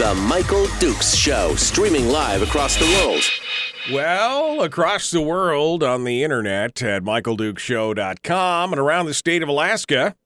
The 0.00 0.14
Michael 0.14 0.66
Dukes 0.78 1.14
Show, 1.14 1.54
streaming 1.56 2.08
live 2.08 2.40
across 2.40 2.74
the 2.74 2.86
world. 2.86 3.22
Well, 3.92 4.62
across 4.62 5.10
the 5.10 5.20
world 5.20 5.82
on 5.82 6.04
the 6.04 6.24
internet 6.24 6.82
at 6.82 7.02
michaeldukeshow.com 7.02 8.72
and 8.72 8.80
around 8.80 9.04
the 9.04 9.12
state 9.12 9.42
of 9.42 9.50
Alaska 9.50 10.16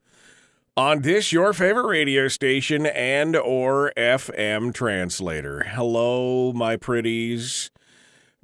on 0.77 1.03
this 1.03 1.33
your 1.33 1.53
favorite 1.53 1.89
radio 1.89 2.29
station 2.29 2.87
and 2.87 3.35
or 3.35 3.93
FM 3.97 4.73
translator. 4.73 5.65
Hello, 5.65 6.53
my 6.53 6.77
pretties. 6.77 7.73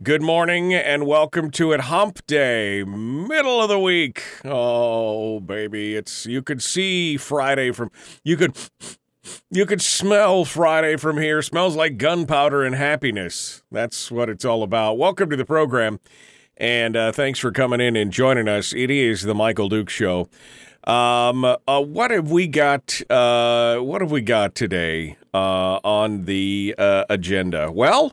Good 0.02 0.22
morning 0.22 0.74
and 0.74 1.06
welcome 1.06 1.52
to 1.52 1.70
it 1.70 1.82
Hump 1.82 2.26
Day, 2.26 2.82
middle 2.82 3.62
of 3.62 3.68
the 3.68 3.78
week. 3.78 4.24
Oh, 4.44 5.38
baby, 5.38 5.94
it's 5.94 6.26
you 6.26 6.42
could 6.42 6.60
see 6.60 7.16
Friday 7.16 7.70
from 7.70 7.92
you 8.24 8.36
could 8.36 8.56
you 9.50 9.66
could 9.66 9.82
smell 9.82 10.44
Friday 10.44 10.96
from 10.96 11.18
here. 11.18 11.42
Smells 11.42 11.76
like 11.76 11.98
gunpowder 11.98 12.64
and 12.64 12.74
happiness. 12.74 13.62
That's 13.70 14.10
what 14.10 14.28
it's 14.28 14.44
all 14.44 14.62
about. 14.62 14.98
Welcome 14.98 15.30
to 15.30 15.36
the 15.36 15.44
program, 15.44 16.00
and 16.56 16.96
uh, 16.96 17.12
thanks 17.12 17.38
for 17.38 17.52
coming 17.52 17.80
in 17.80 17.96
and 17.96 18.12
joining 18.12 18.48
us. 18.48 18.72
It 18.72 18.90
is 18.90 19.22
the 19.22 19.34
Michael 19.34 19.68
Duke 19.68 19.90
Show. 19.90 20.28
Um, 20.84 21.44
uh, 21.44 21.56
what 21.82 22.10
have 22.10 22.30
we 22.30 22.46
got? 22.46 23.00
Uh, 23.10 23.78
what 23.78 24.00
have 24.00 24.10
we 24.10 24.22
got 24.22 24.54
today 24.54 25.16
uh, 25.34 25.78
on 25.84 26.24
the 26.24 26.74
uh, 26.78 27.04
agenda? 27.10 27.70
Well, 27.70 28.12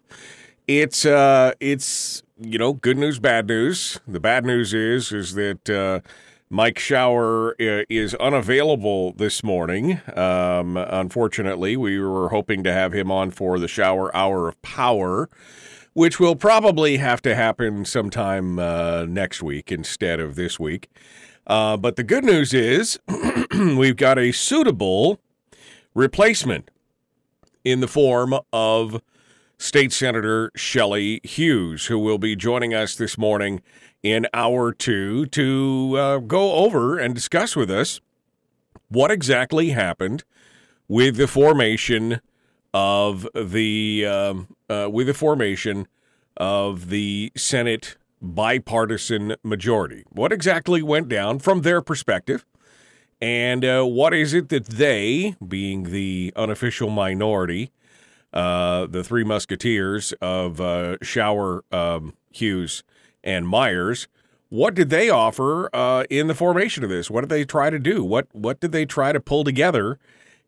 it's 0.68 1.06
uh, 1.06 1.54
it's 1.60 2.24
you 2.40 2.58
know 2.58 2.74
good 2.74 2.98
news, 2.98 3.20
bad 3.20 3.48
news. 3.48 4.00
The 4.08 4.20
bad 4.20 4.46
news 4.46 4.74
is 4.74 5.12
is 5.12 5.34
that 5.36 6.04
Mike 6.50 6.80
Shower 6.80 7.52
uh, 7.60 7.84
is 7.90 8.16
unavailable 8.16 9.12
this 9.12 9.44
morning. 9.44 10.00
Um, 10.16 10.78
unfortunately, 10.78 11.76
we 11.76 12.00
were 12.00 12.30
hoping 12.30 12.64
to 12.64 12.72
have 12.72 12.94
him 12.94 13.12
on 13.12 13.32
for 13.32 13.60
the 13.60 13.68
Shower 13.68 14.16
Hour 14.16 14.48
of 14.48 14.62
Power, 14.62 15.30
which 15.92 16.22
will 16.22 16.38
probably 16.38 16.98
have 16.98 17.22
to 17.24 17.36
happen 17.36 17.84
sometime 17.84 18.60
uh, 18.60 19.06
next 19.10 19.44
week 19.44 19.74
instead 19.74 20.22
of 20.22 20.36
this 20.36 20.58
week. 20.58 20.90
Uh, 21.46 21.76
but 21.76 21.98
the 21.98 22.04
good 22.04 22.24
news 22.24 22.54
is 22.54 22.98
we've 23.52 23.98
got 23.98 24.18
a 24.18 24.32
suitable 24.32 25.20
replacement 25.94 26.72
in 27.66 27.82
the 27.82 27.88
form 27.90 28.34
of 28.54 29.02
State 29.58 29.92
Senator 29.92 30.52
Shelley 30.56 31.20
Hughes, 31.24 31.88
who 31.88 32.00
will 32.00 32.20
be 32.20 32.38
joining 32.38 32.74
us 32.74 32.96
this 32.96 33.18
morning 33.18 33.62
in 34.12 34.26
hour 34.34 34.72
two 34.72 35.26
to 35.28 35.96
uh, 35.98 36.18
go 36.20 36.54
over 36.54 36.98
and 36.98 37.14
discuss 37.14 37.56
with 37.56 37.70
us 37.70 38.00
what 38.88 39.12
exactly 39.12 39.70
happened 39.70 40.24
with 40.88 41.18
the 41.18 41.28
formation 41.28 42.22
of 42.74 43.28
the 43.36 44.06
um, 44.06 44.56
uh, 44.70 44.88
with 44.92 45.08
the 45.08 45.14
formation 45.14 45.88
of 46.38 46.90
the 46.90 47.32
Senate 47.36 47.98
bipartisan 48.22 49.36
majority. 49.44 50.04
What 50.10 50.32
exactly 50.32 50.82
went 50.82 51.10
down 51.10 51.40
from 51.40 51.62
their 51.62 51.82
perspective? 51.82 52.46
And 53.20 53.66
uh, 53.66 53.84
what 53.84 54.14
is 54.14 54.34
it 54.34 54.50
that 54.50 54.66
they, 54.66 55.36
being 55.46 55.84
the 55.84 56.32
unofficial 56.36 56.90
minority, 56.90 57.72
uh, 58.32 58.86
the 58.86 59.04
three 59.04 59.24
musketeers 59.24 60.14
of 60.22 60.62
uh, 60.62 60.98
Shower, 61.02 61.64
um, 61.72 62.14
Hughes, 62.32 62.84
and 63.28 63.48
Myers, 63.48 64.08
what 64.50 64.74
did 64.74 64.90
they 64.90 65.10
offer 65.10 65.70
uh, 65.76 66.06
in 66.10 66.26
the 66.26 66.34
formation 66.34 66.84
of 66.84 66.90
this? 66.90 67.12
What 67.12 67.22
did 67.22 67.30
they 67.30 67.46
try 67.46 67.70
to 67.70 67.78
do? 67.78 68.04
What 68.04 68.28
what 68.32 68.60
did 68.60 68.72
they 68.72 68.86
try 68.86 69.12
to 69.12 69.20
pull 69.20 69.44
together? 69.44 70.00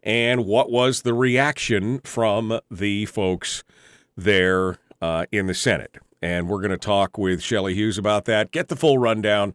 And 0.01 0.45
what 0.45 0.71
was 0.71 1.03
the 1.03 1.13
reaction 1.13 1.99
from 1.99 2.59
the 2.71 3.05
folks 3.05 3.63
there 4.15 4.77
uh, 5.01 5.25
in 5.31 5.45
the 5.45 5.53
Senate? 5.53 5.97
and 6.21 6.49
we're 6.49 6.59
going 6.59 6.71
to 6.71 6.77
talk 6.77 7.17
with 7.17 7.41
Shelley 7.41 7.73
Hughes 7.73 7.97
about 7.97 8.25
that. 8.25 8.51
Get 8.51 8.67
the 8.67 8.75
full 8.75 8.97
rundown 8.97 9.53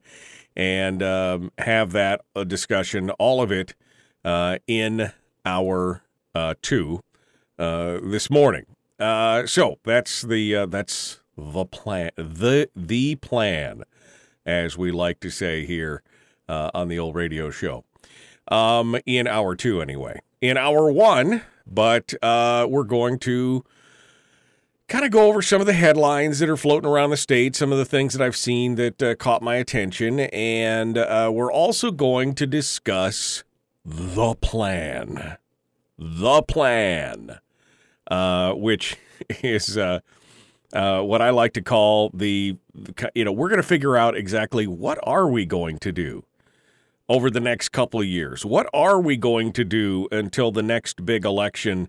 and 0.56 1.02
um, 1.02 1.50
have 1.58 1.92
that 1.92 2.22
a 2.34 2.44
discussion, 2.44 3.10
all 3.10 3.42
of 3.42 3.52
it 3.52 3.74
uh, 4.24 4.58
in 4.66 5.12
our 5.44 6.02
uh, 6.34 6.54
two 6.62 7.00
uh, 7.58 7.98
this 8.02 8.30
morning. 8.30 8.64
Uh, 8.98 9.46
so 9.46 9.78
that's 9.84 10.22
the 10.22 10.54
uh, 10.54 10.66
that's 10.66 11.20
the 11.37 11.65
plan 11.65 12.11
the 12.17 12.69
the 12.75 13.17
plan, 13.17 13.83
as 14.47 14.78
we 14.78 14.91
like 14.93 15.21
to 15.21 15.31
say 15.31 15.65
here 15.67 16.03
uh, 16.49 16.71
on 16.75 16.89
the 16.89 16.99
old 16.99 17.15
radio 17.15 17.50
show. 17.50 17.84
Um, 18.49 18.97
in 19.06 19.27
hour 19.27 19.56
two, 19.56 19.81
anyway. 19.81 20.21
In 20.41 20.56
hour 20.56 20.91
one, 20.93 21.43
but 21.67 22.15
we're 22.22 22.84
going 22.84 23.19
to 23.21 23.65
kind 24.89 25.05
of 25.05 25.11
go 25.11 25.28
over 25.28 25.43
some 25.43 25.61
of 25.61 25.67
the 25.67 25.72
headlines 25.72 26.39
that 26.39 26.49
are 26.49 26.56
floating 26.56 26.89
around 26.89 27.11
the 27.11 27.17
state, 27.17 27.56
some 27.56 27.72
of 27.72 27.78
the 27.78 27.84
things 27.84 28.12
that 28.12 28.25
I've 28.25 28.37
seen 28.37 28.75
that 28.77 29.03
uh, 29.03 29.15
caught 29.15 29.43
my 29.43 29.56
attention, 29.56 30.21
and 30.21 30.99
uh, 30.99 31.31
we're 31.33 31.53
also 31.53 31.91
going 31.91 32.34
to 32.37 32.47
discuss 32.47 33.45
the 33.84 34.34
plan. 34.34 35.37
The 35.99 36.43
plan, 36.43 37.39
uh, 38.11 38.53
which 38.53 38.97
is 39.43 39.78
uh, 40.74 41.00
what 41.02 41.22
I 41.22 41.30
like 41.30 41.52
to 41.54 41.62
call 41.62 42.10
the, 42.12 42.56
you 43.14 43.24
know, 43.24 43.32
we're 43.32 43.48
going 43.48 43.60
to 43.60 43.66
figure 43.66 43.96
out 43.96 44.16
exactly 44.16 44.66
what 44.66 44.98
are 45.04 45.28
we 45.28 45.46
going 45.46 45.78
to 45.78 45.92
do 45.92 46.24
over 47.08 47.30
the 47.30 47.40
next 47.40 47.70
couple 47.70 48.00
of 48.00 48.06
years. 48.06 48.44
What 48.44 48.68
are 48.74 49.00
we 49.00 49.16
going 49.16 49.52
to 49.52 49.64
do 49.64 50.08
until 50.10 50.50
the 50.50 50.62
next 50.62 51.06
big 51.06 51.24
election? 51.24 51.88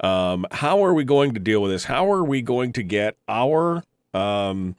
Um, 0.00 0.46
how 0.52 0.84
are 0.84 0.92
we 0.92 1.04
going 1.04 1.32
to 1.34 1.40
deal 1.40 1.62
with 1.62 1.70
this? 1.70 1.84
How 1.84 2.10
are 2.12 2.24
we 2.24 2.42
going 2.42 2.72
to 2.74 2.82
get 2.82 3.16
our, 3.28 3.82
um, 4.12 4.76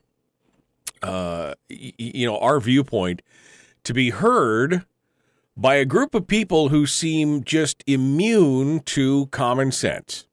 uh, 1.02 1.56
y- 1.70 1.94
you 1.98 2.28
know, 2.28 2.38
our 2.38 2.60
viewpoint 2.60 3.22
to 3.84 3.94
be 3.94 4.12
heard 4.12 4.86
by 5.56 5.76
a 5.76 5.86
group 5.86 6.14
of 6.14 6.28
people 6.28 6.70
who 6.70 6.86
seem 6.86 7.44
just 7.44 7.84
immune 7.88 8.82
to 8.82 9.26
common 9.28 9.72
sense, 9.72 10.28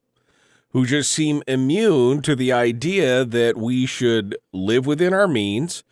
who 0.75 0.85
just 0.85 1.09
seem 1.09 1.41
immune 1.47 2.21
to 2.21 2.35
the 2.35 2.51
idea 2.51 3.23
that 3.23 3.55
we 3.55 3.85
should 3.85 4.37
live 4.51 4.85
within 4.85 5.13
our 5.13 5.27
means, 5.27 5.85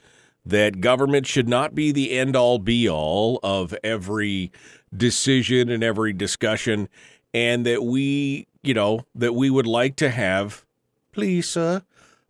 that 0.45 0.81
government 0.81 1.25
should 1.25 1.47
not 1.47 1.73
be 1.73 1.89
the 1.93 2.11
end 2.11 2.35
all 2.35 2.59
be 2.59 2.89
all 2.89 3.39
of 3.43 3.73
every 3.81 4.51
decision 4.95 5.69
and 5.69 5.81
every 5.85 6.11
discussion, 6.11 6.89
and 7.33 7.65
that 7.65 7.81
we 7.81 8.45
you 8.61 8.73
know, 8.73 9.05
that 9.13 9.35
we 9.35 9.49
would 9.49 9.67
like 9.67 9.95
to 9.97 10.09
have. 10.09 10.65
Please, 11.11 11.49
sir, 11.49 11.83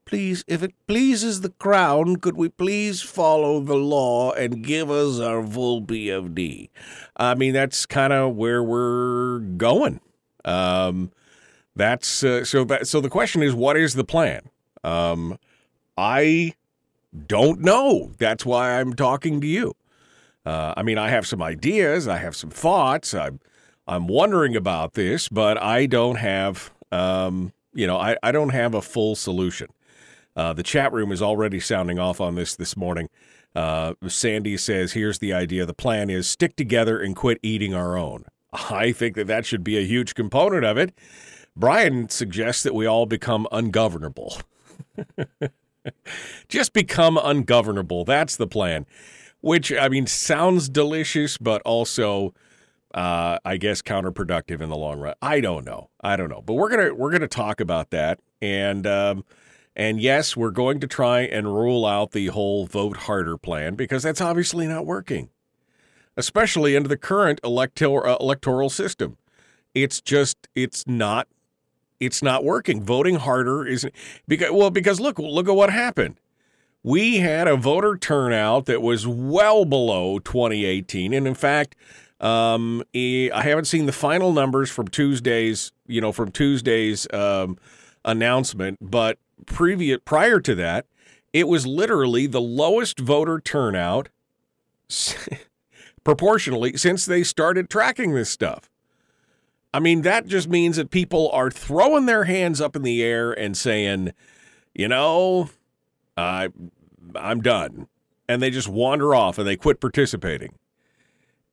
please, 0.05 0.43
if 0.47 0.61
it 0.61 0.73
pleases 0.87 1.41
the 1.41 1.49
crown, 1.49 2.17
could 2.17 2.35
we 2.35 2.49
please 2.49 3.01
follow 3.01 3.61
the 3.61 3.75
law 3.75 4.31
and 4.31 4.63
give 4.63 4.91
us 4.91 5.19
our 5.19 5.45
full 5.45 5.81
PFD? 5.81 6.69
I 7.17 7.35
mean, 7.35 7.53
that's 7.53 7.85
kind 7.88 8.13
of 8.13 8.35
where 8.35 8.61
we're 8.63 9.39
going. 9.39 10.01
Um, 10.45 11.11
that's 11.75 12.23
uh, 12.23 12.45
so 12.45 12.63
that 12.65 12.87
so 12.87 13.01
the 13.01 13.09
question 13.09 13.41
is, 13.41 13.53
what 13.53 13.77
is 13.77 13.93
the 13.93 14.03
plan? 14.03 14.41
Um, 14.83 15.37
I 15.97 16.53
don't 17.27 17.61
know. 17.61 18.11
That's 18.17 18.45
why 18.45 18.79
I'm 18.79 18.93
talking 18.93 19.41
to 19.41 19.47
you. 19.47 19.73
Uh, 20.45 20.73
I 20.75 20.83
mean, 20.83 20.97
I 20.97 21.09
have 21.09 21.25
some 21.25 21.41
ideas, 21.41 22.07
I 22.07 22.17
have 22.17 22.35
some 22.35 22.49
thoughts. 22.49 23.13
I'm 23.13 23.39
I'm 23.87 24.07
wondering 24.07 24.55
about 24.55 24.93
this, 24.93 25.27
but 25.29 25.61
I 25.61 25.85
don't 25.85 26.15
have, 26.15 26.71
um, 26.91 27.51
you 27.73 27.85
know, 27.85 27.97
I, 27.97 28.15
I 28.23 28.31
don't 28.31 28.49
have 28.49 28.73
a 28.73 28.81
full 28.81 29.15
solution. 29.15 29.67
Uh, 30.35 30.53
the 30.53 30.63
chat 30.63 30.93
room 30.93 31.11
is 31.11 31.21
already 31.21 31.59
sounding 31.59 31.99
off 31.99 32.21
on 32.21 32.35
this 32.35 32.55
this 32.55 32.77
morning. 32.77 33.09
Uh, 33.55 33.93
Sandy 34.07 34.57
says, 34.57 34.93
"Here's 34.93 35.19
the 35.19 35.33
idea. 35.33 35.65
The 35.65 35.73
plan 35.73 36.09
is 36.09 36.27
stick 36.27 36.55
together 36.55 36.99
and 36.99 37.15
quit 37.15 37.39
eating 37.43 37.73
our 37.73 37.97
own." 37.97 38.25
I 38.53 38.91
think 38.91 39.15
that 39.15 39.27
that 39.27 39.45
should 39.45 39.63
be 39.63 39.77
a 39.77 39.85
huge 39.85 40.15
component 40.15 40.65
of 40.65 40.77
it. 40.77 40.93
Brian 41.55 42.09
suggests 42.09 42.63
that 42.63 42.73
we 42.73 42.85
all 42.85 43.05
become 43.05 43.47
ungovernable. 43.51 44.38
Just 46.47 46.73
become 46.73 47.19
ungovernable. 47.21 48.05
That's 48.05 48.35
the 48.35 48.47
plan. 48.47 48.85
Which 49.41 49.71
I 49.73 49.89
mean 49.89 50.07
sounds 50.07 50.69
delicious, 50.69 51.38
but 51.38 51.61
also 51.63 52.33
uh, 52.94 53.39
I 53.44 53.57
guess 53.57 53.81
counterproductive 53.81 54.61
in 54.61 54.69
the 54.69 54.77
long 54.77 55.00
run. 55.00 55.15
I 55.21 55.41
don't 55.41 55.65
know. 55.65 55.89
I 56.01 56.15
don't 56.15 56.29
know. 56.29 56.41
But 56.41 56.53
we're 56.53 56.69
gonna 56.69 56.94
we're 56.94 57.11
gonna 57.11 57.27
talk 57.27 57.59
about 57.59 57.89
that, 57.89 58.19
and 58.41 58.88
um, 58.88 59.25
and 59.75 59.99
yes, 59.99 60.38
we're 60.38 60.51
going 60.51 60.79
to 60.79 60.88
try 60.88 61.21
and 61.21 61.53
rule 61.53 61.85
out 61.85 62.11
the 62.11 62.27
whole 62.27 62.65
vote 62.65 62.97
harder 62.97 63.38
plan 63.38 63.75
because 63.75 64.03
that's 64.03 64.21
obviously 64.21 64.67
not 64.67 64.85
working, 64.85 65.29
especially 66.15 66.77
under 66.77 66.88
the 66.89 66.97
current 66.97 67.39
electoral 67.44 68.13
uh, 68.13 68.17
electoral 68.19 68.69
system. 68.69 69.17
It's 69.73 69.99
just 69.99 70.47
it's 70.56 70.85
not 70.88 71.27
it's 72.05 72.21
not 72.21 72.44
working. 72.44 72.83
Voting 72.83 73.15
harder 73.15 73.65
isn't 73.65 73.94
because 74.27 74.51
well 74.51 74.69
because 74.69 75.00
look 75.00 75.19
look 75.19 75.47
at 75.47 75.55
what 75.55 75.69
happened. 75.69 76.19
We 76.83 77.19
had 77.19 77.47
a 77.47 77.55
voter 77.55 77.97
turnout 77.97 78.65
that 78.65 78.81
was 78.81 79.07
well 79.07 79.63
below 79.63 80.19
2018, 80.19 81.13
and 81.13 81.25
in 81.25 81.33
fact, 81.33 81.75
um, 82.19 82.83
I 82.94 83.29
haven't 83.33 83.65
seen 83.65 83.85
the 83.85 83.94
final 83.94 84.33
numbers 84.33 84.69
from 84.69 84.88
Tuesday's 84.88 85.71
you 85.88 86.01
know 86.01 86.11
from 86.11 86.31
Tuesday's 86.31 87.07
um, 87.13 87.57
announcement, 88.03 88.79
but 88.81 89.17
previous 89.45 89.99
prior 90.06 90.39
to 90.41 90.56
that, 90.56 90.85
it 91.31 91.47
was 91.47 91.65
literally 91.65 92.27
the 92.27 92.41
lowest 92.41 92.99
voter 92.99 93.39
turnout 93.39 94.09
proportionally 96.03 96.77
since 96.77 97.06
they 97.06 97.23
started 97.23 97.69
tracking 97.69 98.13
this 98.13 98.29
stuff. 98.29 98.69
I 99.73 99.79
mean, 99.79 100.03
that 100.03 100.27
just 100.27 100.47
means 100.47 100.77
that 100.77 100.91
people 100.91 101.29
are 101.31 101.49
throwing 101.49 102.05
their 102.05 102.25
hands 102.25 102.61
up 102.61 102.75
in 102.75 102.83
the 102.83 103.03
air 103.03 103.31
and 103.31 103.57
saying, 103.57 104.13
you 104.73 104.87
know, 104.87 105.49
I 106.15 106.49
I'm 107.15 107.41
done. 107.41 107.87
And 108.27 108.41
they 108.41 108.49
just 108.49 108.69
wander 108.69 109.13
off 109.13 109.37
and 109.37 109.47
they 109.47 109.57
quit 109.57 109.81
participating. 109.81 110.55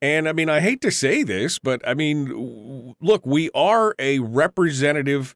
And 0.03 0.29
I 0.29 0.33
mean, 0.33 0.49
I 0.49 0.61
hate 0.61 0.81
to 0.83 0.91
say 0.91 1.23
this, 1.23 1.59
but 1.59 1.87
I 1.87 1.95
mean, 1.95 2.95
look, 3.01 3.27
we 3.27 3.51
are 3.55 3.95
a 3.99 4.21
representative 4.21 5.35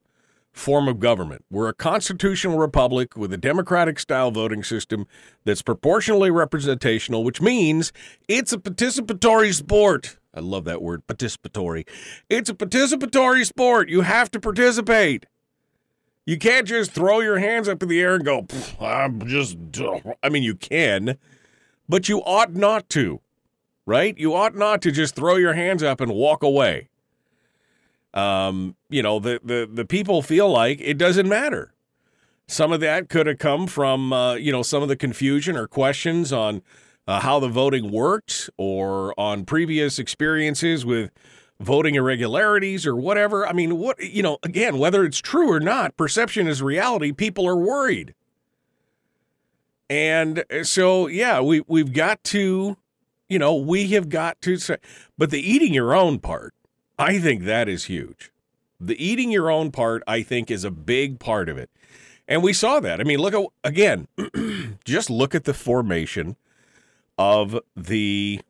form 0.53 0.89
of 0.89 1.01
government. 1.01 1.45
We're 1.51 1.69
a 1.69 1.75
constitutional 1.75 2.59
republic 2.59 3.17
with 3.17 3.33
a 3.33 3.37
democratic 3.37 3.99
style 3.99 4.31
voting 4.31 4.63
system 4.63 5.07
that's 5.45 5.63
proportionally 5.63 6.31
representational, 6.31 7.25
which 7.25 7.43
means 7.43 7.93
it's 8.29 8.53
a 8.53 8.59
participatory 8.59 9.53
sport. 9.53 10.17
I 10.35 10.41
love 10.41 10.65
that 10.65 10.83
word, 10.83 11.07
participatory. 11.07 11.87
It's 12.29 12.51
a 12.51 12.55
participatory 12.55 13.47
sport. 13.47 13.89
You 13.89 14.01
have 14.01 14.31
to 14.33 14.41
participate. 14.41 15.27
You 16.27 16.39
can't 16.39 16.67
just 16.67 16.91
throw 16.91 17.21
your 17.21 17.39
hands 17.39 17.69
up 17.69 17.83
in 17.83 17.89
the 17.89 18.01
air 18.01 18.15
and 18.15 18.25
go, 18.25 18.47
I'm 18.81 19.27
just, 19.27 19.59
I 20.23 20.29
mean, 20.29 20.43
you 20.43 20.55
can, 20.55 21.19
but 21.89 22.09
you 22.09 22.21
ought 22.23 22.55
not 22.55 22.89
to, 22.91 23.21
right? 23.85 24.17
You 24.17 24.35
ought 24.35 24.57
not 24.57 24.81
to 24.83 24.91
just 24.91 25.15
throw 25.15 25.37
your 25.37 25.53
hands 25.53 25.83
up 25.83 26.01
and 26.01 26.13
walk 26.13 26.43
away. 26.43 26.89
Um, 28.15 28.77
you 28.89 29.03
know, 29.03 29.19
the, 29.19 29.41
the, 29.45 29.69
the 29.71 29.85
people 29.85 30.23
feel 30.23 30.49
like 30.49 30.81
it 30.81 30.97
doesn't 30.97 31.29
matter. 31.29 31.75
Some 32.47 32.73
of 32.73 32.81
that 32.81 33.09
could 33.09 33.27
have 33.27 33.39
come 33.39 33.67
from, 33.67 34.13
uh, 34.13 34.35
you 34.35 34.53
know, 34.53 34.63
some 34.63 34.83
of 34.83 34.89
the 34.89 34.97
confusion 34.97 35.57
or 35.57 35.67
questions 35.67 36.33
on 36.33 36.63
uh, 37.07 37.21
how 37.21 37.39
the 37.39 37.49
voting 37.49 37.91
worked 37.91 38.49
or 38.57 39.19
on 39.19 39.45
previous 39.45 39.99
experiences 39.99 40.85
with 40.85 41.11
voting 41.61 41.95
irregularities 41.95 42.87
or 42.87 42.97
whatever. 42.97 43.47
I 43.47 43.53
mean, 43.53 43.79
what, 43.79 44.03
you 44.03 44.23
know, 44.23 44.39
again, 44.43 44.79
whether 44.79 45.05
it's 45.05 45.19
true 45.19 45.51
or 45.51 45.61
not, 45.61 45.97
perception 45.97 46.47
is 46.47 46.63
reality. 46.63 47.13
People 47.13 47.47
are 47.47 47.57
worried. 47.57 48.15
And 49.89 50.45
so, 50.63 51.07
yeah, 51.07 51.41
we, 51.41 51.63
we've 51.67 51.93
got 51.93 52.25
to, 52.25 52.77
you 53.29 53.39
know, 53.39 53.55
we 53.55 53.89
have 53.89 54.09
got 54.09 54.41
to 54.43 54.57
say, 54.57 54.79
but 55.19 55.31
the 55.31 55.41
eating 55.41 55.75
your 55.75 55.95
own 55.95 56.19
part, 56.19 56.55
I 56.99 57.19
think 57.19 57.45
that 57.45 57.69
is 57.69 57.85
huge. 57.85 58.31
The 58.81 59.03
eating 59.03 59.31
your 59.31 59.51
own 59.51 59.71
part, 59.71 60.03
I 60.07 60.23
think, 60.23 60.51
is 60.51 60.65
a 60.65 60.71
big 60.71 61.21
part 61.21 61.49
of 61.49 61.59
it. 61.59 61.71
And 62.27 62.43
we 62.43 62.53
saw 62.53 62.81
that. 62.81 63.01
I 63.01 63.05
mean, 63.05 63.19
look 63.19 63.35
at, 63.35 63.45
again, 63.63 64.09
just 64.85 65.11
look 65.11 65.35
at 65.35 65.45
the 65.45 65.55
formation 65.55 66.37
of 67.19 67.59
the, 67.77 68.41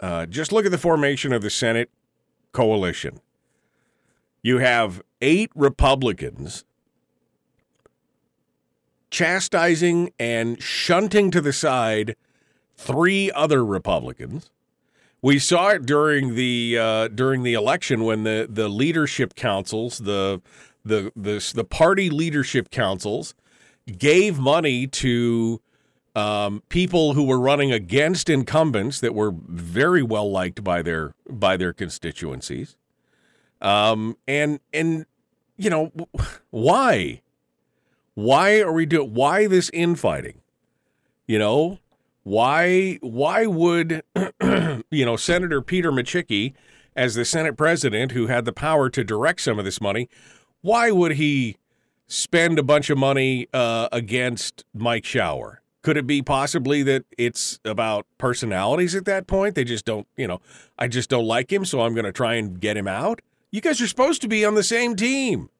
uh, 0.00 0.26
just 0.26 0.52
look 0.52 0.64
at 0.64 0.70
the 0.70 0.78
formation 0.78 1.32
of 1.32 1.42
the 1.42 1.50
Senate 1.50 1.90
coalition. 2.52 3.20
You 4.42 4.58
have 4.58 5.02
eight 5.22 5.50
Republicans 5.54 6.64
chastising 9.10 10.12
and 10.18 10.60
shunting 10.62 11.30
to 11.30 11.40
the 11.40 11.52
side 11.52 12.16
three 12.76 13.30
other 13.30 13.64
Republicans. 13.64 14.50
We 15.22 15.38
saw 15.38 15.68
it 15.70 15.86
during 15.86 16.34
the 16.34 16.76
uh, 16.78 17.08
during 17.08 17.44
the 17.44 17.54
election 17.54 18.04
when 18.04 18.24
the 18.24 18.46
the 18.50 18.68
leadership 18.68 19.34
councils, 19.34 19.98
the 19.98 20.42
the 20.84 21.12
the 21.16 21.52
the 21.54 21.64
party 21.64 22.10
leadership 22.10 22.70
councils, 22.70 23.34
gave 23.96 24.38
money 24.38 24.86
to 24.88 25.62
um, 26.14 26.62
people 26.68 27.14
who 27.14 27.24
were 27.24 27.40
running 27.40 27.72
against 27.72 28.30
incumbents 28.30 29.00
that 29.00 29.14
were 29.14 29.32
very 29.32 30.02
well 30.02 30.30
liked 30.30 30.62
by 30.62 30.82
their 30.82 31.14
by 31.28 31.56
their 31.56 31.72
constituencies. 31.72 32.76
Um, 33.60 34.16
and 34.28 34.60
and 34.72 35.06
you 35.56 35.70
know 35.70 35.92
why? 36.50 37.22
Why 38.14 38.60
are 38.60 38.72
we 38.72 38.86
doing? 38.86 39.12
Why 39.12 39.46
this 39.46 39.70
infighting? 39.70 40.40
You 41.26 41.38
know 41.38 41.78
why? 42.22 42.98
Why 43.00 43.46
would 43.46 44.02
you 44.90 45.04
know 45.04 45.16
Senator 45.16 45.60
Peter 45.62 45.90
Micciche, 45.90 46.54
as 46.94 47.14
the 47.16 47.24
Senate 47.24 47.56
president 47.56 48.12
who 48.12 48.28
had 48.28 48.44
the 48.44 48.52
power 48.52 48.88
to 48.90 49.02
direct 49.02 49.40
some 49.40 49.58
of 49.58 49.64
this 49.64 49.80
money, 49.80 50.08
why 50.60 50.92
would 50.92 51.12
he 51.12 51.56
spend 52.06 52.58
a 52.58 52.62
bunch 52.62 52.90
of 52.90 52.98
money 52.98 53.48
uh, 53.52 53.88
against 53.90 54.64
Mike 54.72 55.04
Shower? 55.04 55.60
Could 55.84 55.98
it 55.98 56.06
be 56.06 56.22
possibly 56.22 56.82
that 56.84 57.04
it's 57.18 57.60
about 57.62 58.06
personalities 58.16 58.94
at 58.94 59.04
that 59.04 59.26
point? 59.26 59.54
They 59.54 59.64
just 59.64 59.84
don't, 59.84 60.08
you 60.16 60.26
know, 60.26 60.40
I 60.78 60.88
just 60.88 61.10
don't 61.10 61.26
like 61.26 61.52
him, 61.52 61.66
so 61.66 61.82
I'm 61.82 61.92
going 61.92 62.06
to 62.06 62.12
try 62.12 62.36
and 62.36 62.58
get 62.58 62.78
him 62.78 62.88
out. 62.88 63.20
You 63.50 63.60
guys 63.60 63.82
are 63.82 63.86
supposed 63.86 64.22
to 64.22 64.28
be 64.28 64.46
on 64.46 64.54
the 64.54 64.62
same 64.62 64.96
team, 64.96 65.50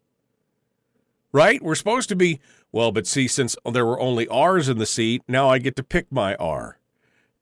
right? 1.31 1.63
We're 1.63 1.75
supposed 1.75 2.09
to 2.09 2.17
be, 2.17 2.41
well, 2.73 2.91
but 2.91 3.07
see, 3.07 3.29
since 3.29 3.55
there 3.71 3.85
were 3.85 4.01
only 4.01 4.27
R's 4.29 4.67
in 4.67 4.79
the 4.79 4.87
seat, 4.87 5.23
now 5.29 5.51
I 5.51 5.59
get 5.59 5.77
to 5.77 5.85
pick 5.85 6.11
my 6.11 6.37
R, 6.37 6.79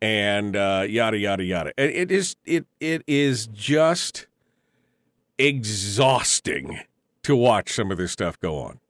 and 0.01 0.57
uh, 0.57 0.85
yada 0.89 1.19
yada 1.19 1.45
yada. 1.45 1.73
It 1.79 2.11
is 2.11 2.35
it 2.45 2.67
it 2.81 3.05
is 3.07 3.47
just 3.47 4.27
exhausting 5.39 6.81
to 7.23 7.37
watch 7.37 7.73
some 7.73 7.93
of 7.93 7.99
this 7.99 8.11
stuff 8.11 8.41
go 8.41 8.59
on. 8.59 8.81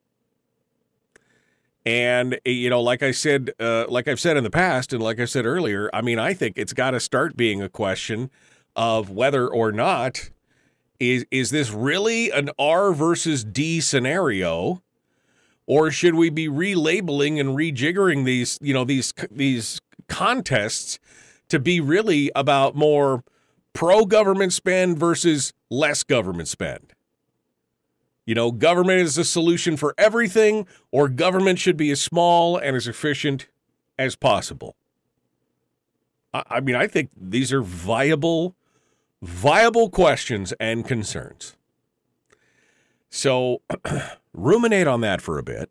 And 1.85 2.35
eh, 2.45 2.51
you 2.51 2.69
know, 2.69 2.81
like 2.81 3.03
I 3.03 3.11
said, 3.11 3.51
uh, 3.59 3.85
like 3.89 4.07
I've 4.07 4.19
said 4.19 4.37
in 4.37 4.43
the 4.43 4.49
past, 4.49 4.93
and 4.93 5.03
like 5.03 5.19
I 5.19 5.25
said 5.25 5.45
earlier, 5.45 5.89
I 5.93 6.01
mean, 6.01 6.19
I 6.19 6.33
think 6.33 6.57
it's 6.57 6.73
got 6.73 6.91
to 6.91 6.99
start 6.99 7.35
being 7.35 7.61
a 7.61 7.69
question 7.69 8.29
of 8.75 9.09
whether 9.09 9.47
or 9.47 9.71
not 9.71 10.29
is 10.99 11.25
is 11.31 11.51
this 11.51 11.71
really 11.71 12.31
an 12.31 12.49
R 12.57 12.93
versus 12.93 13.43
D 13.43 13.81
scenario, 13.81 14.81
or 15.65 15.91
should 15.91 16.15
we 16.15 16.29
be 16.29 16.47
relabeling 16.47 17.39
and 17.39 17.49
rejiggering 17.49 18.25
these, 18.25 18.57
you 18.61 18.73
know, 18.73 18.85
these 18.85 19.13
these 19.29 19.81
contests 20.07 20.99
to 21.49 21.59
be 21.59 21.81
really 21.81 22.31
about 22.35 22.75
more 22.75 23.23
pro 23.73 24.05
government 24.05 24.53
spend 24.53 24.97
versus 24.97 25.53
less 25.69 26.03
government 26.03 26.47
spend? 26.47 26.92
You 28.25 28.35
know, 28.35 28.51
government 28.51 29.01
is 29.01 29.15
the 29.15 29.23
solution 29.23 29.75
for 29.75 29.93
everything, 29.97 30.65
or 30.91 31.09
government 31.09 31.59
should 31.59 31.75
be 31.77 31.91
as 31.91 32.01
small 32.01 32.57
and 32.57 32.75
as 32.75 32.87
efficient 32.87 33.47
as 33.99 34.15
possible. 34.15 34.75
I, 36.33 36.43
I 36.49 36.59
mean, 36.61 36.75
I 36.75 36.87
think 36.87 37.09
these 37.15 37.51
are 37.51 37.61
viable, 37.61 38.55
viable 39.21 39.89
questions 39.89 40.53
and 40.59 40.85
concerns. 40.85 41.57
So 43.09 43.61
ruminate 44.33 44.87
on 44.87 45.01
that 45.01 45.21
for 45.21 45.37
a 45.37 45.43
bit 45.43 45.69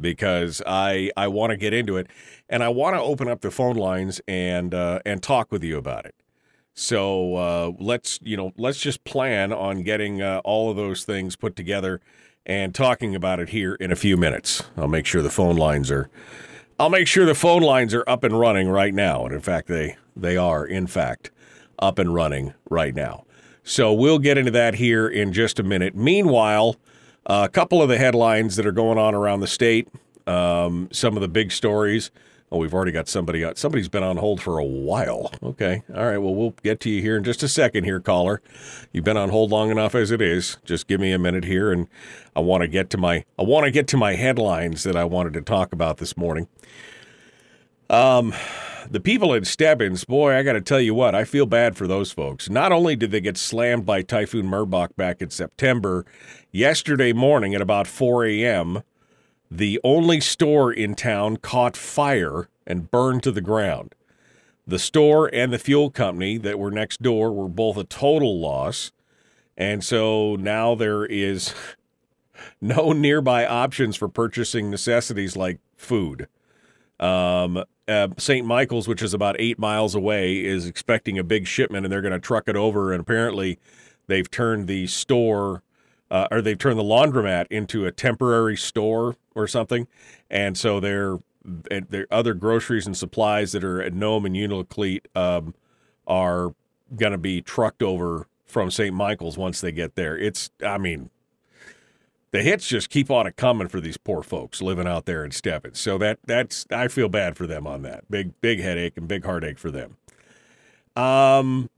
because 0.00 0.62
I 0.66 1.10
I 1.16 1.28
want 1.28 1.50
to 1.50 1.56
get 1.56 1.74
into 1.74 1.96
it 1.96 2.06
and 2.48 2.62
I 2.62 2.68
want 2.68 2.96
to 2.96 3.00
open 3.00 3.28
up 3.28 3.42
the 3.42 3.50
phone 3.50 3.76
lines 3.76 4.20
and 4.26 4.74
uh, 4.74 5.00
and 5.04 5.22
talk 5.22 5.52
with 5.52 5.62
you 5.62 5.76
about 5.76 6.06
it. 6.06 6.14
So 6.80 7.34
uh, 7.36 7.72
let's 7.78 8.18
you 8.22 8.38
know 8.38 8.52
let's 8.56 8.80
just 8.80 9.04
plan 9.04 9.52
on 9.52 9.82
getting 9.82 10.22
uh, 10.22 10.40
all 10.44 10.70
of 10.70 10.78
those 10.78 11.04
things 11.04 11.36
put 11.36 11.54
together 11.54 12.00
and 12.46 12.74
talking 12.74 13.14
about 13.14 13.38
it 13.38 13.50
here 13.50 13.74
in 13.74 13.92
a 13.92 13.96
few 13.96 14.16
minutes. 14.16 14.62
I'll 14.78 14.88
make 14.88 15.04
sure 15.04 15.20
the 15.20 15.28
phone 15.28 15.56
lines 15.56 15.90
are 15.90 16.08
I'll 16.78 16.88
make 16.88 17.06
sure 17.06 17.26
the 17.26 17.34
phone 17.34 17.60
lines 17.60 17.92
are 17.92 18.02
up 18.06 18.24
and 18.24 18.40
running 18.40 18.70
right 18.70 18.94
now. 18.94 19.26
And 19.26 19.34
in 19.34 19.42
fact, 19.42 19.68
they 19.68 19.98
they 20.16 20.38
are 20.38 20.64
in 20.64 20.86
fact 20.86 21.30
up 21.78 21.98
and 21.98 22.14
running 22.14 22.54
right 22.70 22.94
now. 22.94 23.26
So 23.62 23.92
we'll 23.92 24.18
get 24.18 24.38
into 24.38 24.52
that 24.52 24.76
here 24.76 25.06
in 25.06 25.34
just 25.34 25.58
a 25.58 25.62
minute. 25.62 25.94
Meanwhile, 25.94 26.76
a 27.26 27.50
couple 27.50 27.82
of 27.82 27.90
the 27.90 27.98
headlines 27.98 28.56
that 28.56 28.64
are 28.64 28.72
going 28.72 28.96
on 28.96 29.14
around 29.14 29.40
the 29.40 29.46
state, 29.46 29.88
um, 30.26 30.88
some 30.92 31.14
of 31.14 31.20
the 31.20 31.28
big 31.28 31.52
stories. 31.52 32.10
Oh, 32.52 32.58
we've 32.58 32.74
already 32.74 32.90
got 32.90 33.08
somebody. 33.08 33.44
Out. 33.44 33.58
Somebody's 33.58 33.88
been 33.88 34.02
on 34.02 34.16
hold 34.16 34.40
for 34.40 34.58
a 34.58 34.64
while. 34.64 35.32
Okay. 35.42 35.82
All 35.94 36.06
right. 36.06 36.18
Well, 36.18 36.34
we'll 36.34 36.54
get 36.62 36.80
to 36.80 36.90
you 36.90 37.00
here 37.00 37.16
in 37.16 37.22
just 37.22 37.42
a 37.42 37.48
second 37.48 37.84
here, 37.84 38.00
caller. 38.00 38.42
You've 38.92 39.04
been 39.04 39.16
on 39.16 39.28
hold 39.28 39.50
long 39.50 39.70
enough 39.70 39.94
as 39.94 40.10
it 40.10 40.20
is. 40.20 40.58
Just 40.64 40.88
give 40.88 41.00
me 41.00 41.12
a 41.12 41.18
minute 41.18 41.44
here 41.44 41.70
and 41.70 41.86
I 42.34 42.40
want 42.40 42.62
to 42.62 42.68
get 42.68 42.90
to 42.90 42.98
my 42.98 43.24
I 43.38 43.42
want 43.42 43.66
to 43.66 43.70
get 43.70 43.86
to 43.88 43.96
my 43.96 44.14
headlines 44.14 44.82
that 44.82 44.96
I 44.96 45.04
wanted 45.04 45.34
to 45.34 45.42
talk 45.42 45.72
about 45.72 45.98
this 45.98 46.16
morning. 46.16 46.48
Um 47.88 48.34
the 48.90 49.00
people 49.00 49.32
in 49.34 49.44
Stebbins, 49.44 50.04
boy, 50.04 50.34
I 50.34 50.42
got 50.42 50.54
to 50.54 50.60
tell 50.60 50.80
you 50.80 50.94
what, 50.94 51.14
I 51.14 51.24
feel 51.24 51.46
bad 51.46 51.76
for 51.76 51.86
those 51.86 52.10
folks. 52.10 52.50
Not 52.50 52.72
only 52.72 52.96
did 52.96 53.12
they 53.12 53.20
get 53.20 53.36
slammed 53.36 53.86
by 53.86 54.02
Typhoon 54.02 54.46
Merbok 54.46 54.96
back 54.96 55.22
in 55.22 55.30
September, 55.30 56.04
yesterday 56.50 57.12
morning 57.12 57.54
at 57.54 57.60
about 57.60 57.86
4 57.86 58.24
a.m., 58.26 58.82
the 59.50 59.80
only 59.82 60.20
store 60.20 60.72
in 60.72 60.94
town 60.94 61.36
caught 61.36 61.76
fire 61.76 62.48
and 62.66 62.90
burned 62.90 63.22
to 63.24 63.32
the 63.32 63.40
ground. 63.40 63.94
The 64.66 64.78
store 64.78 65.28
and 65.34 65.52
the 65.52 65.58
fuel 65.58 65.90
company 65.90 66.38
that 66.38 66.58
were 66.58 66.70
next 66.70 67.02
door 67.02 67.32
were 67.32 67.48
both 67.48 67.76
a 67.76 67.84
total 67.84 68.38
loss. 68.38 68.92
And 69.56 69.82
so 69.82 70.36
now 70.36 70.76
there 70.76 71.04
is 71.04 71.52
no 72.60 72.92
nearby 72.92 73.44
options 73.44 73.96
for 73.96 74.08
purchasing 74.08 74.70
necessities 74.70 75.36
like 75.36 75.58
food. 75.76 76.28
Um, 77.00 77.64
uh, 77.88 78.08
St. 78.18 78.46
Michael's, 78.46 78.86
which 78.86 79.02
is 79.02 79.12
about 79.12 79.34
eight 79.40 79.58
miles 79.58 79.96
away, 79.96 80.44
is 80.44 80.66
expecting 80.66 81.18
a 81.18 81.24
big 81.24 81.48
shipment 81.48 81.84
and 81.84 81.92
they're 81.92 82.02
going 82.02 82.12
to 82.12 82.20
truck 82.20 82.46
it 82.46 82.54
over. 82.54 82.92
And 82.92 83.00
apparently, 83.00 83.58
they've 84.06 84.30
turned 84.30 84.68
the 84.68 84.86
store 84.86 85.64
uh, 86.10 86.28
or 86.30 86.40
they've 86.40 86.58
turned 86.58 86.78
the 86.78 86.84
laundromat 86.84 87.46
into 87.50 87.86
a 87.86 87.92
temporary 87.92 88.56
store 88.56 89.16
or 89.34 89.46
something. 89.46 89.86
And 90.30 90.56
so 90.56 90.80
their 90.80 91.18
their 91.42 92.06
other 92.10 92.34
groceries 92.34 92.86
and 92.86 92.96
supplies 92.96 93.52
that 93.52 93.64
are 93.64 93.80
at 93.80 93.94
Nome 93.94 94.26
and 94.26 94.36
Unalakleet 94.36 95.00
um, 95.14 95.54
are 96.06 96.54
going 96.96 97.12
to 97.12 97.18
be 97.18 97.40
trucked 97.40 97.82
over 97.82 98.26
from 98.46 98.70
St. 98.70 98.94
Michael's 98.94 99.38
once 99.38 99.60
they 99.60 99.72
get 99.72 99.94
there. 99.94 100.18
It's, 100.18 100.50
I 100.64 100.76
mean, 100.76 101.08
the 102.32 102.42
hits 102.42 102.66
just 102.66 102.90
keep 102.90 103.10
on 103.10 103.30
coming 103.32 103.68
for 103.68 103.80
these 103.80 103.96
poor 103.96 104.22
folks 104.22 104.60
living 104.60 104.86
out 104.86 105.06
there 105.06 105.24
in 105.24 105.30
Stebbins. 105.30 105.80
So 105.80 105.98
that 105.98 106.18
that's 106.24 106.66
I 106.70 106.88
feel 106.88 107.08
bad 107.08 107.36
for 107.36 107.46
them 107.46 107.66
on 107.66 107.82
that. 107.82 108.08
Big 108.10 108.40
big 108.40 108.60
headache 108.60 108.96
and 108.96 109.08
big 109.08 109.24
heartache 109.24 109.58
for 109.58 109.70
them. 109.70 109.96
Um, 110.94 111.70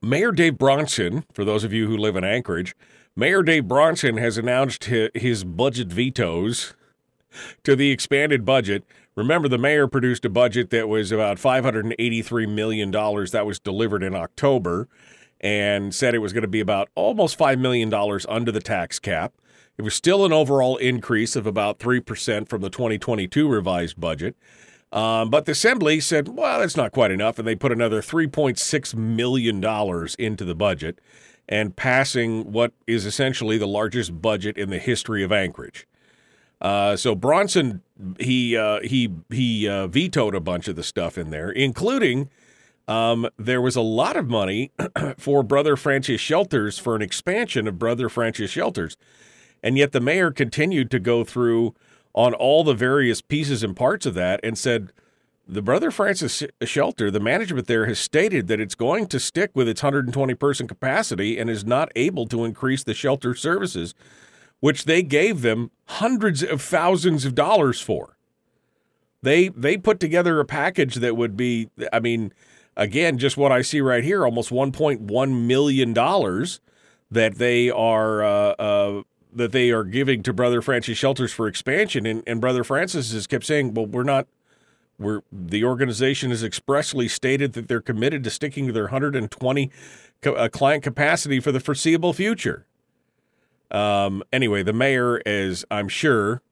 Mayor 0.00 0.30
Dave 0.30 0.58
Bronson, 0.58 1.24
for 1.32 1.44
those 1.44 1.64
of 1.64 1.72
you 1.72 1.88
who 1.88 1.96
live 1.96 2.14
in 2.14 2.22
Anchorage, 2.22 2.76
Mayor 3.18 3.42
Dave 3.42 3.66
Bronson 3.66 4.16
has 4.16 4.38
announced 4.38 4.84
his 4.84 5.42
budget 5.42 5.88
vetoes 5.88 6.74
to 7.64 7.74
the 7.74 7.90
expanded 7.90 8.44
budget. 8.44 8.84
Remember, 9.16 9.48
the 9.48 9.58
mayor 9.58 9.88
produced 9.88 10.24
a 10.24 10.28
budget 10.28 10.70
that 10.70 10.88
was 10.88 11.10
about 11.10 11.38
$583 11.38 12.48
million 12.48 12.92
that 12.92 13.42
was 13.44 13.58
delivered 13.58 14.04
in 14.04 14.14
October 14.14 14.86
and 15.40 15.92
said 15.92 16.14
it 16.14 16.20
was 16.20 16.32
going 16.32 16.42
to 16.42 16.46
be 16.46 16.60
about 16.60 16.90
almost 16.94 17.36
$5 17.36 17.58
million 17.58 17.92
under 18.28 18.52
the 18.52 18.60
tax 18.60 19.00
cap. 19.00 19.32
It 19.76 19.82
was 19.82 19.96
still 19.96 20.24
an 20.24 20.32
overall 20.32 20.76
increase 20.76 21.34
of 21.34 21.44
about 21.44 21.80
3% 21.80 22.48
from 22.48 22.60
the 22.60 22.70
2022 22.70 23.48
revised 23.48 24.00
budget. 24.00 24.36
Um, 24.92 25.28
but 25.28 25.44
the 25.44 25.52
Assembly 25.52 25.98
said, 25.98 26.28
well, 26.28 26.60
that's 26.60 26.76
not 26.76 26.92
quite 26.92 27.10
enough. 27.10 27.40
And 27.40 27.48
they 27.48 27.56
put 27.56 27.72
another 27.72 28.00
$3.6 28.00 28.94
million 28.94 30.08
into 30.20 30.44
the 30.44 30.54
budget 30.54 31.00
and 31.48 31.76
passing 31.76 32.52
what 32.52 32.72
is 32.86 33.06
essentially 33.06 33.58
the 33.58 33.66
largest 33.66 34.20
budget 34.20 34.58
in 34.58 34.70
the 34.70 34.78
history 34.78 35.22
of 35.22 35.32
Anchorage. 35.32 35.86
Uh, 36.60 36.96
so 36.96 37.14
Bronson, 37.14 37.82
he 38.18 38.56
uh, 38.56 38.80
he 38.80 39.12
he 39.30 39.68
uh, 39.68 39.86
vetoed 39.86 40.34
a 40.34 40.40
bunch 40.40 40.68
of 40.68 40.76
the 40.76 40.82
stuff 40.82 41.16
in 41.16 41.30
there, 41.30 41.50
including 41.50 42.28
um, 42.88 43.28
there 43.38 43.60
was 43.60 43.76
a 43.76 43.80
lot 43.80 44.16
of 44.16 44.28
money 44.28 44.72
for 45.18 45.42
Brother 45.42 45.76
Francis 45.76 46.20
Shelters 46.20 46.78
for 46.78 46.96
an 46.96 47.02
expansion 47.02 47.68
of 47.68 47.78
Brother 47.78 48.08
Francis 48.08 48.50
Shelters. 48.50 48.96
And 49.62 49.76
yet 49.76 49.92
the 49.92 50.00
mayor 50.00 50.30
continued 50.30 50.90
to 50.92 50.98
go 50.98 51.24
through 51.24 51.74
on 52.14 52.32
all 52.34 52.64
the 52.64 52.74
various 52.74 53.20
pieces 53.20 53.62
and 53.62 53.76
parts 53.76 54.06
of 54.06 54.14
that 54.14 54.40
and 54.42 54.56
said, 54.56 54.92
the 55.48 55.62
Brother 55.62 55.90
Francis 55.90 56.42
shelter, 56.62 57.10
the 57.10 57.20
management 57.20 57.66
there 57.66 57.86
has 57.86 57.98
stated 57.98 58.48
that 58.48 58.60
it's 58.60 58.74
going 58.74 59.06
to 59.06 59.18
stick 59.18 59.50
with 59.54 59.66
its 59.66 59.82
120 59.82 60.34
person 60.34 60.68
capacity 60.68 61.38
and 61.38 61.48
is 61.48 61.64
not 61.64 61.90
able 61.96 62.26
to 62.26 62.44
increase 62.44 62.84
the 62.84 62.92
shelter 62.92 63.34
services, 63.34 63.94
which 64.60 64.84
they 64.84 65.02
gave 65.02 65.40
them 65.40 65.70
hundreds 65.86 66.42
of 66.42 66.60
thousands 66.60 67.24
of 67.24 67.34
dollars 67.34 67.80
for. 67.80 68.18
They 69.22 69.48
they 69.48 69.78
put 69.78 69.98
together 69.98 70.38
a 70.38 70.44
package 70.44 70.96
that 70.96 71.16
would 71.16 71.36
be, 71.36 71.70
I 71.92 71.98
mean, 71.98 72.32
again, 72.76 73.16
just 73.16 73.36
what 73.36 73.50
I 73.50 73.62
see 73.62 73.80
right 73.80 74.04
here, 74.04 74.24
almost 74.24 74.50
1.1 74.50 75.46
million 75.46 75.92
dollars 75.94 76.60
that 77.10 77.36
they 77.36 77.70
are 77.70 78.22
uh, 78.22 78.50
uh, 78.58 79.02
that 79.32 79.52
they 79.52 79.70
are 79.70 79.84
giving 79.84 80.22
to 80.24 80.32
Brother 80.34 80.60
Francis 80.60 80.98
Shelters 80.98 81.32
for 81.32 81.48
expansion, 81.48 82.04
and, 82.04 82.22
and 82.26 82.40
Brother 82.40 82.64
Francis 82.64 83.12
has 83.12 83.26
kept 83.26 83.46
saying, 83.46 83.72
"Well, 83.72 83.86
we're 83.86 84.02
not." 84.02 84.26
We're, 84.98 85.22
the 85.30 85.64
organization 85.64 86.30
has 86.30 86.42
expressly 86.42 87.08
stated 87.08 87.52
that 87.52 87.68
they're 87.68 87.80
committed 87.80 88.24
to 88.24 88.30
sticking 88.30 88.66
to 88.66 88.72
their 88.72 88.84
120 88.84 89.70
co- 90.20 90.34
uh, 90.34 90.48
client 90.48 90.82
capacity 90.82 91.40
for 91.40 91.52
the 91.52 91.60
foreseeable 91.60 92.12
future. 92.12 92.66
Um, 93.70 94.22
anyway, 94.32 94.62
the 94.62 94.72
mayor 94.72 95.18
is, 95.24 95.64
I'm 95.70 95.88
sure, 95.88 96.42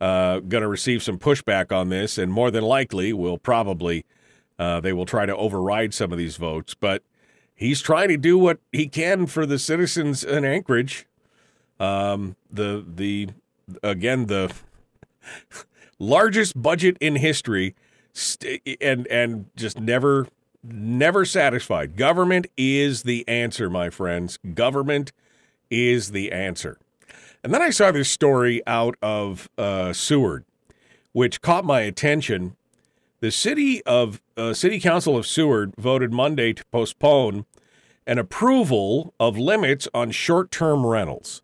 uh, 0.00 0.40
going 0.40 0.62
to 0.62 0.68
receive 0.68 1.02
some 1.02 1.18
pushback 1.18 1.72
on 1.72 1.88
this, 1.88 2.18
and 2.18 2.32
more 2.32 2.50
than 2.50 2.64
likely 2.64 3.12
will 3.12 3.38
probably 3.38 4.04
uh, 4.58 4.80
they 4.80 4.92
will 4.92 5.06
try 5.06 5.26
to 5.26 5.36
override 5.36 5.94
some 5.94 6.12
of 6.12 6.18
these 6.18 6.36
votes. 6.36 6.74
But 6.74 7.02
he's 7.54 7.80
trying 7.80 8.08
to 8.08 8.16
do 8.16 8.38
what 8.38 8.58
he 8.72 8.88
can 8.88 9.26
for 9.26 9.46
the 9.46 9.58
citizens 9.58 10.24
in 10.24 10.44
Anchorage. 10.44 11.06
Um, 11.78 12.36
the 12.50 12.84
the 12.86 13.28
again 13.82 14.26
the 14.26 14.52
largest 15.98 16.60
budget 16.60 16.96
in 17.00 17.16
history, 17.16 17.74
st- 18.12 18.62
and 18.80 19.06
and 19.08 19.46
just 19.56 19.80
never 19.80 20.28
never 20.62 21.24
satisfied. 21.24 21.96
Government 21.96 22.46
is 22.56 23.02
the 23.04 23.26
answer, 23.28 23.70
my 23.70 23.90
friends. 23.90 24.38
Government 24.54 25.12
is 25.70 26.10
the 26.10 26.32
answer. 26.32 26.78
And 27.44 27.54
then 27.54 27.62
I 27.62 27.70
saw 27.70 27.92
this 27.92 28.10
story 28.10 28.62
out 28.66 28.96
of 29.00 29.48
uh, 29.56 29.92
Seward, 29.92 30.44
which 31.12 31.40
caught 31.40 31.64
my 31.64 31.80
attention. 31.80 32.56
The 33.20 33.30
city 33.30 33.82
of 33.84 34.20
uh, 34.36 34.52
City 34.52 34.80
Council 34.80 35.16
of 35.16 35.26
Seward 35.26 35.74
voted 35.78 36.12
Monday 36.12 36.52
to 36.52 36.64
postpone 36.66 37.46
an 38.06 38.18
approval 38.18 39.14
of 39.18 39.38
limits 39.38 39.88
on 39.94 40.10
short-term 40.10 40.84
rentals. 40.84 41.42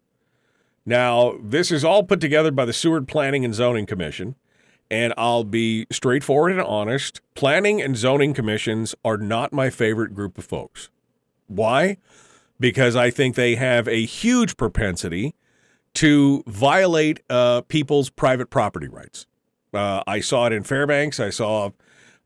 Now, 0.84 1.34
this 1.40 1.70
is 1.70 1.84
all 1.84 2.02
put 2.02 2.20
together 2.20 2.50
by 2.50 2.64
the 2.64 2.72
Seward 2.72 3.06
Planning 3.08 3.44
and 3.44 3.54
Zoning 3.54 3.86
Commission, 3.86 4.34
and 4.92 5.14
I'll 5.16 5.42
be 5.42 5.86
straightforward 5.90 6.52
and 6.52 6.60
honest. 6.60 7.22
Planning 7.34 7.80
and 7.80 7.96
zoning 7.96 8.34
commissions 8.34 8.94
are 9.02 9.16
not 9.16 9.50
my 9.50 9.70
favorite 9.70 10.14
group 10.14 10.36
of 10.36 10.44
folks. 10.44 10.90
Why? 11.46 11.96
Because 12.60 12.94
I 12.94 13.10
think 13.10 13.34
they 13.34 13.54
have 13.54 13.88
a 13.88 14.04
huge 14.04 14.58
propensity 14.58 15.34
to 15.94 16.44
violate 16.46 17.20
uh, 17.30 17.62
people's 17.62 18.10
private 18.10 18.50
property 18.50 18.86
rights. 18.86 19.26
Uh, 19.72 20.02
I 20.06 20.20
saw 20.20 20.46
it 20.46 20.52
in 20.52 20.62
Fairbanks. 20.62 21.18
I 21.18 21.30
saw, 21.30 21.70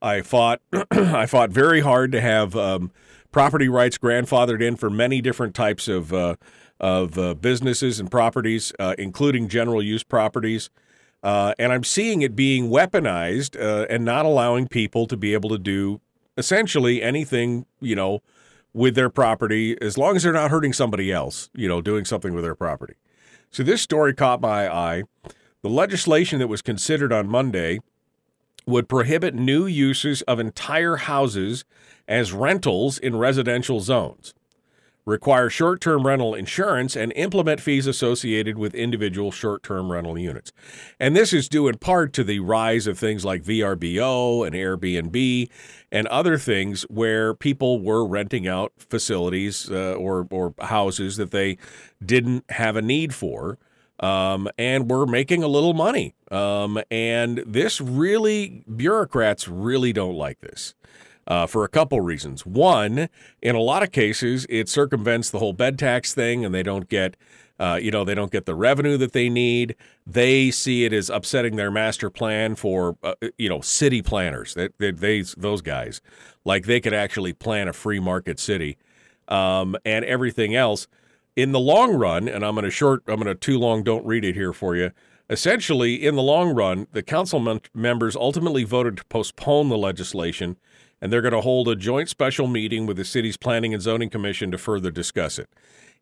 I 0.02 0.23
fought, 0.23 0.61
I 0.90 1.26
fought 1.26 1.50
very 1.50 1.82
hard 1.82 2.11
to 2.12 2.20
have 2.20 2.56
um, 2.56 2.90
property 3.30 3.68
rights 3.68 3.96
grandfathered 3.96 4.61
in 4.61 4.75
for 4.75 4.90
many 4.90 5.20
different 5.20 5.54
types 5.54 5.87
of 5.87 6.12
uh, 6.12 6.35
of 6.78 7.16
uh, 7.16 7.32
businesses 7.35 8.00
and 8.00 8.11
properties, 8.11 8.73
uh, 8.78 8.94
including 8.99 9.49
general 9.49 9.82
use 9.82 10.02
properties. 10.02 10.68
Uh, 11.23 11.54
and 11.58 11.73
I'm 11.73 11.85
seeing 11.85 12.23
it 12.23 12.37
being 12.37 12.68
weaponized 12.68 13.61
uh, 13.61 13.87
and 13.88 14.04
not 14.04 14.26
allowing 14.26 14.68
people 14.68 15.06
to 15.06 15.16
be 15.16 15.32
able 15.32 15.50
to 15.50 15.58
do 15.58 16.00
essentially 16.37 17.02
anything, 17.02 17.66
you 17.80 17.96
know, 17.96 18.23
with 18.73 18.94
their 18.94 19.08
property 19.08 19.76
as 19.80 19.96
long 19.96 20.16
as 20.16 20.23
they're 20.23 20.32
not 20.32 20.50
hurting 20.50 20.73
somebody 20.73 21.11
else, 21.11 21.49
you 21.54 21.66
know, 21.66 21.80
doing 21.80 22.04
something 22.04 22.35
with 22.35 22.44
their 22.44 22.54
property. 22.54 22.94
So 23.50 23.62
this 23.62 23.80
story 23.80 24.12
caught 24.14 24.40
my 24.40 24.73
eye. 24.73 25.04
The 25.62 25.70
legislation 25.70 26.38
that 26.38 26.49
was 26.49 26.62
considered 26.62 27.12
on 27.12 27.26
Monday 27.26 27.80
would 28.66 28.88
prohibit 28.88 29.35
new 29.35 29.66
uses 29.66 30.23
of 30.23 30.38
entire 30.38 30.96
houses 30.96 31.64
as 32.06 32.32
rentals 32.32 32.99
in 32.99 33.16
residential 33.16 33.80
zones 33.80 34.35
require 35.06 35.48
short 35.48 35.80
term 35.80 36.06
rental 36.06 36.34
insurance, 36.34 36.96
and 36.96 37.12
implement 37.14 37.60
fees 37.60 37.86
associated 37.86 38.58
with 38.58 38.75
individual 38.75 39.30
short 39.30 39.62
term 39.62 39.90
rental 39.90 40.18
units. 40.18 40.52
And 41.00 41.16
this 41.16 41.32
is 41.32 41.48
due 41.48 41.68
in 41.68 41.78
part 41.78 42.12
to 42.14 42.25
the 42.25 42.40
rise 42.40 42.86
of 42.86 42.98
things 42.98 43.25
like 43.25 43.42
VRBO 43.42 44.46
and 44.46 44.54
Airbnb 44.54 45.48
and 45.90 46.06
other 46.08 46.36
things 46.36 46.82
where 46.82 47.32
people 47.32 47.80
were 47.80 48.04
renting 48.06 48.46
out 48.46 48.72
facilities 48.76 49.70
uh, 49.70 49.94
or, 49.94 50.26
or 50.30 50.54
houses 50.60 51.16
that 51.16 51.30
they 51.30 51.56
didn't 52.04 52.44
have 52.50 52.76
a 52.76 52.82
need 52.82 53.14
for. 53.14 53.58
Um, 53.98 54.50
and 54.58 54.90
we're 54.90 55.06
making 55.06 55.42
a 55.42 55.48
little 55.48 55.72
money. 55.72 56.14
Um, 56.30 56.78
and 56.90 57.38
this 57.46 57.80
really, 57.80 58.62
bureaucrats 58.75 59.48
really 59.48 59.94
don't 59.94 60.16
like 60.16 60.40
this 60.40 60.75
uh, 61.26 61.47
for 61.47 61.64
a 61.64 61.68
couple 61.68 62.00
reasons. 62.00 62.45
One, 62.47 63.09
in 63.42 63.54
a 63.54 63.61
lot 63.61 63.83
of 63.83 63.92
cases, 63.92 64.47
it 64.49 64.68
circumvents 64.68 65.30
the 65.30 65.38
whole 65.38 65.52
bed 65.52 65.78
tax 65.78 66.14
thing, 66.14 66.45
and 66.45 66.54
they 66.54 66.62
don't 66.62 66.88
get. 66.88 67.16
Uh, 67.59 67.78
you 67.80 67.90
know 67.90 68.04
they 68.04 68.14
don't 68.14 68.30
get 68.30 68.45
the 68.45 68.54
revenue 68.54 68.99
that 68.99 69.12
they 69.12 69.30
need. 69.30 69.75
They 70.06 70.50
see 70.50 70.85
it 70.85 70.92
as 70.92 71.09
upsetting 71.09 71.56
their 71.56 71.71
master 71.71 72.11
plan 72.11 72.54
for 72.54 72.99
uh, 73.02 73.14
you 73.38 73.49
know 73.49 73.62
city 73.62 74.02
planners. 74.02 74.52
That 74.52 74.75
they, 74.76 74.90
they, 74.90 75.23
those 75.38 75.62
guys 75.62 76.02
like 76.45 76.66
they 76.66 76.80
could 76.80 76.92
actually 76.92 77.33
plan 77.33 77.66
a 77.66 77.73
free 77.73 77.99
market 77.99 78.38
city 78.38 78.76
um, 79.28 79.75
and 79.87 80.04
everything 80.04 80.54
else 80.54 80.87
in 81.37 81.52
the 81.52 81.61
long 81.61 81.95
run, 81.95 82.28
and 82.28 82.45
I'm 82.45 82.54
going 82.54 82.64
to 82.64 82.71
short, 82.71 83.02
I'm 83.06 83.16
going 83.16 83.26
to 83.26 83.35
too 83.35 83.59
long, 83.59 83.83
don't 83.83 84.06
read 84.06 84.25
it 84.25 84.35
here 84.35 84.54
for 84.54 84.75
you. 84.75 84.90
Essentially, 85.28 85.95
in 86.06 86.14
the 86.16 86.23
long 86.23 86.54
run, 86.54 86.87
the 86.92 87.02
council 87.02 87.40
mem- 87.40 87.61
members 87.75 88.16
ultimately 88.16 88.64
voted 88.64 88.97
to 88.97 89.04
postpone 89.06 89.68
the 89.68 89.76
legislation, 89.76 90.56
and 91.06 91.12
they're 91.12 91.22
going 91.22 91.30
to 91.30 91.40
hold 91.40 91.68
a 91.68 91.76
joint 91.76 92.08
special 92.08 92.48
meeting 92.48 92.84
with 92.84 92.96
the 92.96 93.04
city's 93.04 93.36
Planning 93.36 93.72
and 93.72 93.80
Zoning 93.80 94.10
Commission 94.10 94.50
to 94.50 94.58
further 94.58 94.90
discuss 94.90 95.38
it. 95.38 95.48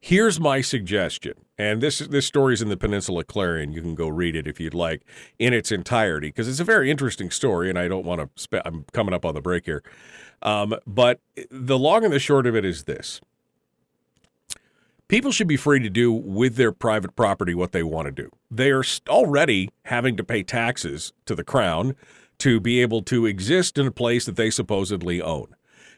Here's 0.01 0.41
my 0.41 0.63
suggestion, 0.63 1.35
and 1.59 1.83
this 1.83 1.99
this 1.99 2.27
story 2.27 2.55
is 2.55 2.63
in 2.63 2.71
the 2.71 2.77
Peninsula 2.79 3.23
Clarion. 3.23 3.71
You 3.71 3.83
can 3.83 3.95
go 3.95 4.09
read 4.09 4.35
it 4.35 4.47
if 4.47 4.59
you'd 4.59 4.73
like 4.73 5.03
in 5.39 5.53
its 5.53 5.71
entirety 5.71 6.29
because 6.29 6.49
it's 6.49 6.59
a 6.59 6.65
very 6.65 6.91
interesting 6.91 7.31
story, 7.31 7.69
and 7.69 7.79
I 7.79 7.87
don't 7.87 8.07
want 8.07 8.23
to. 8.23 8.31
Spe- 8.43 8.65
I'm 8.65 8.87
coming 8.95 9.13
up 9.13 9.27
on 9.27 9.35
the 9.35 9.43
break 9.43 9.67
here, 9.67 9.83
um, 10.41 10.75
but 10.87 11.21
the 11.51 11.79
long 11.79 12.03
and 12.03 12.13
the 12.13 12.19
short 12.19 12.47
of 12.47 12.57
it 12.57 12.65
is 12.65 12.85
this: 12.85 13.21
people 15.09 15.33
should 15.33 15.49
be 15.49 15.59
free 15.59 15.81
to 15.81 15.91
do 15.91 16.11
with 16.13 16.57
their 16.57 16.73
private 16.73 17.15
property 17.15 17.55
what 17.55 17.73
they 17.73 17.83
want 17.83 18.07
to 18.07 18.13
do. 18.13 18.31
They 18.51 18.71
are 18.71 18.85
already 19.11 19.69
having 19.85 20.17
to 20.17 20.25
pay 20.25 20.43
taxes 20.43 21.13
to 21.27 21.35
the 21.35 21.45
crown 21.45 21.95
to 22.39 22.61
be 22.61 22.81
able 22.81 23.03
to 23.03 23.27
exist 23.27 23.79
in 23.79 23.87
a 23.87 23.93
place 23.93 24.27
that 24.27 24.37
they 24.37 24.51
supposedly 24.51 25.21
own. 25.21 25.55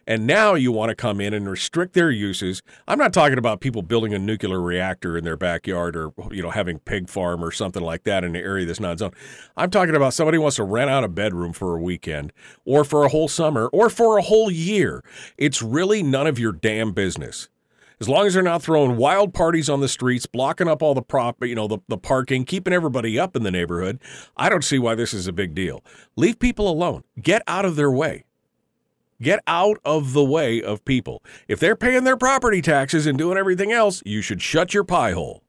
And 0.08 0.24
now 0.24 0.54
you 0.54 0.70
want 0.70 0.90
to 0.90 0.94
come 0.94 1.20
in 1.20 1.34
and 1.34 1.50
restrict 1.50 1.94
their 1.94 2.12
uses. 2.12 2.62
I'm 2.86 2.98
not 2.98 3.12
talking 3.12 3.38
about 3.38 3.60
people 3.60 3.82
building 3.82 4.14
a 4.14 4.20
nuclear 4.20 4.60
reactor 4.60 5.18
in 5.18 5.24
their 5.24 5.36
backyard 5.36 5.96
or 5.96 6.12
you 6.30 6.42
know 6.42 6.50
having 6.50 6.78
pig 6.78 7.08
farm 7.08 7.42
or 7.42 7.50
something 7.50 7.82
like 7.82 8.04
that 8.04 8.22
in 8.22 8.36
an 8.36 8.42
area 8.42 8.64
that's 8.66 8.78
not 8.78 9.00
zoned. 9.00 9.14
I'm 9.56 9.70
talking 9.70 9.96
about 9.96 10.14
somebody 10.14 10.38
wants 10.38 10.56
to 10.56 10.64
rent 10.64 10.90
out 10.90 11.02
a 11.02 11.08
bedroom 11.08 11.52
for 11.52 11.76
a 11.76 11.80
weekend 11.80 12.32
or 12.64 12.84
for 12.84 13.04
a 13.04 13.08
whole 13.08 13.26
summer 13.26 13.66
or 13.72 13.90
for 13.90 14.16
a 14.16 14.22
whole 14.22 14.50
year. 14.50 15.02
It's 15.38 15.60
really 15.60 16.04
none 16.04 16.28
of 16.28 16.38
your 16.38 16.52
damn 16.52 16.92
business 16.92 17.48
as 18.00 18.08
long 18.08 18.26
as 18.26 18.34
they're 18.34 18.42
not 18.42 18.62
throwing 18.62 18.96
wild 18.96 19.32
parties 19.32 19.70
on 19.70 19.80
the 19.80 19.88
streets, 19.88 20.26
blocking 20.26 20.68
up 20.68 20.82
all 20.82 20.94
the 20.94 21.02
prop, 21.02 21.42
you 21.42 21.54
know, 21.54 21.66
the, 21.66 21.78
the 21.88 21.96
parking, 21.96 22.44
keeping 22.44 22.74
everybody 22.74 23.18
up 23.18 23.34
in 23.34 23.42
the 23.42 23.50
neighborhood, 23.50 24.00
I 24.36 24.48
don't 24.48 24.64
see 24.64 24.78
why 24.78 24.94
this 24.94 25.14
is 25.14 25.26
a 25.26 25.32
big 25.32 25.54
deal. 25.54 25.82
Leave 26.14 26.38
people 26.38 26.68
alone. 26.68 27.04
Get 27.20 27.42
out 27.46 27.64
of 27.64 27.76
their 27.76 27.90
way. 27.90 28.24
Get 29.20 29.40
out 29.46 29.78
of 29.82 30.12
the 30.12 30.24
way 30.24 30.62
of 30.62 30.84
people. 30.84 31.22
If 31.48 31.58
they're 31.58 31.76
paying 31.76 32.04
their 32.04 32.18
property 32.18 32.60
taxes 32.60 33.06
and 33.06 33.16
doing 33.16 33.38
everything 33.38 33.72
else, 33.72 34.02
you 34.04 34.20
should 34.20 34.42
shut 34.42 34.74
your 34.74 34.84
pie 34.84 35.12
hole. 35.12 35.42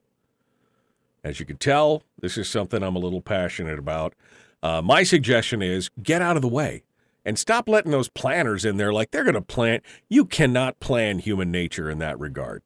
As 1.22 1.42
you 1.42 1.46
can 1.46 1.58
tell, 1.58 2.04
this 2.22 2.38
is 2.38 2.48
something 2.48 2.82
I'm 2.82 2.96
a 2.96 3.00
little 3.00 3.22
passionate 3.22 3.78
about. 3.78 4.14
Uh, 4.64 4.82
my 4.82 5.04
suggestion 5.04 5.62
is 5.62 5.90
get 6.02 6.22
out 6.22 6.38
of 6.38 6.42
the 6.42 6.48
way 6.48 6.84
and 7.28 7.38
stop 7.38 7.68
letting 7.68 7.92
those 7.92 8.08
planners 8.08 8.64
in 8.64 8.78
there 8.78 8.94
like 8.94 9.12
they're 9.12 9.26
going 9.26 9.34
to 9.36 9.42
plant. 9.42 9.84
You 10.08 10.24
cannot 10.24 10.80
plan 10.80 11.20
human 11.20 11.52
nature 11.52 11.90
in 11.90 12.00
that 12.00 12.18
regard. 12.18 12.64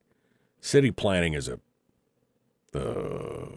City 0.61 0.91
planning 0.91 1.33
is 1.33 1.49
a. 1.49 1.59
Uh... 2.73 3.47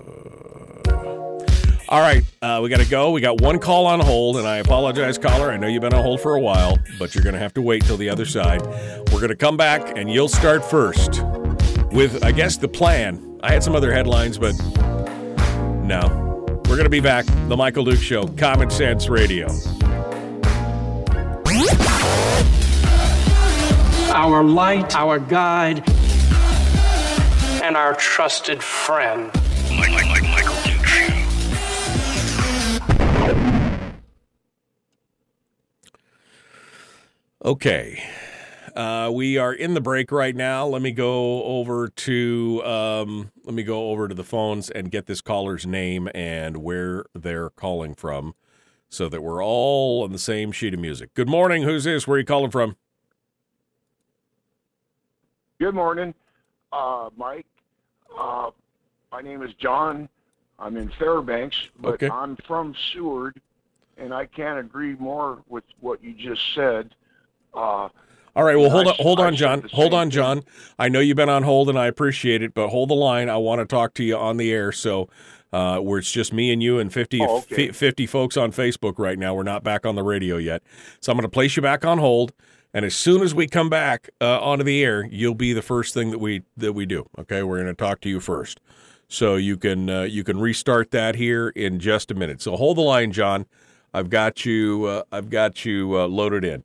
All 1.90 2.00
right, 2.00 2.24
uh, 2.40 2.60
we 2.62 2.70
got 2.70 2.80
to 2.80 2.88
go. 2.88 3.10
We 3.10 3.20
got 3.20 3.42
one 3.42 3.58
call 3.58 3.84
on 3.84 4.00
hold, 4.00 4.38
and 4.38 4.48
I 4.48 4.56
apologize, 4.56 5.18
caller. 5.18 5.52
I 5.52 5.58
know 5.58 5.66
you've 5.66 5.82
been 5.82 5.92
on 5.92 6.02
hold 6.02 6.22
for 6.22 6.34
a 6.34 6.40
while, 6.40 6.78
but 6.98 7.14
you're 7.14 7.22
going 7.22 7.34
to 7.34 7.38
have 7.38 7.52
to 7.54 7.62
wait 7.62 7.84
till 7.84 7.98
the 7.98 8.08
other 8.08 8.24
side. 8.24 8.62
We're 9.12 9.20
going 9.20 9.28
to 9.28 9.36
come 9.36 9.58
back, 9.58 9.98
and 9.98 10.10
you'll 10.10 10.28
start 10.28 10.64
first 10.64 11.22
with, 11.92 12.24
I 12.24 12.32
guess, 12.32 12.56
the 12.56 12.68
plan. 12.68 13.38
I 13.42 13.52
had 13.52 13.62
some 13.62 13.76
other 13.76 13.92
headlines, 13.92 14.38
but 14.38 14.54
no. 15.84 16.22
We're 16.64 16.76
going 16.76 16.84
to 16.84 16.88
be 16.88 17.00
back. 17.00 17.26
The 17.48 17.56
Michael 17.56 17.84
Duke 17.84 18.00
Show, 18.00 18.26
Common 18.28 18.70
Sense 18.70 19.10
Radio. 19.10 19.48
Our 24.14 24.44
light, 24.44 24.94
our 24.94 25.18
guide, 25.18 25.82
and 27.64 27.76
our 27.76 27.94
trusted 27.94 28.62
friend. 28.62 29.32
Michael 29.76 30.54
Okay. 37.44 38.04
Uh, 38.76 39.10
we 39.12 39.36
are 39.36 39.52
in 39.52 39.74
the 39.74 39.80
break 39.80 40.12
right 40.12 40.36
now. 40.36 40.64
Let 40.64 40.80
me 40.80 40.92
go 40.92 41.42
over 41.42 41.88
to 41.88 42.62
um, 42.64 43.32
let 43.42 43.54
me 43.56 43.64
go 43.64 43.90
over 43.90 44.06
to 44.06 44.14
the 44.14 44.22
phones 44.22 44.70
and 44.70 44.92
get 44.92 45.06
this 45.06 45.20
caller's 45.20 45.66
name 45.66 46.08
and 46.14 46.58
where 46.58 47.04
they're 47.16 47.50
calling 47.50 47.96
from, 47.96 48.36
so 48.88 49.08
that 49.08 49.24
we're 49.24 49.44
all 49.44 50.04
on 50.04 50.12
the 50.12 50.18
same 50.20 50.52
sheet 50.52 50.72
of 50.72 50.78
music. 50.78 51.14
Good 51.14 51.28
morning. 51.28 51.64
Who's 51.64 51.82
this? 51.82 52.06
Where 52.06 52.14
are 52.14 52.20
you 52.20 52.24
calling 52.24 52.52
from? 52.52 52.76
Good 55.64 55.74
morning, 55.74 56.12
uh, 56.74 57.08
Mike. 57.16 57.46
Uh, 58.14 58.50
my 59.10 59.22
name 59.22 59.42
is 59.42 59.54
John. 59.54 60.10
I'm 60.58 60.76
in 60.76 60.90
Fairbanks, 60.98 61.56
but 61.80 61.94
Okay. 61.94 62.10
I'm 62.10 62.36
from 62.46 62.74
Seward, 62.92 63.40
and 63.96 64.12
I 64.12 64.26
can't 64.26 64.58
agree 64.58 64.94
more 64.98 65.42
with 65.48 65.64
what 65.80 66.04
you 66.04 66.12
just 66.12 66.42
said. 66.54 66.94
Uh, 67.54 67.88
All 68.36 68.44
right. 68.44 68.56
Well, 68.58 68.68
hold 68.68 68.88
on, 68.88 68.94
hold 68.98 69.20
on, 69.20 69.36
John. 69.36 69.66
Hold 69.72 69.94
on. 69.94 70.10
John. 70.10 70.42
I 70.78 70.90
know 70.90 71.00
you've 71.00 71.16
been 71.16 71.30
on 71.30 71.44
hold, 71.44 71.70
and 71.70 71.78
I 71.78 71.86
appreciate 71.86 72.42
it, 72.42 72.52
but 72.52 72.68
hold 72.68 72.90
the 72.90 72.94
line. 72.94 73.30
I 73.30 73.38
want 73.38 73.60
to 73.60 73.64
talk 73.64 73.94
to 73.94 74.04
you 74.04 74.18
on 74.18 74.36
the 74.36 74.52
air. 74.52 74.70
So, 74.70 75.08
uh, 75.50 75.78
where 75.78 75.98
it's 75.98 76.12
just 76.12 76.34
me 76.34 76.52
and 76.52 76.62
you 76.62 76.78
and 76.78 76.92
50, 76.92 77.22
Oh, 77.22 77.38
okay. 77.38 77.72
50 77.72 78.06
folks 78.06 78.36
on 78.36 78.52
Facebook 78.52 78.98
right 78.98 79.18
now. 79.18 79.34
We're 79.34 79.44
not 79.44 79.64
back 79.64 79.86
on 79.86 79.94
the 79.94 80.02
radio 80.02 80.36
yet. 80.36 80.62
So 81.00 81.10
I'm 81.10 81.16
going 81.16 81.22
to 81.22 81.30
place 81.30 81.56
you 81.56 81.62
back 81.62 81.86
on 81.86 81.96
hold, 81.96 82.34
and 82.74 82.84
as 82.84 82.94
soon 82.94 83.22
as 83.22 83.34
we 83.34 83.46
come 83.46 83.70
back 83.70 84.10
uh, 84.20 84.40
onto 84.40 84.64
the 84.64 84.82
air, 84.82 85.06
you'll 85.06 85.36
be 85.36 85.52
the 85.52 85.62
first 85.62 85.94
thing 85.94 86.10
that 86.10 86.18
we 86.18 86.42
that 86.56 86.72
we 86.72 86.84
do. 86.84 87.08
Okay, 87.16 87.44
we're 87.44 87.56
going 87.56 87.68
to 87.68 87.74
talk 87.74 88.00
to 88.00 88.08
you 88.08 88.18
first, 88.18 88.60
so 89.06 89.36
you 89.36 89.56
can 89.56 89.88
uh, 89.88 90.02
you 90.02 90.24
can 90.24 90.40
restart 90.40 90.90
that 90.90 91.14
here 91.14 91.50
in 91.50 91.78
just 91.78 92.10
a 92.10 92.14
minute. 92.14 92.42
So 92.42 92.56
hold 92.56 92.76
the 92.76 92.82
line, 92.82 93.12
John. 93.12 93.46
I've 93.94 94.10
got 94.10 94.44
you. 94.44 94.86
Uh, 94.86 95.02
I've 95.12 95.30
got 95.30 95.64
you 95.64 95.96
uh, 95.96 96.08
loaded 96.08 96.44
in. 96.44 96.64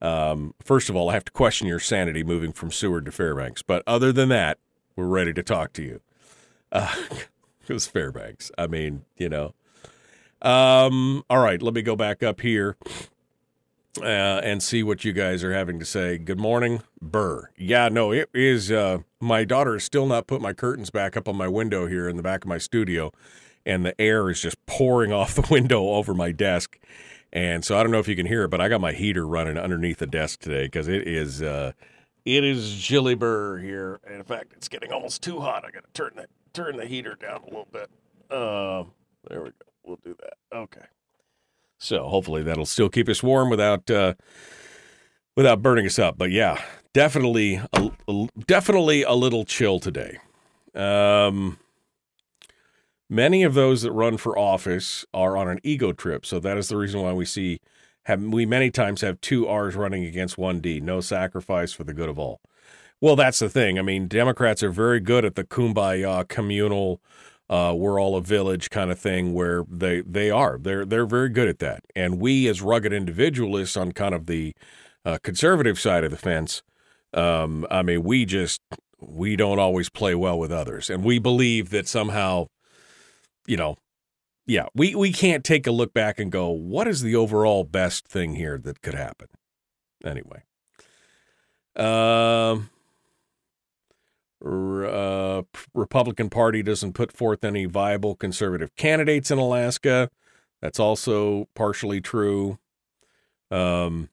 Um, 0.00 0.54
first 0.64 0.88
of 0.88 0.96
all, 0.96 1.10
I 1.10 1.12
have 1.12 1.26
to 1.26 1.32
question 1.32 1.68
your 1.68 1.78
sanity 1.78 2.24
moving 2.24 2.52
from 2.52 2.70
Seward 2.70 3.04
to 3.04 3.12
Fairbanks. 3.12 3.60
But 3.60 3.82
other 3.86 4.12
than 4.12 4.30
that, 4.30 4.56
we're 4.96 5.04
ready 5.04 5.34
to 5.34 5.42
talk 5.42 5.74
to 5.74 5.82
you. 5.82 6.00
Was 7.68 7.86
Fairbanks. 7.86 8.50
I 8.56 8.66
mean, 8.66 9.04
you 9.16 9.28
know. 9.28 9.54
Um, 10.42 11.22
all 11.28 11.38
right, 11.38 11.60
let 11.60 11.74
me 11.74 11.82
go 11.82 11.94
back 11.94 12.22
up 12.22 12.40
here 12.40 12.76
uh, 13.98 14.40
and 14.44 14.62
see 14.62 14.82
what 14.82 15.04
you 15.04 15.12
guys 15.12 15.42
are 15.42 15.52
having 15.52 15.78
to 15.78 15.84
say. 15.84 16.18
Good 16.18 16.38
morning, 16.38 16.82
Burr. 17.00 17.50
Yeah, 17.56 17.88
no, 17.88 18.12
it 18.12 18.28
is. 18.32 18.70
Uh, 18.70 18.98
my 19.20 19.44
daughter 19.44 19.74
has 19.74 19.84
still 19.84 20.06
not 20.06 20.26
put 20.26 20.40
my 20.40 20.52
curtains 20.52 20.90
back 20.90 21.16
up 21.16 21.28
on 21.28 21.36
my 21.36 21.48
window 21.48 21.86
here 21.86 22.08
in 22.08 22.16
the 22.16 22.22
back 22.22 22.44
of 22.44 22.48
my 22.48 22.58
studio, 22.58 23.12
and 23.66 23.84
the 23.84 23.98
air 24.00 24.30
is 24.30 24.40
just 24.40 24.64
pouring 24.66 25.12
off 25.14 25.34
the 25.34 25.46
window 25.50 25.88
over 25.90 26.14
my 26.14 26.32
desk. 26.32 26.78
And 27.32 27.64
so 27.64 27.78
I 27.78 27.82
don't 27.82 27.92
know 27.92 28.00
if 28.00 28.08
you 28.08 28.16
can 28.16 28.26
hear 28.26 28.44
it, 28.44 28.48
but 28.48 28.60
I 28.60 28.68
got 28.68 28.80
my 28.80 28.92
heater 28.92 29.26
running 29.26 29.56
underneath 29.56 29.98
the 29.98 30.06
desk 30.06 30.40
today 30.40 30.64
because 30.64 30.88
it 30.88 31.06
is 31.06 31.42
uh, 31.42 31.72
it 32.24 32.44
is 32.44 32.80
chilly 32.82 33.14
burr 33.14 33.58
here. 33.58 34.00
And 34.06 34.16
in 34.16 34.24
fact, 34.24 34.52
it's 34.56 34.68
getting 34.68 34.92
almost 34.92 35.22
too 35.22 35.40
hot. 35.40 35.64
I 35.64 35.70
got 35.70 35.84
to 35.84 35.92
turn 35.92 36.12
the 36.16 36.26
turn 36.52 36.76
the 36.76 36.86
heater 36.86 37.14
down 37.14 37.42
a 37.42 37.46
little 37.46 37.68
bit. 37.72 37.88
Uh, 38.30 38.84
there 39.28 39.42
we 39.42 39.50
go. 39.50 39.54
We'll 39.84 40.00
do 40.04 40.16
that. 40.20 40.34
Okay. 40.56 40.84
So 41.80 42.06
hopefully 42.08 42.42
that'll 42.42 42.66
still 42.66 42.90
keep 42.90 43.08
us 43.08 43.22
warm 43.22 43.48
without 43.48 43.90
uh, 43.90 44.14
without 45.34 45.62
burning 45.62 45.86
us 45.86 45.98
up. 45.98 46.18
But 46.18 46.30
yeah, 46.30 46.62
definitely 46.92 47.60
a, 47.72 47.90
a- 48.06 48.28
definitely 48.46 49.02
a 49.02 49.14
little 49.14 49.44
chill 49.44 49.80
today. 49.80 50.18
Um, 50.74 51.58
many 53.08 53.42
of 53.42 53.54
those 53.54 53.80
that 53.82 53.92
run 53.92 54.18
for 54.18 54.38
office 54.38 55.06
are 55.14 55.36
on 55.38 55.48
an 55.48 55.58
ego 55.64 55.92
trip, 55.92 56.26
so 56.26 56.38
that 56.38 56.58
is 56.58 56.68
the 56.68 56.76
reason 56.76 57.00
why 57.00 57.14
we 57.14 57.24
see 57.24 57.60
have 58.04 58.22
we 58.22 58.44
many 58.44 58.70
times 58.70 59.00
have 59.00 59.20
two 59.22 59.48
R's 59.48 59.74
running 59.74 60.04
against 60.04 60.36
one 60.36 60.60
D. 60.60 60.80
No 60.80 61.00
sacrifice 61.00 61.72
for 61.72 61.84
the 61.84 61.94
good 61.94 62.10
of 62.10 62.18
all. 62.18 62.40
Well, 63.00 63.16
that's 63.16 63.38
the 63.38 63.48
thing. 63.48 63.78
I 63.78 63.82
mean, 63.82 64.06
Democrats 64.06 64.62
are 64.62 64.70
very 64.70 65.00
good 65.00 65.24
at 65.24 65.34
the 65.34 65.44
kumbaya 65.44 66.28
communal 66.28 67.00
uh, 67.50 67.74
we're 67.76 68.00
all 68.00 68.16
a 68.16 68.22
village 68.22 68.70
kind 68.70 68.90
of 68.90 68.98
thing 68.98 69.34
where 69.34 69.64
they 69.68 70.00
they 70.00 70.30
are 70.30 70.58
they're 70.58 70.86
they're 70.86 71.06
very 71.06 71.28
good 71.28 71.48
at 71.48 71.58
that 71.58 71.84
and 71.94 72.18
we 72.18 72.48
as 72.48 72.62
rugged 72.62 72.92
individualists 72.92 73.76
on 73.76 73.92
kind 73.92 74.14
of 74.14 74.26
the 74.26 74.54
uh, 75.04 75.18
conservative 75.22 75.78
side 75.78 76.04
of 76.04 76.10
the 76.10 76.16
fence 76.16 76.62
um, 77.12 77.66
i 77.70 77.82
mean 77.82 78.02
we 78.02 78.24
just 78.24 78.62
we 78.98 79.36
don't 79.36 79.58
always 79.58 79.90
play 79.90 80.14
well 80.14 80.38
with 80.38 80.52
others 80.52 80.88
and 80.88 81.04
we 81.04 81.18
believe 81.18 81.70
that 81.70 81.86
somehow 81.86 82.46
you 83.50 83.56
know, 83.56 83.76
yeah, 84.46 84.66
we 84.74 84.94
we 84.94 85.12
can't 85.12 85.44
take 85.44 85.66
a 85.66 85.72
look 85.72 85.92
back 85.92 86.20
and 86.20 86.30
go, 86.30 86.50
what 86.50 86.86
is 86.86 87.02
the 87.02 87.16
overall 87.16 87.64
best 87.64 88.06
thing 88.06 88.34
here 88.34 88.58
that 88.58 88.80
could 88.80 88.94
happen? 88.94 89.28
Anyway, 90.04 90.42
um. 91.76 92.70
Uh, 94.44 95.42
Republican 95.74 96.30
Party 96.30 96.62
doesn't 96.62 96.94
put 96.94 97.12
forth 97.12 97.44
any 97.44 97.66
viable 97.66 98.14
conservative 98.14 98.74
candidates 98.76 99.30
in 99.30 99.38
Alaska. 99.38 100.10
That's 100.62 100.80
also 100.80 101.48
partially 101.54 102.00
true. 102.00 102.58
Um, 103.50 104.08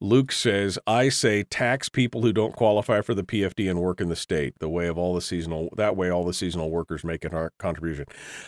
Luke 0.00 0.32
says, 0.32 0.80
"I 0.84 1.08
say 1.08 1.44
tax 1.44 1.88
people 1.88 2.22
who 2.22 2.32
don't 2.32 2.56
qualify 2.56 3.02
for 3.02 3.14
the 3.14 3.22
PFD 3.22 3.68
and 3.68 3.80
work 3.80 4.00
in 4.00 4.08
the 4.08 4.16
state. 4.16 4.58
The 4.58 4.68
way 4.68 4.88
of 4.88 4.98
all 4.98 5.14
the 5.14 5.20
seasonal 5.20 5.68
that 5.76 5.96
way, 5.96 6.10
all 6.10 6.24
the 6.24 6.34
seasonal 6.34 6.70
workers 6.70 7.04
make 7.04 7.24
a 7.24 7.50
contribution. 7.58 8.06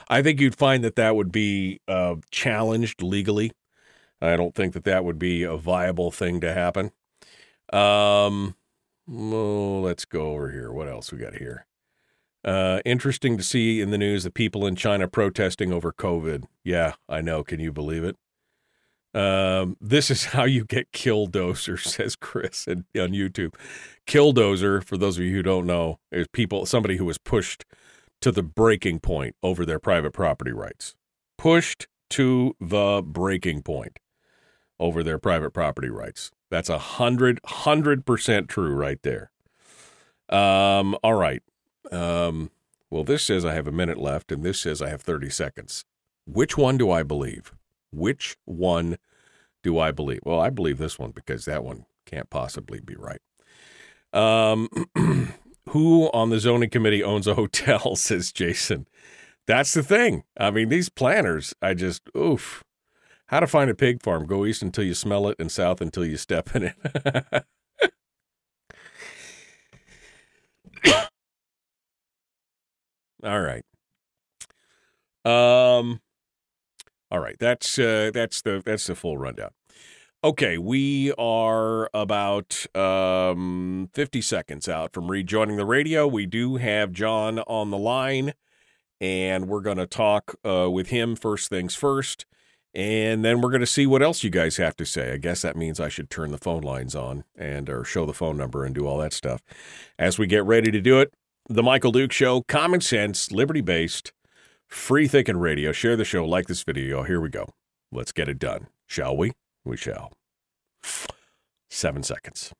I 0.08 0.20
think 0.20 0.40
you'd 0.40 0.56
find 0.56 0.82
that 0.82 0.96
that 0.96 1.14
would 1.14 1.30
be 1.30 1.80
uh, 1.86 2.16
challenged 2.32 3.02
legally. 3.02 3.52
I 4.20 4.36
don't 4.36 4.54
think 4.54 4.74
that 4.74 4.84
that 4.84 5.04
would 5.04 5.18
be 5.18 5.44
a 5.44 5.56
viable 5.56 6.10
thing 6.10 6.40
to 6.40 6.52
happen." 6.52 6.90
Um, 7.74 8.54
well, 9.06 9.82
let's 9.82 10.04
go 10.04 10.32
over 10.32 10.50
here. 10.50 10.72
What 10.72 10.88
else 10.88 11.12
we 11.12 11.18
got 11.18 11.34
here? 11.34 11.66
Uh, 12.44 12.80
interesting 12.84 13.36
to 13.36 13.42
see 13.42 13.80
in 13.80 13.90
the 13.90 13.98
news 13.98 14.24
the 14.24 14.30
people 14.30 14.66
in 14.66 14.76
China 14.76 15.08
protesting 15.08 15.72
over 15.72 15.92
COVID. 15.92 16.44
Yeah, 16.62 16.94
I 17.08 17.20
know. 17.20 17.42
Can 17.42 17.58
you 17.58 17.72
believe 17.72 18.04
it? 18.04 18.16
Um, 19.14 19.76
this 19.80 20.10
is 20.10 20.24
how 20.26 20.44
you 20.44 20.64
get 20.64 20.92
killdozer, 20.92 21.80
says 21.82 22.16
Chris 22.16 22.68
on 22.68 22.84
YouTube. 22.94 23.54
Killdozer, 24.06 24.84
for 24.84 24.96
those 24.96 25.18
of 25.18 25.24
you 25.24 25.34
who 25.34 25.42
don't 25.42 25.66
know, 25.66 25.98
is 26.12 26.26
people 26.28 26.66
somebody 26.66 26.96
who 26.96 27.06
was 27.06 27.18
pushed 27.18 27.64
to 28.20 28.30
the 28.30 28.42
breaking 28.42 29.00
point 29.00 29.34
over 29.42 29.66
their 29.66 29.78
private 29.78 30.12
property 30.12 30.52
rights. 30.52 30.94
Pushed 31.38 31.88
to 32.10 32.54
the 32.60 33.02
breaking 33.04 33.62
point 33.62 33.98
over 34.78 35.02
their 35.02 35.18
private 35.18 35.50
property 35.50 35.88
rights. 35.88 36.30
That's 36.54 36.68
a 36.68 36.78
hundred 36.78 37.40
hundred 37.44 38.06
percent 38.06 38.48
true 38.48 38.76
right 38.76 39.02
there. 39.02 39.32
Um, 40.28 40.96
all 41.02 41.14
right. 41.14 41.42
Um, 41.90 42.52
well, 42.90 43.02
this 43.02 43.24
says 43.24 43.44
I 43.44 43.54
have 43.54 43.66
a 43.66 43.72
minute 43.72 43.98
left, 43.98 44.30
and 44.30 44.44
this 44.44 44.60
says 44.60 44.80
I 44.80 44.88
have 44.88 45.02
30 45.02 45.30
seconds. 45.30 45.84
Which 46.28 46.56
one 46.56 46.78
do 46.78 46.92
I 46.92 47.02
believe? 47.02 47.52
Which 47.90 48.36
one 48.44 48.98
do 49.64 49.80
I 49.80 49.90
believe? 49.90 50.20
Well, 50.22 50.38
I 50.38 50.48
believe 50.50 50.78
this 50.78 50.96
one 50.96 51.10
because 51.10 51.44
that 51.46 51.64
one 51.64 51.86
can't 52.06 52.30
possibly 52.30 52.78
be 52.78 52.94
right. 52.94 53.20
Um, 54.12 54.68
who 55.70 56.08
on 56.14 56.30
the 56.30 56.38
zoning 56.38 56.70
committee 56.70 57.02
owns 57.02 57.26
a 57.26 57.34
hotel? 57.34 57.96
Says 57.96 58.30
Jason. 58.30 58.86
That's 59.48 59.74
the 59.74 59.82
thing. 59.82 60.22
I 60.38 60.52
mean, 60.52 60.68
these 60.68 60.88
planners, 60.88 61.52
I 61.60 61.74
just, 61.74 62.08
oof. 62.16 62.62
How 63.28 63.40
to 63.40 63.46
find 63.46 63.70
a 63.70 63.74
pig 63.74 64.02
farm. 64.02 64.26
Go 64.26 64.44
east 64.44 64.62
until 64.62 64.84
you 64.84 64.94
smell 64.94 65.28
it 65.28 65.36
and 65.38 65.50
south 65.50 65.80
until 65.80 66.04
you 66.04 66.16
step 66.16 66.54
in 66.54 66.64
it. 66.64 67.44
all 73.24 73.40
right. 73.40 73.64
Um 75.24 76.00
all 77.10 77.20
right, 77.20 77.36
that's 77.38 77.78
uh 77.78 78.10
that's 78.12 78.42
the 78.42 78.62
that's 78.64 78.86
the 78.86 78.94
full 78.94 79.16
rundown. 79.16 79.50
Okay, 80.22 80.58
we 80.58 81.12
are 81.18 81.88
about 81.94 82.66
um 82.74 83.88
50 83.94 84.20
seconds 84.20 84.68
out 84.68 84.92
from 84.92 85.10
rejoining 85.10 85.56
the 85.56 85.64
radio. 85.64 86.06
We 86.06 86.26
do 86.26 86.56
have 86.56 86.92
John 86.92 87.38
on 87.40 87.70
the 87.70 87.78
line 87.78 88.34
and 89.00 89.48
we're 89.48 89.60
going 89.60 89.76
to 89.76 89.86
talk 89.86 90.36
uh, 90.46 90.70
with 90.70 90.88
him 90.88 91.16
first 91.16 91.50
things 91.50 91.74
first. 91.74 92.26
And 92.74 93.24
then 93.24 93.40
we're 93.40 93.50
going 93.50 93.60
to 93.60 93.66
see 93.66 93.86
what 93.86 94.02
else 94.02 94.24
you 94.24 94.30
guys 94.30 94.56
have 94.56 94.76
to 94.76 94.84
say. 94.84 95.12
I 95.12 95.16
guess 95.18 95.42
that 95.42 95.56
means 95.56 95.78
I 95.78 95.88
should 95.88 96.10
turn 96.10 96.32
the 96.32 96.38
phone 96.38 96.62
lines 96.62 96.96
on 96.96 97.24
and 97.36 97.70
or 97.70 97.84
show 97.84 98.04
the 98.04 98.12
phone 98.12 98.36
number 98.36 98.64
and 98.64 98.74
do 98.74 98.86
all 98.86 98.98
that 98.98 99.12
stuff. 99.12 99.42
As 99.98 100.18
we 100.18 100.26
get 100.26 100.44
ready 100.44 100.72
to 100.72 100.80
do 100.80 100.98
it, 100.98 101.14
the 101.48 101.62
Michael 101.62 101.92
Duke 101.92 102.12
Show, 102.12 102.42
common 102.42 102.80
sense, 102.80 103.30
liberty 103.30 103.60
based, 103.60 104.12
free 104.66 105.06
thinking 105.06 105.36
radio. 105.36 105.70
Share 105.70 105.94
the 105.94 106.04
show, 106.04 106.24
like 106.24 106.46
this 106.46 106.64
video. 106.64 107.04
Here 107.04 107.20
we 107.20 107.28
go. 107.28 107.50
Let's 107.92 108.12
get 108.12 108.28
it 108.28 108.38
done. 108.40 108.66
Shall 108.86 109.16
we? 109.16 109.32
We 109.64 109.76
shall. 109.76 110.12
Seven 111.68 112.02
seconds. 112.02 112.52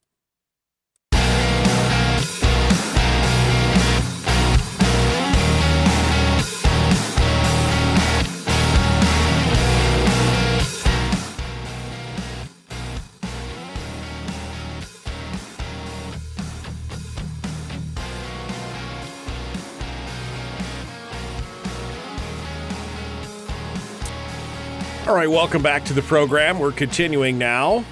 All 25.14 25.20
right, 25.20 25.30
welcome 25.30 25.62
back 25.62 25.84
to 25.84 25.92
the 25.92 26.02
program. 26.02 26.58
We're 26.58 26.72
continuing 26.72 27.38
now 27.38 27.84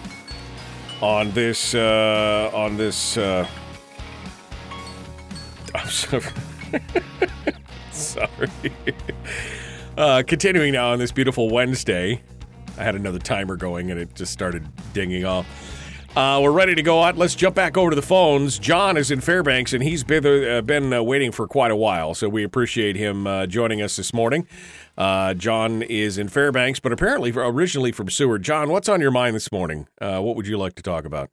on 1.00 1.30
this 1.30 1.72
uh, 1.72 2.50
on 2.52 2.76
this. 2.76 3.16
Uh, 3.16 3.46
I'm 5.76 5.88
sorry. 5.88 6.24
sorry. 7.92 8.50
Uh, 9.96 10.24
continuing 10.26 10.72
now 10.72 10.90
on 10.90 10.98
this 10.98 11.12
beautiful 11.12 11.48
Wednesday. 11.48 12.20
I 12.76 12.82
had 12.82 12.96
another 12.96 13.20
timer 13.20 13.54
going 13.54 13.92
and 13.92 14.00
it 14.00 14.16
just 14.16 14.32
started 14.32 14.66
dinging 14.92 15.24
off. 15.24 15.46
Uh, 16.14 16.40
we're 16.42 16.50
ready 16.50 16.74
to 16.74 16.82
go 16.82 16.98
on. 16.98 17.16
Let's 17.16 17.34
jump 17.34 17.54
back 17.54 17.78
over 17.78 17.88
to 17.88 17.96
the 17.96 18.02
phones. 18.02 18.58
John 18.58 18.98
is 18.98 19.10
in 19.10 19.22
Fairbanks 19.22 19.72
and 19.72 19.82
he's 19.82 20.04
been, 20.04 20.26
uh, 20.26 20.60
been 20.60 20.92
uh, 20.92 21.02
waiting 21.02 21.32
for 21.32 21.46
quite 21.46 21.70
a 21.70 21.76
while, 21.76 22.14
so 22.14 22.28
we 22.28 22.44
appreciate 22.44 22.96
him 22.96 23.26
uh, 23.26 23.46
joining 23.46 23.80
us 23.80 23.96
this 23.96 24.12
morning. 24.12 24.46
Uh, 24.96 25.34
John 25.34 25.82
is 25.82 26.18
in 26.18 26.28
Fairbanks, 26.28 26.80
but 26.80 26.92
apparently 26.92 27.32
originally 27.34 27.92
from 27.92 28.10
Seward. 28.10 28.42
John, 28.42 28.70
what's 28.70 28.88
on 28.88 29.00
your 29.00 29.10
mind 29.10 29.34
this 29.34 29.50
morning? 29.50 29.88
Uh, 30.00 30.20
what 30.20 30.36
would 30.36 30.46
you 30.46 30.58
like 30.58 30.74
to 30.74 30.82
talk 30.82 31.04
about? 31.04 31.30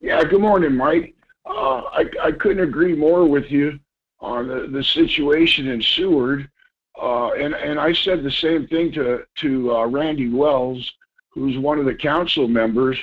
Yeah, 0.00 0.22
good 0.24 0.40
morning, 0.40 0.74
Mike. 0.74 1.14
Uh, 1.46 1.82
I, 1.92 2.04
I 2.22 2.32
couldn't 2.32 2.62
agree 2.62 2.94
more 2.94 3.26
with 3.26 3.50
you 3.50 3.78
on 4.20 4.48
the, 4.48 4.66
the 4.70 4.82
situation 4.82 5.68
in 5.68 5.82
Seward. 5.82 6.48
Uh, 7.00 7.32
and, 7.32 7.54
and 7.54 7.78
I 7.78 7.92
said 7.92 8.22
the 8.22 8.30
same 8.30 8.66
thing 8.68 8.92
to, 8.92 9.24
to 9.36 9.76
uh, 9.76 9.86
Randy 9.86 10.30
Wells, 10.30 10.90
who's 11.30 11.58
one 11.58 11.78
of 11.78 11.84
the 11.84 11.94
council 11.94 12.48
members. 12.48 12.98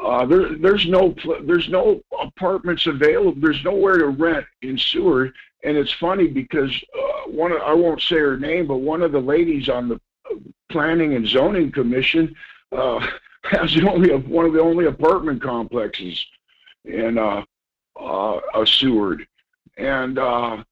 Uh, 0.00 0.24
there, 0.24 0.56
there's 0.56 0.86
no 0.86 1.14
there's 1.44 1.68
no 1.68 2.00
apartments 2.20 2.86
available. 2.86 3.34
There's 3.36 3.62
nowhere 3.64 3.98
to 3.98 4.08
rent 4.08 4.46
in 4.62 4.78
Seward, 4.78 5.34
and 5.62 5.76
it's 5.76 5.92
funny 5.92 6.26
because 6.26 6.72
uh, 6.96 7.30
one 7.30 7.52
of, 7.52 7.60
I 7.62 7.74
won't 7.74 8.00
say 8.00 8.16
her 8.16 8.38
name, 8.38 8.66
but 8.66 8.78
one 8.78 9.02
of 9.02 9.12
the 9.12 9.20
ladies 9.20 9.68
on 9.68 9.88
the 9.88 10.00
Planning 10.70 11.14
and 11.14 11.26
Zoning 11.26 11.72
Commission 11.72 12.34
uh, 12.72 13.06
has 13.44 13.74
the 13.74 13.88
only 13.88 14.14
one 14.14 14.46
of 14.46 14.52
the 14.52 14.60
only 14.60 14.86
apartment 14.86 15.42
complexes 15.42 16.24
in 16.84 17.18
uh, 17.18 17.42
uh, 18.00 18.40
a 18.54 18.66
Seward, 18.66 19.26
and 19.76 20.18
uh, 20.18 20.62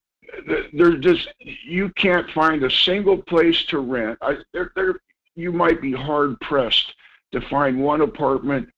there's 0.72 1.00
just 1.00 1.28
you 1.40 1.90
can't 1.90 2.30
find 2.30 2.62
a 2.62 2.70
single 2.70 3.18
place 3.18 3.64
to 3.64 3.78
rent. 3.80 4.18
I, 4.22 4.38
there, 4.52 4.72
there, 4.74 5.00
you 5.34 5.52
might 5.52 5.80
be 5.80 5.92
hard 5.92 6.38
pressed 6.40 6.94
to 7.32 7.40
find 7.42 7.82
one 7.82 8.00
apartment 8.00 8.68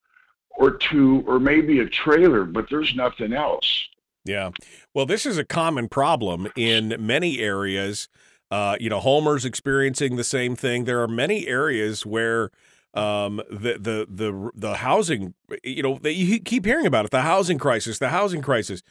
or 0.51 0.73
two, 0.73 1.23
or 1.27 1.39
maybe 1.39 1.81
a 1.81 1.89
trailer, 1.89 2.45
but 2.45 2.69
there's 2.69 2.95
nothing 2.95 3.33
else. 3.33 3.89
Yeah. 4.25 4.51
Well, 4.95 5.07
this 5.07 5.25
is 5.25 5.39
a 5.39 5.45
common 5.45 5.89
problem 5.89 6.49
in 6.57 6.97
many 6.99 7.39
areas. 7.39 8.09
Uh, 8.51 8.77
you 8.81 8.91
know, 8.91 8.99
Homer's 8.99 9.45
experiencing 9.45 10.17
the 10.17 10.25
same 10.25 10.57
thing. 10.57 10.85
There 10.85 11.01
are 11.01 11.09
many 11.09 11.47
areas 11.47 12.05
where 12.05 12.51
um, 12.95 13.41
the 13.49 13.79
the 13.79 14.07
the 14.11 14.51
the 14.53 14.75
housing, 14.77 15.35
you 15.63 15.85
know, 15.85 15.99
they, 16.03 16.11
you 16.11 16.41
keep 16.41 16.65
hearing 16.65 16.87
about 16.87 17.05
it. 17.05 17.13
The 17.13 17.23
housing 17.23 17.59
crisis, 17.59 18.01
the 18.01 18.09
housing 18.09 18.43
crisis. 18.43 18.83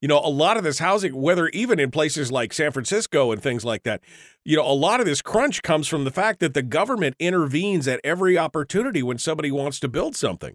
You 0.00 0.06
know, 0.06 0.20
a 0.20 0.30
lot 0.30 0.56
of 0.56 0.62
this 0.62 0.78
housing, 0.78 1.20
whether 1.20 1.48
even 1.48 1.80
in 1.80 1.90
places 1.90 2.30
like 2.30 2.52
San 2.52 2.70
Francisco 2.70 3.32
and 3.32 3.42
things 3.42 3.64
like 3.64 3.82
that, 3.82 4.00
you 4.44 4.56
know, 4.56 4.64
a 4.64 4.70
lot 4.72 5.00
of 5.00 5.06
this 5.06 5.20
crunch 5.20 5.62
comes 5.62 5.88
from 5.88 6.04
the 6.04 6.12
fact 6.12 6.38
that 6.38 6.54
the 6.54 6.62
government 6.62 7.16
intervenes 7.18 7.88
at 7.88 8.00
every 8.04 8.38
opportunity 8.38 9.02
when 9.02 9.18
somebody 9.18 9.50
wants 9.50 9.80
to 9.80 9.88
build 9.88 10.14
something 10.14 10.54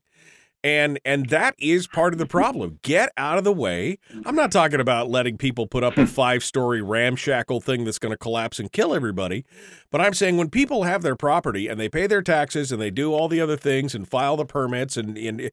and 0.64 1.00
and 1.04 1.30
that 1.30 1.56
is 1.60 1.88
part 1.88 2.14
of 2.14 2.20
the 2.20 2.26
problem 2.34 2.80
get 2.82 3.12
out 3.18 3.38
of 3.38 3.44
the 3.44 3.54
way 3.54 3.98
i'm 4.26 4.36
not 4.36 4.52
talking 4.52 4.80
about 4.80 5.10
letting 5.10 5.38
people 5.38 5.68
put 5.68 5.84
up 5.84 5.98
a 5.98 6.06
five 6.08 6.44
story 6.44 6.82
ramshackle 6.82 7.62
thing 7.62 7.84
that's 7.84 8.00
going 8.00 8.12
to 8.14 8.18
collapse 8.18 8.60
and 8.60 8.72
kill 8.72 8.94
everybody 8.94 9.46
but 9.92 10.02
i'm 10.02 10.14
saying 10.14 10.38
when 10.38 10.50
people 10.50 10.84
have 10.84 11.02
their 11.02 11.16
property 11.16 11.68
and 11.68 11.80
they 11.80 11.90
pay 11.90 12.08
their 12.08 12.22
taxes 12.22 12.72
and 12.72 12.82
they 12.82 12.92
do 12.92 13.14
all 13.14 13.28
the 13.28 13.42
other 13.42 13.58
things 13.58 13.94
and 13.94 14.08
file 14.08 14.38
the 14.38 14.46
permits 14.46 14.98
and, 14.98 15.18
and 15.18 15.52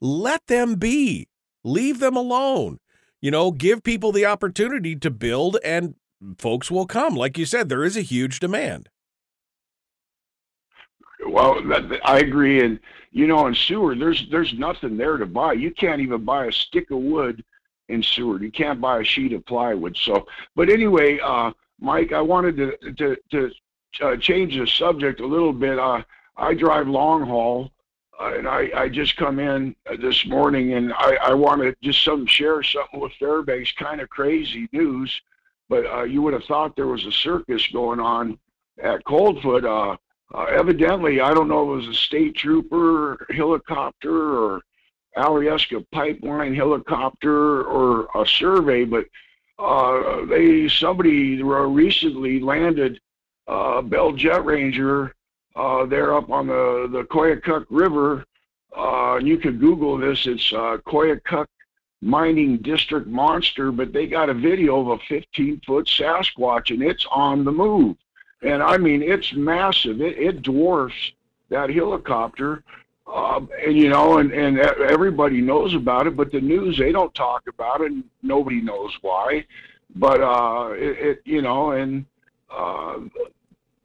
let 0.00 0.46
them 0.46 0.76
be 0.76 1.28
leave 1.64 1.98
them 1.98 2.16
alone 2.16 2.78
you 3.22 3.30
know, 3.30 3.52
give 3.52 3.84
people 3.84 4.12
the 4.12 4.26
opportunity 4.26 4.96
to 4.96 5.10
build 5.10 5.56
and 5.64 5.94
folks 6.36 6.70
will 6.70 6.86
come. 6.86 7.14
Like 7.14 7.38
you 7.38 7.46
said, 7.46 7.68
there 7.68 7.84
is 7.84 7.96
a 7.96 8.02
huge 8.02 8.40
demand. 8.40 8.90
Well, 11.24 11.56
I 12.04 12.18
agree, 12.18 12.62
and 12.62 12.80
you 13.12 13.26
know, 13.26 13.46
in 13.46 13.54
Seward, 13.54 14.00
there's 14.00 14.26
there's 14.30 14.54
nothing 14.54 14.96
there 14.96 15.18
to 15.18 15.26
buy. 15.26 15.52
You 15.52 15.70
can't 15.70 16.00
even 16.00 16.24
buy 16.24 16.46
a 16.46 16.52
stick 16.52 16.90
of 16.90 16.98
wood 16.98 17.44
in 17.88 18.02
Seward. 18.02 18.42
You 18.42 18.50
can't 18.50 18.80
buy 18.80 19.00
a 19.00 19.04
sheet 19.04 19.34
of 19.34 19.44
plywood. 19.44 19.96
So, 19.98 20.26
but 20.56 20.70
anyway, 20.70 21.18
uh, 21.22 21.52
Mike, 21.78 22.12
I 22.12 22.22
wanted 22.22 22.56
to 22.56 22.92
to 22.94 23.16
to 23.30 23.50
uh, 24.00 24.16
change 24.16 24.56
the 24.56 24.66
subject 24.66 25.20
a 25.20 25.26
little 25.26 25.52
bit. 25.52 25.78
Uh, 25.78 26.02
I 26.38 26.54
drive 26.54 26.88
long 26.88 27.26
haul, 27.26 27.70
uh, 28.18 28.32
and 28.34 28.48
I, 28.48 28.70
I 28.74 28.88
just 28.88 29.16
come 29.16 29.38
in 29.38 29.76
this 30.00 30.26
morning, 30.26 30.72
and 30.72 30.94
I, 30.94 31.16
I 31.16 31.34
want 31.34 31.60
to 31.60 31.76
just 31.82 32.02
some 32.02 32.26
share 32.26 32.62
something 32.62 32.98
with 32.98 33.12
Fairbanks. 33.20 33.72
Kind 33.72 34.00
of 34.00 34.08
crazy 34.08 34.68
news, 34.72 35.20
but 35.68 35.84
uh, 35.86 36.04
you 36.04 36.22
would 36.22 36.32
have 36.32 36.44
thought 36.44 36.76
there 36.76 36.86
was 36.86 37.04
a 37.04 37.12
circus 37.12 37.66
going 37.68 38.00
on 38.00 38.38
at 38.82 39.04
Coldfoot. 39.04 39.66
Uh, 39.66 39.96
uh, 40.34 40.44
evidently, 40.44 41.20
I 41.20 41.34
don't 41.34 41.48
know 41.48 41.62
if 41.72 41.84
it 41.84 41.86
was 41.86 41.96
a 41.96 42.00
state 42.00 42.36
trooper, 42.36 43.26
helicopter, 43.30 44.38
or 44.38 44.62
Alyeska 45.16 45.84
pipeline 45.92 46.54
helicopter, 46.54 47.62
or 47.64 48.08
a 48.14 48.26
survey, 48.26 48.84
but 48.84 49.04
uh, 49.58 50.24
they 50.26 50.68
somebody 50.68 51.42
recently 51.42 52.40
landed 52.40 52.98
uh, 53.46 53.82
Bell 53.82 54.12
Jet 54.12 54.44
Ranger 54.44 55.14
uh, 55.54 55.84
there 55.86 56.14
up 56.14 56.30
on 56.30 56.46
the 56.46 56.88
the 56.90 57.04
Koyukuk 57.04 57.66
River. 57.70 58.24
Uh, 58.74 59.16
and 59.16 59.28
you 59.28 59.36
could 59.36 59.60
Google 59.60 59.98
this. 59.98 60.26
It's 60.26 60.50
uh, 60.52 60.78
Koyukuk 60.86 61.46
Mining 62.00 62.56
District 62.58 63.06
Monster, 63.06 63.70
but 63.70 63.92
they 63.92 64.06
got 64.06 64.30
a 64.30 64.34
video 64.34 64.80
of 64.80 64.98
a 64.98 65.04
15 65.08 65.60
foot 65.66 65.86
Sasquatch, 65.86 66.70
and 66.70 66.82
it's 66.82 67.06
on 67.10 67.44
the 67.44 67.52
move. 67.52 67.96
And 68.42 68.62
I 68.62 68.76
mean, 68.76 69.02
it's 69.02 69.32
massive. 69.34 70.00
It, 70.00 70.18
it 70.18 70.42
dwarfs 70.42 71.12
that 71.48 71.70
helicopter. 71.70 72.64
Uh, 73.06 73.40
and 73.64 73.76
you 73.76 73.88
know, 73.88 74.18
and, 74.18 74.32
and 74.32 74.58
everybody 74.58 75.40
knows 75.40 75.74
about 75.74 76.06
it, 76.06 76.16
but 76.16 76.32
the 76.32 76.40
news 76.40 76.78
they 76.78 76.92
don't 76.92 77.14
talk 77.14 77.42
about 77.48 77.80
it. 77.80 77.92
And 77.92 78.04
nobody 78.22 78.60
knows 78.60 78.92
why, 79.02 79.44
but 79.96 80.20
uh, 80.20 80.70
it, 80.72 80.98
it 80.98 81.22
you 81.24 81.42
know, 81.42 81.72
and 81.72 82.06
uh, 82.50 83.00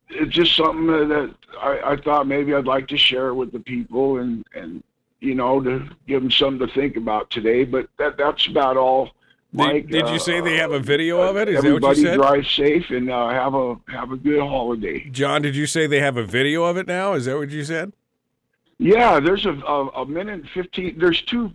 it's 0.09 0.33
just 0.33 0.55
something 0.55 0.87
that 0.87 1.35
I, 1.59 1.93
I 1.93 1.97
thought 1.97 2.27
maybe 2.27 2.53
I'd 2.53 2.65
like 2.65 2.87
to 2.89 2.97
share 2.97 3.33
with 3.33 3.51
the 3.51 3.59
people, 3.59 4.19
and 4.19 4.45
and 4.55 4.83
you 5.19 5.35
know, 5.35 5.61
to 5.61 5.89
give 6.07 6.21
them 6.21 6.31
something 6.31 6.65
to 6.65 6.73
think 6.73 6.95
about 6.95 7.29
today. 7.29 7.65
But 7.65 7.89
that 7.97 8.17
that's 8.17 8.47
about 8.47 8.77
all 8.77 9.09
Mike, 9.53 9.87
did, 9.87 10.05
did 10.05 10.09
you 10.09 10.19
say 10.19 10.41
they 10.41 10.57
have 10.57 10.71
a 10.71 10.79
video 10.79 11.21
uh, 11.21 11.29
of 11.29 11.37
it? 11.37 11.49
Is 11.49 11.57
everybody 11.63 12.03
that 12.03 12.19
what 12.19 12.35
you 12.35 12.41
drive 12.43 12.47
safe 12.47 12.89
and 12.89 13.09
uh, 13.09 13.29
have 13.29 13.53
a 13.53 13.75
have 13.87 14.11
a 14.11 14.17
good 14.17 14.41
holiday. 14.41 15.09
John, 15.09 15.41
did 15.41 15.55
you 15.55 15.65
say 15.65 15.87
they 15.87 16.01
have 16.01 16.17
a 16.17 16.23
video 16.23 16.63
of 16.65 16.77
it 16.77 16.87
now? 16.87 17.13
Is 17.13 17.25
that 17.25 17.37
what 17.37 17.49
you 17.49 17.63
said? 17.63 17.93
Yeah, 18.77 19.19
there's 19.19 19.45
a 19.45 19.53
a, 19.53 19.87
a 20.01 20.05
minute 20.05 20.41
and 20.41 20.49
fifteen. 20.49 20.99
There's 20.99 21.21
two 21.21 21.51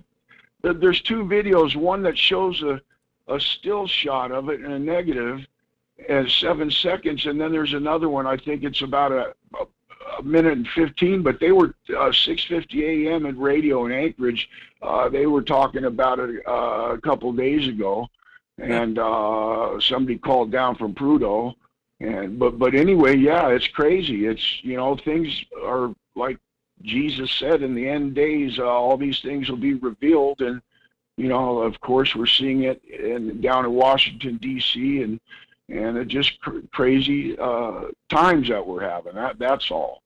there's 0.63 1.01
two 1.03 1.25
videos. 1.25 1.77
One 1.77 2.03
that 2.03 2.17
shows 2.17 2.63
a 2.63 2.81
a 3.29 3.39
still 3.39 3.87
shot 3.87 4.33
of 4.33 4.49
it 4.49 4.61
and 4.61 4.73
a 4.73 4.79
negative, 4.79 5.47
as 6.09 6.33
seven 6.33 6.71
seconds, 6.71 7.27
and 7.27 7.41
then 7.41 7.53
there's 7.53 7.75
another 7.75 8.09
one. 8.09 8.27
I 8.27 8.37
think 8.37 8.65
it's 8.65 8.83
about 8.83 9.13
a, 9.13 9.35
a 9.61 9.67
a 10.19 10.23
minute 10.23 10.53
and 10.53 10.69
15, 10.69 11.23
but 11.23 11.41
they 11.41 11.53
were 11.53 11.75
uh, 11.91 12.11
6:50 12.11 13.09
a.m. 13.09 13.27
at 13.27 13.39
radio 13.39 13.87
in 13.87 13.93
Anchorage. 13.93 14.49
Uh, 14.81 15.09
they 15.09 15.27
were 15.27 15.43
talking 15.43 15.85
about 15.85 16.19
it 16.19 16.43
uh, 16.47 16.95
a 16.95 17.01
couple 17.01 17.33
days 17.33 17.69
ago, 17.69 18.09
and 18.59 18.99
uh, 18.99 19.79
somebody 19.81 20.19
called 20.19 20.51
down 20.51 20.77
from 20.77 20.95
Prudhoe. 20.95 21.55
And 22.01 22.39
but 22.39 22.59
but 22.59 22.75
anyway, 22.75 23.17
yeah, 23.17 23.49
it's 23.49 23.69
crazy. 23.69 24.27
It's 24.27 24.63
you 24.65 24.77
know 24.77 24.97
things 24.97 25.45
are 25.65 25.95
like 26.17 26.39
Jesus 26.83 27.31
said 27.31 27.63
in 27.63 27.75
the 27.75 27.89
end 27.89 28.15
days, 28.15 28.59
uh, 28.59 28.65
all 28.65 28.97
these 28.97 29.21
things 29.21 29.49
will 29.49 29.57
be 29.57 29.75
revealed, 29.75 30.41
and 30.41 30.61
you 31.17 31.29
know, 31.29 31.59
of 31.59 31.81
course, 31.81 32.15
we're 32.15 32.27
seeing 32.27 32.65
it 32.65 32.83
in, 32.85 33.41
down 33.41 33.65
in 33.65 33.73
Washington 33.73 34.39
D.C. 34.39 35.03
and 35.03 35.21
and 35.69 35.97
it 35.97 36.09
just 36.09 36.41
cr- 36.41 36.61
crazy 36.73 37.39
uh, 37.39 37.85
times 38.09 38.49
that 38.49 38.67
we're 38.67 38.89
having. 38.89 39.15
That 39.15 39.39
that's 39.39 39.71
all. 39.71 40.03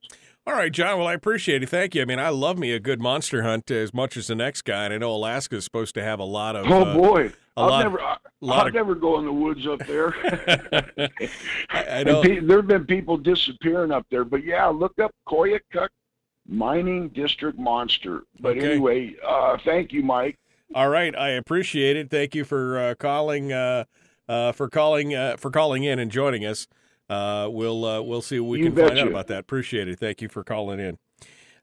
All 0.48 0.54
right, 0.54 0.70
John. 0.70 0.98
Well, 0.98 1.08
I 1.08 1.14
appreciate 1.14 1.64
it. 1.64 1.68
Thank 1.68 1.96
you. 1.96 2.02
I 2.02 2.04
mean, 2.04 2.20
I 2.20 2.28
love 2.28 2.56
me 2.56 2.70
a 2.72 2.78
good 2.78 3.00
monster 3.00 3.42
hunt 3.42 3.68
as 3.72 3.92
much 3.92 4.16
as 4.16 4.28
the 4.28 4.36
next 4.36 4.62
guy, 4.62 4.84
and 4.84 4.94
I 4.94 4.98
know 4.98 5.12
Alaska 5.12 5.56
is 5.56 5.64
supposed 5.64 5.94
to 5.96 6.04
have 6.04 6.20
a 6.20 6.24
lot 6.24 6.54
of. 6.54 6.70
Oh 6.70 6.82
uh, 6.82 6.94
boy, 6.94 7.32
I'll 7.56 7.68
lot, 7.68 7.82
never. 7.82 8.00
I, 8.00 8.16
I'll 8.44 8.66
of... 8.68 8.74
never 8.74 8.94
go 8.94 9.18
in 9.18 9.24
the 9.24 9.32
woods 9.32 9.66
up 9.66 9.84
there. 9.86 10.14
I, 11.70 11.84
I 11.98 12.02
know. 12.04 12.22
Pe- 12.22 12.38
there 12.38 12.58
have 12.58 12.68
been 12.68 12.86
people 12.86 13.16
disappearing 13.16 13.90
up 13.90 14.06
there, 14.08 14.24
but 14.24 14.44
yeah, 14.44 14.66
look 14.68 14.96
up 15.00 15.10
Koyukuk 15.28 15.88
Mining 16.46 17.08
District 17.08 17.58
Monster. 17.58 18.22
But 18.38 18.56
okay. 18.56 18.72
anyway, 18.72 19.16
uh, 19.26 19.58
thank 19.64 19.92
you, 19.92 20.04
Mike. 20.04 20.38
All 20.76 20.88
right, 20.88 21.14
I 21.16 21.30
appreciate 21.30 21.96
it. 21.96 22.08
Thank 22.08 22.36
you 22.36 22.44
for 22.44 22.78
uh, 22.78 22.94
calling. 22.94 23.52
Uh, 24.28 24.52
for 24.52 24.68
calling 24.68 25.14
uh, 25.14 25.36
for 25.36 25.50
calling 25.50 25.84
in 25.84 25.98
and 25.98 26.10
joining 26.10 26.44
us. 26.44 26.66
Uh, 27.08 27.48
we'll 27.50 27.84
uh, 27.84 28.02
we'll 28.02 28.22
see 28.22 28.40
what 28.40 28.50
we 28.50 28.58
you 28.58 28.72
can 28.72 28.88
find 28.88 28.98
out 28.98 29.08
about 29.08 29.26
that. 29.28 29.40
Appreciate 29.40 29.88
it. 29.88 29.98
Thank 29.98 30.20
you 30.20 30.28
for 30.28 30.42
calling 30.42 30.80
in. 30.80 30.98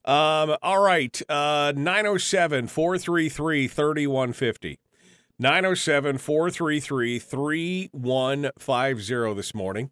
Um, 0.06 0.58
all 0.62 0.82
right, 0.82 1.22
uh, 1.30 1.74
907 1.76 2.68
433 2.68 3.68
3150. 3.68 4.80
907 5.40 6.18
433 6.18 7.20
3150 7.20 9.34
this 9.34 9.54
morning. 9.54 9.92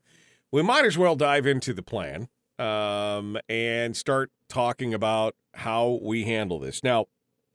We 0.51 0.61
might 0.61 0.85
as 0.85 0.97
well 0.97 1.15
dive 1.15 1.45
into 1.45 1.73
the 1.73 1.81
plan 1.81 2.27
um, 2.59 3.37
and 3.49 3.95
start 3.95 4.31
talking 4.49 4.93
about 4.93 5.35
how 5.53 5.99
we 6.01 6.25
handle 6.25 6.59
this. 6.59 6.83
Now, 6.83 7.05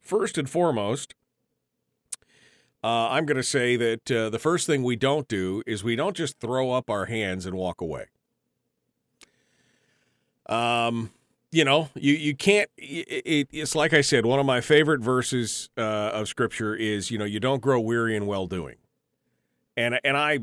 first 0.00 0.38
and 0.38 0.48
foremost, 0.48 1.14
uh, 2.86 3.08
I'm 3.10 3.26
going 3.26 3.36
to 3.36 3.42
say 3.42 3.74
that 3.74 4.10
uh, 4.12 4.30
the 4.30 4.38
first 4.38 4.64
thing 4.64 4.84
we 4.84 4.94
don't 4.94 5.26
do 5.26 5.60
is 5.66 5.82
we 5.82 5.96
don't 5.96 6.16
just 6.16 6.38
throw 6.38 6.70
up 6.70 6.88
our 6.88 7.06
hands 7.06 7.44
and 7.44 7.56
walk 7.56 7.80
away. 7.80 8.04
Um, 10.48 11.10
you 11.50 11.64
know, 11.64 11.88
you 11.96 12.14
you 12.14 12.36
can't. 12.36 12.70
It, 12.78 13.48
it's 13.50 13.74
like 13.74 13.92
I 13.92 14.02
said, 14.02 14.24
one 14.24 14.38
of 14.38 14.46
my 14.46 14.60
favorite 14.60 15.00
verses 15.00 15.68
uh, 15.76 15.80
of 15.80 16.28
scripture 16.28 16.76
is, 16.76 17.10
you 17.10 17.18
know, 17.18 17.24
you 17.24 17.40
don't 17.40 17.60
grow 17.60 17.80
weary 17.80 18.14
in 18.14 18.24
well 18.24 18.46
doing, 18.46 18.76
and 19.76 19.98
and 20.04 20.16
I 20.16 20.38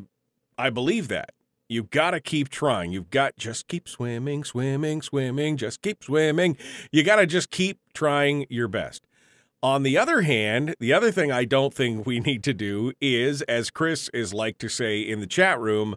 I 0.58 0.70
believe 0.70 1.08
that. 1.08 1.30
You've 1.70 1.92
got 1.92 2.12
to 2.12 2.20
keep 2.20 2.50
trying. 2.50 2.92
You've 2.92 3.10
got 3.10 3.38
just 3.38 3.70
keep 3.70 3.88
swimming, 3.88 4.44
swimming, 4.44 5.02
swimming. 5.02 5.56
Just 5.56 5.82
keep 5.82 6.04
swimming. 6.04 6.58
You 6.92 7.04
got 7.04 7.16
to 7.16 7.26
just 7.26 7.52
keep 7.52 7.80
trying 7.94 8.46
your 8.50 8.68
best. 8.68 9.08
On 9.63 9.84
the 9.84 9.97
other 9.97 10.23
hand, 10.23 10.76
the 10.82 10.91
other 10.91 11.10
thing 11.10 11.32
I 11.32 11.45
don't 11.45 11.73
think 11.73 12.06
we 12.06 12.19
need 12.19 12.43
to 12.43 12.54
do 12.54 12.91
is, 12.99 13.41
as 13.43 13.69
Chris 13.69 14.10
is 14.13 14.34
like 14.34 14.58
to 14.58 14.67
say 14.67 14.99
in 14.99 15.21
the 15.21 15.26
chat 15.26 15.58
room, 15.58 15.95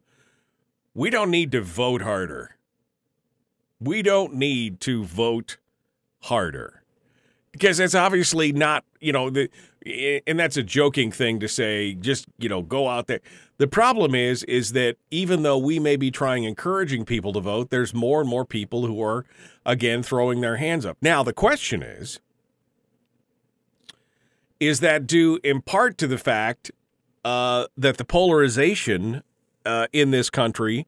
we 0.95 1.11
don't 1.11 1.33
need 1.33 1.51
to 1.51 1.61
vote 1.63 2.03
harder. 2.03 2.55
We 3.81 4.03
don't 4.03 4.35
need 4.35 4.81
to 4.83 5.03
vote 5.03 5.57
harder 6.21 6.85
because 7.51 7.81
it's 7.81 7.95
obviously 7.97 8.53
not, 8.53 8.85
you 9.01 9.13
know, 9.13 9.31
the 9.31 9.51
and 10.27 10.39
that's 10.39 10.57
a 10.57 10.63
joking 10.63 11.11
thing 11.11 11.41
to 11.41 11.49
say 11.49 11.95
just, 11.95 12.27
you 12.39 12.49
know, 12.49 12.63
go 12.63 12.89
out 12.89 13.09
there. 13.09 13.21
The 13.59 13.67
problem 13.67 14.15
is 14.15 14.45
is 14.45 14.73
that 14.73 14.97
even 15.11 15.43
though 15.43 15.59
we 15.59 15.81
may 15.81 15.97
be 15.97 16.13
trying 16.13 16.45
encouraging 16.45 17.05
people 17.05 17.33
to 17.33 17.41
vote, 17.41 17.71
there's 17.71 17.93
more 17.93 18.21
and 18.21 18.31
more 18.31 18.45
people 18.45 18.87
who 18.87 19.03
are 19.03 19.25
again 19.65 20.05
throwing 20.05 20.41
their 20.41 20.57
hands 20.57 20.87
up. 20.87 20.99
Now, 21.03 21.25
the 21.25 21.33
question 21.33 21.83
is, 21.83 22.21
is 24.61 24.81
that 24.81 25.07
due 25.07 25.39
in 25.43 25.63
part 25.63 25.99
to 25.99 26.07
the 26.07 26.19
fact 26.19 26.71
uh, 27.25 27.67
that 27.77 27.97
the 27.99 28.05
polarization 28.05 29.23
uh, 29.65 29.87
in 29.93 30.11
this 30.11 30.31
country 30.31 30.87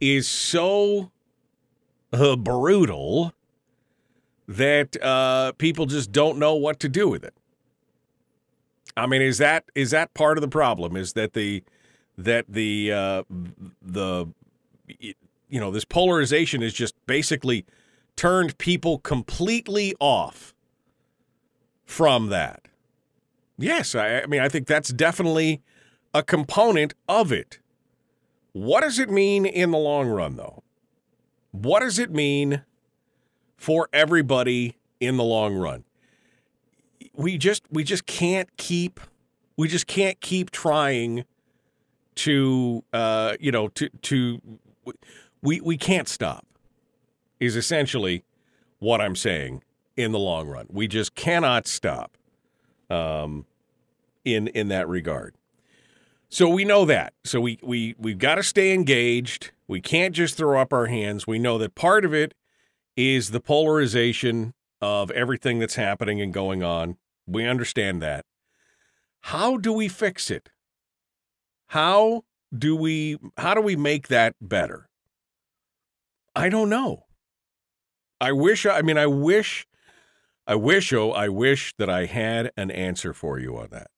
is 0.00 0.26
so 0.26 1.10
uh, 2.12 2.36
brutal 2.36 3.32
that 4.46 5.02
uh, 5.02 5.52
people 5.52 5.86
just 5.86 6.12
don't 6.12 6.38
know 6.38 6.54
what 6.54 6.80
to 6.80 6.88
do 6.88 7.08
with 7.08 7.24
it. 7.24 7.34
I 8.96 9.06
mean, 9.06 9.22
is 9.22 9.38
that 9.38 9.64
is 9.74 9.90
that 9.90 10.14
part 10.14 10.38
of 10.38 10.42
the 10.42 10.48
problem? 10.48 10.96
Is 10.96 11.14
that 11.14 11.32
the 11.32 11.64
that 12.16 12.46
the 12.48 12.92
uh, 12.92 13.22
the 13.82 14.26
you 14.98 15.60
know 15.60 15.70
this 15.70 15.84
polarization 15.84 16.62
is 16.62 16.72
just 16.72 16.94
basically 17.06 17.64
turned 18.16 18.56
people 18.58 18.98
completely 18.98 19.94
off 19.98 20.54
from 21.84 22.28
that. 22.28 22.63
Yes, 23.56 23.94
I, 23.94 24.20
I 24.20 24.26
mean, 24.26 24.40
I 24.40 24.48
think 24.48 24.66
that's 24.66 24.90
definitely 24.92 25.62
a 26.12 26.22
component 26.22 26.94
of 27.08 27.32
it. 27.32 27.60
What 28.52 28.82
does 28.82 28.98
it 28.98 29.10
mean 29.10 29.46
in 29.46 29.70
the 29.70 29.78
long 29.78 30.08
run, 30.08 30.36
though? 30.36 30.62
What 31.50 31.80
does 31.80 31.98
it 31.98 32.10
mean 32.10 32.62
for 33.56 33.88
everybody 33.92 34.76
in 35.00 35.16
the 35.16 35.24
long 35.24 35.54
run? 35.54 35.84
We 37.14 37.38
just 37.38 37.62
we 37.70 37.84
just 37.84 38.06
can't 38.06 38.48
keep 38.56 39.00
We 39.56 39.68
just 39.68 39.86
can't 39.86 40.20
keep 40.20 40.50
trying 40.50 41.24
to, 42.16 42.82
uh, 42.92 43.36
you 43.38 43.52
know, 43.52 43.68
to 43.68 43.88
to 43.88 44.40
we 45.42 45.60
we 45.60 45.76
can't 45.76 46.08
stop. 46.08 46.44
Is 47.40 47.56
essentially 47.56 48.24
what 48.78 49.00
I'm 49.00 49.16
saying 49.16 49.62
in 49.96 50.12
the 50.12 50.18
long 50.18 50.48
run. 50.48 50.66
We 50.70 50.88
just 50.88 51.14
cannot 51.14 51.66
stop. 51.66 52.16
Um, 52.94 53.46
in 54.24 54.48
in 54.48 54.68
that 54.68 54.88
regard. 54.88 55.34
So 56.28 56.48
we 56.48 56.64
know 56.64 56.84
that. 56.84 57.12
So 57.24 57.40
we 57.40 57.58
we 57.62 57.94
we've 57.98 58.18
got 58.18 58.36
to 58.36 58.42
stay 58.42 58.72
engaged. 58.72 59.52
We 59.68 59.80
can't 59.80 60.14
just 60.14 60.36
throw 60.36 60.60
up 60.60 60.72
our 60.72 60.86
hands. 60.86 61.26
We 61.26 61.38
know 61.38 61.58
that 61.58 61.74
part 61.74 62.04
of 62.04 62.12
it 62.12 62.34
is 62.96 63.30
the 63.30 63.40
polarization 63.40 64.54
of 64.80 65.10
everything 65.12 65.58
that's 65.58 65.76
happening 65.76 66.20
and 66.20 66.32
going 66.32 66.62
on. 66.62 66.96
We 67.26 67.46
understand 67.46 68.02
that. 68.02 68.24
How 69.20 69.56
do 69.56 69.72
we 69.72 69.88
fix 69.88 70.30
it? 70.30 70.50
How 71.68 72.24
do 72.56 72.76
we 72.76 73.18
how 73.38 73.54
do 73.54 73.60
we 73.60 73.76
make 73.76 74.08
that 74.08 74.34
better? 74.40 74.88
I 76.36 76.48
don't 76.48 76.68
know. 76.68 77.04
I 78.20 78.32
wish 78.32 78.66
I 78.66 78.82
mean 78.82 78.98
I 78.98 79.06
wish 79.06 79.66
I 80.46 80.54
wish 80.54 80.92
oh 80.92 81.10
I 81.12 81.28
wish 81.28 81.74
that 81.78 81.88
I 81.88 82.06
had 82.06 82.52
an 82.56 82.70
answer 82.70 83.12
for 83.12 83.38
you 83.38 83.56
on 83.56 83.68
that. 83.70 83.88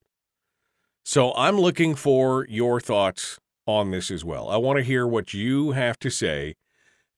So 1.05 1.33
I'm 1.35 1.59
looking 1.59 1.95
for 1.95 2.47
your 2.49 2.81
thoughts 2.81 3.39
on 3.67 3.91
this 3.91 4.11
as 4.11 4.25
well. 4.25 4.49
I 4.49 4.57
want 4.57 4.79
to 4.79 4.85
hear 4.85 5.07
what 5.07 5.35
you 5.35 5.73
have 5.73 5.99
to 6.01 6.11
say 6.11 6.55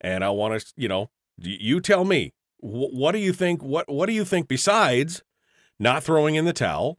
and 0.01 0.25
I 0.25 0.31
want 0.31 0.61
to, 0.61 0.67
you 0.77 0.89
know, 0.89 1.11
you 1.39 1.81
tell 1.81 2.05
me 2.05 2.33
what 2.61 3.13
do 3.13 3.19
you 3.19 3.33
think 3.33 3.63
what 3.63 3.89
what 3.89 4.07
do 4.07 4.13
you 4.13 4.25
think 4.25 4.49
besides 4.49 5.23
not 5.79 6.03
throwing 6.03 6.35
in 6.35 6.45
the 6.45 6.53
towel? 6.53 6.99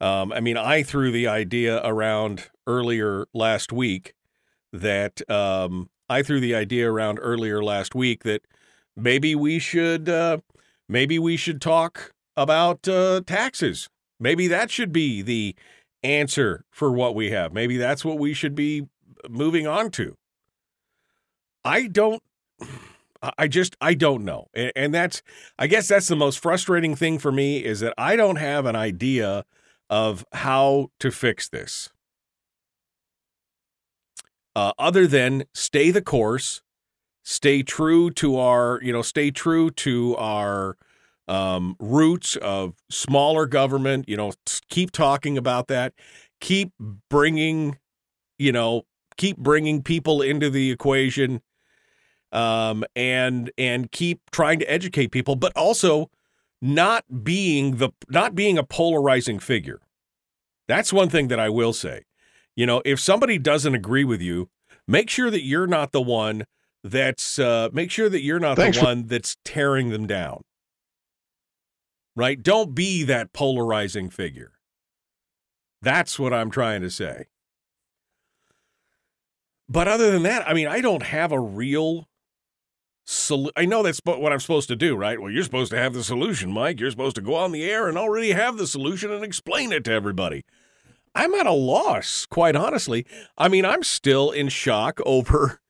Um, 0.00 0.32
I 0.32 0.40
mean, 0.40 0.56
I 0.56 0.82
threw 0.82 1.10
the 1.10 1.26
idea 1.26 1.80
around 1.84 2.50
earlier 2.66 3.26
last 3.34 3.72
week 3.72 4.14
that 4.72 5.28
um, 5.30 5.90
I 6.08 6.22
threw 6.22 6.40
the 6.40 6.54
idea 6.54 6.90
around 6.90 7.18
earlier 7.20 7.62
last 7.62 7.94
week 7.94 8.22
that 8.24 8.42
maybe 8.96 9.34
we 9.34 9.58
should 9.58 10.08
uh, 10.08 10.38
maybe 10.88 11.18
we 11.18 11.36
should 11.36 11.60
talk 11.60 12.12
about 12.36 12.86
uh, 12.88 13.20
taxes. 13.26 13.88
Maybe 14.20 14.48
that 14.48 14.70
should 14.70 14.92
be 14.92 15.22
the 15.22 15.54
answer 16.02 16.64
for 16.70 16.90
what 16.90 17.14
we 17.14 17.30
have. 17.30 17.52
Maybe 17.52 17.76
that's 17.76 18.04
what 18.04 18.18
we 18.18 18.34
should 18.34 18.54
be 18.54 18.86
moving 19.28 19.66
on 19.66 19.90
to. 19.92 20.16
I 21.64 21.86
don't 21.86 22.22
I 23.20 23.48
just 23.48 23.76
I 23.80 23.94
don't 23.94 24.24
know. 24.24 24.48
And, 24.54 24.94
that's 24.94 25.22
I 25.58 25.66
guess 25.66 25.88
that's 25.88 26.08
the 26.08 26.16
most 26.16 26.38
frustrating 26.38 26.94
thing 26.94 27.18
for 27.18 27.32
me 27.32 27.64
is 27.64 27.80
that 27.80 27.94
I 27.98 28.16
don't 28.16 28.36
have 28.36 28.66
an 28.66 28.76
idea 28.76 29.44
of 29.90 30.24
how 30.32 30.90
to 31.00 31.10
fix 31.10 31.48
this. 31.48 31.90
Uh, 34.54 34.72
other 34.78 35.06
than 35.06 35.44
stay 35.54 35.90
the 35.90 36.02
course, 36.02 36.62
stay 37.28 37.62
true 37.62 38.10
to 38.10 38.38
our, 38.38 38.80
you 38.82 38.90
know, 38.90 39.02
stay 39.02 39.30
true 39.30 39.70
to 39.70 40.16
our 40.16 40.78
um, 41.28 41.76
roots 41.78 42.36
of 42.36 42.74
smaller 42.88 43.44
government, 43.44 44.08
you 44.08 44.16
know, 44.16 44.32
keep 44.70 44.90
talking 44.90 45.36
about 45.36 45.68
that, 45.68 45.92
keep 46.40 46.72
bringing, 47.10 47.76
you 48.38 48.50
know, 48.50 48.86
keep 49.18 49.36
bringing 49.36 49.82
people 49.82 50.22
into 50.22 50.48
the 50.48 50.70
equation 50.70 51.42
um, 52.32 52.82
and 52.96 53.50
and 53.58 53.92
keep 53.92 54.30
trying 54.30 54.58
to 54.60 54.70
educate 54.70 55.08
people, 55.08 55.36
but 55.36 55.52
also 55.54 56.10
not 56.62 57.04
being 57.22 57.76
the 57.76 57.90
not 58.08 58.34
being 58.34 58.56
a 58.56 58.64
polarizing 58.64 59.38
figure. 59.38 59.82
That's 60.66 60.94
one 60.94 61.10
thing 61.10 61.28
that 61.28 61.38
I 61.38 61.50
will 61.50 61.74
say. 61.74 62.04
You 62.56 62.64
know, 62.64 62.80
if 62.86 62.98
somebody 62.98 63.36
doesn't 63.36 63.74
agree 63.74 64.04
with 64.04 64.22
you, 64.22 64.48
make 64.86 65.10
sure 65.10 65.30
that 65.30 65.42
you're 65.42 65.66
not 65.66 65.92
the 65.92 66.00
one 66.00 66.44
that's 66.84 67.38
uh, 67.38 67.68
make 67.72 67.90
sure 67.90 68.08
that 68.08 68.22
you're 68.22 68.38
not 68.40 68.56
Thanks 68.56 68.76
the 68.78 68.82
for- 68.82 68.86
one 68.88 69.06
that's 69.06 69.36
tearing 69.44 69.90
them 69.90 70.06
down. 70.06 70.42
Right? 72.16 72.42
Don't 72.42 72.74
be 72.74 73.04
that 73.04 73.32
polarizing 73.32 74.10
figure. 74.10 74.52
That's 75.82 76.18
what 76.18 76.32
I'm 76.34 76.50
trying 76.50 76.82
to 76.82 76.90
say. 76.90 77.26
But 79.68 79.86
other 79.86 80.10
than 80.10 80.22
that, 80.24 80.48
I 80.48 80.54
mean, 80.54 80.66
I 80.66 80.80
don't 80.80 81.02
have 81.04 81.30
a 81.32 81.40
real 81.40 82.08
Sol- 83.10 83.50
I 83.56 83.64
know 83.64 83.82
that's 83.82 84.02
what 84.04 84.34
I'm 84.34 84.38
supposed 84.40 84.68
to 84.68 84.76
do, 84.76 84.94
right? 84.94 85.18
Well, 85.18 85.30
you're 85.30 85.42
supposed 85.42 85.70
to 85.70 85.78
have 85.78 85.94
the 85.94 86.04
solution, 86.04 86.52
Mike. 86.52 86.78
You're 86.78 86.90
supposed 86.90 87.16
to 87.16 87.22
go 87.22 87.36
on 87.36 87.52
the 87.52 87.64
air 87.64 87.88
and 87.88 87.96
already 87.96 88.32
have 88.32 88.58
the 88.58 88.66
solution 88.66 89.10
and 89.10 89.24
explain 89.24 89.72
it 89.72 89.84
to 89.84 89.92
everybody. 89.92 90.44
I'm 91.14 91.32
at 91.34 91.46
a 91.46 91.52
loss, 91.52 92.26
quite 92.26 92.54
honestly. 92.54 93.06
I 93.38 93.48
mean, 93.48 93.64
I'm 93.64 93.82
still 93.82 94.30
in 94.30 94.50
shock 94.50 95.00
over 95.06 95.62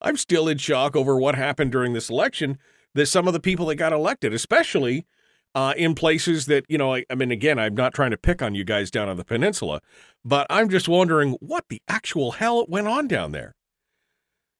I'm 0.00 0.16
still 0.16 0.48
in 0.48 0.58
shock 0.58 0.96
over 0.96 1.16
what 1.16 1.34
happened 1.34 1.72
during 1.72 1.92
this 1.92 2.10
election 2.10 2.58
that 2.94 3.06
some 3.06 3.26
of 3.26 3.32
the 3.32 3.40
people 3.40 3.66
that 3.66 3.76
got 3.76 3.92
elected, 3.92 4.32
especially 4.32 5.06
uh, 5.54 5.74
in 5.76 5.94
places 5.94 6.46
that, 6.46 6.64
you 6.68 6.78
know, 6.78 6.94
I, 6.94 7.04
I 7.10 7.14
mean, 7.14 7.30
again, 7.30 7.58
I'm 7.58 7.74
not 7.74 7.94
trying 7.94 8.10
to 8.10 8.16
pick 8.16 8.42
on 8.42 8.54
you 8.54 8.64
guys 8.64 8.90
down 8.90 9.08
on 9.08 9.16
the 9.16 9.24
peninsula, 9.24 9.80
but 10.24 10.46
I'm 10.50 10.68
just 10.68 10.88
wondering 10.88 11.36
what 11.40 11.64
the 11.68 11.82
actual 11.88 12.32
hell 12.32 12.66
went 12.68 12.88
on 12.88 13.08
down 13.08 13.32
there. 13.32 13.54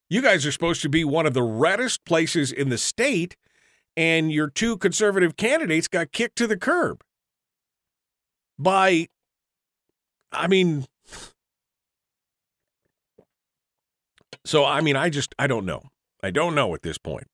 You 0.09 0.23
guys 0.23 0.45
are 0.45 0.53
supposed 0.53 0.83
to 0.83 0.89
be 0.89 1.05
one 1.05 1.27
of 1.27 1.35
the 1.35 1.43
reddest 1.43 2.05
places 2.05 2.51
in 2.51 2.69
the 2.69 2.79
state, 2.79 3.37
and 3.97 4.33
your 4.33 4.51
two 4.51 4.77
conservative 4.77 5.37
candidates 5.37 5.87
got 5.87 6.11
kicked 6.11 6.37
to 6.37 6.49
the 6.49 6.57
curb 6.57 7.03
by, 8.59 9.07
I 10.33 10.49
mean, 10.49 10.87
so 14.45 14.65
I 14.65 14.81
mean, 14.81 14.97
I 14.97 15.11
just, 15.11 15.35
I 15.39 15.47
don't 15.47 15.67
know. 15.67 15.83
I 16.23 16.31
don't 16.31 16.55
know 16.55 16.75
at 16.75 16.83
this 16.83 16.99
point. 16.99 17.27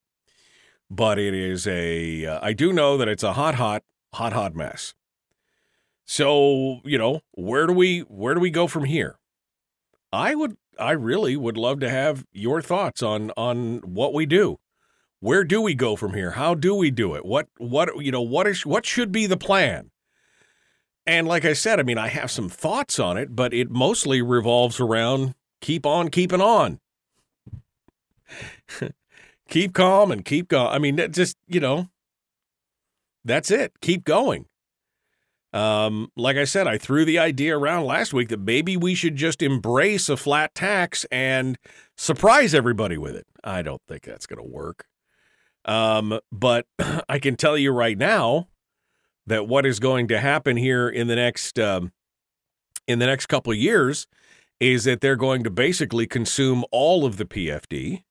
But 0.88 1.18
it 1.18 1.34
is 1.34 1.66
a. 1.66 2.26
Uh, 2.26 2.38
I 2.40 2.52
do 2.52 2.72
know 2.72 2.96
that 2.96 3.08
it's 3.08 3.24
a 3.24 3.32
hot, 3.32 3.56
hot, 3.56 3.82
hot, 4.14 4.32
hot 4.32 4.54
mess. 4.54 4.94
So, 6.04 6.80
you 6.84 6.96
know, 6.96 7.22
where 7.32 7.66
do 7.66 7.72
we 7.72 8.00
where 8.00 8.34
do 8.34 8.40
we 8.40 8.50
go 8.50 8.68
from 8.68 8.84
here? 8.84 9.18
I 10.12 10.36
would 10.36 10.56
I 10.78 10.92
really 10.92 11.36
would 11.36 11.56
love 11.56 11.80
to 11.80 11.90
have 11.90 12.24
your 12.32 12.62
thoughts 12.62 13.02
on 13.02 13.32
on 13.36 13.78
what 13.78 14.14
we 14.14 14.24
do. 14.24 14.58
Where 15.18 15.42
do 15.42 15.60
we 15.60 15.74
go 15.74 15.96
from 15.96 16.14
here? 16.14 16.32
How 16.32 16.54
do 16.54 16.74
we 16.76 16.92
do 16.92 17.14
it? 17.14 17.24
What 17.24 17.48
what 17.58 18.04
you 18.04 18.12
know 18.12 18.22
what 18.22 18.46
is 18.46 18.64
what 18.64 18.86
should 18.86 19.10
be 19.10 19.26
the 19.26 19.36
plan? 19.36 19.90
And 21.04 21.26
like 21.26 21.44
I 21.44 21.52
said, 21.52 21.80
I 21.80 21.82
mean, 21.82 21.98
I 21.98 22.08
have 22.08 22.30
some 22.30 22.48
thoughts 22.48 22.98
on 23.00 23.16
it, 23.16 23.34
but 23.34 23.52
it 23.52 23.70
mostly 23.70 24.22
revolves 24.22 24.78
around 24.78 25.34
keep 25.60 25.84
on 25.84 26.10
keeping 26.10 26.40
on. 26.40 26.78
keep 29.48 29.72
calm 29.72 30.10
and 30.10 30.24
keep 30.24 30.48
going. 30.48 30.68
I 30.68 30.78
mean, 30.78 30.96
just, 31.12 31.36
you 31.46 31.60
know, 31.60 31.88
that's 33.24 33.50
it. 33.50 33.72
Keep 33.80 34.04
going. 34.04 34.46
Um, 35.52 36.10
like 36.16 36.36
I 36.36 36.44
said, 36.44 36.66
I 36.66 36.76
threw 36.76 37.04
the 37.04 37.18
idea 37.18 37.56
around 37.56 37.84
last 37.86 38.12
week 38.12 38.28
that 38.28 38.40
maybe 38.40 38.76
we 38.76 38.94
should 38.94 39.16
just 39.16 39.42
embrace 39.42 40.08
a 40.08 40.16
flat 40.16 40.54
tax 40.54 41.06
and 41.10 41.56
surprise 41.96 42.54
everybody 42.54 42.98
with 42.98 43.16
it. 43.16 43.26
I 43.42 43.62
don't 43.62 43.80
think 43.88 44.02
that's 44.02 44.26
going 44.26 44.42
to 44.42 44.48
work. 44.48 44.86
Um, 45.64 46.20
but 46.30 46.66
I 47.08 47.18
can 47.18 47.36
tell 47.36 47.56
you 47.56 47.72
right 47.72 47.96
now 47.96 48.48
that 49.26 49.48
what 49.48 49.66
is 49.66 49.80
going 49.80 50.08
to 50.08 50.20
happen 50.20 50.56
here 50.56 50.88
in 50.88 51.06
the 51.06 51.16
next 51.16 51.58
um, 51.58 51.92
in 52.86 52.98
the 52.98 53.06
next 53.06 53.26
couple 53.26 53.52
years 53.54 54.06
is 54.60 54.84
that 54.84 55.00
they're 55.00 55.16
going 55.16 55.42
to 55.44 55.50
basically 55.50 56.06
consume 56.06 56.64
all 56.70 57.04
of 57.04 57.16
the 57.16 57.24
PFD, 57.24 58.04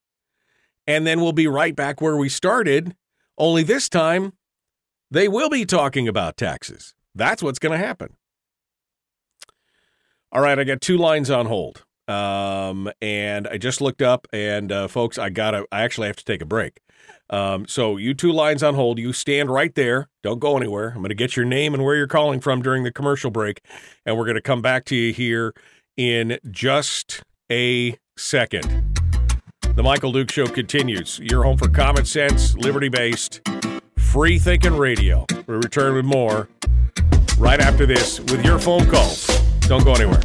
and 0.87 1.05
then 1.05 1.21
we'll 1.21 1.33
be 1.33 1.47
right 1.47 1.75
back 1.75 2.01
where 2.01 2.17
we 2.17 2.29
started. 2.29 2.95
Only 3.37 3.63
this 3.63 3.89
time, 3.89 4.33
they 5.11 5.27
will 5.27 5.49
be 5.49 5.65
talking 5.65 6.07
about 6.07 6.37
taxes. 6.37 6.93
That's 7.13 7.43
what's 7.43 7.59
going 7.59 7.77
to 7.79 7.85
happen. 7.85 8.15
All 10.31 10.41
right, 10.41 10.57
I 10.57 10.63
got 10.63 10.81
two 10.81 10.97
lines 10.97 11.29
on 11.29 11.45
hold. 11.45 11.85
Um, 12.07 12.91
and 13.01 13.47
I 13.47 13.57
just 13.57 13.81
looked 13.81 14.01
up, 14.01 14.27
and 14.31 14.71
uh, 14.71 14.87
folks, 14.87 15.17
I 15.17 15.29
gotta, 15.29 15.65
I 15.71 15.81
actually 15.81 16.07
have 16.07 16.17
to 16.17 16.25
take 16.25 16.41
a 16.41 16.45
break. 16.45 16.79
Um, 17.29 17.67
so 17.67 17.97
you 17.97 18.13
two 18.13 18.31
lines 18.31 18.61
on 18.61 18.75
hold. 18.75 18.99
You 18.99 19.11
stand 19.13 19.49
right 19.49 19.73
there. 19.73 20.09
Don't 20.21 20.39
go 20.39 20.57
anywhere. 20.57 20.89
I'm 20.89 20.97
going 20.97 21.09
to 21.09 21.15
get 21.15 21.35
your 21.35 21.45
name 21.45 21.73
and 21.73 21.83
where 21.83 21.95
you're 21.95 22.07
calling 22.07 22.39
from 22.39 22.61
during 22.61 22.83
the 22.83 22.91
commercial 22.91 23.31
break, 23.31 23.61
and 24.05 24.17
we're 24.17 24.25
going 24.25 24.35
to 24.35 24.41
come 24.41 24.61
back 24.61 24.85
to 24.85 24.95
you 24.95 25.13
here 25.13 25.53
in 25.97 26.37
just 26.51 27.23
a 27.51 27.97
second. 28.17 28.94
The 29.75 29.83
Michael 29.83 30.13
Duke 30.13 30.31
Show 30.31 30.47
continues. 30.47 31.19
Your 31.19 31.43
home 31.43 31.57
for 31.57 31.67
common 31.67 32.05
sense, 32.05 32.55
liberty 32.55 32.87
based, 32.87 33.41
free 33.97 34.39
thinking 34.39 34.77
radio. 34.77 35.25
We 35.47 35.55
return 35.55 35.95
with 35.95 36.05
more 36.05 36.47
right 37.37 37.59
after 37.59 37.85
this 37.85 38.21
with 38.21 38.45
your 38.45 38.57
phone 38.57 38.89
calls. 38.89 39.27
Don't 39.67 39.83
go 39.83 39.93
anywhere. 39.93 40.21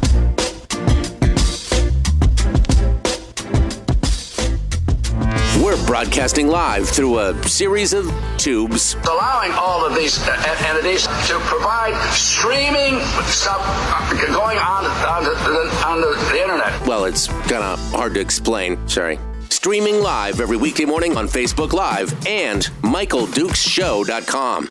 We're 5.61 5.85
broadcasting 5.85 6.47
live 6.47 6.87
through 6.87 7.19
a 7.19 7.43
series 7.45 7.91
of 7.91 8.09
tubes. 8.37 8.95
allowing 9.03 9.51
all 9.51 9.85
of 9.85 9.95
these 9.95 10.17
uh, 10.29 10.55
entities 10.65 11.07
to 11.27 11.37
provide 11.39 11.93
streaming 12.13 13.01
stuff 13.25 13.59
uh, 13.59 14.25
going 14.27 14.57
on 14.57 14.85
on 14.85 15.23
the, 15.25 15.85
on 15.85 15.99
the, 15.99 16.29
the 16.31 16.41
internet. 16.41 16.87
Well, 16.87 17.03
it's 17.03 17.27
kind 17.27 17.65
of 17.65 17.77
hard 17.91 18.13
to 18.13 18.21
explain. 18.21 18.87
Sorry. 18.87 19.19
Streaming 19.61 20.01
live 20.01 20.41
every 20.41 20.57
weekday 20.57 20.85
morning 20.85 21.15
on 21.15 21.27
Facebook 21.27 21.71
Live 21.71 22.11
and 22.25 22.63
MichaelDukesShow.com. 22.81 24.67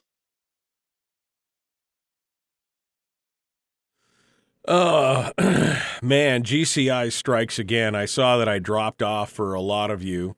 Oh, 4.66 5.30
man, 6.02 6.42
GCI 6.42 7.12
strikes 7.12 7.60
again. 7.60 7.94
I 7.94 8.04
saw 8.04 8.36
that 8.38 8.48
I 8.48 8.58
dropped 8.58 9.00
off 9.00 9.30
for 9.30 9.54
a 9.54 9.60
lot 9.60 9.92
of 9.92 10.02
you. 10.02 10.34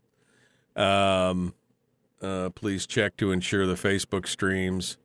Um, 0.76 1.54
uh, 2.20 2.50
please 2.50 2.86
check 2.86 3.16
to 3.16 3.32
ensure 3.32 3.66
the 3.66 3.72
Facebook 3.72 4.26
streams. 4.26 4.98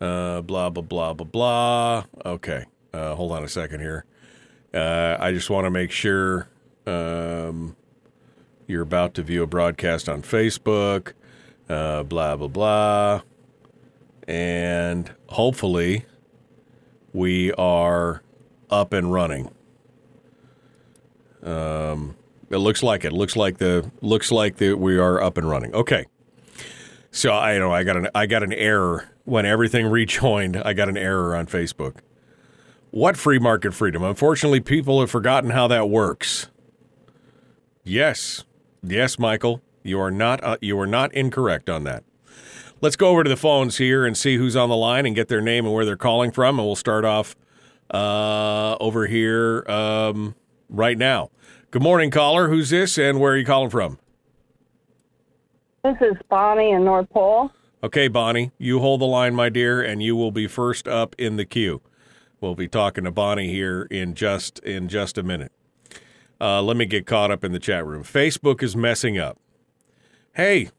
Uh, 0.00 0.40
blah 0.40 0.70
blah 0.70 0.82
blah 0.82 1.12
blah 1.12 1.26
blah. 1.26 2.04
Okay, 2.24 2.64
uh, 2.94 3.14
hold 3.14 3.32
on 3.32 3.44
a 3.44 3.48
second 3.48 3.80
here. 3.80 4.06
Uh, 4.72 5.18
I 5.20 5.32
just 5.32 5.50
want 5.50 5.66
to 5.66 5.70
make 5.70 5.90
sure 5.90 6.48
um, 6.86 7.76
you're 8.68 8.82
about 8.82 9.14
to 9.14 9.22
view 9.24 9.42
a 9.42 9.46
broadcast 9.46 10.08
on 10.08 10.22
Facebook. 10.22 11.14
Uh, 11.68 12.02
blah 12.04 12.36
blah 12.36 12.48
blah, 12.48 13.22
and 14.28 15.12
hopefully 15.26 16.06
we 17.12 17.52
are 17.54 18.22
up 18.70 18.92
and 18.92 19.12
running. 19.12 19.50
Um, 21.42 22.16
it 22.50 22.58
looks 22.58 22.82
like 22.82 23.04
it. 23.04 23.12
Looks 23.12 23.36
like 23.36 23.58
the 23.58 23.90
looks 24.00 24.30
like 24.30 24.56
that 24.56 24.78
we 24.78 24.98
are 24.98 25.20
up 25.20 25.36
and 25.36 25.48
running. 25.48 25.74
Okay. 25.74 26.06
So 27.10 27.32
I 27.32 27.58
know 27.58 27.72
I 27.72 27.84
got 27.84 27.96
an 27.96 28.08
I 28.14 28.26
got 28.26 28.42
an 28.42 28.52
error 28.52 29.08
when 29.24 29.44
everything 29.46 29.86
rejoined. 29.86 30.56
I 30.56 30.72
got 30.72 30.88
an 30.88 30.96
error 30.96 31.34
on 31.34 31.46
Facebook. 31.46 31.96
What 32.90 33.16
free 33.16 33.38
market 33.38 33.74
freedom? 33.74 34.02
Unfortunately, 34.02 34.60
people 34.60 35.00
have 35.00 35.10
forgotten 35.10 35.50
how 35.50 35.68
that 35.68 35.90
works. 35.90 36.48
Yes, 37.84 38.44
yes, 38.82 39.18
Michael, 39.18 39.62
you 39.82 40.00
are 40.00 40.10
not 40.10 40.42
uh, 40.42 40.56
you 40.60 40.78
are 40.78 40.86
not 40.86 41.12
incorrect 41.14 41.68
on 41.70 41.84
that. 41.84 42.04
Let's 42.80 42.96
go 42.96 43.08
over 43.08 43.24
to 43.24 43.30
the 43.30 43.36
phones 43.36 43.78
here 43.78 44.06
and 44.06 44.16
see 44.16 44.36
who's 44.36 44.54
on 44.54 44.68
the 44.68 44.76
line 44.76 45.04
and 45.04 45.14
get 45.14 45.28
their 45.28 45.40
name 45.40 45.64
and 45.64 45.74
where 45.74 45.84
they're 45.84 45.96
calling 45.96 46.30
from, 46.30 46.58
and 46.58 46.66
we'll 46.66 46.76
start 46.76 47.04
off 47.04 47.34
uh, 47.92 48.76
over 48.80 49.06
here 49.06 49.64
um, 49.68 50.34
right 50.68 50.96
now. 50.96 51.30
Good 51.70 51.82
morning, 51.82 52.10
caller. 52.10 52.48
Who's 52.48 52.70
this, 52.70 52.96
and 52.96 53.18
where 53.18 53.32
are 53.32 53.36
you 53.36 53.44
calling 53.44 53.70
from? 53.70 53.98
This 55.82 55.96
is 56.00 56.16
Bonnie 56.28 56.70
in 56.70 56.84
North 56.84 57.10
Pole. 57.10 57.50
Okay, 57.82 58.08
Bonnie, 58.08 58.50
you 58.58 58.80
hold 58.80 59.00
the 59.00 59.06
line, 59.06 59.34
my 59.34 59.48
dear, 59.48 59.80
and 59.82 60.02
you 60.02 60.16
will 60.16 60.32
be 60.32 60.46
first 60.46 60.88
up 60.88 61.14
in 61.18 61.36
the 61.36 61.44
queue. 61.44 61.80
We'll 62.40 62.54
be 62.54 62.68
talking 62.68 63.04
to 63.04 63.10
Bonnie 63.10 63.50
here 63.50 63.82
in 63.90 64.14
just 64.14 64.58
in 64.60 64.88
just 64.88 65.18
a 65.18 65.22
minute. 65.22 65.52
Uh, 66.40 66.62
let 66.62 66.76
me 66.76 66.86
get 66.86 67.06
caught 67.06 67.30
up 67.30 67.44
in 67.44 67.52
the 67.52 67.58
chat 67.58 67.84
room. 67.84 68.04
Facebook 68.04 68.62
is 68.62 68.76
messing 68.76 69.18
up. 69.18 69.38
Hey, 70.34 70.70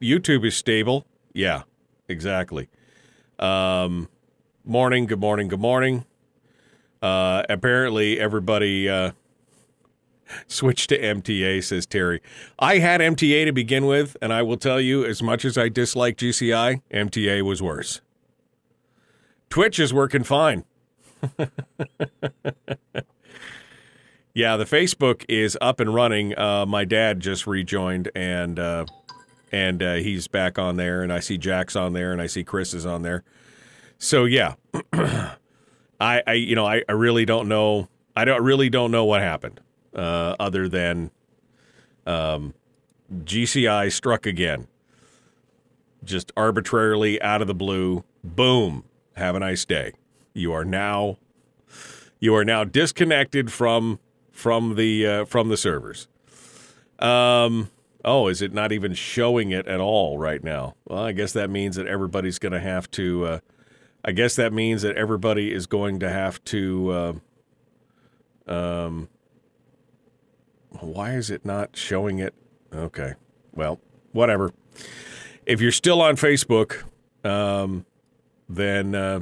YouTube 0.00 0.46
is 0.46 0.56
stable. 0.56 1.06
Yeah, 1.32 1.62
exactly. 2.08 2.68
Um, 3.38 4.08
morning, 4.64 5.06
good 5.06 5.20
morning, 5.20 5.48
good 5.48 5.60
morning. 5.60 6.04
Uh, 7.02 7.42
apparently, 7.50 8.18
everybody 8.18 8.88
uh, 8.88 9.12
switched 10.46 10.88
to 10.88 10.98
MTA, 10.98 11.62
says 11.62 11.84
Terry. 11.84 12.22
I 12.58 12.78
had 12.78 13.02
MTA 13.02 13.44
to 13.44 13.52
begin 13.52 13.84
with, 13.84 14.16
and 14.22 14.32
I 14.32 14.42
will 14.42 14.56
tell 14.56 14.80
you, 14.80 15.04
as 15.04 15.22
much 15.22 15.44
as 15.44 15.58
I 15.58 15.68
dislike 15.68 16.16
GCI, 16.16 16.80
MTA 16.90 17.42
was 17.42 17.60
worse. 17.60 18.00
Twitch 19.50 19.78
is 19.78 19.92
working 19.92 20.24
fine. 20.24 20.64
yeah, 24.34 24.56
the 24.56 24.64
Facebook 24.64 25.24
is 25.28 25.56
up 25.60 25.78
and 25.78 25.94
running. 25.94 26.36
Uh, 26.36 26.66
my 26.66 26.84
dad 26.84 27.20
just 27.20 27.46
rejoined, 27.46 28.10
and 28.16 28.58
uh, 28.58 28.84
and 29.52 29.80
uh, 29.80 29.94
he's 29.94 30.26
back 30.26 30.58
on 30.58 30.76
there, 30.76 31.02
and 31.02 31.12
I 31.12 31.20
see 31.20 31.38
Jack's 31.38 31.76
on 31.76 31.92
there, 31.92 32.10
and 32.10 32.20
I 32.20 32.26
see 32.26 32.42
Chris 32.42 32.74
is 32.74 32.84
on 32.84 33.02
there. 33.02 33.22
So 33.98 34.24
yeah, 34.24 34.54
I, 34.92 36.22
I 36.26 36.32
you 36.32 36.56
know 36.56 36.66
I, 36.66 36.82
I 36.88 36.92
really 36.92 37.24
don't 37.24 37.48
know. 37.48 37.88
I 38.16 38.24
don't 38.24 38.42
really 38.42 38.68
don't 38.68 38.90
know 38.90 39.04
what 39.04 39.22
happened, 39.22 39.60
uh, 39.94 40.34
other 40.40 40.68
than 40.68 41.12
um, 42.04 42.54
GCI 43.12 43.92
struck 43.92 44.26
again, 44.26 44.66
just 46.02 46.32
arbitrarily 46.36 47.22
out 47.22 47.40
of 47.40 47.46
the 47.46 47.54
blue. 47.54 48.02
Boom. 48.24 48.84
Have 49.16 49.36
a 49.36 49.38
nice 49.38 49.64
day. 49.64 49.92
You 50.32 50.52
are 50.52 50.64
now 50.64 51.18
you 52.18 52.34
are 52.34 52.44
now 52.44 52.64
disconnected 52.64 53.52
from 53.52 54.00
from 54.34 54.74
the 54.74 55.06
uh, 55.06 55.24
from 55.24 55.48
the 55.48 55.56
servers. 55.56 56.08
Um. 56.98 57.70
Oh, 58.06 58.28
is 58.28 58.42
it 58.42 58.52
not 58.52 58.70
even 58.70 58.92
showing 58.92 59.50
it 59.50 59.66
at 59.66 59.80
all 59.80 60.18
right 60.18 60.44
now? 60.44 60.74
Well, 60.84 61.02
I 61.02 61.12
guess 61.12 61.32
that 61.32 61.48
means 61.48 61.76
that 61.76 61.86
everybody's 61.86 62.38
going 62.38 62.52
to 62.52 62.60
have 62.60 62.90
to. 62.90 63.24
Uh, 63.24 63.38
I 64.04 64.12
guess 64.12 64.36
that 64.36 64.52
means 64.52 64.82
that 64.82 64.94
everybody 64.96 65.50
is 65.50 65.66
going 65.66 66.00
to 66.00 66.10
have 66.10 66.44
to. 66.44 67.20
Uh, 68.46 68.52
um. 68.52 69.08
Why 70.80 71.12
is 71.12 71.30
it 71.30 71.46
not 71.46 71.76
showing 71.76 72.18
it? 72.18 72.34
Okay. 72.74 73.14
Well, 73.52 73.80
whatever. 74.12 74.52
If 75.46 75.60
you're 75.60 75.72
still 75.72 76.02
on 76.02 76.16
Facebook, 76.16 76.82
um, 77.24 77.86
then 78.48 78.94
uh, 78.94 79.20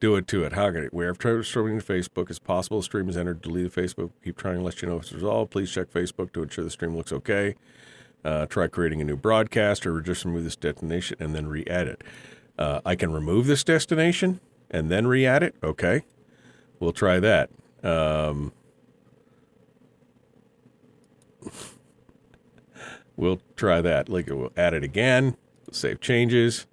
do 0.00 0.16
it 0.16 0.26
to 0.28 0.44
it. 0.44 0.52
How 0.52 0.70
can 0.70 0.84
it? 0.84 0.94
We 0.94 1.04
have 1.06 1.18
tried 1.18 1.44
streaming 1.44 1.80
to 1.80 1.84
Facebook. 1.84 2.28
It's 2.28 2.38
possible 2.38 2.78
the 2.78 2.84
stream 2.84 3.08
is 3.08 3.16
entered. 3.16 3.40
Delete 3.42 3.72
the 3.72 3.80
Facebook. 3.80 4.10
Keep 4.22 4.36
trying 4.36 4.58
to 4.58 4.62
let 4.62 4.82
you 4.82 4.88
know 4.88 4.96
if 4.96 5.04
it's 5.04 5.12
resolved. 5.12 5.50
Please 5.50 5.70
check 5.70 5.90
Facebook 5.90 6.32
to 6.32 6.42
ensure 6.42 6.64
the 6.64 6.70
stream 6.70 6.96
looks 6.96 7.12
okay. 7.12 7.54
Uh, 8.24 8.46
try 8.46 8.66
creating 8.66 9.00
a 9.00 9.04
new 9.04 9.16
broadcast 9.16 9.86
or 9.86 10.00
just 10.00 10.24
remove 10.24 10.44
this 10.44 10.56
destination 10.56 11.16
and 11.20 11.34
then 11.34 11.46
re-add 11.46 11.86
it. 11.86 12.02
Uh, 12.58 12.80
I 12.84 12.96
can 12.96 13.12
remove 13.12 13.46
this 13.46 13.62
destination 13.62 14.40
and 14.70 14.90
then 14.90 15.06
re-add 15.06 15.42
it. 15.42 15.54
Okay, 15.62 16.02
we'll 16.80 16.92
try 16.92 17.20
that. 17.20 17.50
Um, 17.82 18.52
we'll 23.16 23.40
try 23.54 23.80
that. 23.80 24.08
Like 24.08 24.26
we'll 24.28 24.52
add 24.56 24.74
it 24.74 24.82
again. 24.82 25.36
Save 25.70 26.00
changes. 26.00 26.66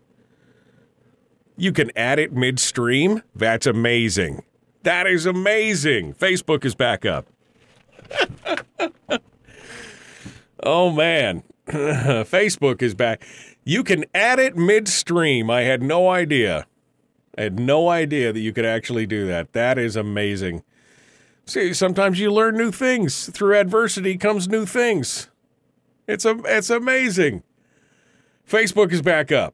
You 1.55 1.71
can 1.71 1.91
add 1.95 2.19
it 2.19 2.33
midstream. 2.33 3.21
That's 3.35 3.65
amazing. 3.67 4.43
That 4.83 5.07
is 5.07 5.25
amazing. 5.25 6.13
Facebook 6.13 6.65
is 6.65 6.75
back 6.75 7.05
up. 7.05 7.27
oh 10.63 10.91
man. 10.91 11.43
Facebook 11.67 12.81
is 12.81 12.93
back. 12.93 13.25
You 13.63 13.83
can 13.83 14.03
add 14.13 14.39
it 14.39 14.57
midstream. 14.57 15.49
I 15.49 15.61
had 15.61 15.81
no 15.81 16.09
idea. 16.09 16.67
I 17.37 17.43
had 17.43 17.59
no 17.59 17.89
idea 17.89 18.33
that 18.33 18.39
you 18.39 18.51
could 18.51 18.65
actually 18.65 19.05
do 19.05 19.25
that. 19.27 19.53
That 19.53 19.77
is 19.77 19.95
amazing. 19.95 20.63
See, 21.45 21.73
sometimes 21.73 22.19
you 22.19 22.31
learn 22.31 22.57
new 22.57 22.71
things. 22.71 23.29
Through 23.29 23.57
adversity 23.57 24.17
comes 24.17 24.47
new 24.47 24.65
things. 24.65 25.29
It's 26.07 26.25
a 26.25 26.39
it's 26.45 26.69
amazing. 26.69 27.43
Facebook 28.47 28.91
is 28.91 29.01
back 29.01 29.31
up. 29.31 29.53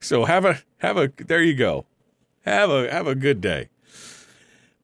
So 0.00 0.24
have 0.24 0.44
a 0.44 0.60
have 0.78 0.96
a 0.96 1.10
there 1.16 1.42
you 1.42 1.54
go. 1.54 1.86
Have 2.44 2.70
a 2.70 2.90
have 2.90 3.06
a 3.06 3.14
good 3.14 3.40
day. 3.40 3.68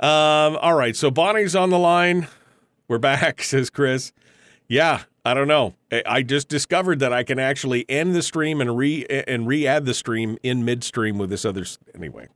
Um 0.00 0.56
all 0.60 0.74
right, 0.74 0.96
so 0.96 1.10
Bonnie's 1.10 1.54
on 1.54 1.70
the 1.70 1.78
line. 1.78 2.26
We're 2.88 2.98
back, 2.98 3.42
says 3.44 3.70
Chris. 3.70 4.12
Yeah, 4.68 5.02
I 5.24 5.34
don't 5.34 5.48
know. 5.48 5.74
I- 6.06 6.22
just 6.22 6.48
discovered 6.48 6.98
that 7.00 7.12
I 7.12 7.22
can 7.22 7.38
actually 7.38 7.84
end 7.88 8.14
the 8.14 8.22
stream 8.22 8.60
and 8.60 8.76
re 8.76 9.04
and 9.08 9.46
re-add 9.46 9.84
the 9.84 9.94
stream 9.94 10.38
in 10.42 10.64
midstream 10.64 11.18
with 11.18 11.30
this 11.30 11.44
other 11.44 11.64
anyway. 11.94 12.28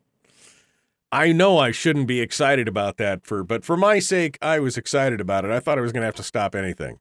I 1.10 1.32
know 1.32 1.58
I 1.58 1.70
shouldn't 1.70 2.08
be 2.08 2.20
excited 2.20 2.68
about 2.68 2.98
that 2.98 3.26
for 3.26 3.42
but 3.42 3.64
for 3.64 3.76
my 3.76 3.98
sake 3.98 4.38
I 4.42 4.60
was 4.60 4.76
excited 4.76 5.20
about 5.20 5.44
it. 5.44 5.50
I 5.50 5.60
thought 5.60 5.78
I 5.78 5.80
was 5.82 5.92
going 5.92 6.02
to 6.02 6.06
have 6.06 6.14
to 6.16 6.22
stop 6.22 6.54
anything. 6.54 6.98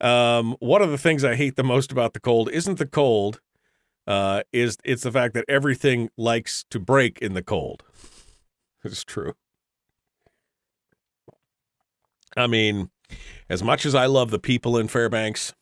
Um 0.00 0.56
one 0.60 0.80
of 0.82 0.90
the 0.90 0.98
things 0.98 1.24
I 1.24 1.34
hate 1.34 1.56
the 1.56 1.64
most 1.64 1.92
about 1.92 2.14
the 2.14 2.20
cold 2.20 2.50
isn't 2.50 2.78
the 2.78 2.86
cold 2.86 3.40
uh, 4.06 4.42
is 4.52 4.76
it's 4.84 5.02
the 5.02 5.12
fact 5.12 5.34
that 5.34 5.44
everything 5.48 6.10
likes 6.16 6.64
to 6.70 6.78
break 6.78 7.18
in 7.20 7.34
the 7.34 7.42
cold. 7.42 7.82
It's 8.86 9.02
true. 9.02 9.32
I 12.36 12.46
mean, 12.46 12.90
as 13.48 13.62
much 13.62 13.86
as 13.86 13.94
I 13.94 14.04
love 14.04 14.30
the 14.30 14.38
people 14.38 14.76
in 14.76 14.88
Fairbanks, 14.88 15.54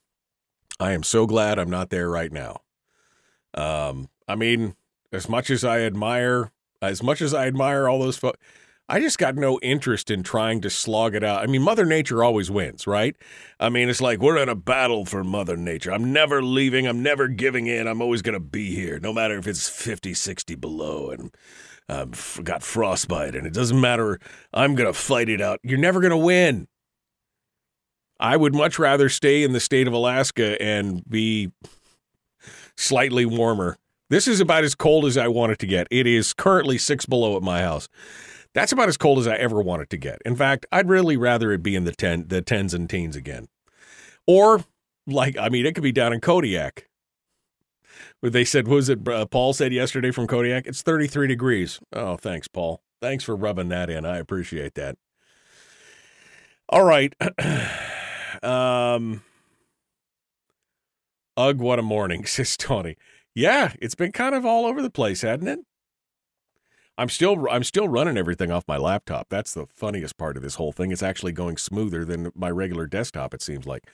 I 0.81 0.91
am 0.91 1.05
so 1.05 1.27
glad 1.27 1.61
I'm 1.61 1.71
not 1.71 1.91
there 1.91 2.11
right 2.11 2.33
now. 2.33 2.63
Um, 3.55 4.09
I 4.27 4.35
mean, 4.35 4.75
as 5.13 5.29
much 5.29 5.51
as 5.51 5.63
I 5.63 5.83
admire, 5.83 6.51
as 6.81 7.01
much 7.01 7.23
as 7.23 7.33
I 7.33 7.47
admire 7.47 7.89
all 7.89 8.01
those 8.01 8.17
folks, 8.17 8.39
I 8.89 9.01
just 9.01 9.19
got 9.19 9.37
no 9.37 9.59
interest 9.61 10.11
in 10.11 10.23
trying 10.23 10.61
to 10.63 10.71
slog 10.71 11.15
it 11.15 11.25
out. 11.25 11.43
I 11.43 11.47
mean, 11.47 11.63
Mother 11.63 11.87
Nature 11.87 12.23
always 12.23 12.51
wins, 12.51 12.87
right? 12.87 13.17
I 13.59 13.69
mean, 13.69 13.89
it's 13.89 14.01
like 14.01 14.21
we're 14.21 14.37
in 14.37 14.49
a 14.49 14.55
battle 14.55 15.05
for 15.05 15.25
Mother 15.25 15.57
Nature. 15.57 15.93
I'm 15.93 16.13
never 16.13 16.43
leaving. 16.43 16.87
I'm 16.87 17.03
never 17.03 17.29
giving 17.29 17.69
in. 17.69 17.87
I'm 17.87 18.03
always 18.03 18.23
going 18.23 18.35
to 18.35 18.41
be 18.41 18.75
here, 18.75 18.99
no 18.99 19.13
matter 19.13 19.39
if 19.39 19.47
it's 19.47 19.69
50, 19.69 20.15
60 20.15 20.55
below 20.57 21.11
and 21.11 21.35
um, 21.89 22.11
I've 22.13 22.41
got 22.45 22.63
frostbite. 22.63 23.35
And 23.35 23.47
it 23.47 23.53
doesn't 23.53 23.81
matter. 23.81 24.19
I'm 24.53 24.75
going 24.75 24.93
to 24.93 24.99
fight 24.99 25.29
it 25.29 25.41
out. 25.41 25.61
You're 25.63 25.79
never 25.79 26.01
going 26.01 26.11
to 26.11 26.17
win. 26.17 26.69
I 28.21 28.37
would 28.37 28.55
much 28.55 28.79
rather 28.79 29.09
stay 29.09 29.43
in 29.43 29.53
the 29.53 29.61
state 29.61 29.87
of 29.89 29.93
Alaska 29.93 30.61
and 30.63 31.03
be 31.09 31.51
slightly 32.77 33.27
warmer. 33.27 33.79
This 34.11 34.29
is 34.29 34.41
about 34.41 34.65
as 34.65 34.75
cold 34.75 35.07
as 35.07 35.17
I 35.17 35.29
want 35.29 35.53
it 35.53 35.59
to 35.61 35.67
get. 35.67 35.89
It 35.91 36.07
is 36.07 36.33
currently 36.33 36.79
six 36.79 37.07
below 37.07 37.37
at 37.37 37.43
my 37.43 37.63
house. 37.63 37.89
That's 38.55 38.73
about 38.73 38.89
as 38.89 38.97
cold 38.97 39.19
as 39.19 39.27
I 39.27 39.37
ever 39.37 39.61
want 39.63 39.83
it 39.83 39.91
to 39.91 39.97
get. 39.97 40.21
In 40.27 40.37
fact, 40.37 40.67
I'd 40.71 40.89
really 40.89 41.17
rather 41.17 41.53
it 41.53 41.63
be 41.63 41.75
in 41.75 41.85
the 41.85 41.93
ten, 41.93 42.27
the 42.29 42.43
tens 42.43 42.75
and 42.75 42.89
teens 42.89 43.17
again, 43.17 43.49
or 44.27 44.65
like 45.07 45.37
I 45.37 45.49
mean, 45.49 45.67
it 45.67 45.75
could 45.75 45.85
be 45.85 45.93
down 45.93 46.13
in 46.13 46.21
Kodiak. 46.21 46.89
They 48.23 48.45
said, 48.45 48.69
what 48.69 48.77
was 48.77 48.89
it? 48.89 49.07
Uh, 49.07 49.27
Paul 49.27 49.53
said 49.53 49.73
yesterday 49.73 50.13
from 50.13 50.29
Kodiak, 50.29 50.67
it's 50.67 50.81
33 50.83 51.27
degrees. 51.27 51.81
Oh, 51.93 52.17
thanks, 52.17 52.47
Paul. 52.47 52.81
Thanks 53.01 53.25
for 53.25 53.35
rubbing 53.35 53.69
that 53.71 53.91
in. 53.91 54.05
I 54.05 54.19
appreciate 54.19 54.75
that. 54.75 54.97
All 56.69 56.85
right. 56.85 57.15
um, 58.43 59.23
ugh, 61.37 61.59
what 61.59 61.81
a 61.81 61.83
morning, 61.83 62.25
says 62.27 62.57
Tony. 62.57 62.97
Yeah, 63.35 63.73
it's 63.81 63.95
been 63.95 64.13
kind 64.13 64.35
of 64.35 64.47
all 64.47 64.67
over 64.67 64.83
the 64.83 64.91
place, 64.91 65.23
hasn't 65.23 65.49
it? 65.49 65.59
I'm 66.99 67.09
still 67.09 67.47
I'm 67.51 67.65
still 67.65 67.89
running 67.89 68.17
everything 68.17 68.51
off 68.51 68.65
my 68.69 68.77
laptop. 68.77 69.29
That's 69.31 69.55
the 69.55 69.67
funniest 69.67 70.17
part 70.19 70.37
of 70.37 70.43
this 70.43 70.57
whole 70.57 70.73
thing. 70.73 70.93
It's 70.93 71.03
actually 71.03 71.33
going 71.33 71.57
smoother 71.57 72.05
than 72.05 72.31
my 72.35 72.51
regular 72.51 72.87
desktop. 72.87 73.35
It 73.35 73.43
seems 73.43 73.67
like. 73.67 73.85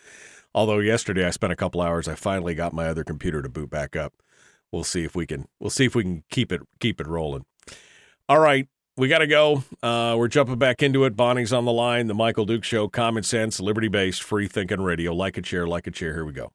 Although 0.55 0.79
yesterday 0.79 1.27
I 1.27 1.31
spent 1.31 1.53
a 1.53 1.57
couple 1.57 1.81
hours, 1.81 2.09
I 2.09 2.15
finally 2.15 2.55
got 2.55 2.73
my 2.73 2.89
other 2.89 3.05
computer 3.05 3.43
to 3.43 3.49
boot 3.49 3.71
back 3.71 3.95
up. 3.95 4.15
We'll 4.73 4.85
see 4.85 5.05
if 5.05 5.15
we 5.15 5.27
can 5.27 5.47
we'll 5.61 5.71
see 5.71 5.85
if 5.85 5.95
we 5.95 6.03
can 6.03 6.25
keep 6.31 6.53
it 6.53 6.63
keep 6.81 7.01
it 7.01 7.07
rolling. 7.07 7.45
All 8.29 8.41
right, 8.41 8.67
we 8.97 9.09
got 9.09 9.19
to 9.19 9.27
go. 9.27 9.63
Uh, 9.83 10.17
we're 10.19 10.29
jumping 10.29 10.59
back 10.59 10.83
into 10.83 11.05
it. 11.05 11.17
Bonnie's 11.17 11.53
on 11.53 11.65
the 11.65 11.73
line. 11.73 12.09
The 12.09 12.15
Michael 12.15 12.45
Duke 12.45 12.65
Show, 12.65 12.89
common 12.89 13.23
sense, 13.23 13.61
liberty 13.61 13.89
based, 13.89 14.23
free 14.23 14.49
thinking 14.49 14.81
radio. 14.81 15.15
Like 15.15 15.39
a 15.39 15.43
chair, 15.43 15.67
like 15.67 15.87
a 15.87 15.91
chair. 15.91 16.15
Here 16.15 16.25
we 16.25 16.33
go. 16.33 16.53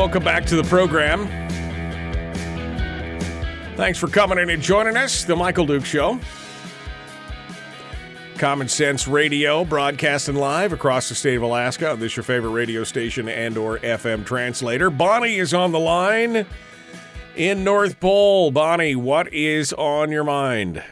Welcome 0.00 0.24
back 0.24 0.46
to 0.46 0.56
the 0.56 0.64
program. 0.64 1.26
Thanks 3.76 3.98
for 3.98 4.08
coming 4.08 4.38
in 4.38 4.48
and 4.48 4.62
joining 4.62 4.96
us, 4.96 5.24
The 5.24 5.36
Michael 5.36 5.66
Duke 5.66 5.84
Show. 5.84 6.18
Common 8.38 8.66
Sense 8.66 9.06
Radio, 9.06 9.62
broadcasting 9.62 10.36
live 10.36 10.72
across 10.72 11.10
the 11.10 11.14
state 11.14 11.36
of 11.36 11.42
Alaska. 11.42 11.96
This 11.98 12.16
your 12.16 12.24
favorite 12.24 12.52
radio 12.52 12.82
station 12.82 13.28
and 13.28 13.58
or 13.58 13.78
FM 13.80 14.24
translator. 14.24 14.88
Bonnie 14.88 15.36
is 15.36 15.52
on 15.52 15.70
the 15.70 15.78
line 15.78 16.46
in 17.36 17.62
North 17.62 18.00
Pole. 18.00 18.50
Bonnie, 18.52 18.96
what 18.96 19.30
is 19.34 19.74
on 19.74 20.10
your 20.10 20.24
mind? 20.24 20.82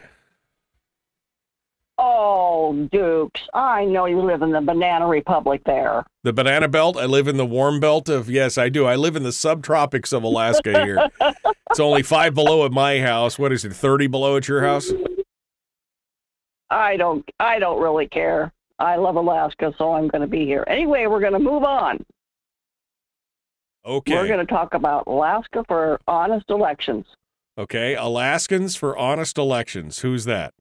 Oh, 2.61 2.73
Dukes, 2.91 3.39
I 3.53 3.85
know 3.85 4.05
you 4.05 4.21
live 4.21 4.41
in 4.41 4.51
the 4.51 4.59
Banana 4.59 5.07
Republic 5.07 5.61
there. 5.65 6.03
The 6.23 6.33
banana 6.33 6.67
belt. 6.67 6.97
I 6.97 7.05
live 7.05 7.29
in 7.29 7.37
the 7.37 7.45
warm 7.45 7.79
belt 7.79 8.09
of 8.09 8.29
yes, 8.29 8.57
I 8.57 8.67
do. 8.67 8.85
I 8.85 8.97
live 8.97 9.15
in 9.15 9.23
the 9.23 9.29
subtropics 9.29 10.11
of 10.11 10.23
Alaska 10.23 10.83
here. 10.83 11.07
it's 11.69 11.79
only 11.79 12.03
five 12.03 12.33
below 12.33 12.65
at 12.65 12.73
my 12.73 12.99
house. 12.99 13.39
What 13.39 13.53
is 13.53 13.63
it? 13.63 13.71
Thirty 13.71 14.07
below 14.07 14.35
at 14.35 14.49
your 14.49 14.61
house? 14.61 14.91
I 16.69 16.97
don't 16.97 17.23
I 17.39 17.59
don't 17.59 17.81
really 17.81 18.09
care. 18.09 18.51
I 18.77 18.97
love 18.97 19.15
Alaska, 19.15 19.73
so 19.77 19.93
I'm 19.93 20.09
going 20.09 20.21
to 20.21 20.27
be 20.27 20.45
here. 20.45 20.65
Anyway, 20.67 21.05
we're 21.05 21.21
going 21.21 21.31
to 21.31 21.39
move 21.39 21.63
on. 21.63 22.05
Okay. 23.85 24.15
We're 24.15 24.27
going 24.27 24.45
to 24.45 24.53
talk 24.53 24.73
about 24.73 25.05
Alaska 25.07 25.63
for 25.65 26.01
honest 26.09 26.49
elections. 26.49 27.05
Okay, 27.57 27.95
Alaskans 27.95 28.75
for 28.75 28.97
honest 28.97 29.37
elections. 29.37 29.99
Who's 29.99 30.25
that? 30.25 30.53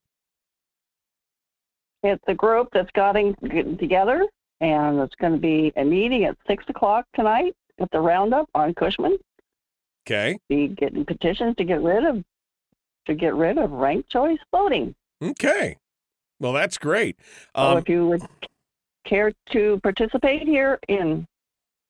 It's 2.09 2.25
a 2.27 2.35
group 2.35 2.69
that's 2.73 2.91
getting 2.95 3.35
getting 3.51 3.77
together, 3.79 4.27
and 4.61 4.99
it's 5.01 5.15
going 5.17 5.33
to 5.35 5.39
be 5.39 5.73
a 5.77 5.85
meeting 5.85 6.25
at 6.25 6.37
six 6.47 6.65
o'clock 6.69 7.05
tonight 7.15 7.55
at 7.81 7.91
the 7.91 8.01
Roundup 8.01 8.49
on 8.55 8.75
Cushman. 8.75 9.17
Okay. 10.07 10.39
Be 10.49 10.69
getting 10.69 11.05
petitions 11.05 11.55
to 11.57 11.65
get 11.65 11.83
rid 11.83 12.05
of 12.05 12.25
to 13.07 13.15
get 13.15 13.35
rid 13.35 13.59
of 13.59 13.71
ranked 13.71 14.11
choice 14.11 14.39
voting. 14.51 14.95
Okay. 15.23 15.77
Well, 16.41 16.53
that's 16.53 16.79
great. 16.79 17.19
so 17.57 17.63
Um, 17.63 17.79
if 17.79 17.89
you 17.89 18.07
would 18.09 18.23
care 19.05 19.33
to 19.51 19.81
participate 19.83 20.43
here 20.43 20.79
in 20.89 21.27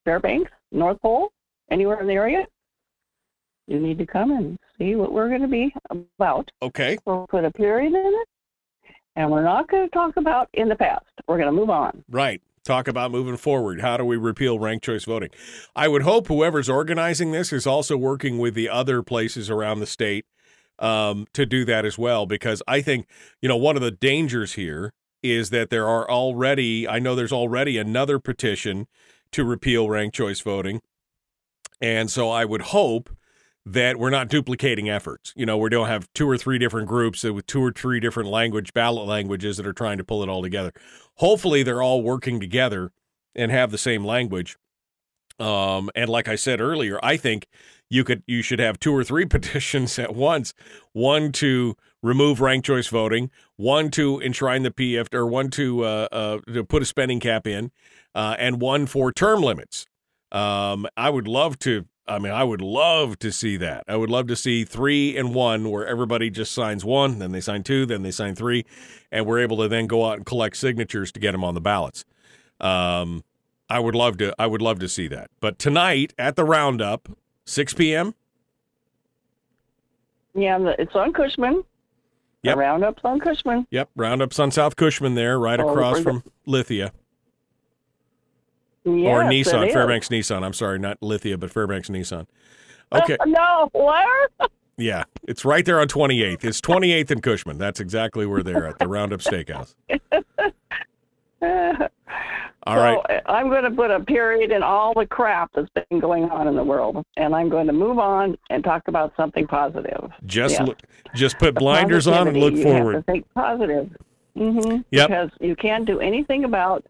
Fairbanks, 0.05 0.51
North 0.73 1.01
Pole, 1.03 1.31
anywhere 1.71 2.01
in 2.01 2.07
the 2.07 2.15
area, 2.15 2.47
you 3.67 3.79
need 3.79 3.99
to 3.99 4.07
come 4.07 4.31
and 4.31 4.59
see 4.79 4.95
what 4.95 5.13
we're 5.13 5.29
going 5.29 5.43
to 5.43 5.49
be 5.49 5.75
about. 5.91 6.51
okay. 6.63 6.97
We'll 7.05 7.27
put 7.29 7.45
a 7.45 7.51
period 7.51 7.93
in 7.93 8.07
it, 8.07 8.29
and 9.19 9.33
we're 9.33 9.43
not 9.43 9.69
going 9.69 9.83
to 9.83 9.91
talk 9.91 10.17
about 10.17 10.49
in 10.55 10.69
the 10.69 10.77
past. 10.77 11.05
We're 11.27 11.39
going 11.39 11.49
to 11.49 11.53
move 11.53 11.71
on. 11.71 12.05
Right. 12.09 12.41
Talk 12.63 12.87
about 12.87 13.11
moving 13.11 13.37
forward. 13.37 13.81
How 13.81 13.97
do 13.97 14.05
we 14.05 14.17
repeal 14.17 14.61
ranked 14.61 14.85
choice 14.85 15.05
voting? 15.05 15.31
I 15.75 15.89
would 15.89 16.03
hope 16.03 16.29
whoever's 16.29 16.69
organizing 16.69 17.33
this 17.33 17.53
is 17.53 17.67
also 17.67 17.97
working 17.97 18.39
with 18.39 18.55
the 18.55 18.69
other 18.69 19.03
places 19.03 19.51
around 19.51 19.81
the 19.81 19.87
state 19.87 20.25
um, 20.79 21.27
to 21.33 21.45
do 21.45 21.65
that 21.65 21.85
as 21.85 21.99
well, 21.99 22.27
because 22.27 22.63
I 22.69 22.81
think, 22.81 23.09
you 23.43 23.49
know, 23.49 23.57
one 23.57 23.75
of 23.75 23.83
the 23.83 23.91
dangers 23.91 24.53
here 24.53 24.93
is 25.21 25.51
that 25.51 25.71
there 25.71 25.89
are 25.89 26.09
already, 26.09 26.87
I 26.87 27.01
know 27.01 27.17
there's 27.17 27.33
already 27.33 27.77
another 27.77 28.21
petition 28.21 28.87
to 29.33 29.43
repeal 29.43 29.91
ranked 29.91 30.15
choice 30.15 30.41
voting. 30.41 30.81
And 31.81 32.09
so 32.09 32.31
I 32.31 32.45
would 32.45 32.63
hope 32.63 33.11
that 33.73 33.99
we're 33.99 34.11
not 34.11 34.29
duplicating 34.29 34.89
efforts. 34.89 35.33
You 35.37 35.45
know, 35.45 35.59
we 35.59 35.69
don't 35.69 35.89
have 35.89 36.09
two 36.15 36.29
or 36.29 36.39
three 36.39 36.59
different 36.59 36.89
groups 36.89 37.23
with 37.25 37.47
two 37.47 37.63
or 37.63 37.73
three 37.73 38.01
different 38.01 38.31
language 38.31 38.73
ballot 38.73 39.07
languages 39.07 39.59
that 39.59 39.67
are 39.67 39.73
trying 39.73 39.99
to 39.99 40.05
pull 40.05 40.23
it 40.23 40.29
all 40.29 40.43
together. 40.43 40.73
Hopefully, 41.17 41.63
they're 41.63 41.83
all 41.83 42.03
working 42.03 42.41
together 42.41 42.93
and 43.35 43.51
have 43.51 43.71
the 43.71 43.79
same 43.79 44.05
language. 44.05 44.57
Um, 45.39 45.91
and 45.95 46.09
like 46.09 46.29
I 46.29 46.35
said 46.35 46.61
earlier, 46.61 46.99
I 47.03 47.17
think 47.17 47.47
you 47.91 48.05
could 48.05 48.23
you 48.27 48.43
should 48.43 48.59
have 48.59 48.79
two 48.79 48.95
or 48.95 49.05
three 49.05 49.27
petitions 49.27 49.99
at 49.99 50.15
once. 50.15 50.55
One 50.93 51.31
to 51.33 51.77
remove 52.03 52.41
ranked 52.41 52.67
choice 52.67 52.89
voting, 52.89 53.31
one 53.57 53.91
to 53.93 54.21
enshrine 54.21 54.63
the 54.63 54.71
PF, 54.71 55.13
or 55.13 55.27
one 55.27 55.51
to 55.51 55.85
uh, 55.85 56.09
uh, 56.11 56.39
to 56.53 56.65
put 56.65 56.83
a 56.83 56.87
spending 56.87 57.21
cap 57.21 57.47
in, 57.47 57.71
uh, 58.15 58.35
and 58.39 58.61
one 58.61 58.87
for 58.87 59.13
term 59.13 59.43
limits. 59.43 59.87
Um, 60.33 60.87
I 60.97 61.11
would 61.11 61.29
love 61.29 61.59
to. 61.61 61.87
I 62.09 62.19
mean, 62.19 62.33
I 62.33 62.43
would 62.45 62.61
love 62.61 63.19
to 63.21 63.31
see 63.31 63.57
that. 63.59 63.85
I 63.87 63.97
would 63.97 64.11
love 64.11 64.27
to 64.29 64.37
see 64.37 64.65
three 64.65 65.17
and 65.17 65.35
one, 65.35 65.71
where 65.71 65.87
everybody 65.87 66.31
just 66.31 66.53
signs 66.53 66.85
one, 66.85 67.19
then 67.19 67.33
they 67.33 67.41
sign 67.41 67.63
two, 67.63 67.85
then 67.87 68.03
they 68.03 68.11
sign 68.11 68.35
three, 68.35 68.65
and 69.13 69.27
we're 69.27 69.41
able 69.41 69.59
to 69.59 69.69
then 69.69 69.87
go 69.87 70.07
out 70.07 70.17
and 70.17 70.27
collect 70.27 70.57
signatures 70.57 71.13
to 71.13 71.21
get 71.21 71.33
them 71.33 71.45
on 71.45 71.55
the 71.55 71.61
ballots. 71.61 72.05
Um, 72.61 73.25
I 73.69 73.79
would 73.81 73.95
love 73.95 74.17
to. 74.19 74.35
I 74.39 74.47
would 74.47 74.63
love 74.63 74.79
to 74.79 74.89
see 74.89 75.09
that. 75.09 75.31
But 75.41 75.59
tonight 75.59 76.15
at 76.19 76.37
the 76.37 76.45
roundup, 76.45 77.09
six 77.45 77.75
p.m. 77.75 78.15
Yeah, 80.35 80.59
it's 80.79 80.95
on 80.95 81.13
Cushman. 81.13 81.65
Yep. 82.43 82.55
The 82.57 82.61
Roundup's 82.63 83.01
on 83.05 83.19
Cushman. 83.21 83.67
Yep, 83.71 83.91
roundups 83.97 84.39
on 84.39 84.51
South 84.53 84.77
Cushman 84.77 85.15
there, 85.17 85.39
right 85.39 85.59
Oh, 85.59 85.69
across 85.69 86.01
from 86.01 86.23
Lithia 86.47 86.93
Yes, 88.97 89.27
it 89.27 89.31
Nissan, 89.31 89.67
is. 89.69 89.73
Fairbanks 89.73 90.09
Nissan. 90.09 90.43
I'm 90.43 90.53
sorry, 90.53 90.79
not 90.79 90.99
Lithia, 91.03 91.39
but 91.39 91.51
Fairbanks 91.51 91.89
Nissan. 91.89 92.27
Okay, 92.93 93.17
no, 93.27 93.69
where? 93.73 94.29
yeah, 94.77 95.05
it's 95.27 95.45
right 95.45 95.65
there 95.65 95.81
on 95.81 95.89
28th. 95.89 96.45
It's 96.45 96.61
28th 96.61 97.11
and 97.11 97.23
Cushman. 97.23 97.59
That's 97.59 97.81
exactly 97.81 98.27
where 98.27 98.43
they're 98.43 98.67
at, 98.67 98.79
the 98.79 98.89
Roundup 98.89 99.21
Steakhouse. 99.21 99.75
All 102.69 102.77
so 102.77 102.83
right. 102.83 102.99
uh, 103.09 103.31
I'm 103.31 103.49
going 103.49 103.63
to 103.63 103.71
put 103.71 103.91
a 103.91 104.01
period 104.01 104.51
in 104.51 104.63
all 104.63 104.93
the 104.93 105.07
crap 105.07 105.51
that's 105.55 105.71
been 105.71 106.01
going 106.01 106.25
on 106.25 106.49
in 106.49 106.57
the 106.57 106.63
world, 106.63 107.05
and 107.17 107.35
I'm 107.35 107.49
going 107.49 107.67
to 107.69 107.73
move 107.73 107.99
on 107.99 108.37
and 108.51 108.63
talk 108.63 108.89
about 108.89 109.15
something 109.17 109.47
positive. 109.47 110.11
Just 110.27 110.59
yes. 110.59 110.67
look, 110.67 110.79
just 111.15 111.39
put 111.39 111.55
blinders 111.59 112.07
on 112.07 112.29
and 112.29 112.37
look 112.37 112.53
Positivity. 112.53 112.69
You 112.69 112.75
have 112.75 112.83
forward. 112.83 112.93
to 112.95 113.03
think 113.13 113.27
positive. 113.35 113.97
Mm-hmm. 114.37 114.81
Yep. 114.91 115.09
Because 115.09 115.31
you 115.41 115.57
can't 115.57 115.87
do 115.87 116.01
anything 116.01 116.45
about 116.45 116.85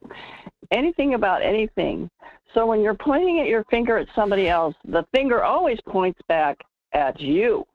anything 0.71 1.14
about 1.14 1.43
anything. 1.43 2.11
So 2.55 2.66
when 2.66 2.81
you're 2.81 2.95
pointing 2.95 3.41
at 3.41 3.47
your 3.47 3.64
finger 3.64 3.99
at 3.99 4.09
somebody 4.14 4.49
else, 4.49 4.75
the 4.85 5.05
finger 5.14 5.43
always 5.43 5.79
points 5.87 6.21
back 6.29 6.59
at 6.93 7.21
you. 7.21 7.66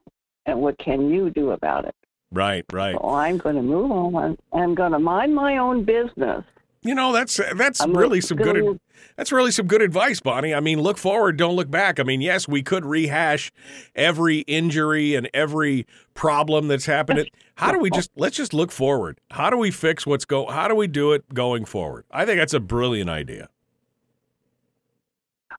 And 0.45 0.59
what 0.59 0.77
can 0.77 1.09
you 1.09 1.29
do 1.29 1.51
about 1.51 1.85
it? 1.85 1.95
Right, 2.31 2.65
right. 2.73 2.95
So 2.99 3.09
I'm 3.11 3.37
going 3.37 3.55
to 3.55 3.61
move 3.61 3.91
on. 3.91 4.37
I'm 4.51 4.73
going 4.73 4.91
to 4.91 4.99
mind 4.99 5.35
my 5.35 5.57
own 5.57 5.85
business. 5.85 6.43
You 6.83 6.95
know, 6.95 7.13
that's 7.13 7.39
that's 7.55 7.81
I'm 7.81 7.95
really 7.95 8.21
some 8.21 8.37
good. 8.37 8.55
gonna- 8.63 8.79
That's 9.15 9.31
really 9.31 9.51
some 9.51 9.67
good 9.67 9.81
advice, 9.81 10.19
Bonnie. 10.19 10.53
I 10.53 10.59
mean, 10.59 10.81
look 10.81 10.97
forward, 10.97 11.37
don't 11.37 11.55
look 11.55 11.69
back. 11.69 11.99
I 11.99 12.03
mean, 12.03 12.19
yes, 12.21 12.47
we 12.47 12.61
could 12.63 12.85
rehash 12.85 13.51
every 13.95 14.39
injury 14.39 15.15
and 15.15 15.29
every 15.33 15.85
problem 16.13 16.67
that's 16.67 16.85
happened. 16.85 17.29
How 17.55 17.71
do 17.71 17.79
we 17.79 17.89
just 17.89 18.09
let's 18.15 18.35
just 18.35 18.53
look 18.53 18.71
forward? 18.71 19.19
How 19.31 19.49
do 19.49 19.57
we 19.57 19.71
fix 19.71 20.05
what's 20.05 20.25
go? 20.25 20.47
How 20.47 20.67
do 20.67 20.75
we 20.75 20.87
do 20.87 21.11
it 21.13 21.33
going 21.33 21.65
forward? 21.65 22.05
I 22.11 22.25
think 22.25 22.39
that's 22.39 22.53
a 22.53 22.59
brilliant 22.59 23.09
idea. 23.09 23.49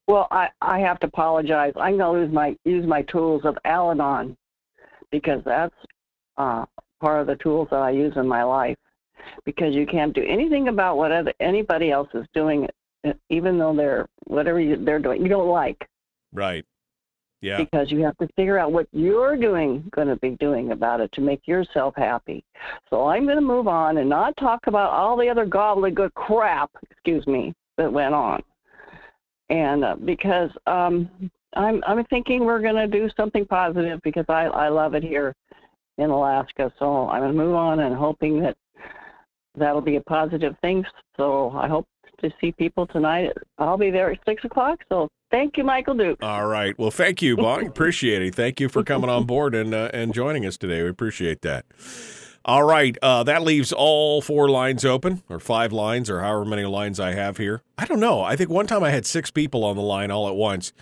Well, 0.07 0.29
I, 0.31 0.49
I 0.61 0.81
have 0.81 0.99
to 1.01 1.07
apologize. 1.07 1.72
I'm 1.77 1.97
going 1.97 2.20
to 2.20 2.27
use 2.27 2.35
my 2.35 2.57
use 2.64 2.87
my 2.87 3.03
tools 3.03 3.43
of 3.45 3.57
Al-Anon 3.64 4.37
because 5.11 5.41
that's 5.47 5.75
uh, 6.37 6.66
part 7.01 7.20
of 7.22 7.27
the 7.27 7.37
tools 7.37 7.68
that 7.70 7.81
I 7.81 7.91
use 7.91 8.12
in 8.16 8.27
my 8.29 8.43
life. 8.43 8.77
Because 9.45 9.75
you 9.75 9.87
can't 9.87 10.15
do 10.15 10.25
anything 10.27 10.69
about 10.69 10.97
what 10.97 11.12
other, 11.12 11.33
anybody 11.41 11.91
else 11.91 12.09
is 12.15 12.27
doing, 12.35 12.69
uh, 13.07 13.12
even 13.31 13.59
though 13.59 13.75
they're 13.75 14.09
whatever 14.27 14.61
you, 14.61 14.83
they're 14.85 14.99
doing 14.99 15.23
you 15.23 15.29
don't 15.29 15.49
like. 15.49 15.89
Right. 16.33 16.65
Yeah. 17.41 17.59
Because 17.59 17.91
you 17.91 18.03
have 18.03 18.17
to 18.19 18.29
figure 18.37 18.59
out 18.59 18.73
what 18.73 18.87
you're 18.93 19.37
doing 19.37 19.85
going 19.95 20.09
to 20.09 20.17
be 20.17 20.31
doing 20.41 20.73
about 20.73 21.01
it 21.01 21.12
to 21.12 21.21
make 21.21 21.47
yourself 21.47 21.95
happy. 21.97 22.43
So 22.89 23.07
I'm 23.07 23.25
going 23.25 23.37
to 23.37 23.43
move 23.43 23.69
on 23.69 23.99
and 23.99 24.09
not 24.09 24.35
talk 24.39 24.67
about 24.67 24.91
all 24.91 25.17
the 25.17 25.29
other 25.29 25.45
gobbledygook 25.45 26.15
crap, 26.15 26.71
excuse 26.91 27.27
me, 27.27 27.53
that 27.77 27.93
went 27.93 28.15
on 28.15 28.43
and 29.51 29.85
uh, 29.85 29.97
because 30.05 30.51
um, 30.67 31.09
I'm 31.55 31.83
I'm 31.87 32.05
thinking 32.07 32.45
we're 32.45 32.61
going 32.61 32.77
to 32.77 32.87
do 32.87 33.09
something 33.17 33.45
positive 33.47 34.01
because 34.03 34.25
I 34.29 34.45
I 34.45 34.69
love 34.69 34.95
it 34.95 35.03
here 35.03 35.35
in 35.99 36.11
Alaska. 36.11 36.73
So 36.79 37.09
I'm 37.09 37.21
going 37.21 37.33
to 37.33 37.39
move 37.39 37.55
on 37.55 37.81
and 37.81 37.95
hoping 37.95 38.41
that 38.41 38.57
that'll 39.57 39.80
be 39.80 39.96
a 39.96 40.00
positive 40.02 40.57
thing. 40.61 40.84
So 41.16 41.50
I 41.50 41.68
hope 41.68 41.86
to 42.20 42.30
see 42.40 42.52
people 42.52 42.86
tonight. 42.86 43.32
I'll 43.59 43.78
be 43.78 43.90
there 43.90 44.11
at 44.11 44.18
six 44.26 44.44
o'clock. 44.44 44.80
So 44.88 45.09
thank 45.30 45.57
you, 45.57 45.64
Michael 45.64 45.94
Duke. 45.94 46.18
All 46.22 46.46
right. 46.46 46.78
Well, 46.78 46.90
thank 46.90 47.22
you, 47.22 47.36
Bonnie. 47.36 47.66
appreciate 47.68 48.22
it. 48.22 48.34
Thank 48.34 48.61
you 48.61 48.68
for 48.68 48.82
coming 48.82 49.11
on 49.11 49.24
board 49.24 49.55
and 49.55 49.74
uh, 49.74 49.90
and 49.92 50.14
joining 50.14 50.46
us 50.46 50.57
today. 50.57 50.82
We 50.82 50.88
appreciate 50.88 51.42
that. 51.42 51.66
All 52.46 52.62
right. 52.62 52.96
Uh, 53.00 53.22
that 53.24 53.42
leaves 53.42 53.72
all 53.72 54.20
four 54.20 54.50
lines 54.50 54.84
open, 54.84 55.22
or 55.30 55.40
five 55.40 55.72
lines, 55.72 56.11
or 56.11 56.20
however 56.20 56.44
many 56.44 56.64
lines 56.64 57.00
I 57.00 57.14
have 57.14 57.38
here. 57.38 57.62
I 57.78 57.86
don't 57.86 58.00
know. 58.00 58.20
I 58.20 58.36
think 58.36 58.50
one 58.50 58.66
time 58.66 58.84
I 58.84 58.90
had 58.90 59.07
six 59.07 59.30
people 59.30 59.64
on 59.64 59.76
the 59.76 59.82
line 59.82 60.11
all 60.11 60.28
at 60.28 60.34
once. 60.34 60.72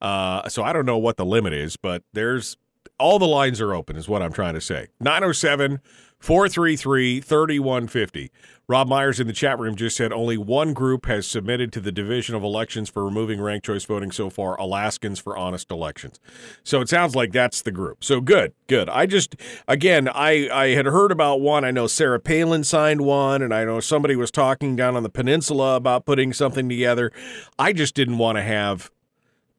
Uh, 0.00 0.48
so 0.48 0.62
I 0.62 0.72
don't 0.72 0.86
know 0.86 0.98
what 0.98 1.16
the 1.16 1.26
limit 1.26 1.52
is, 1.52 1.76
but 1.76 2.04
there's 2.12 2.56
all 3.00 3.18
the 3.18 3.26
lines 3.26 3.60
are 3.60 3.74
open, 3.74 3.96
is 3.96 4.08
what 4.08 4.22
I'm 4.22 4.32
trying 4.32 4.54
to 4.54 4.60
say. 4.60 4.88
907 5.00 5.80
433 6.20 7.20
3150. 7.20 8.30
Rob 8.70 8.86
Myers 8.86 9.18
in 9.18 9.26
the 9.26 9.32
chat 9.32 9.58
room 9.58 9.76
just 9.76 9.96
said 9.96 10.12
only 10.12 10.36
one 10.36 10.74
group 10.74 11.06
has 11.06 11.26
submitted 11.26 11.72
to 11.72 11.80
the 11.80 11.90
Division 11.90 12.34
of 12.34 12.42
Elections 12.42 12.90
for 12.90 13.02
removing 13.02 13.40
ranked 13.40 13.64
choice 13.64 13.84
voting 13.86 14.10
so 14.10 14.28
far 14.28 14.60
Alaskans 14.60 15.18
for 15.18 15.38
Honest 15.38 15.70
Elections. 15.70 16.20
So 16.64 16.82
it 16.82 16.88
sounds 16.90 17.16
like 17.16 17.32
that's 17.32 17.62
the 17.62 17.70
group. 17.70 18.04
So 18.04 18.20
good, 18.20 18.52
good. 18.66 18.90
I 18.90 19.06
just, 19.06 19.36
again, 19.66 20.06
I, 20.06 20.50
I 20.52 20.68
had 20.74 20.84
heard 20.84 21.12
about 21.12 21.40
one. 21.40 21.64
I 21.64 21.70
know 21.70 21.86
Sarah 21.86 22.20
Palin 22.20 22.62
signed 22.62 23.00
one, 23.00 23.40
and 23.40 23.54
I 23.54 23.64
know 23.64 23.80
somebody 23.80 24.16
was 24.16 24.30
talking 24.30 24.76
down 24.76 24.96
on 24.96 25.02
the 25.02 25.08
peninsula 25.08 25.76
about 25.76 26.04
putting 26.04 26.34
something 26.34 26.68
together. 26.68 27.10
I 27.58 27.72
just 27.72 27.94
didn't 27.94 28.18
want 28.18 28.36
to 28.36 28.42
have. 28.42 28.90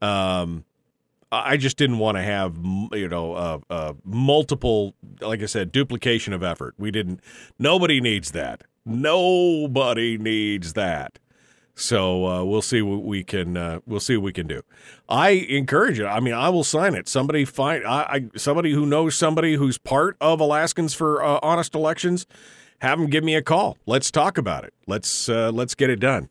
Um, 0.01 0.65
I 1.31 1.57
just 1.57 1.77
didn't 1.77 1.99
want 1.99 2.17
to 2.17 2.23
have, 2.23 2.57
you 2.91 3.07
know, 3.07 3.33
uh, 3.33 3.59
uh, 3.69 3.93
multiple, 4.03 4.95
like 5.21 5.41
I 5.41 5.45
said, 5.45 5.71
duplication 5.71 6.33
of 6.33 6.41
effort. 6.43 6.73
We 6.77 6.89
didn't. 6.89 7.21
Nobody 7.59 8.01
needs 8.01 8.31
that. 8.31 8.63
Nobody 8.85 10.17
needs 10.17 10.73
that. 10.73 11.19
So 11.75 12.25
uh, 12.25 12.43
we'll 12.43 12.61
see 12.61 12.81
what 12.81 13.03
we 13.03 13.23
can. 13.23 13.55
Uh, 13.55 13.79
we'll 13.85 13.99
see 13.99 14.17
what 14.17 14.23
we 14.23 14.33
can 14.33 14.47
do. 14.47 14.63
I 15.07 15.29
encourage 15.29 15.99
it. 15.99 16.05
I 16.05 16.19
mean, 16.19 16.33
I 16.33 16.49
will 16.49 16.63
sign 16.65 16.93
it. 16.93 17.07
Somebody 17.07 17.45
find. 17.45 17.85
I, 17.85 18.01
I 18.01 18.37
somebody 18.37 18.73
who 18.73 18.85
knows 18.85 19.15
somebody 19.15 19.53
who's 19.53 19.77
part 19.77 20.17
of 20.19 20.41
Alaskans 20.41 20.93
for 20.93 21.23
uh, 21.23 21.39
Honest 21.41 21.75
Elections. 21.75 22.25
Have 22.81 22.99
them 22.99 23.09
give 23.09 23.23
me 23.23 23.35
a 23.35 23.41
call. 23.41 23.77
Let's 23.85 24.09
talk 24.09 24.37
about 24.37 24.63
it. 24.63 24.73
Let's 24.87 25.29
uh, 25.29 25.51
let's 25.53 25.75
get 25.75 25.89
it 25.89 25.99
done. 25.99 26.29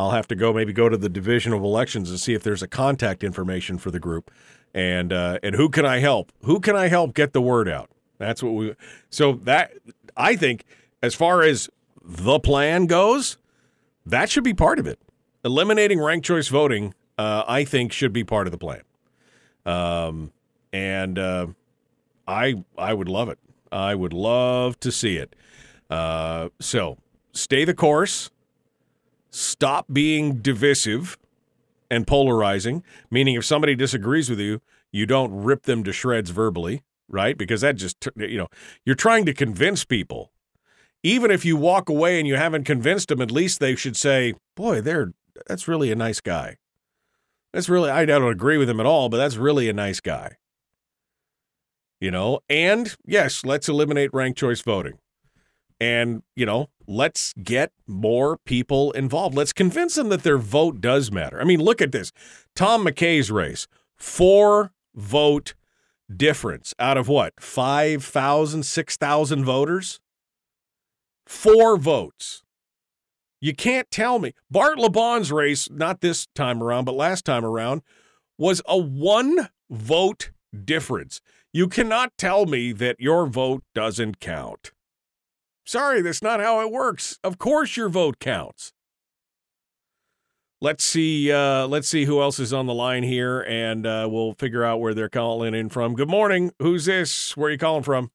I'll 0.00 0.12
have 0.12 0.26
to 0.28 0.34
go 0.34 0.54
maybe 0.54 0.72
go 0.72 0.88
to 0.88 0.96
the 0.96 1.10
Division 1.10 1.52
of 1.52 1.62
Elections 1.62 2.08
and 2.08 2.18
see 2.18 2.32
if 2.32 2.42
there's 2.42 2.62
a 2.62 2.68
contact 2.68 3.22
information 3.22 3.76
for 3.76 3.90
the 3.90 4.00
group, 4.00 4.30
and 4.72 5.12
uh, 5.12 5.38
and 5.42 5.54
who 5.54 5.68
can 5.68 5.84
I 5.84 5.98
help? 5.98 6.32
Who 6.44 6.58
can 6.58 6.74
I 6.74 6.88
help 6.88 7.12
get 7.14 7.34
the 7.34 7.42
word 7.42 7.68
out? 7.68 7.90
That's 8.16 8.42
what 8.42 8.52
we. 8.52 8.74
So 9.10 9.34
that 9.44 9.72
I 10.16 10.36
think, 10.36 10.64
as 11.02 11.14
far 11.14 11.42
as 11.42 11.68
the 12.02 12.40
plan 12.40 12.86
goes, 12.86 13.36
that 14.06 14.30
should 14.30 14.42
be 14.44 14.54
part 14.54 14.78
of 14.78 14.86
it. 14.86 14.98
Eliminating 15.44 16.00
ranked 16.00 16.26
choice 16.26 16.48
voting, 16.48 16.94
uh, 17.18 17.44
I 17.46 17.64
think, 17.64 17.92
should 17.92 18.14
be 18.14 18.24
part 18.24 18.46
of 18.46 18.52
the 18.52 18.58
plan. 18.58 18.82
Um, 19.66 20.32
and 20.72 21.18
uh, 21.18 21.48
I 22.26 22.64
I 22.78 22.94
would 22.94 23.08
love 23.08 23.28
it. 23.28 23.38
I 23.70 23.94
would 23.94 24.14
love 24.14 24.80
to 24.80 24.90
see 24.90 25.18
it. 25.18 25.36
Uh, 25.90 26.48
so 26.58 26.96
stay 27.32 27.66
the 27.66 27.74
course. 27.74 28.30
Stop 29.30 29.86
being 29.92 30.36
divisive 30.36 31.16
and 31.90 32.06
polarizing. 32.06 32.82
Meaning, 33.10 33.34
if 33.36 33.44
somebody 33.44 33.74
disagrees 33.74 34.28
with 34.28 34.40
you, 34.40 34.60
you 34.92 35.06
don't 35.06 35.32
rip 35.32 35.62
them 35.62 35.84
to 35.84 35.92
shreds 35.92 36.30
verbally, 36.30 36.82
right? 37.08 37.36
Because 37.38 37.60
that 37.60 37.76
just 37.76 38.08
you 38.16 38.38
know 38.38 38.48
you're 38.84 38.96
trying 38.96 39.24
to 39.26 39.34
convince 39.34 39.84
people 39.84 40.32
even 41.02 41.30
if 41.30 41.44
you 41.44 41.56
walk 41.56 41.88
away 41.88 42.18
and 42.18 42.28
you 42.28 42.36
haven't 42.36 42.64
convinced 42.64 43.08
them, 43.08 43.20
at 43.20 43.30
least 43.30 43.60
they 43.60 43.74
should 43.74 43.96
say, 43.96 44.34
"Boy, 44.56 44.80
they're 44.80 45.12
that's 45.46 45.68
really 45.68 45.90
a 45.90 45.96
nice 45.96 46.20
guy." 46.20 46.56
That's 47.52 47.68
really 47.68 47.90
I 47.90 48.04
don't 48.04 48.30
agree 48.30 48.58
with 48.58 48.68
him 48.68 48.80
at 48.80 48.86
all, 48.86 49.08
but 49.08 49.16
that's 49.16 49.36
really 49.36 49.68
a 49.68 49.72
nice 49.72 50.00
guy. 50.00 50.36
You 52.00 52.10
know, 52.10 52.40
and 52.48 52.94
yes, 53.06 53.44
let's 53.44 53.68
eliminate 53.68 54.10
ranked 54.12 54.38
choice 54.38 54.62
voting. 54.62 54.98
And, 55.80 56.22
you 56.36 56.44
know, 56.44 56.68
let's 56.86 57.32
get 57.42 57.72
more 57.86 58.36
people 58.44 58.92
involved. 58.92 59.34
Let's 59.34 59.52
convince 59.52 59.94
them 59.94 60.10
that 60.10 60.22
their 60.22 60.38
vote 60.38 60.80
does 60.80 61.10
matter. 61.10 61.40
I 61.40 61.44
mean, 61.44 61.60
look 61.60 61.80
at 61.80 61.92
this. 61.92 62.12
Tom 62.54 62.84
McKay's 62.84 63.30
race, 63.30 63.66
four 63.96 64.72
vote 64.94 65.54
difference 66.14 66.74
out 66.78 66.98
of 66.98 67.08
what? 67.08 67.32
5,000, 67.40 68.64
6,000 68.64 69.44
voters? 69.44 70.00
four 71.30 71.76
votes. 71.76 72.42
You 73.40 73.54
can't 73.54 73.90
tell 73.90 74.18
me. 74.18 74.34
Bart 74.50 74.78
LeBon's 74.78 75.32
race, 75.32 75.70
not 75.70 76.00
this 76.00 76.26
time 76.34 76.62
around, 76.62 76.84
but 76.84 76.94
last 76.94 77.24
time 77.24 77.44
around, 77.44 77.82
was 78.36 78.60
a 78.66 78.76
one 78.76 79.48
vote 79.70 80.32
difference. 80.64 81.20
You 81.52 81.68
cannot 81.68 82.18
tell 82.18 82.46
me 82.46 82.72
that 82.72 82.96
your 82.98 83.26
vote 83.26 83.62
doesn't 83.74 84.20
count. 84.20 84.72
Sorry, 85.70 86.02
that's 86.02 86.20
not 86.20 86.40
how 86.40 86.60
it 86.62 86.72
works. 86.72 87.20
Of 87.22 87.38
course 87.38 87.76
your 87.76 87.88
vote 87.88 88.18
counts. 88.18 88.72
Let's 90.60 90.82
see. 90.82 91.30
Uh, 91.30 91.68
let's 91.68 91.86
see 91.86 92.06
who 92.06 92.20
else 92.20 92.40
is 92.40 92.52
on 92.52 92.66
the 92.66 92.74
line 92.74 93.04
here, 93.04 93.42
and 93.42 93.86
uh, 93.86 94.08
we'll 94.10 94.34
figure 94.34 94.64
out 94.64 94.80
where 94.80 94.94
they're 94.94 95.08
calling 95.08 95.54
in 95.54 95.68
from. 95.68 95.94
Good 95.94 96.08
morning. 96.08 96.50
Who's 96.58 96.86
this? 96.86 97.36
Where 97.36 97.50
are 97.50 97.52
you 97.52 97.58
calling 97.58 97.84
from? 97.84 98.10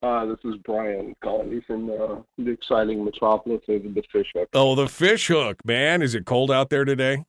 Uh, 0.00 0.26
this 0.26 0.38
is 0.44 0.54
Brian 0.64 1.12
calling 1.24 1.50
you 1.50 1.62
from 1.66 1.90
uh, 1.90 2.20
the 2.38 2.52
exciting 2.52 3.04
metropolis 3.04 3.62
of 3.68 3.82
the 3.82 4.04
fish 4.12 4.28
hook. 4.32 4.48
Oh, 4.54 4.76
the 4.76 4.86
fish 4.86 5.26
hook, 5.26 5.56
man. 5.64 6.02
Is 6.02 6.14
it 6.14 6.24
cold 6.24 6.52
out 6.52 6.70
there 6.70 6.84
today? 6.84 7.24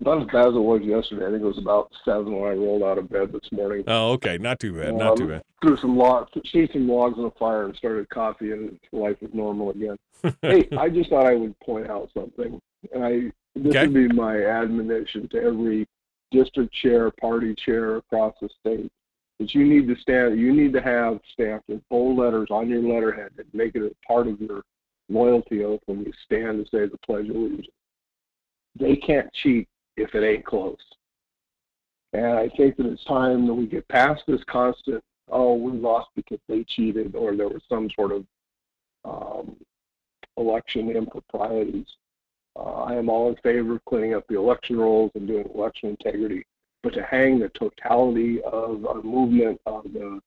Not 0.00 0.22
as 0.22 0.26
bad 0.28 0.48
as 0.48 0.54
it 0.54 0.58
was 0.58 0.80
yesterday. 0.82 1.26
I 1.26 1.30
think 1.30 1.42
it 1.42 1.46
was 1.46 1.58
about 1.58 1.92
seven 2.04 2.32
when 2.34 2.50
I 2.50 2.54
rolled 2.54 2.82
out 2.82 2.96
of 2.98 3.10
bed 3.10 3.30
this 3.30 3.52
morning. 3.52 3.84
Oh, 3.86 4.12
okay. 4.12 4.38
Not 4.38 4.58
too 4.58 4.72
bad. 4.72 4.94
Not 4.94 5.16
too 5.18 5.24
Um, 5.24 5.28
bad. 5.30 5.42
Threw 5.60 5.76
some 5.76 5.96
logs, 5.98 6.30
threw 6.50 6.66
some 6.68 6.88
logs 6.88 7.18
on 7.18 7.24
the 7.24 7.30
fire, 7.32 7.66
and 7.66 7.76
started 7.76 8.08
coffee, 8.08 8.52
and 8.52 8.78
life 8.92 9.16
is 9.20 9.30
normal 9.34 9.70
again. 9.70 9.96
hey, 10.40 10.66
I 10.78 10.88
just 10.88 11.10
thought 11.10 11.26
I 11.26 11.34
would 11.34 11.58
point 11.60 11.90
out 11.90 12.10
something, 12.14 12.58
and 12.92 13.04
I 13.04 13.32
this 13.54 13.66
Okay. 13.76 13.86
would 13.86 13.92
be 13.94 14.08
my 14.08 14.42
admonition 14.46 15.28
to 15.28 15.42
every 15.42 15.86
district 16.30 16.72
chair, 16.72 17.10
party 17.20 17.54
chair 17.54 17.96
across 17.96 18.34
the 18.40 18.48
state. 18.60 18.90
That 19.38 19.54
you 19.54 19.64
need 19.66 19.88
to 19.88 19.96
stand, 20.00 20.38
you 20.40 20.52
need 20.54 20.72
to 20.72 20.80
have 20.80 21.20
stamped 21.34 21.68
in 21.68 21.82
bold 21.90 22.16
letters 22.18 22.48
on 22.50 22.70
your 22.70 22.80
letterhead 22.82 23.32
and 23.36 23.46
make 23.52 23.74
it 23.74 23.82
a 23.82 24.06
part 24.06 24.26
of 24.26 24.40
your 24.40 24.62
loyalty 25.10 25.64
oath 25.64 25.80
when 25.86 26.00
you 26.00 26.12
stand 26.24 26.64
to 26.64 26.70
say 26.70 26.86
the 26.86 26.96
Pledge 27.04 27.28
of 27.28 27.36
Allegiance. 27.36 27.66
They 28.78 28.96
can't 28.96 29.30
cheat 29.34 29.68
if 29.96 30.14
it 30.14 30.24
ain't 30.24 30.44
close. 30.44 30.76
And 32.12 32.26
I 32.26 32.48
think 32.56 32.76
that 32.76 32.86
it's 32.86 33.04
time 33.04 33.46
that 33.46 33.54
we 33.54 33.66
get 33.66 33.88
past 33.88 34.22
this 34.26 34.42
constant 34.44 35.02
oh, 35.32 35.54
we 35.54 35.72
lost 35.72 36.10
because 36.14 36.38
they 36.48 36.62
cheated 36.64 37.16
or 37.16 37.34
there 37.34 37.48
was 37.48 37.62
some 37.68 37.88
sort 37.90 38.12
of 38.12 38.26
um, 39.04 39.56
election 40.36 40.90
improprieties. 40.90 41.86
Uh, 42.54 42.82
I 42.84 42.94
am 42.94 43.08
all 43.08 43.30
in 43.30 43.36
favor 43.36 43.76
of 43.76 43.84
cleaning 43.86 44.14
up 44.14 44.26
the 44.28 44.36
election 44.36 44.76
rolls 44.76 45.10
and 45.14 45.26
doing 45.26 45.48
election 45.54 45.90
integrity. 45.90 46.44
But 46.82 46.94
to 46.94 47.02
hang 47.02 47.38
the 47.38 47.48
totality 47.50 48.42
of 48.42 48.84
a 48.84 49.02
movement 49.02 49.60
of 49.66 49.84
the 49.84 50.20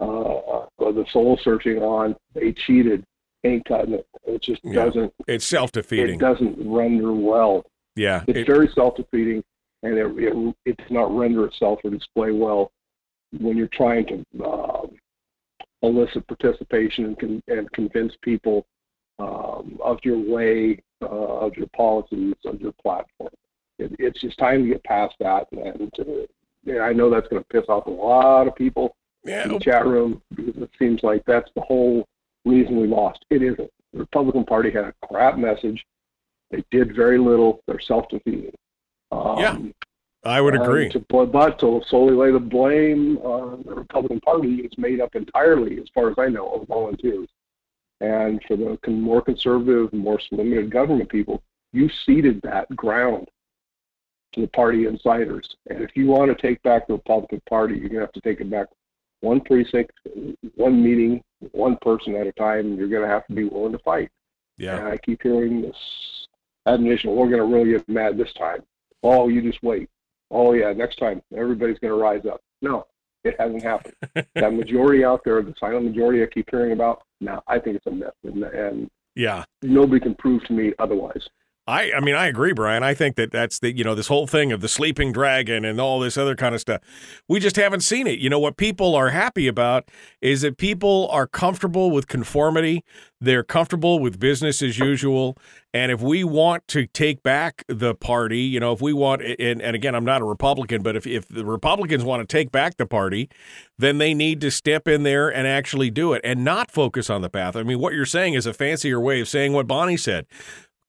uh, 0.00 0.66
of 0.78 0.94
the 0.94 1.04
soul 1.12 1.38
searching 1.42 1.78
on 1.78 2.16
they 2.34 2.52
cheated 2.52 3.04
ain't 3.44 3.64
cutting 3.66 3.94
it. 3.94 4.06
It 4.24 4.40
just 4.42 4.64
Yeah. 4.64 4.84
doesn't. 4.84 5.12
It's 5.26 5.44
self 5.44 5.72
defeating. 5.72 6.14
It 6.16 6.18
doesn't 6.20 6.56
render 6.58 7.12
well. 7.12 7.66
Yeah. 7.96 8.24
It's 8.28 8.40
it- 8.40 8.46
very 8.46 8.68
self 8.74 8.96
defeating, 8.96 9.42
and 9.82 9.98
it, 9.98 10.06
it 10.18 10.54
it 10.64 10.76
does 10.76 10.90
not 10.90 11.16
render 11.16 11.44
itself 11.46 11.80
or 11.84 11.90
display 11.90 12.32
well 12.32 12.72
when 13.38 13.56
you're 13.56 13.68
trying 13.68 14.06
to 14.06 14.44
um, 14.44 14.90
elicit 15.82 16.26
participation 16.26 17.06
and, 17.06 17.18
con- 17.18 17.42
and 17.48 17.72
convince 17.72 18.12
people 18.22 18.66
um, 19.18 19.78
of 19.82 19.98
your 20.02 20.18
way, 20.18 20.82
uh, 21.02 21.06
of 21.06 21.56
your 21.56 21.68
policies, 21.76 22.34
of 22.44 22.60
your 22.60 22.72
platform. 22.72 23.30
It, 23.78 23.92
it's 23.98 24.20
just 24.20 24.38
time 24.38 24.62
to 24.62 24.68
get 24.68 24.84
past 24.84 25.14
that, 25.20 25.46
and 25.52 25.92
to, 25.94 26.26
yeah, 26.64 26.80
I 26.80 26.92
know 26.92 27.10
that's 27.10 27.28
going 27.28 27.42
to 27.42 27.48
piss 27.48 27.68
off 27.68 27.86
a 27.86 27.90
lot 27.90 28.46
of 28.46 28.54
people 28.54 28.94
yeah. 29.24 29.44
in 29.44 29.52
the 29.52 29.58
chat 29.58 29.86
room 29.86 30.22
because 30.34 30.62
it 30.62 30.70
seems 30.78 31.00
like 31.02 31.22
that's 31.26 31.50
the 31.54 31.62
whole 31.62 32.06
reason 32.44 32.80
we 32.80 32.86
lost. 32.86 33.24
It 33.30 33.42
isn't. 33.42 33.70
The 33.92 33.98
Republican 33.98 34.44
Party 34.44 34.70
had 34.70 34.84
a 34.84 34.94
crap 35.06 35.38
message. 35.38 35.84
They 36.52 36.62
did 36.70 36.94
very 36.94 37.18
little. 37.18 37.60
They're 37.66 37.80
self-defeating. 37.80 38.54
Um, 39.10 39.38
Yeah, 39.38 39.58
I 40.24 40.40
would 40.40 40.54
agree. 40.54 40.90
To, 40.90 41.00
but 41.00 41.58
to 41.58 41.82
solely 41.88 42.14
lay 42.14 42.30
the 42.30 42.38
blame 42.38 43.16
on 43.18 43.64
the 43.66 43.74
Republican 43.74 44.20
Party 44.20 44.56
is 44.56 44.78
made 44.78 45.00
up 45.00 45.16
entirely, 45.16 45.78
as 45.80 45.88
far 45.92 46.10
as 46.10 46.14
I 46.18 46.28
know, 46.28 46.48
of 46.50 46.68
volunteers. 46.68 47.28
And 48.00 48.42
for 48.46 48.56
the 48.56 48.78
con- 48.82 49.00
more 49.00 49.22
conservative, 49.22 49.92
more 49.92 50.20
limited 50.30 50.70
government 50.70 51.08
people, 51.08 51.42
you 51.72 51.88
ceded 52.04 52.40
that 52.42 52.74
ground 52.76 53.28
to 54.32 54.42
the 54.42 54.48
party 54.48 54.86
insiders. 54.86 55.56
And 55.70 55.82
if 55.82 55.96
you 55.96 56.06
want 56.06 56.36
to 56.36 56.40
take 56.40 56.62
back 56.62 56.86
the 56.86 56.94
Republican 56.94 57.40
Party, 57.48 57.74
you're 57.74 57.88
going 57.88 58.00
to 58.00 58.06
have 58.06 58.12
to 58.12 58.20
take 58.20 58.40
it 58.40 58.50
back 58.50 58.66
one 59.20 59.40
precinct, 59.40 59.92
one 60.56 60.82
meeting, 60.82 61.22
one 61.52 61.78
person 61.80 62.14
at 62.16 62.26
a 62.26 62.32
time. 62.32 62.66
And 62.66 62.78
you're 62.78 62.88
going 62.88 63.02
to 63.02 63.08
have 63.08 63.26
to 63.28 63.32
be 63.32 63.44
willing 63.44 63.72
to 63.72 63.78
fight. 63.78 64.10
Yeah. 64.58 64.78
And 64.78 64.88
I 64.88 64.96
keep 64.98 65.22
hearing 65.22 65.62
this 65.62 65.76
admonition, 66.66 67.14
we're 67.14 67.28
going 67.28 67.38
to 67.38 67.44
really 67.56 67.72
get 67.72 67.88
mad 67.88 68.16
this 68.16 68.32
time. 68.34 68.62
Oh, 69.02 69.28
you 69.28 69.42
just 69.42 69.62
wait. 69.62 69.88
Oh, 70.30 70.52
yeah, 70.52 70.72
next 70.72 70.96
time 70.96 71.22
everybody's 71.36 71.78
going 71.78 71.92
to 71.92 72.00
rise 72.00 72.24
up. 72.30 72.40
No, 72.62 72.86
it 73.24 73.36
hasn't 73.38 73.62
happened. 73.62 73.94
that 74.34 74.54
majority 74.54 75.04
out 75.04 75.22
there, 75.24 75.42
the 75.42 75.54
silent 75.58 75.84
majority 75.86 76.22
I 76.22 76.26
keep 76.26 76.48
hearing 76.50 76.72
about, 76.72 77.02
no, 77.20 77.42
I 77.46 77.58
think 77.58 77.76
it's 77.76 77.86
a 77.86 77.90
myth. 77.90 78.14
And, 78.24 78.42
and 78.44 78.90
Yeah. 79.14 79.44
nobody 79.62 80.00
can 80.00 80.14
prove 80.14 80.44
to 80.44 80.52
me 80.52 80.72
otherwise. 80.78 81.26
I, 81.64 81.92
I 81.92 82.00
mean, 82.00 82.16
I 82.16 82.26
agree, 82.26 82.52
Brian. 82.52 82.82
I 82.82 82.92
think 82.92 83.14
that 83.16 83.30
that's 83.30 83.60
the, 83.60 83.76
you 83.76 83.84
know, 83.84 83.94
this 83.94 84.08
whole 84.08 84.26
thing 84.26 84.50
of 84.50 84.60
the 84.60 84.68
sleeping 84.68 85.12
dragon 85.12 85.64
and 85.64 85.80
all 85.80 86.00
this 86.00 86.18
other 86.18 86.34
kind 86.34 86.56
of 86.56 86.60
stuff. 86.60 86.80
We 87.28 87.38
just 87.38 87.54
haven't 87.54 87.82
seen 87.82 88.08
it. 88.08 88.18
You 88.18 88.28
know, 88.28 88.40
what 88.40 88.56
people 88.56 88.96
are 88.96 89.10
happy 89.10 89.46
about 89.46 89.88
is 90.20 90.40
that 90.40 90.56
people 90.56 91.08
are 91.12 91.28
comfortable 91.28 91.92
with 91.92 92.08
conformity. 92.08 92.84
They're 93.20 93.44
comfortable 93.44 94.00
with 94.00 94.18
business 94.18 94.60
as 94.60 94.76
usual. 94.80 95.38
And 95.72 95.92
if 95.92 96.00
we 96.00 96.24
want 96.24 96.66
to 96.68 96.88
take 96.88 97.22
back 97.22 97.62
the 97.68 97.94
party, 97.94 98.40
you 98.40 98.58
know, 98.58 98.72
if 98.72 98.80
we 98.80 98.92
want, 98.92 99.22
and, 99.22 99.62
and 99.62 99.76
again, 99.76 99.94
I'm 99.94 100.04
not 100.04 100.20
a 100.20 100.24
Republican, 100.24 100.82
but 100.82 100.96
if, 100.96 101.06
if 101.06 101.28
the 101.28 101.44
Republicans 101.44 102.02
want 102.02 102.28
to 102.28 102.36
take 102.36 102.50
back 102.50 102.76
the 102.76 102.86
party, 102.86 103.30
then 103.78 103.98
they 103.98 104.14
need 104.14 104.40
to 104.40 104.50
step 104.50 104.88
in 104.88 105.04
there 105.04 105.32
and 105.32 105.46
actually 105.46 105.90
do 105.90 106.12
it 106.12 106.22
and 106.24 106.44
not 106.44 106.72
focus 106.72 107.08
on 107.08 107.22
the 107.22 107.30
path. 107.30 107.54
I 107.54 107.62
mean, 107.62 107.78
what 107.78 107.94
you're 107.94 108.04
saying 108.04 108.34
is 108.34 108.46
a 108.46 108.52
fancier 108.52 108.98
way 108.98 109.20
of 109.20 109.28
saying 109.28 109.52
what 109.52 109.68
Bonnie 109.68 109.96
said 109.96 110.26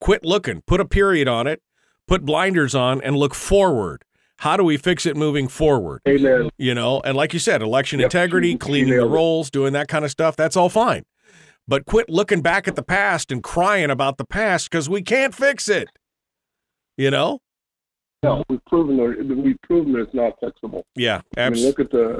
quit 0.03 0.25
looking, 0.25 0.61
put 0.67 0.81
a 0.81 0.85
period 0.85 1.29
on 1.29 1.47
it, 1.47 1.61
put 2.09 2.25
blinders 2.25 2.75
on, 2.75 3.01
and 3.03 3.15
look 3.15 3.33
forward. 3.33 4.03
How 4.39 4.57
do 4.57 4.63
we 4.65 4.75
fix 4.75 5.05
it 5.05 5.15
moving 5.15 5.47
forward? 5.47 6.01
Amen. 6.05 6.49
You 6.57 6.75
know, 6.75 6.99
and 7.05 7.15
like 7.15 7.31
you 7.31 7.39
said, 7.39 7.61
election 7.61 8.01
Yep. 8.01 8.07
integrity, 8.07 8.57
cleaning 8.57 8.97
the 8.97 9.05
rolls, 9.05 9.49
doing 9.49 9.71
that 9.71 9.87
kind 9.87 10.03
of 10.03 10.11
stuff, 10.11 10.35
that's 10.35 10.57
all 10.57 10.67
fine. 10.67 11.03
But 11.65 11.85
quit 11.85 12.09
looking 12.09 12.41
back 12.41 12.67
at 12.67 12.75
the 12.75 12.83
past 12.83 13.31
and 13.31 13.41
crying 13.41 13.89
about 13.89 14.17
the 14.17 14.25
past 14.25 14.69
because 14.69 14.89
we 14.89 15.01
can't 15.01 15.33
fix 15.33 15.69
it. 15.69 15.87
You 16.97 17.09
know? 17.09 17.39
No, 18.23 18.43
we've 18.49 18.63
proven 18.65 18.97
that 18.97 19.37
we've 19.37 19.61
proven 19.63 19.93
that 19.93 20.01
it's 20.01 20.13
not 20.13 20.33
fixable. 20.41 20.83
Yeah, 20.95 21.21
I 21.37 21.49
mean, 21.49 21.65
look 21.65 21.79
at 21.79 21.91
the 21.91 22.19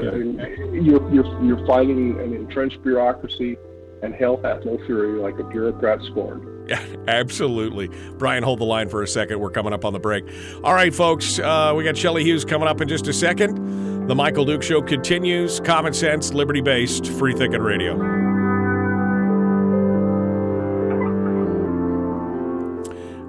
you're, 0.73 1.13
you're 1.13 1.43
you're 1.43 1.67
fighting 1.67 2.19
an 2.21 2.33
entrenched 2.33 2.81
bureaucracy, 2.83 3.57
and 4.03 4.13
hell 4.13 4.39
hath 4.43 4.65
no 4.65 4.77
fury 4.85 5.19
like 5.19 5.39
a 5.39 5.43
bureaucrat 5.43 5.99
scorned. 6.11 6.69
Absolutely. 7.07 7.89
Brian, 8.17 8.43
hold 8.43 8.59
the 8.59 8.65
line 8.65 8.89
for 8.89 9.01
a 9.01 9.07
second. 9.07 9.39
We're 9.39 9.49
coming 9.49 9.73
up 9.73 9.85
on 9.85 9.93
the 9.93 9.99
break. 9.99 10.25
All 10.63 10.73
right, 10.73 10.93
folks, 10.93 11.39
uh, 11.39 11.73
we 11.75 11.83
got 11.83 11.97
Shelley 11.97 12.23
Hughes 12.23 12.45
coming 12.45 12.67
up 12.67 12.81
in 12.81 12.87
just 12.87 13.07
a 13.07 13.13
second. 13.13 14.07
The 14.07 14.15
Michael 14.15 14.45
Duke 14.45 14.61
Show 14.61 14.81
continues. 14.81 15.61
Common 15.61 15.93
sense, 15.93 16.33
liberty 16.33 16.61
based, 16.61 17.07
free 17.07 17.33
thinking 17.33 17.61
radio. 17.61 18.23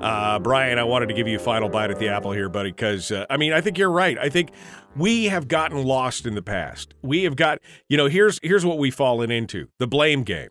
Uh, 0.03 0.39
Brian, 0.39 0.79
I 0.79 0.85
wanted 0.85 1.07
to 1.07 1.15
give 1.15 1.27
you 1.27 1.37
a 1.37 1.41
final 1.41 1.69
bite 1.69 1.91
at 1.91 1.99
the 1.99 2.09
apple 2.09 2.33
here, 2.33 2.49
buddy, 2.49 2.71
because 2.71 3.11
uh, 3.11 3.25
I 3.31 3.37
mean, 3.37 3.53
I 3.53 3.61
think 3.61 3.79
you're 3.79 3.91
right. 3.91 4.19
I 4.19 4.29
think 4.29 4.51
we 4.97 5.27
have 5.27 5.49
gotten 5.49 5.83
lost 5.83 6.27
in 6.27 6.35
the 6.35 6.43
past. 6.43 6.93
We 7.03 7.23
have 7.23 7.37
got, 7.37 7.61
you 7.89 7.97
know, 7.97 8.07
here's 8.07 8.39
here's 8.43 8.67
what 8.67 8.77
we've 8.77 8.95
fallen 8.95 9.31
into: 9.31 9.69
the 9.79 9.87
blame 9.87 10.23
game. 10.25 10.49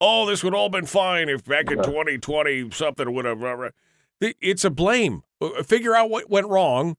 Oh, 0.00 0.26
this 0.26 0.42
would 0.42 0.54
all 0.54 0.68
been 0.70 0.86
fine 0.86 1.28
if 1.28 1.44
back 1.44 1.70
in 1.70 1.82
2020 1.82 2.70
something 2.70 3.12
would 3.12 3.24
have. 3.26 3.42
uh, 3.42 3.70
It's 4.20 4.64
a 4.64 4.70
blame. 4.70 5.22
Uh, 5.40 5.62
Figure 5.62 5.94
out 5.94 6.08
what 6.10 6.30
went 6.30 6.48
wrong, 6.48 6.96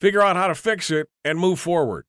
figure 0.00 0.22
out 0.22 0.36
how 0.36 0.46
to 0.48 0.54
fix 0.54 0.90
it, 0.90 1.08
and 1.24 1.38
move 1.38 1.60
forward. 1.60 2.04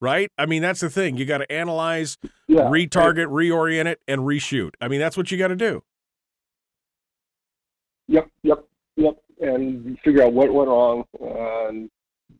Right? 0.00 0.30
I 0.38 0.46
mean, 0.46 0.62
that's 0.62 0.80
the 0.80 0.88
thing. 0.88 1.16
You 1.18 1.26
got 1.26 1.38
to 1.38 1.52
analyze, 1.52 2.16
Yeah. 2.48 2.60
retarget, 2.62 3.26
reorient 3.26 3.84
it, 3.86 4.00
and 4.08 4.22
reshoot. 4.22 4.70
I 4.80 4.88
mean, 4.88 4.98
that's 5.00 5.14
what 5.16 5.30
you 5.30 5.36
got 5.36 5.48
to 5.48 5.56
do. 5.56 5.82
Yep, 8.08 8.30
yep, 8.42 8.64
yep. 8.96 9.16
And 9.40 9.98
figure 10.00 10.22
out 10.22 10.32
what 10.32 10.52
went 10.52 10.68
wrong, 10.68 11.04
and 11.20 11.90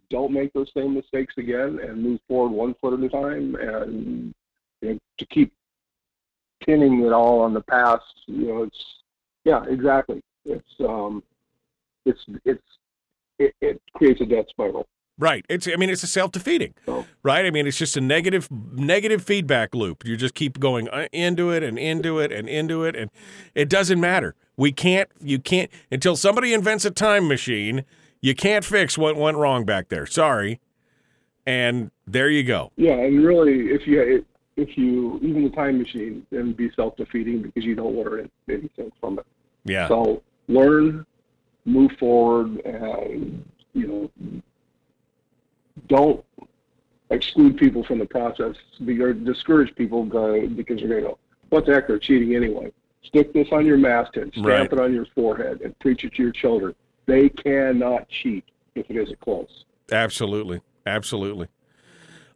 don't 0.08 0.32
make 0.32 0.52
those 0.54 0.70
same 0.74 0.94
mistakes 0.94 1.34
again, 1.36 1.78
and 1.82 2.02
move 2.02 2.20
forward 2.28 2.50
one 2.52 2.74
foot 2.80 2.94
at 2.94 3.00
a 3.04 3.08
time. 3.10 3.54
And 3.56 4.34
you 4.80 4.94
know, 4.94 4.98
to 5.18 5.26
keep 5.26 5.52
pinning 6.64 7.04
it 7.04 7.12
all 7.12 7.40
on 7.40 7.54
the 7.54 7.62
past, 7.62 8.04
you 8.26 8.46
know, 8.46 8.62
it's 8.64 8.84
yeah, 9.44 9.64
exactly. 9.68 10.22
It's 10.44 10.68
um, 10.80 11.22
it's 12.04 12.20
it's 12.44 12.62
it, 13.38 13.54
it 13.60 13.82
creates 13.94 14.20
a 14.20 14.26
death 14.26 14.46
spiral. 14.50 14.86
Right. 15.18 15.44
It's 15.50 15.68
I 15.68 15.76
mean 15.76 15.90
it's 15.90 16.02
a 16.02 16.06
self-defeating. 16.06 16.74
So 16.86 17.04
Right? 17.22 17.44
I 17.44 17.50
mean 17.50 17.66
it's 17.66 17.76
just 17.76 17.96
a 17.96 18.00
negative 18.00 18.48
negative 18.50 19.22
feedback 19.22 19.74
loop. 19.74 20.04
You 20.04 20.16
just 20.16 20.34
keep 20.34 20.58
going 20.58 20.88
uh, 20.88 21.08
into 21.12 21.50
it 21.50 21.62
and 21.62 21.78
into 21.78 22.18
it 22.18 22.32
and 22.32 22.48
into 22.48 22.84
it 22.84 22.96
and 22.96 23.10
it 23.54 23.68
doesn't 23.68 24.00
matter. 24.00 24.34
We 24.56 24.72
can't 24.72 25.10
you 25.20 25.38
can't 25.38 25.70
until 25.90 26.16
somebody 26.16 26.54
invents 26.54 26.86
a 26.86 26.90
time 26.90 27.28
machine, 27.28 27.84
you 28.22 28.34
can't 28.34 28.64
fix 28.64 28.96
what 28.96 29.16
went 29.16 29.36
wrong 29.36 29.64
back 29.66 29.88
there. 29.90 30.06
Sorry. 30.06 30.58
And 31.46 31.90
there 32.06 32.30
you 32.30 32.42
go. 32.42 32.70
yeah, 32.76 32.92
and 32.92 33.24
really, 33.24 33.70
if 33.70 33.86
you 33.86 34.24
if 34.56 34.76
you 34.76 35.18
even 35.22 35.44
the 35.44 35.50
time 35.50 35.78
machine, 35.78 36.26
then 36.30 36.52
be 36.52 36.70
self 36.72 36.96
defeating 36.96 37.42
because 37.42 37.64
you 37.64 37.74
don't 37.74 37.96
learn 37.96 38.30
anything 38.48 38.90
from 39.00 39.18
it. 39.18 39.26
Yeah. 39.64 39.88
So 39.88 40.22
learn, 40.48 41.06
move 41.64 41.92
forward, 41.98 42.58
and 42.64 43.44
you 43.72 43.86
know, 44.18 44.40
don't 45.88 46.24
exclude 47.10 47.56
people 47.56 47.84
from 47.84 47.98
the 47.98 48.06
process 48.06 48.56
be- 48.84 49.00
or 49.00 49.12
discourage 49.12 49.74
people 49.74 50.04
go- 50.04 50.46
because 50.46 50.80
you're 50.80 50.88
going 50.90 51.02
to 51.02 51.08
go, 51.10 51.18
what 51.48 51.66
the 51.66 51.72
heck, 51.72 51.88
they're 51.88 51.98
cheating 51.98 52.34
anyway. 52.36 52.72
Stick 53.02 53.32
this 53.32 53.48
on 53.50 53.66
your 53.66 53.78
masthead, 53.78 54.30
stamp 54.32 54.46
Right. 54.46 54.72
it 54.72 54.78
on 54.78 54.92
your 54.92 55.06
forehead, 55.14 55.62
and 55.62 55.76
preach 55.78 56.04
it 56.04 56.14
to 56.14 56.22
your 56.22 56.32
children. 56.32 56.74
They 57.06 57.28
cannot 57.28 58.08
cheat 58.08 58.44
if 58.74 58.88
it 58.90 58.96
isn't 58.96 59.18
close. 59.20 59.64
Absolutely. 59.90 60.60
Absolutely. 60.86 61.48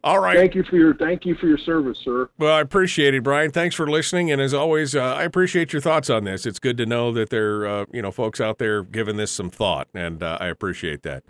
All 0.04 0.18
right. 0.18 0.36
Thank 0.36 0.54
you 0.54 0.62
for 0.64 0.76
your 0.76 0.94
thank 0.94 1.24
you 1.24 1.34
for 1.34 1.46
your 1.46 1.56
service, 1.56 1.98
sir. 2.04 2.28
Well, 2.36 2.54
I 2.54 2.60
appreciate 2.60 3.14
it, 3.14 3.22
Brian. 3.22 3.50
Thanks 3.50 3.74
for 3.74 3.88
listening, 3.88 4.30
and 4.30 4.38
as 4.38 4.52
always, 4.52 4.94
uh, 4.94 5.00
I 5.02 5.22
appreciate 5.22 5.72
your 5.72 5.80
thoughts 5.80 6.10
on 6.10 6.24
this. 6.24 6.44
It's 6.44 6.58
good 6.58 6.76
to 6.76 6.84
know 6.84 7.10
that 7.12 7.30
there, 7.30 7.66
uh, 7.66 7.86
you 7.90 8.02
know, 8.02 8.10
folks 8.10 8.38
out 8.38 8.58
there 8.58 8.82
giving 8.82 9.16
this 9.16 9.32
some 9.32 9.48
thought, 9.48 9.88
and 9.94 10.22
uh, 10.22 10.36
I 10.38 10.48
appreciate 10.48 11.04
that. 11.04 11.24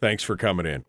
Thanks 0.00 0.22
for 0.22 0.34
coming 0.34 0.64
in. 0.64 0.86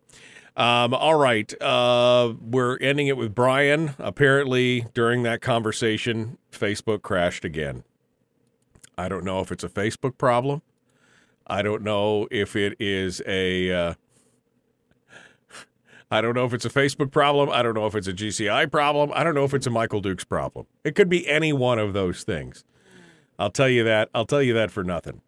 Um, 0.56 0.94
all 0.94 1.16
right, 1.16 1.52
uh, 1.62 2.32
we're 2.40 2.78
ending 2.78 3.08
it 3.08 3.18
with 3.18 3.34
Brian. 3.34 3.94
Apparently, 3.98 4.86
during 4.94 5.22
that 5.24 5.42
conversation, 5.42 6.38
Facebook 6.50 7.02
crashed 7.02 7.44
again. 7.44 7.84
I 8.96 9.10
don't 9.10 9.22
know 9.22 9.40
if 9.40 9.52
it's 9.52 9.62
a 9.62 9.68
Facebook 9.68 10.16
problem. 10.16 10.62
I 11.46 11.60
don't 11.60 11.82
know 11.82 12.26
if 12.30 12.56
it 12.56 12.74
is 12.80 13.20
a. 13.26 13.96
I 16.10 16.20
don't 16.20 16.34
know 16.34 16.46
if 16.46 16.54
it's 16.54 16.64
a 16.64 16.70
Facebook 16.70 17.10
problem. 17.10 17.50
I 17.50 17.62
don't 17.62 17.74
know 17.74 17.86
if 17.86 17.94
it's 17.94 18.06
a 18.06 18.12
GCI 18.12 18.70
problem. 18.70 19.10
I 19.14 19.24
don't 19.24 19.34
know 19.34 19.44
if 19.44 19.52
it's 19.52 19.66
a 19.66 19.70
Michael 19.70 20.00
Dukes 20.00 20.24
problem. 20.24 20.66
It 20.84 20.94
could 20.94 21.08
be 21.08 21.28
any 21.28 21.52
one 21.52 21.78
of 21.78 21.92
those 21.92 22.24
things. 22.24 22.64
I'll 23.38 23.50
tell 23.50 23.68
you 23.68 23.84
that. 23.84 24.08
I'll 24.14 24.26
tell 24.26 24.42
you 24.42 24.54
that 24.54 24.70
for 24.70 24.82
nothing. 24.82 25.20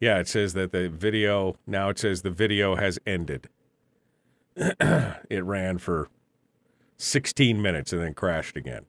Yeah, 0.00 0.18
it 0.18 0.28
says 0.28 0.54
that 0.54 0.72
the 0.72 0.88
video, 0.88 1.56
now 1.66 1.88
it 1.88 1.98
says 1.98 2.22
the 2.22 2.30
video 2.30 2.76
has 2.76 2.98
ended. 3.06 3.48
it 4.56 5.44
ran 5.44 5.78
for 5.78 6.08
16 6.96 7.60
minutes 7.60 7.92
and 7.92 8.02
then 8.02 8.14
crashed 8.14 8.56
again. 8.56 8.86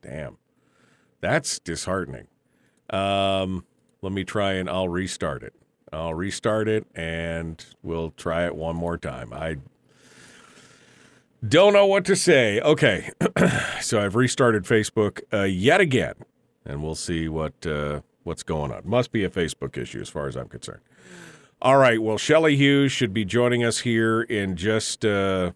Damn. 0.00 0.38
That's 1.20 1.58
disheartening. 1.58 2.28
Um, 2.90 3.64
let 4.00 4.12
me 4.12 4.24
try 4.24 4.52
and 4.52 4.68
I'll 4.68 4.88
restart 4.88 5.42
it. 5.42 5.54
I'll 5.92 6.14
restart 6.14 6.68
it 6.68 6.86
and 6.94 7.64
we'll 7.82 8.10
try 8.10 8.46
it 8.46 8.54
one 8.54 8.76
more 8.76 8.96
time. 8.96 9.32
I 9.32 9.58
don't 11.46 11.72
know 11.72 11.86
what 11.86 12.04
to 12.06 12.16
say. 12.16 12.60
Okay. 12.60 13.10
so 13.80 14.00
I've 14.00 14.14
restarted 14.14 14.64
Facebook 14.64 15.20
uh, 15.32 15.42
yet 15.42 15.80
again 15.80 16.14
and 16.64 16.82
we'll 16.82 16.94
see 16.94 17.28
what 17.28 17.66
uh, 17.66 18.00
what's 18.24 18.42
going 18.42 18.72
on. 18.72 18.82
Must 18.84 19.12
be 19.12 19.24
a 19.24 19.30
Facebook 19.30 19.76
issue 19.76 20.00
as 20.00 20.08
far 20.08 20.26
as 20.26 20.36
I'm 20.36 20.48
concerned. 20.48 20.80
All 21.60 21.76
right. 21.76 22.00
Well, 22.02 22.18
Shelley 22.18 22.56
Hughes 22.56 22.92
should 22.92 23.12
be 23.12 23.24
joining 23.24 23.64
us 23.64 23.80
here 23.80 24.22
in 24.22 24.56
just 24.56 25.04
uh, 25.04 25.52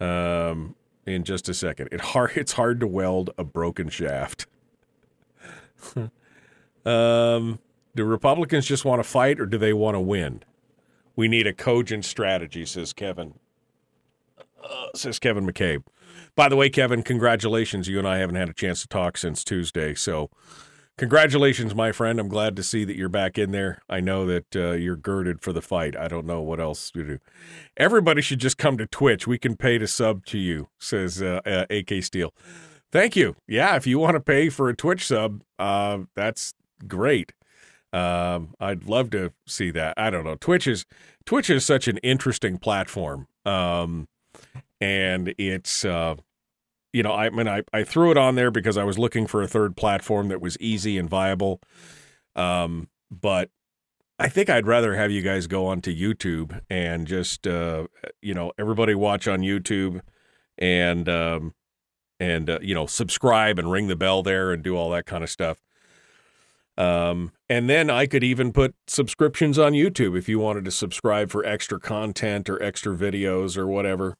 um, 0.00 0.74
in 1.06 1.24
just 1.24 1.48
a 1.48 1.54
second. 1.54 1.88
It 1.92 2.00
hard 2.00 2.32
it's 2.36 2.52
hard 2.52 2.80
to 2.80 2.86
weld 2.86 3.30
a 3.38 3.44
broken 3.44 3.88
shaft. 3.88 4.46
um, 6.84 7.58
do 7.94 8.04
Republicans 8.04 8.66
just 8.66 8.84
want 8.84 9.02
to 9.02 9.08
fight 9.08 9.40
or 9.40 9.46
do 9.46 9.58
they 9.58 9.72
want 9.72 9.94
to 9.94 10.00
win? 10.00 10.42
We 11.16 11.26
need 11.28 11.46
a 11.46 11.52
cogent 11.52 12.04
strategy, 12.04 12.64
says 12.64 12.92
Kevin. 12.92 13.34
Uh, 14.62 14.88
says 14.94 15.18
Kevin 15.18 15.46
McCabe. 15.46 15.84
By 16.36 16.48
the 16.48 16.56
way, 16.56 16.70
Kevin, 16.70 17.02
congratulations. 17.02 17.88
You 17.88 17.98
and 17.98 18.08
I 18.08 18.18
haven't 18.18 18.36
had 18.36 18.48
a 18.48 18.54
chance 18.54 18.82
to 18.82 18.88
talk 18.88 19.16
since 19.16 19.42
Tuesday. 19.42 19.94
So, 19.94 20.30
congratulations, 20.96 21.74
my 21.74 21.92
friend. 21.92 22.20
I'm 22.20 22.28
glad 22.28 22.56
to 22.56 22.62
see 22.62 22.84
that 22.84 22.96
you're 22.96 23.08
back 23.08 23.38
in 23.38 23.52
there. 23.52 23.82
I 23.88 24.00
know 24.00 24.26
that 24.26 24.56
uh, 24.56 24.72
you're 24.72 24.96
girded 24.96 25.40
for 25.40 25.52
the 25.52 25.62
fight. 25.62 25.96
I 25.96 26.08
don't 26.08 26.26
know 26.26 26.40
what 26.40 26.60
else 26.60 26.90
to 26.92 27.04
do. 27.04 27.18
Everybody 27.76 28.22
should 28.22 28.38
just 28.38 28.58
come 28.58 28.78
to 28.78 28.86
Twitch. 28.86 29.26
We 29.26 29.38
can 29.38 29.56
pay 29.56 29.78
to 29.78 29.86
sub 29.86 30.24
to 30.26 30.38
you, 30.38 30.68
says 30.78 31.22
uh, 31.22 31.40
uh, 31.44 31.66
AK 31.70 32.02
Steel. 32.02 32.34
Thank 32.92 33.16
you. 33.16 33.36
Yeah, 33.46 33.76
if 33.76 33.86
you 33.86 33.98
want 33.98 34.14
to 34.14 34.20
pay 34.20 34.48
for 34.48 34.68
a 34.68 34.76
Twitch 34.76 35.06
sub, 35.06 35.42
uh, 35.58 35.98
that's 36.14 36.54
great. 36.86 37.32
Um, 37.92 38.54
I'd 38.60 38.84
love 38.84 39.10
to 39.10 39.32
see 39.46 39.70
that. 39.72 39.94
I 39.96 40.10
don't 40.10 40.24
know. 40.24 40.36
Twitch 40.36 40.66
is 40.66 40.86
Twitch 41.24 41.50
is 41.50 41.64
such 41.64 41.88
an 41.88 41.98
interesting 41.98 42.58
platform. 42.58 43.26
Um, 43.44 44.08
and 44.80 45.34
it's 45.38 45.84
uh, 45.84 46.16
you 46.92 47.02
know, 47.02 47.12
I 47.12 47.30
mean, 47.30 47.48
I, 47.48 47.62
I 47.72 47.84
threw 47.84 48.10
it 48.10 48.16
on 48.16 48.34
there 48.34 48.50
because 48.50 48.76
I 48.76 48.84
was 48.84 48.98
looking 48.98 49.26
for 49.26 49.42
a 49.42 49.46
third 49.46 49.76
platform 49.76 50.28
that 50.28 50.40
was 50.40 50.58
easy 50.58 50.98
and 50.98 51.08
viable. 51.08 51.60
Um, 52.34 52.88
but 53.10 53.50
I 54.18 54.28
think 54.28 54.50
I'd 54.50 54.66
rather 54.66 54.96
have 54.96 55.10
you 55.10 55.22
guys 55.22 55.46
go 55.46 55.66
onto 55.66 55.94
YouTube 55.94 56.60
and 56.68 57.06
just 57.06 57.46
uh, 57.46 57.86
you 58.20 58.34
know 58.34 58.52
everybody 58.58 58.94
watch 58.94 59.28
on 59.28 59.40
YouTube 59.40 60.00
and 60.58 61.08
um, 61.08 61.54
and 62.18 62.50
uh, 62.50 62.58
you 62.60 62.74
know 62.74 62.86
subscribe 62.86 63.58
and 63.58 63.70
ring 63.70 63.88
the 63.88 63.96
bell 63.96 64.22
there 64.22 64.52
and 64.52 64.62
do 64.62 64.76
all 64.76 64.90
that 64.90 65.06
kind 65.06 65.24
of 65.24 65.30
stuff. 65.30 65.62
Um, 66.76 67.32
and 67.48 67.68
then 67.68 67.90
I 67.90 68.06
could 68.06 68.24
even 68.24 68.52
put 68.52 68.74
subscriptions 68.86 69.58
on 69.58 69.72
YouTube 69.72 70.16
if 70.16 70.28
you 70.28 70.38
wanted 70.38 70.64
to 70.64 70.70
subscribe 70.70 71.30
for 71.30 71.44
extra 71.44 71.78
content 71.78 72.48
or 72.48 72.62
extra 72.62 72.96
videos 72.96 73.56
or 73.56 73.66
whatever. 73.66 74.16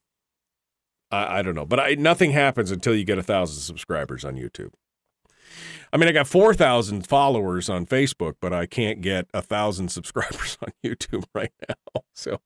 I, 1.10 1.38
I 1.38 1.42
don't 1.42 1.54
know, 1.54 1.66
but 1.66 1.80
I, 1.80 1.94
nothing 1.94 2.32
happens 2.32 2.70
until 2.70 2.94
you 2.94 3.04
get 3.04 3.18
a 3.18 3.22
thousand 3.22 3.60
subscribers 3.60 4.24
on 4.24 4.36
YouTube. 4.36 4.72
I 5.92 5.96
mean, 5.96 6.08
I 6.08 6.12
got 6.12 6.28
four 6.28 6.54
thousand 6.54 7.06
followers 7.06 7.68
on 7.68 7.86
Facebook, 7.86 8.34
but 8.40 8.52
I 8.52 8.66
can't 8.66 9.00
get 9.00 9.26
a 9.34 9.42
thousand 9.42 9.88
subscribers 9.92 10.56
on 10.62 10.72
YouTube 10.84 11.24
right 11.34 11.52
now. 11.68 11.74
So 12.14 12.38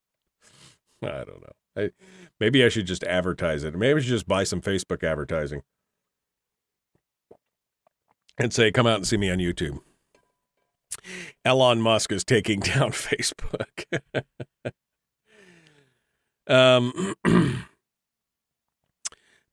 I 1.03 1.25
don't 1.25 1.41
know. 1.41 1.53
I, 1.77 1.91
maybe 2.39 2.65
I 2.65 2.69
should 2.69 2.87
just 2.87 3.03
advertise 3.03 3.65
it. 3.65 3.75
Maybe 3.75 3.99
I 3.99 4.03
should 4.03 4.09
just 4.09 4.29
buy 4.29 4.45
some 4.45 4.61
Facebook 4.61 5.03
advertising 5.03 5.63
and 8.39 8.53
say, 8.53 8.71
"Come 8.71 8.87
out 8.87 8.97
and 8.97 9.07
see 9.07 9.17
me 9.17 9.31
on 9.31 9.39
YouTube." 9.39 9.81
Elon 11.45 11.81
Musk 11.81 12.13
is 12.13 12.25
taking 12.25 12.61
down 12.61 12.93
Facebook. 12.93 13.85
um, 16.47 17.15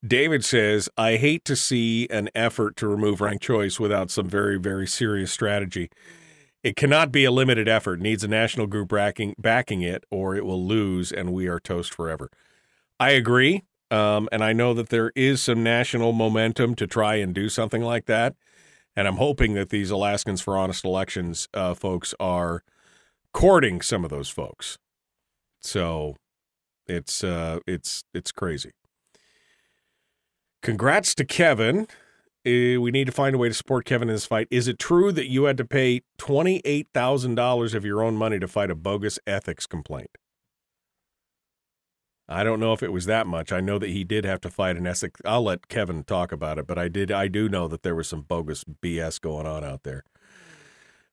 David 0.04 0.44
says, 0.44 0.88
I 0.96 1.16
hate 1.16 1.44
to 1.44 1.54
see 1.54 2.08
an 2.10 2.28
effort 2.34 2.76
to 2.76 2.88
remove 2.88 3.20
ranked 3.20 3.44
choice 3.44 3.78
without 3.78 4.10
some 4.10 4.28
very, 4.28 4.58
very 4.58 4.86
serious 4.86 5.30
strategy. 5.30 5.90
It 6.64 6.76
cannot 6.76 7.12
be 7.12 7.24
a 7.24 7.30
limited 7.30 7.68
effort. 7.68 8.00
It 8.00 8.02
needs 8.02 8.24
a 8.24 8.28
national 8.28 8.66
group 8.66 8.88
backing, 8.88 9.34
backing 9.38 9.82
it, 9.82 10.04
or 10.10 10.34
it 10.34 10.44
will 10.44 10.64
lose, 10.64 11.12
and 11.12 11.32
we 11.32 11.46
are 11.46 11.60
toast 11.60 11.94
forever. 11.94 12.30
I 12.98 13.10
agree. 13.10 13.62
Um, 13.90 14.28
and 14.32 14.42
I 14.42 14.52
know 14.52 14.72
that 14.74 14.88
there 14.88 15.12
is 15.14 15.42
some 15.42 15.62
national 15.62 16.12
momentum 16.12 16.74
to 16.76 16.86
try 16.86 17.16
and 17.16 17.34
do 17.34 17.48
something 17.48 17.82
like 17.82 18.06
that. 18.06 18.34
And 18.96 19.06
I'm 19.06 19.16
hoping 19.16 19.54
that 19.54 19.70
these 19.70 19.90
Alaskans 19.90 20.40
for 20.40 20.56
Honest 20.56 20.84
Elections 20.84 21.48
uh, 21.54 21.74
folks 21.74 22.14
are 22.18 22.62
courting 23.32 23.80
some 23.80 24.04
of 24.04 24.10
those 24.10 24.28
folks. 24.28 24.78
So 25.60 26.16
it's 26.86 27.22
uh, 27.22 27.60
it's 27.66 28.02
it's 28.14 28.32
crazy. 28.32 28.72
Congrats 30.62 31.14
to 31.16 31.24
Kevin. 31.24 31.88
Uh, 32.44 32.80
we 32.80 32.90
need 32.90 33.06
to 33.06 33.12
find 33.12 33.34
a 33.34 33.38
way 33.38 33.48
to 33.48 33.54
support 33.54 33.84
Kevin 33.84 34.08
in 34.08 34.14
this 34.14 34.26
fight. 34.26 34.48
Is 34.50 34.66
it 34.66 34.78
true 34.78 35.12
that 35.12 35.28
you 35.28 35.44
had 35.44 35.56
to 35.58 35.64
pay 35.64 36.02
twenty-eight 36.18 36.88
thousand 36.94 37.34
dollars 37.34 37.74
of 37.74 37.84
your 37.84 38.02
own 38.02 38.16
money 38.16 38.38
to 38.38 38.48
fight 38.48 38.70
a 38.70 38.74
bogus 38.74 39.18
ethics 39.26 39.66
complaint? 39.66 40.10
I 42.28 42.44
don't 42.44 42.60
know 42.60 42.72
if 42.72 42.82
it 42.82 42.92
was 42.92 43.06
that 43.06 43.26
much. 43.26 43.52
I 43.52 43.60
know 43.60 43.78
that 43.78 43.90
he 43.90 44.04
did 44.04 44.24
have 44.24 44.40
to 44.42 44.50
fight 44.50 44.76
an 44.76 44.86
ethics. 44.86 45.20
I'll 45.24 45.42
let 45.42 45.68
Kevin 45.68 46.02
talk 46.04 46.32
about 46.32 46.58
it, 46.58 46.66
but 46.66 46.78
I 46.78 46.88
did. 46.88 47.12
I 47.12 47.28
do 47.28 47.48
know 47.48 47.68
that 47.68 47.82
there 47.82 47.94
was 47.94 48.08
some 48.08 48.22
bogus 48.22 48.64
BS 48.64 49.20
going 49.20 49.46
on 49.46 49.62
out 49.64 49.82
there. 49.82 50.04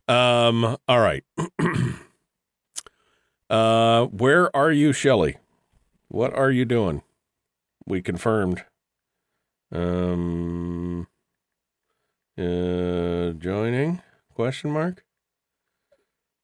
Um. 0.07 0.77
All 0.87 0.99
right. 0.99 1.23
uh, 3.49 4.05
where 4.05 4.55
are 4.55 4.71
you, 4.71 4.93
Shelley? 4.93 5.37
What 6.07 6.33
are 6.33 6.49
you 6.49 6.65
doing? 6.65 7.03
We 7.85 8.01
confirmed. 8.01 8.63
Um. 9.71 11.07
Uh, 12.37 13.31
joining? 13.37 14.01
Question 14.33 14.71
mark. 14.71 15.03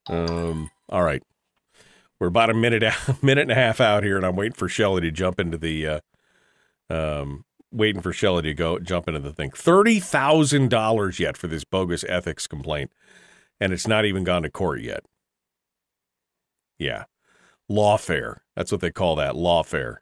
Um. 0.08 0.70
All 0.88 1.02
right. 1.02 1.22
We're 2.18 2.28
about 2.28 2.50
a 2.50 2.54
minute, 2.54 2.82
a 2.82 2.94
minute 3.22 3.42
and 3.42 3.52
a 3.52 3.56
half 3.56 3.80
out 3.80 4.04
here, 4.04 4.16
and 4.16 4.24
I'm 4.24 4.36
waiting 4.36 4.54
for 4.54 4.68
Shelley 4.68 5.02
to 5.02 5.10
jump 5.10 5.38
into 5.38 5.58
the, 5.58 5.86
uh, 5.86 6.00
um, 6.88 7.44
waiting 7.70 8.00
for 8.00 8.12
Shelley 8.12 8.42
to 8.42 8.54
go 8.54 8.78
jump 8.78 9.08
into 9.08 9.20
the 9.20 9.32
thing. 9.32 9.50
Thirty 9.50 10.00
thousand 10.00 10.70
dollars 10.70 11.18
yet 11.18 11.36
for 11.36 11.46
this 11.46 11.64
bogus 11.64 12.04
ethics 12.08 12.46
complaint, 12.46 12.90
and 13.60 13.72
it's 13.72 13.86
not 13.86 14.04
even 14.04 14.24
gone 14.24 14.42
to 14.42 14.50
court 14.50 14.80
yet. 14.80 15.04
Yeah, 16.78 17.04
lawfare. 17.70 18.38
That's 18.54 18.72
what 18.72 18.80
they 18.80 18.90
call 18.90 19.16
that, 19.16 19.34
lawfare, 19.34 19.96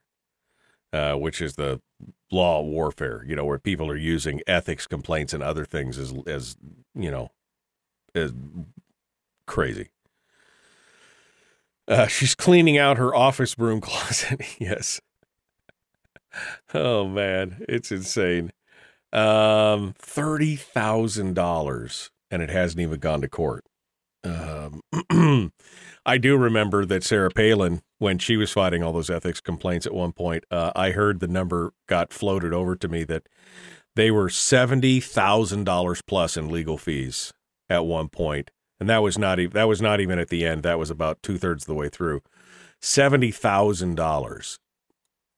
uh, 0.93 1.15
which 1.15 1.41
is 1.41 1.55
the 1.55 1.81
law 2.31 2.63
warfare. 2.63 3.25
You 3.27 3.37
know, 3.37 3.45
where 3.45 3.59
people 3.59 3.91
are 3.91 3.97
using 3.97 4.41
ethics 4.47 4.87
complaints 4.87 5.33
and 5.33 5.43
other 5.43 5.65
things 5.65 5.99
as, 5.99 6.15
as 6.27 6.57
you 6.95 7.11
know, 7.11 7.31
as 8.15 8.33
crazy. 9.47 9.89
Uh, 11.87 12.07
she's 12.07 12.35
cleaning 12.35 12.79
out 12.79 12.97
her 12.97 13.15
office 13.15 13.55
broom 13.55 13.81
closet. 13.83 14.41
yes. 14.59 15.01
Oh 16.73 17.07
man, 17.07 17.65
it's 17.69 17.93
insane. 17.93 18.53
Um, 19.13 19.95
thirty 19.99 20.57
thousand 20.57 21.35
dollars, 21.35 22.11
and 22.31 22.43
it 22.43 22.51
hasn't 22.51 22.81
even 22.81 22.99
gone 22.99 23.21
to 23.21 23.29
court. 23.29 23.65
Um, 24.25 25.53
I 26.07 26.19
do 26.19 26.37
remember 26.37 26.85
that 26.85 27.05
Sarah 27.05 27.31
Palin, 27.31 27.83
when 27.99 28.19
she 28.19 28.37
was 28.37 28.53
fighting 28.53 28.83
all 28.83 28.93
those 28.93 29.11
ethics 29.11 29.41
complaints 29.41 29.87
at 29.87 29.95
one 29.95 30.13
point, 30.13 30.45
uh, 30.51 30.73
I 30.75 30.91
heard 30.91 31.21
the 31.21 31.29
number 31.29 31.73
got 31.87 32.13
floated 32.13 32.53
over 32.53 32.77
to 32.77 32.89
me 32.89 33.05
that 33.05 33.29
they 33.97 34.11
were 34.11 34.29
seventy 34.29 35.01
thousand 35.01 35.65
dollars 35.65 36.03
plus 36.03 36.37
in 36.37 36.49
legal 36.49 36.79
fees 36.79 37.33
at 37.71 37.87
one 37.87 38.09
point 38.09 38.51
and 38.81 38.91
that 38.91 39.03
was 39.03 39.17
not 39.17 39.39
even 39.39 39.53
that 39.55 39.69
was 39.69 39.81
not 39.81 40.01
even 40.01 40.19
at 40.19 40.29
the 40.29 40.45
end. 40.45 40.63
That 40.63 40.79
was 40.79 40.91
about 40.91 41.23
two 41.23 41.39
thirds 41.39 41.65
of 41.65 41.69
the 41.69 41.75
way 41.75 41.89
through. 41.89 42.21
Seventy 42.81 43.31
thousand 43.31 43.95
dollars 43.95 44.59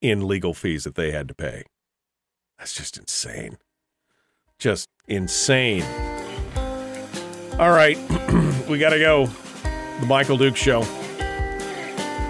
in 0.01 0.26
legal 0.26 0.55
fees 0.55 0.84
that 0.84 0.95
they 0.95 1.12
had 1.12 1.28
to 1.28 1.34
pay. 1.34 1.64
That's 2.59 2.74
just 2.74 2.97
insane. 2.97 3.59
Just 4.59 4.89
insane. 5.07 5.84
All 7.59 7.70
right, 7.70 7.97
we 8.68 8.78
got 8.78 8.90
to 8.90 8.98
go. 8.98 9.26
The 10.00 10.06
Michael 10.06 10.36
Duke 10.36 10.56
Show. 10.56 10.82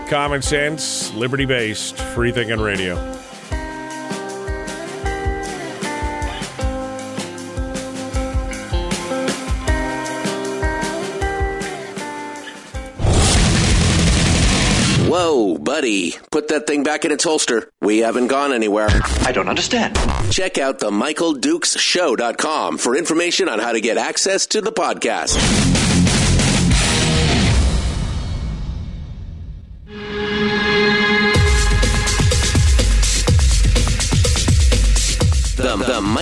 Common 0.08 0.40
sense, 0.42 1.12
liberty 1.14 1.46
based, 1.46 1.96
free 1.96 2.30
thinking 2.30 2.60
radio. 2.60 3.16
Whoa, 15.08 15.56
buddy. 15.56 16.14
Put 16.30 16.48
that 16.48 16.66
thing 16.66 16.82
back 16.82 17.04
in 17.04 17.12
its 17.12 17.22
holster. 17.24 17.70
We 17.80 17.98
haven't 17.98 18.26
gone 18.26 18.52
anywhere. 18.52 18.88
I 19.22 19.32
don't 19.32 19.48
understand. 19.48 19.96
Check 20.30 20.58
out 20.58 20.78
the 20.78 20.90
MichaelDukesShow.com 20.90 22.78
for 22.78 22.96
information 22.96 23.48
on 23.48 23.58
how 23.58 23.72
to 23.72 23.80
get 23.80 23.96
access 23.96 24.46
to 24.48 24.60
the 24.60 24.72
podcast. 24.72 25.75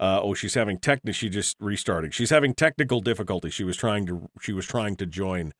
Uh, 0.00 0.20
oh, 0.22 0.34
she's 0.34 0.54
having 0.54 0.78
tech. 0.78 1.00
She 1.10 1.28
just 1.28 1.56
restarting. 1.60 2.10
She's 2.10 2.30
having 2.30 2.54
technical 2.54 3.00
difficulty. 3.00 3.50
She 3.50 3.64
was 3.64 3.76
trying 3.76 4.06
to. 4.06 4.28
She 4.40 4.52
was 4.52 4.66
trying 4.66 4.96
to 4.96 5.06
join 5.06 5.52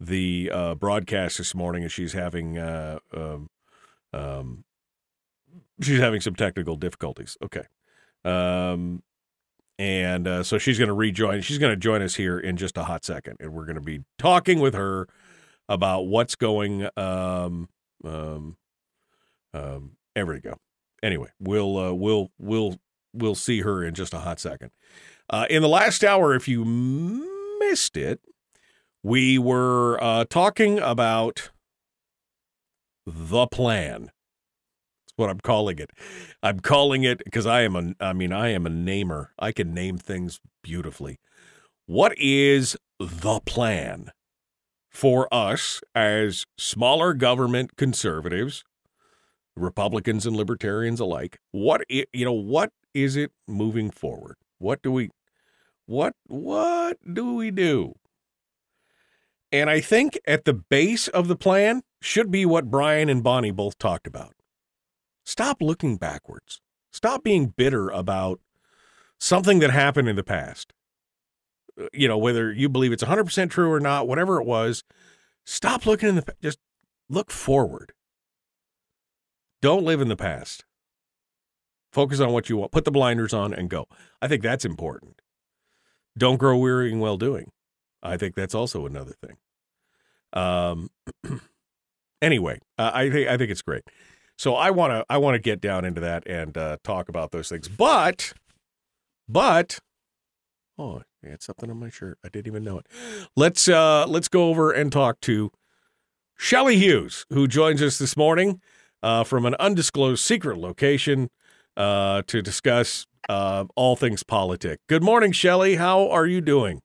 the 0.00 0.50
uh, 0.52 0.74
broadcast 0.74 1.38
this 1.38 1.54
morning, 1.54 1.82
and 1.82 1.92
she's 1.92 2.12
having. 2.12 2.58
Uh, 2.58 2.98
um, 3.14 3.50
um, 4.12 4.64
she's 5.80 6.00
having 6.00 6.20
some 6.20 6.34
technical 6.34 6.76
difficulties. 6.76 7.36
Okay. 7.42 7.64
Um, 8.24 9.02
and 9.78 10.26
uh, 10.26 10.42
so 10.42 10.58
she's 10.58 10.78
going 10.78 10.88
to 10.88 10.94
rejoin. 10.94 11.40
She's 11.40 11.58
going 11.58 11.72
to 11.72 11.76
join 11.76 12.02
us 12.02 12.16
here 12.16 12.38
in 12.38 12.56
just 12.56 12.76
a 12.76 12.84
hot 12.84 13.04
second, 13.04 13.36
and 13.38 13.52
we're 13.52 13.64
going 13.64 13.76
to 13.76 13.80
be 13.80 14.00
talking 14.18 14.58
with 14.58 14.74
her 14.74 15.06
about 15.68 16.02
what's 16.02 16.34
going. 16.34 16.88
Um, 16.96 17.68
um, 18.04 18.56
um, 19.54 19.92
there 20.14 20.26
we 20.26 20.40
go. 20.40 20.58
Anyway, 21.02 21.28
we'll 21.38 21.78
uh, 21.78 21.92
we'll 21.92 22.32
we'll 22.38 22.76
we'll 23.12 23.34
see 23.34 23.60
her 23.60 23.84
in 23.84 23.94
just 23.94 24.14
a 24.14 24.20
hot 24.20 24.40
second. 24.40 24.70
Uh, 25.30 25.46
in 25.50 25.62
the 25.62 25.68
last 25.68 26.02
hour, 26.04 26.34
if 26.34 26.48
you 26.48 26.64
missed 26.64 27.96
it, 27.96 28.20
we 29.02 29.38
were 29.38 30.02
uh, 30.02 30.24
talking 30.24 30.78
about 30.78 31.50
the 33.06 33.46
plan. 33.46 34.10
That's 35.06 35.12
what 35.16 35.30
I'm 35.30 35.40
calling 35.40 35.78
it. 35.78 35.90
I'm 36.42 36.60
calling 36.60 37.04
it 37.04 37.22
because 37.24 37.46
I 37.46 37.62
am 37.62 37.76
a. 37.76 37.94
I 38.00 38.12
mean, 38.12 38.32
I 38.32 38.48
am 38.48 38.66
a 38.66 38.70
namer. 38.70 39.32
I 39.38 39.52
can 39.52 39.74
name 39.74 39.98
things 39.98 40.40
beautifully. 40.62 41.18
What 41.86 42.12
is 42.18 42.76
the 42.98 43.40
plan 43.40 44.10
for 44.90 45.32
us 45.32 45.80
as 45.94 46.44
smaller 46.58 47.14
government 47.14 47.76
conservatives, 47.76 48.64
Republicans 49.56 50.26
and 50.26 50.36
libertarians 50.36 51.00
alike? 51.00 51.38
What 51.52 51.82
you 51.88 52.24
know? 52.24 52.32
What 52.32 52.72
is 53.02 53.16
it 53.16 53.32
moving 53.46 53.90
forward? 53.90 54.36
What 54.58 54.82
do 54.82 54.92
we? 54.92 55.10
What 55.86 56.14
what 56.26 56.98
do 57.10 57.34
we 57.34 57.50
do? 57.50 57.94
And 59.50 59.70
I 59.70 59.80
think 59.80 60.18
at 60.26 60.44
the 60.44 60.52
base 60.52 61.08
of 61.08 61.28
the 61.28 61.36
plan 61.36 61.82
should 62.02 62.30
be 62.30 62.44
what 62.44 62.70
Brian 62.70 63.08
and 63.08 63.22
Bonnie 63.22 63.50
both 63.50 63.78
talked 63.78 64.06
about. 64.06 64.34
Stop 65.24 65.62
looking 65.62 65.96
backwards. 65.96 66.60
Stop 66.92 67.22
being 67.22 67.54
bitter 67.56 67.88
about 67.88 68.40
something 69.18 69.58
that 69.60 69.70
happened 69.70 70.08
in 70.08 70.16
the 70.16 70.24
past. 70.24 70.72
Uh, 71.80 71.86
you 71.92 72.08
know, 72.08 72.18
whether 72.18 72.52
you 72.52 72.68
believe 72.68 72.92
it's 72.92 73.04
100% 73.04 73.50
true 73.50 73.72
or 73.72 73.80
not, 73.80 74.08
whatever 74.08 74.40
it 74.40 74.46
was, 74.46 74.84
stop 75.44 75.86
looking 75.86 76.08
in 76.08 76.16
the 76.16 76.34
just 76.42 76.58
look 77.08 77.30
forward. 77.30 77.92
Don't 79.60 79.84
live 79.84 80.00
in 80.00 80.08
the 80.08 80.16
past. 80.16 80.64
Focus 81.98 82.20
on 82.20 82.32
what 82.32 82.48
you 82.48 82.56
want. 82.56 82.70
Put 82.70 82.84
the 82.84 82.92
blinders 82.92 83.34
on 83.34 83.52
and 83.52 83.68
go. 83.68 83.88
I 84.22 84.28
think 84.28 84.40
that's 84.40 84.64
important. 84.64 85.20
Don't 86.16 86.36
grow 86.36 86.56
weary 86.56 86.92
in 86.92 87.00
well 87.00 87.16
doing. 87.16 87.50
I 88.04 88.16
think 88.16 88.36
that's 88.36 88.54
also 88.54 88.86
another 88.86 89.14
thing. 89.20 89.36
Um. 90.32 90.90
anyway, 92.22 92.60
uh, 92.78 92.92
I 92.94 93.10
think 93.10 93.28
I 93.28 93.36
think 93.36 93.50
it's 93.50 93.62
great. 93.62 93.82
So 94.36 94.54
I 94.54 94.70
want 94.70 94.92
to 94.92 95.04
I 95.10 95.18
want 95.18 95.34
to 95.34 95.40
get 95.40 95.60
down 95.60 95.84
into 95.84 96.00
that 96.00 96.24
and 96.24 96.56
uh, 96.56 96.76
talk 96.84 97.08
about 97.08 97.32
those 97.32 97.48
things. 97.48 97.66
But, 97.66 98.32
but, 99.28 99.80
oh, 100.78 101.02
I 101.24 101.30
had 101.30 101.42
something 101.42 101.68
on 101.68 101.80
my 101.80 101.90
shirt. 101.90 102.18
I 102.24 102.28
didn't 102.28 102.46
even 102.46 102.62
know 102.62 102.78
it. 102.78 102.86
Let's 103.34 103.66
uh 103.68 104.06
let's 104.06 104.28
go 104.28 104.50
over 104.50 104.70
and 104.70 104.92
talk 104.92 105.20
to 105.22 105.50
Shelley 106.36 106.76
Hughes, 106.78 107.26
who 107.30 107.48
joins 107.48 107.82
us 107.82 107.98
this 107.98 108.16
morning. 108.16 108.60
uh, 109.02 109.24
from 109.24 109.46
an 109.46 109.56
undisclosed 109.58 110.24
secret 110.24 110.58
location 110.58 111.30
uh, 111.78 112.22
to 112.26 112.42
discuss 112.42 113.06
uh, 113.28 113.64
all 113.76 113.96
things 113.96 114.22
politic. 114.22 114.80
Good 114.88 115.02
morning, 115.02 115.32
Shelley. 115.32 115.76
How 115.76 116.10
are 116.10 116.26
you 116.26 116.40
doing? 116.40 116.80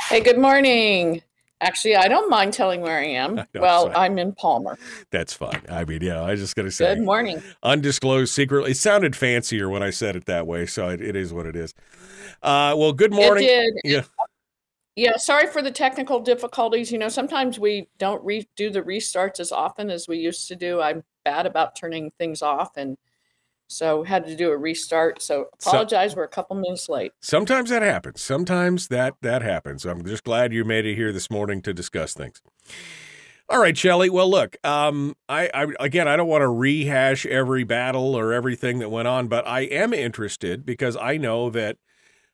Hey, 0.00 0.20
good 0.20 0.38
morning. 0.38 1.22
Actually, 1.60 1.96
I 1.96 2.08
don't 2.08 2.28
mind 2.28 2.52
telling 2.52 2.80
where 2.80 2.98
I 2.98 3.04
am. 3.06 3.40
Well, 3.54 3.84
sorry. 3.84 3.94
I'm 3.96 4.18
in 4.18 4.34
Palmer. 4.34 4.76
That's 5.10 5.32
fine. 5.32 5.62
I 5.70 5.84
mean, 5.84 6.02
yeah, 6.02 6.20
I 6.20 6.32
was 6.32 6.40
just 6.40 6.54
going 6.54 6.66
to 6.66 6.72
say 6.72 6.94
Good 6.94 7.04
morning. 7.04 7.42
undisclosed 7.62 8.32
secret. 8.32 8.68
It 8.68 8.76
sounded 8.76 9.16
fancier 9.16 9.68
when 9.68 9.82
I 9.82 9.90
said 9.90 10.16
it 10.16 10.26
that 10.26 10.46
way, 10.46 10.66
so 10.66 10.88
it, 10.90 11.00
it 11.00 11.16
is 11.16 11.32
what 11.32 11.46
it 11.46 11.56
is. 11.56 11.72
Uh, 12.42 12.74
well, 12.76 12.92
good 12.92 13.12
morning. 13.12 13.48
Yeah. 13.84 14.02
Yeah, 14.96 15.16
sorry 15.18 15.46
for 15.46 15.60
the 15.60 15.70
technical 15.70 16.20
difficulties. 16.20 16.90
You 16.90 16.96
know, 16.98 17.10
sometimes 17.10 17.58
we 17.58 17.88
don't 17.98 18.24
re- 18.24 18.48
do 18.56 18.70
the 18.70 18.82
restarts 18.82 19.40
as 19.40 19.52
often 19.52 19.90
as 19.90 20.08
we 20.08 20.16
used 20.16 20.48
to 20.48 20.56
do. 20.56 20.80
I'm 20.80 21.04
bad 21.22 21.44
about 21.44 21.76
turning 21.76 22.12
things 22.18 22.40
off, 22.40 22.78
and 22.78 22.96
so 23.68 24.02
had 24.02 24.26
to 24.26 24.36
do 24.36 24.50
a 24.50 24.56
restart. 24.56 25.22
So 25.22 25.48
So- 25.58 25.70
apologize. 25.70 26.14
We're 26.16 26.24
a 26.24 26.28
couple 26.28 26.56
minutes 26.56 26.88
late. 26.88 27.12
Sometimes 27.20 27.70
that 27.70 27.82
happens. 27.82 28.20
Sometimes 28.20 28.88
that 28.88 29.14
that 29.22 29.42
happens. 29.42 29.84
I'm 29.84 30.04
just 30.04 30.24
glad 30.24 30.52
you 30.52 30.64
made 30.64 30.86
it 30.86 30.94
here 30.94 31.12
this 31.12 31.30
morning 31.30 31.62
to 31.62 31.74
discuss 31.74 32.14
things. 32.14 32.42
All 33.48 33.60
right, 33.60 33.78
Shelley. 33.78 34.10
Well, 34.10 34.28
look, 34.28 34.56
um, 34.64 35.14
I, 35.28 35.48
I 35.54 35.66
again, 35.78 36.08
I 36.08 36.16
don't 36.16 36.26
want 36.26 36.42
to 36.42 36.48
rehash 36.48 37.24
every 37.26 37.62
battle 37.62 38.16
or 38.16 38.32
everything 38.32 38.80
that 38.80 38.88
went 38.88 39.06
on, 39.06 39.28
but 39.28 39.46
I 39.46 39.60
am 39.60 39.92
interested 39.94 40.66
because 40.66 40.96
I 40.96 41.16
know 41.16 41.50
that 41.50 41.76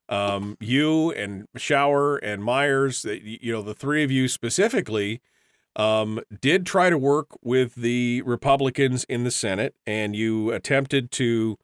um, 0.09 0.57
you 0.59 1.11
and 1.12 1.47
Shower 1.57 2.16
and 2.16 2.43
Myers, 2.43 3.03
that 3.03 3.22
you 3.22 3.53
know, 3.53 3.61
the 3.62 3.74
three 3.74 4.03
of 4.03 4.11
you 4.11 4.26
specifically, 4.26 5.20
um, 5.77 6.20
did 6.41 6.66
try 6.66 6.91
to 6.91 6.99
work 6.99 7.29
with 7.43 7.75
the 7.75 8.23
Republicans 8.23 9.05
in 9.05 9.25
the 9.25 9.31
Senate, 9.31 9.75
and 9.87 10.14
you 10.14 10.51
attempted 10.51 11.11
to 11.12 11.59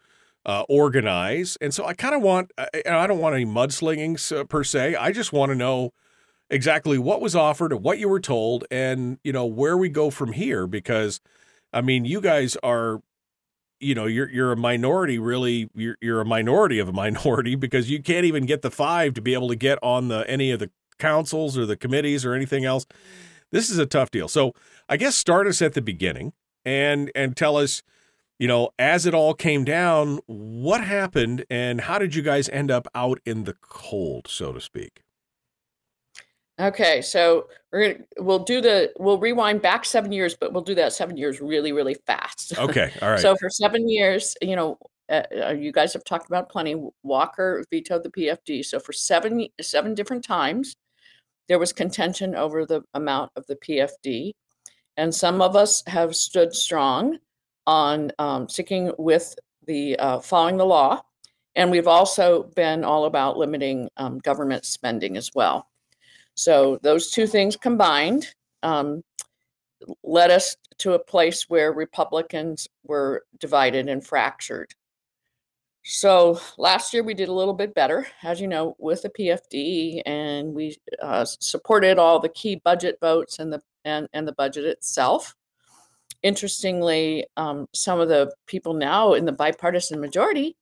uh, 0.46 0.64
organize. 0.68 1.58
And 1.60 1.74
so 1.74 1.84
I 1.84 1.92
kind 1.94 2.14
of 2.14 2.22
want, 2.22 2.52
I, 2.58 3.06
don't 3.06 3.18
want 3.18 3.34
any 3.34 3.44
mudslinging 3.44 4.36
uh, 4.36 4.44
per 4.44 4.64
se. 4.64 4.94
I 4.94 5.12
just 5.12 5.32
want 5.32 5.50
to 5.50 5.54
know 5.54 5.92
exactly 6.48 6.96
what 6.96 7.20
was 7.20 7.36
offered 7.36 7.72
and 7.72 7.82
what 7.82 7.98
you 7.98 8.08
were 8.08 8.20
told, 8.20 8.64
and 8.70 9.18
you 9.22 9.32
know 9.32 9.44
where 9.44 9.76
we 9.76 9.90
go 9.90 10.10
from 10.10 10.32
here. 10.32 10.66
Because, 10.66 11.20
I 11.72 11.82
mean, 11.82 12.06
you 12.06 12.22
guys 12.22 12.56
are, 12.62 13.02
you 13.78 13.94
know, 13.94 14.06
you're 14.06 14.30
you're 14.30 14.52
a 14.52 14.56
minority. 14.56 15.18
Really, 15.18 15.68
you're 15.74 15.98
you're 16.00 16.22
a 16.22 16.26
minority 16.26 16.78
of 16.78 16.88
a 16.88 16.92
minority 16.92 17.54
because 17.56 17.90
you 17.90 18.02
can't 18.02 18.24
even 18.24 18.46
get 18.46 18.62
the 18.62 18.70
five 18.70 19.12
to 19.14 19.20
be 19.20 19.34
able 19.34 19.48
to 19.48 19.56
get 19.56 19.78
on 19.82 20.08
the 20.08 20.28
any 20.30 20.50
of 20.50 20.60
the 20.60 20.70
councils 20.98 21.58
or 21.58 21.66
the 21.66 21.76
committees 21.76 22.24
or 22.24 22.32
anything 22.32 22.64
else. 22.64 22.86
This 23.52 23.70
is 23.70 23.78
a 23.78 23.86
tough 23.86 24.10
deal. 24.10 24.28
So 24.28 24.54
I 24.88 24.96
guess 24.96 25.16
start 25.16 25.46
us 25.46 25.62
at 25.62 25.74
the 25.74 25.82
beginning 25.82 26.32
and 26.64 27.10
and 27.14 27.36
tell 27.36 27.56
us 27.56 27.82
you 28.38 28.46
know, 28.46 28.70
as 28.78 29.04
it 29.04 29.14
all 29.14 29.34
came 29.34 29.64
down, 29.64 30.20
what 30.26 30.82
happened 30.82 31.44
and 31.50 31.80
how 31.80 31.98
did 31.98 32.14
you 32.14 32.22
guys 32.22 32.48
end 32.50 32.70
up 32.70 32.86
out 32.94 33.20
in 33.26 33.44
the 33.44 33.54
cold, 33.60 34.28
so 34.28 34.52
to 34.52 34.60
speak? 34.60 35.02
Okay, 36.60 37.02
so 37.02 37.48
we're 37.72 37.92
gonna 37.92 38.04
we'll 38.18 38.40
do 38.40 38.60
the 38.60 38.92
we'll 38.98 39.18
rewind 39.18 39.62
back 39.62 39.84
seven 39.84 40.10
years, 40.10 40.34
but 40.34 40.52
we'll 40.52 40.62
do 40.62 40.74
that 40.74 40.92
seven 40.92 41.16
years 41.16 41.40
really, 41.40 41.72
really 41.72 41.94
fast. 42.06 42.52
Okay, 42.58 42.92
all 43.00 43.10
right. 43.10 43.20
So 43.20 43.36
for 43.36 43.48
seven 43.48 43.88
years, 43.88 44.36
you 44.42 44.56
know, 44.56 44.76
uh, 45.08 45.22
uh, 45.40 45.50
you 45.50 45.70
guys 45.70 45.92
have 45.92 46.02
talked 46.02 46.26
about 46.26 46.48
plenty. 46.48 46.74
Walker 47.04 47.64
vetoed 47.70 48.02
the 48.02 48.10
PFD. 48.10 48.64
So 48.64 48.80
for 48.80 48.92
seven 48.92 49.46
seven 49.60 49.94
different 49.94 50.24
times, 50.24 50.74
there 51.48 51.58
was 51.58 51.72
contention 51.72 52.34
over 52.34 52.64
the 52.64 52.82
amount 52.94 53.32
of 53.36 53.46
the 53.46 53.56
PFD, 53.56 54.32
and 54.96 55.14
some 55.14 55.40
of 55.40 55.56
us 55.56 55.82
have 55.86 56.14
stood 56.14 56.54
strong 56.54 57.18
on 57.66 58.12
um, 58.18 58.48
sticking 58.48 58.92
with 58.98 59.34
the 59.66 59.98
uh, 59.98 60.20
following 60.20 60.56
the 60.56 60.66
law, 60.66 61.00
and 61.56 61.70
we've 61.70 61.88
also 61.88 62.44
been 62.54 62.84
all 62.84 63.06
about 63.06 63.36
limiting 63.36 63.88
um, 63.96 64.18
government 64.18 64.64
spending 64.64 65.16
as 65.16 65.30
well. 65.34 65.68
So 66.34 66.78
those 66.82 67.10
two 67.10 67.26
things 67.26 67.56
combined 67.56 68.34
um, 68.62 69.02
led 70.02 70.30
us 70.30 70.56
to 70.78 70.92
a 70.92 70.98
place 70.98 71.46
where 71.48 71.72
Republicans 71.72 72.68
were 72.84 73.24
divided 73.38 73.88
and 73.88 74.04
fractured. 74.04 74.74
So 75.90 76.38
last 76.58 76.92
year 76.92 77.02
we 77.02 77.14
did 77.14 77.30
a 77.30 77.32
little 77.32 77.54
bit 77.54 77.74
better, 77.74 78.06
as 78.22 78.42
you 78.42 78.46
know, 78.46 78.76
with 78.78 79.00
the 79.00 79.08
PFD, 79.08 80.02
and 80.04 80.52
we 80.52 80.76
uh, 81.00 81.24
supported 81.24 81.98
all 81.98 82.20
the 82.20 82.28
key 82.28 82.56
budget 82.56 82.98
votes 83.00 83.38
and 83.38 83.50
the 83.50 83.62
and, 83.86 84.06
and 84.12 84.28
the 84.28 84.34
budget 84.34 84.66
itself. 84.66 85.34
Interestingly, 86.22 87.24
um, 87.38 87.68
some 87.72 88.00
of 88.00 88.10
the 88.10 88.30
people 88.46 88.74
now 88.74 89.14
in 89.14 89.24
the 89.24 89.32
bipartisan 89.32 89.98
majority 89.98 90.58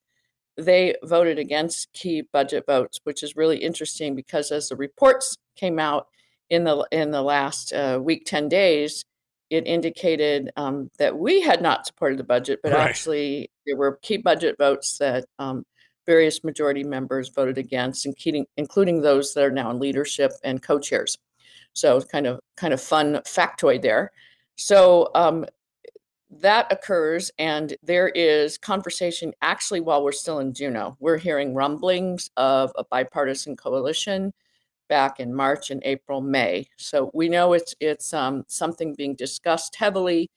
they 0.57 0.95
voted 1.03 1.41
against 1.41 1.93
key 1.93 2.22
budget 2.33 2.64
votes, 2.64 3.01
which 3.03 3.24
is 3.24 3.35
really 3.35 3.59
interesting 3.59 4.14
because 4.14 4.53
as 4.53 4.68
the 4.68 4.77
reports 4.77 5.37
came 5.57 5.81
out 5.81 6.07
in 6.51 6.62
the 6.62 6.87
in 6.93 7.11
the 7.11 7.22
last 7.22 7.72
uh, 7.72 7.99
week, 8.01 8.27
ten 8.27 8.49
days, 8.49 9.05
it 9.51 9.67
indicated 9.67 10.51
um, 10.57 10.91
that 10.99 11.17
we 11.17 11.41
had 11.41 11.63
not 11.63 11.87
supported 11.87 12.19
the 12.19 12.25
budget, 12.25 12.61
but 12.63 12.73
Right. 12.73 12.89
actually 12.89 13.51
there 13.67 13.77
were 13.77 13.99
key 14.03 14.17
budget 14.17 14.57
votes 14.59 14.99
that 14.99 15.25
um, 15.39 15.65
various 16.07 16.43
majority 16.45 16.85
members 16.85 17.29
voted 17.29 17.59
against, 17.59 18.07
including 18.07 18.47
including 18.57 19.03
those 19.03 19.35
that 19.35 19.45
are 19.45 19.51
now 19.51 19.71
in 19.71 19.79
leadership 19.79 20.33
and 20.45 20.63
co-chairs. 20.63 21.19
So 21.73 22.01
kind 22.01 22.27
of 22.27 22.41
kind 22.57 22.73
of 22.73 22.81
fun 22.81 23.15
factoid 23.27 23.83
there. 23.83 24.13
So 24.57 25.11
um, 25.15 25.45
that 26.31 26.71
occurs 26.73 27.31
and 27.39 27.77
there 27.83 28.09
is 28.09 28.59
conversation 28.59 29.33
actually 29.43 29.81
while 29.81 30.03
we're 30.03 30.13
still 30.13 30.39
in 30.41 30.55
Juneau. 30.55 30.97
We're 30.99 31.19
hearing 31.19 31.55
rumblings 31.55 32.31
of 32.37 32.73
a 32.77 32.85
bipartisan 32.85 33.57
coalition 33.57 34.33
back 34.89 35.20
in 35.20 35.34
March 35.34 35.70
and 35.70 35.82
April, 35.84 36.20
May. 36.20 36.66
So 36.76 37.11
we 37.14 37.28
know 37.28 37.53
it's 37.53 37.74
it's 37.80 38.12
um, 38.14 38.45
something 38.49 38.95
being 38.95 39.14
discussed 39.14 39.76
heavily. 39.76 40.30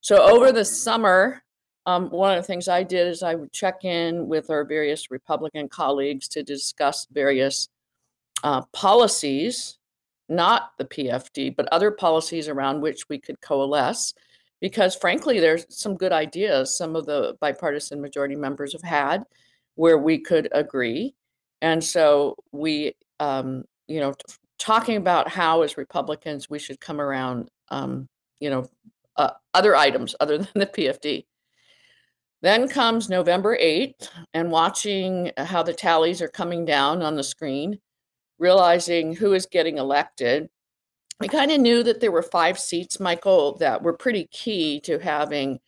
So 0.00 0.22
over 0.22 0.52
the 0.52 0.64
summer, 0.64 1.42
um, 1.86 2.10
one 2.10 2.36
of 2.36 2.42
the 2.42 2.46
things 2.46 2.68
I 2.68 2.82
did 2.82 3.08
is 3.08 3.22
I 3.22 3.34
would 3.34 3.52
check 3.52 3.84
in 3.84 4.28
with 4.28 4.50
our 4.50 4.64
various 4.64 5.10
Republican 5.10 5.68
colleagues 5.68 6.28
to 6.28 6.42
discuss 6.42 7.06
various 7.12 7.68
uh, 8.42 8.62
policies, 8.72 9.78
not 10.28 10.72
the 10.78 10.84
PFD, 10.84 11.56
but 11.56 11.68
other 11.72 11.90
policies 11.90 12.48
around 12.48 12.80
which 12.80 13.08
we 13.08 13.18
could 13.18 13.40
coalesce 13.40 14.14
because 14.64 14.96
frankly 14.96 15.40
there's 15.40 15.66
some 15.68 15.94
good 15.94 16.10
ideas 16.10 16.74
some 16.74 16.96
of 16.96 17.04
the 17.04 17.36
bipartisan 17.38 18.00
majority 18.00 18.34
members 18.34 18.72
have 18.72 18.82
had 18.82 19.22
where 19.74 19.98
we 19.98 20.18
could 20.18 20.48
agree 20.52 21.14
and 21.60 21.84
so 21.84 22.34
we 22.52 22.94
um, 23.20 23.64
you 23.88 24.00
know 24.00 24.14
talking 24.58 24.96
about 24.96 25.28
how 25.28 25.62
as 25.62 25.76
republicans 25.76 26.48
we 26.50 26.58
should 26.58 26.80
come 26.80 27.00
around 27.00 27.48
um, 27.70 28.08
you 28.40 28.50
know 28.50 28.66
uh, 29.16 29.30
other 29.54 29.76
items 29.76 30.14
other 30.20 30.38
than 30.38 30.48
the 30.54 30.66
pfd 30.66 31.24
then 32.42 32.68
comes 32.68 33.08
november 33.08 33.56
8th 33.56 34.08
and 34.34 34.50
watching 34.50 35.32
how 35.36 35.62
the 35.62 35.72
tallies 35.74 36.20
are 36.22 36.28
coming 36.28 36.64
down 36.64 37.02
on 37.02 37.16
the 37.16 37.22
screen 37.24 37.78
realizing 38.38 39.14
who 39.14 39.32
is 39.34 39.46
getting 39.46 39.78
elected 39.78 40.48
We 41.20 41.28
kind 41.28 41.50
of 41.52 41.60
knew 41.60 41.82
that 41.84 42.00
there 42.00 42.12
were 42.12 42.22
five 42.22 42.58
seats, 42.58 43.00
Michael, 43.00 43.56
that 43.58 43.82
were 43.82 43.94
pretty 43.96 44.26
key 44.32 44.80
to 44.82 44.98
having 44.98 45.60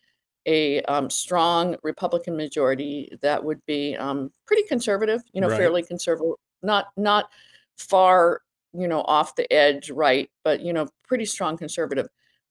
a 0.45 0.81
um, 0.83 1.09
strong 1.09 1.75
Republican 1.83 2.37
majority 2.37 3.09
that 3.21 3.43
would 3.43 3.61
be 3.65 3.95
um, 3.97 4.31
pretty 4.45 4.63
conservative, 4.67 5.21
you 5.33 5.41
know, 5.41 5.49
Right. 5.49 5.57
fairly 5.57 5.83
conservative, 5.83 6.35
not 6.63 6.87
not 6.97 7.29
far, 7.77 8.41
you 8.73 8.87
know, 8.87 9.01
off 9.01 9.35
the 9.35 9.51
edge, 9.51 9.89
right, 9.89 10.29
but 10.43 10.61
you 10.61 10.73
know, 10.73 10.87
pretty 11.07 11.25
strong 11.25 11.57
conservative. 11.57 12.07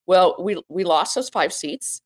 Well, 0.07 0.37
we 0.39 0.63
we 0.69 0.85
lost 0.85 1.15
those 1.15 1.29
five 1.29 1.53
seats. 1.53 2.03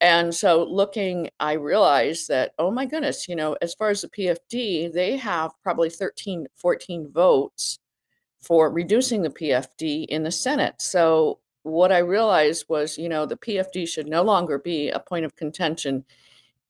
And 0.00 0.34
so 0.34 0.64
looking, 0.64 1.30
I 1.40 1.52
realized 1.54 2.28
that, 2.28 2.52
oh 2.58 2.70
my 2.70 2.84
goodness, 2.84 3.28
you 3.28 3.36
know, 3.36 3.56
as 3.62 3.72
far 3.74 3.88
as 3.88 4.02
the 4.02 4.08
PFD, 4.08 4.92
they 4.92 5.16
have 5.16 5.52
probably 5.62 5.88
13, 5.88 6.46
14 6.56 7.10
votes 7.12 7.78
for 8.42 8.70
reducing 8.70 9.22
the 9.22 9.30
PFD 9.30 10.06
in 10.06 10.22
the 10.22 10.30
Senate. 10.30 10.74
So 10.82 11.38
what 11.62 11.92
I 11.92 11.98
realized 11.98 12.66
was, 12.68 12.98
you 12.98 13.08
know, 13.08 13.26
the 13.26 13.38
PFD 13.38 13.88
should 13.88 14.06
no 14.06 14.22
longer 14.22 14.58
be 14.58 14.90
a 14.90 15.00
point 15.00 15.24
of 15.24 15.34
contention 15.34 16.04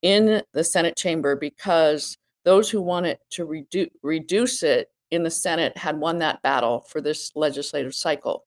in 0.03 0.43
the 0.53 0.65
Senate 0.65 0.97
chamber 0.97 1.37
because 1.37 2.17
those 2.45 2.71
who 2.71 2.81
wanted 2.81 3.19
to 3.31 3.47
redu- 3.47 3.91
reduce 4.03 4.63
it 4.63 4.91
in 5.11 5.23
the 5.23 5.31
Senate 5.31 5.77
had 5.77 5.99
won 5.99 6.19
that 6.19 6.43
battle 6.43 6.81
for 6.89 7.01
this 7.01 7.33
legislative 7.35 7.95
cycle. 7.95 8.45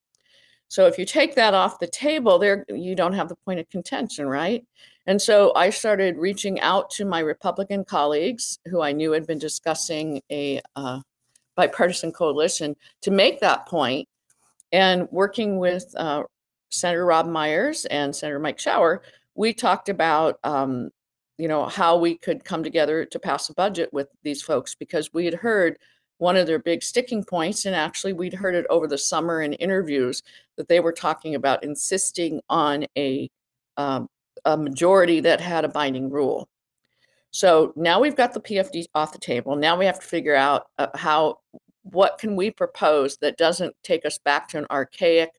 So 0.67 0.85
if 0.85 0.99
you 0.99 1.05
take 1.05 1.35
that 1.35 1.53
off 1.53 1.79
the 1.79 1.87
table, 1.87 2.37
there 2.37 2.65
you 2.69 2.95
don't 2.95 3.13
have 3.13 3.27
the 3.27 3.35
point 3.35 3.59
of 3.59 3.69
contention, 3.69 4.27
right? 4.27 4.63
And 5.07 5.19
so 5.19 5.51
I 5.55 5.71
started 5.71 6.17
reaching 6.17 6.59
out 6.59 6.91
to 6.91 7.05
my 7.05 7.19
Republican 7.19 7.83
colleagues 7.83 8.59
who 8.67 8.81
I 8.81 8.91
knew 8.91 9.11
had 9.11 9.25
been 9.25 9.39
discussing 9.39 10.21
a 10.31 10.61
uh, 10.75 10.99
bipartisan 11.55 12.11
coalition 12.11 12.75
to 13.01 13.09
make 13.09 13.39
that 13.39 13.65
point, 13.65 14.07
and 14.71 15.07
working 15.11 15.57
with 15.57 15.91
uh, 15.97 16.23
Senator 16.69 17.05
Rob 17.05 17.25
Myers 17.25 17.85
and 17.85 18.15
Senator 18.15 18.39
Mike 18.39 18.59
Shower, 18.59 19.01
we 19.33 19.53
talked 19.53 19.89
about 19.89 20.39
um, 20.43 20.91
you 21.39 21.47
know 21.47 21.65
how 21.65 21.97
we 21.97 22.15
could 22.15 22.45
come 22.45 22.63
together 22.63 23.05
to 23.05 23.17
pass 23.17 23.49
a 23.49 23.53
budget 23.53 23.91
with 23.91 24.09
these 24.23 24.43
folks 24.43 24.75
because 24.75 25.11
we 25.13 25.25
had 25.25 25.33
heard 25.33 25.79
one 26.19 26.37
of 26.37 26.47
their 26.47 26.59
big 26.59 26.83
sticking 26.83 27.23
points 27.23 27.65
and 27.65 27.75
actually 27.75 28.13
we'd 28.13 28.33
heard 28.33 28.55
it 28.55 28.65
over 28.69 28.87
the 28.87 28.97
summer 28.97 29.41
in 29.41 29.53
interviews 29.53 30.23
that 30.55 30.67
they 30.67 30.79
were 30.79 30.91
talking 30.91 31.35
about 31.35 31.63
insisting 31.63 32.39
on 32.49 32.85
a 32.97 33.29
um, 33.77 34.07
a 34.45 34.55
majority 34.55 35.19
that 35.19 35.41
had 35.41 35.65
a 35.65 35.69
binding 35.69 36.09
rule 36.09 36.47
so 37.31 37.73
now 37.75 37.99
we've 37.99 38.15
got 38.15 38.33
the 38.33 38.41
pfd 38.41 38.85
off 38.95 39.11
the 39.11 39.19
table 39.19 39.55
now 39.55 39.77
we 39.77 39.85
have 39.85 39.99
to 39.99 40.07
figure 40.07 40.35
out 40.35 40.67
uh, 40.77 40.87
how 40.95 41.39
what 41.83 42.17
can 42.17 42.35
we 42.35 42.51
propose 42.51 43.17
that 43.17 43.37
doesn't 43.37 43.75
take 43.83 44.05
us 44.05 44.17
back 44.19 44.47
to 44.47 44.57
an 44.57 44.65
archaic 44.69 45.31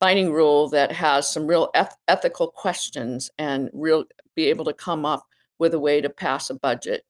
binding 0.00 0.32
rule 0.32 0.68
that 0.70 0.90
has 0.90 1.30
some 1.30 1.46
real 1.46 1.70
eth- 1.74 1.96
ethical 2.08 2.48
questions 2.48 3.30
and 3.38 3.70
real 3.72 4.04
be 4.34 4.46
able 4.46 4.64
to 4.64 4.72
come 4.72 5.04
up 5.04 5.26
with 5.58 5.74
a 5.74 5.78
way 5.78 6.00
to 6.00 6.08
pass 6.08 6.48
a 6.50 6.54
budget. 6.54 7.04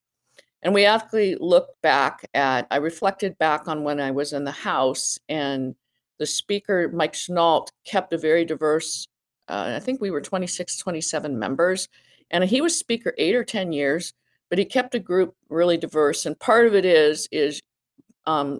And 0.62 0.74
we 0.74 0.85
actually 0.85 1.37
looked 1.37 1.81
back 1.82 2.28
at, 2.35 2.66
I 2.70 2.77
reflected 2.77 3.39
back 3.39 3.66
on 3.66 3.82
when 3.82 3.99
I 4.01 4.11
was 4.11 4.32
in 4.32 4.45
the 4.45 4.51
House, 4.51 5.19
and 5.28 5.74
the 6.19 6.27
Speaker, 6.27 6.91
Mike 6.93 7.15
Chenault, 7.15 7.66
kept 7.85 8.12
a 8.12 8.19
very 8.19 8.45
diverse, 8.45 9.09
uh, 9.49 9.73
I 9.77 9.81
think 9.81 10.01
we 10.01 10.11
were 10.11 10.20
26, 10.20 10.77
27 10.77 11.39
members. 11.39 11.89
And 12.31 12.45
he 12.45 12.61
was 12.61 12.78
Speaker 12.78 13.15
eight 13.16 13.35
or 13.35 13.43
10 13.43 13.73
years, 13.73 14.12
but 14.51 14.59
he 14.59 14.65
kept 14.65 14.95
a 14.95 15.01
group 15.01 15.35
really 15.49 15.78
diverse. 15.78 16.27
And 16.27 16.39
part 16.39 16.66
of 16.66 16.74
it 16.74 16.85
is, 16.85 17.27
is 17.32 17.62
um, 18.27 18.59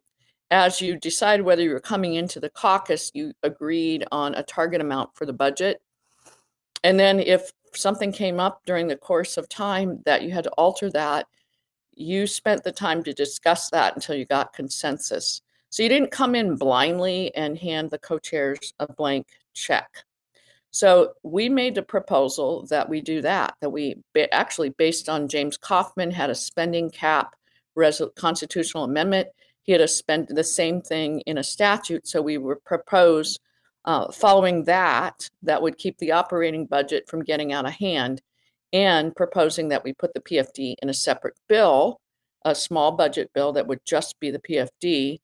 as 0.51 0.81
you 0.81 0.97
decide 0.97 1.43
whether 1.43 1.63
you're 1.63 1.81
coming 1.81 2.15
into 2.15 2.41
the 2.41 2.51
caucus, 2.51 3.11
you 3.15 3.33
agreed 3.43 4.07
on 4.11 4.35
a 4.35 4.43
target 4.43 4.81
amount 4.81 5.11
for 5.15 5.27
the 5.27 5.33
budget. 5.33 5.83
And 6.83 6.99
then 6.99 7.21
if 7.21 7.53
something 7.75 8.11
came 8.11 8.41
up 8.41 8.63
during 8.65 8.89
the 8.89 8.97
course 8.97 9.37
of 9.37 9.49
time 9.49 10.01
that 10.07 10.23
you 10.23 10.31
had 10.31 10.45
to 10.45 10.51
alter 10.53 10.91
that, 10.93 11.27
you 12.01 12.27
spent 12.27 12.65
the 12.65 12.73
time 12.73 13.03
to 13.05 13.13
discuss 13.13 13.71
that 13.71 13.95
until 13.95 14.17
you 14.17 14.25
got 14.25 14.53
consensus. 14.53 15.43
So 15.69 15.83
you 15.83 15.89
didn't 15.89 16.11
come 16.11 16.35
in 16.35 16.57
blindly 16.57 17.35
and 17.35 17.59
hand 17.59 17.91
the 17.91 17.99
co 17.99 18.19
chairs 18.19 18.75
a 18.81 18.93
blank 18.93 19.27
check. 19.55 20.05
So 20.73 21.15
we 21.23 21.49
made 21.49 21.75
the 21.75 21.83
proposal 21.83 22.67
that 22.71 22.89
we 22.89 23.01
do 23.01 23.21
that, 23.23 23.55
that 23.61 23.71
we 23.71 23.97
actually, 24.33 24.71
based 24.71 25.09
on 25.09 25.29
James 25.29 25.57
Kaufman, 25.57 26.11
had 26.11 26.31
a 26.31 26.35
spending 26.35 26.91
cap 26.91 27.35
res- 27.75 28.03
constitutional 28.17 28.85
amendment 28.85 29.29
he 29.63 29.73
had 29.73 29.79
to 29.79 29.89
spend 29.89 30.29
the 30.29 30.45
same 30.45 30.81
thing 30.81 31.21
in 31.27 31.39
a 31.39 31.45
statute. 31.45 32.07
So 32.07 32.23
we 32.23 32.39
were 32.39 32.57
proposed 32.57 33.41
uh, 33.85 34.11
following 34.13 34.65
that, 34.65 35.31
that 35.43 35.63
would 35.63 35.79
keep 35.79 35.99
the 35.99 36.13
operating 36.13 36.67
budget 36.67 37.09
from 37.09 37.25
getting 37.25 37.53
out 37.53 37.67
of 37.67 37.73
hand, 37.73 38.21
and 38.73 39.15
proposing 39.15 39.69
that 39.69 39.85
we 39.85 39.93
put 39.93 40.15
the 40.15 40.21
PFD 40.21 40.77
in 40.83 40.89
a 40.89 40.95
separate 40.95 41.35
bill, 41.49 42.01
a 42.45 42.55
small 42.55 42.93
budget 42.93 43.31
bill 43.35 43.53
that 43.53 43.67
would 43.67 43.81
just 43.85 44.19
be 44.21 44.31
the 44.31 44.39
PFD. 44.39 45.19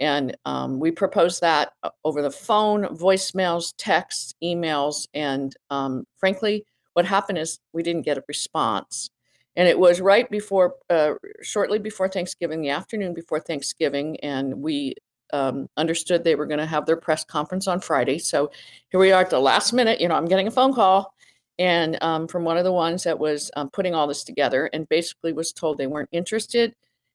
And 0.00 0.36
um, 0.44 0.80
we 0.80 0.90
proposed 0.90 1.40
that 1.40 1.72
uh, 1.82 1.90
over 2.04 2.22
the 2.22 2.30
phone, 2.30 2.84
voicemails, 2.96 3.74
texts, 3.78 4.34
emails, 4.42 5.06
and 5.14 5.54
um, 5.70 6.04
frankly, 6.18 6.64
what 6.94 7.04
happened 7.04 7.38
is 7.38 7.58
we 7.72 7.82
didn't 7.82 8.02
get 8.04 8.18
a 8.18 8.24
response. 8.28 9.10
And 9.56 9.68
it 9.68 9.78
was 9.78 10.00
right 10.00 10.28
before 10.28 10.74
uh, 10.90 11.14
shortly 11.42 11.78
before 11.78 12.08
thanksgiving 12.08 12.60
the 12.60 12.70
afternoon 12.70 13.14
before 13.14 13.38
thanksgiving 13.40 14.18
and 14.20 14.62
we 14.62 14.94
um, 15.32 15.68
understood 15.76 16.22
they 16.22 16.34
were 16.34 16.46
going 16.46 16.58
to 16.58 16.66
have 16.66 16.86
their 16.86 16.96
press 16.96 17.24
conference 17.24 17.68
on 17.68 17.80
friday. 17.80 18.18
So 18.18 18.50
here 18.90 19.00
we 19.00 19.12
are 19.12 19.22
at 19.22 19.30
the 19.30 19.38
last 19.38 19.72
minute 19.72 20.00
you 20.00 20.08
know 20.08 20.16
i'm 20.16 20.26
getting 20.26 20.48
a 20.48 20.50
phone 20.50 20.74
call 20.74 21.13
and 21.58 22.02
um, 22.02 22.26
from 22.26 22.44
one 22.44 22.56
of 22.56 22.64
the 22.64 22.72
ones 22.72 23.04
that 23.04 23.18
was 23.18 23.50
um, 23.56 23.70
putting 23.70 23.94
all 23.94 24.06
this 24.06 24.24
together 24.24 24.68
and 24.72 24.88
basically 24.88 25.32
was 25.32 25.52
told 25.52 25.78
they 25.78 25.86
weren't 25.86 26.08
interested 26.12 26.74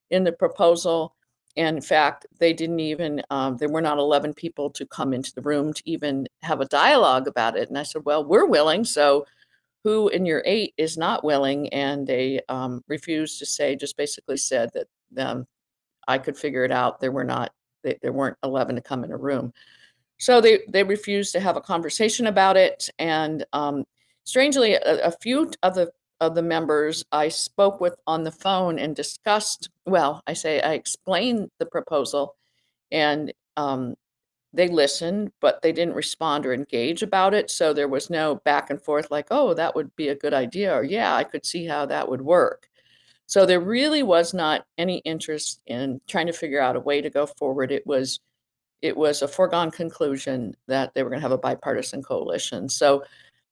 in 0.10 0.24
the 0.24 0.32
proposal. 0.32 1.16
And 1.58 1.78
in 1.78 1.82
fact 1.82 2.26
they 2.40 2.54
didn't 2.54 2.80
even 2.80 3.22
um, 3.30 3.58
there 3.58 3.70
were 3.70 3.82
not 3.82 3.98
11 3.98 4.34
people 4.34 4.70
to 4.72 4.86
come 4.86 5.14
into 5.14 5.34
the 5.34 5.42
room 5.42 5.74
to 5.74 5.82
even 5.86 6.28
have 6.42 6.62
a 6.62 6.66
dialogue 6.66 7.28
about 7.28 7.58
it. 7.58 7.70
And 7.70 7.78
i 7.78 7.84
said 7.84 8.04
well 8.06 8.24
we're 8.24 8.46
willing 8.46 8.86
so 8.86 9.26
who 9.84 10.10
in 10.10 10.26
your 10.26 10.44
eight 10.46 10.74
is 10.78 10.98
not 10.98 11.24
willing? 11.24 11.70
And 11.70 12.06
they 12.06 12.42
um, 12.50 12.84
refused 12.88 13.40
to 13.40 13.46
say 13.46 13.76
just 13.76 13.96
basically 13.98 14.38
said 14.38 14.70
that 14.74 14.88
um, 15.26 15.48
i 16.08 16.18
could 16.18 16.38
figure 16.38 16.64
it 16.64 16.72
out. 16.72 17.00
There 17.00 17.12
were 17.12 17.24
not 17.24 17.52
they, 17.84 17.98
there 18.02 18.14
weren't 18.14 18.38
11 18.44 18.76
to 18.76 18.82
come 18.82 19.04
in 19.04 19.12
a 19.12 19.18
room. 19.18 19.54
So 20.20 20.42
they 20.42 20.60
they 20.70 20.84
refused 20.84 21.34
to 21.34 21.40
have 21.40 21.56
a 21.58 21.62
conversation 21.62 22.28
about 22.28 22.58
it. 22.58 22.90
And 23.00 23.46
um, 23.54 23.86
strangely 24.24 24.74
a, 24.74 25.08
a, 25.08 25.12
few 25.12 25.52
of 25.64 25.76
the 25.76 25.92
of 26.20 26.36
the 26.36 26.42
members 26.42 27.04
i 27.12 27.28
spoke 27.30 27.80
with 27.80 27.96
on 28.06 28.24
the 28.24 28.32
phone 28.32 28.78
and 28.78 28.96
discussed 28.96 29.70
well 29.86 30.22
i 30.28 30.34
say 30.34 30.62
i 30.62 30.74
explained 30.74 31.50
the 31.60 31.66
proposal 31.66 32.36
and 32.92 33.34
um, 33.58 33.96
they 34.54 34.68
listened, 34.68 35.32
but 35.42 35.62
they 35.62 35.72
didn't 35.72 35.94
respond 35.94 36.46
or 36.46 36.54
engage 36.54 37.04
about 37.04 37.34
it. 37.34 37.52
So 37.52 37.74
there 37.74 37.88
was 37.88 38.10
no 38.10 38.36
back 38.46 38.70
and 38.70 38.82
forth 38.82 39.12
like, 39.12 39.28
oh, 39.30 39.54
that 39.54 39.76
would 39.76 39.96
be 39.96 40.10
a 40.10 40.16
good 40.16 40.34
idea, 40.34 40.74
or 40.74 40.84
yeah, 40.84 41.16
I 41.16 41.24
could 41.24 41.46
see 41.46 41.66
how 41.66 41.86
that 41.88 42.10
would 42.10 42.22
work. 42.22 42.68
So 43.28 43.46
there 43.46 43.60
really 43.60 44.02
was 44.02 44.34
not 44.34 44.66
any 44.78 45.00
interest 45.00 45.62
in 45.68 46.02
trying 46.08 46.28
to 46.28 46.34
figure 46.34 46.62
out 46.62 46.76
a 46.76 46.80
way 46.80 47.02
to 47.02 47.12
go 47.12 47.28
forward. 47.28 47.72
It 47.72 47.86
was 47.86 48.20
it 48.82 48.96
was 48.96 49.22
a 49.22 49.28
foregone 49.28 49.72
conclusion 49.72 50.56
that 50.68 50.94
they 50.94 51.04
were 51.04 51.10
going 51.10 51.20
to 51.20 51.24
have 51.24 51.34
a 51.34 51.38
bipartisan 51.38 52.02
coalition. 52.02 52.70
So 52.70 53.04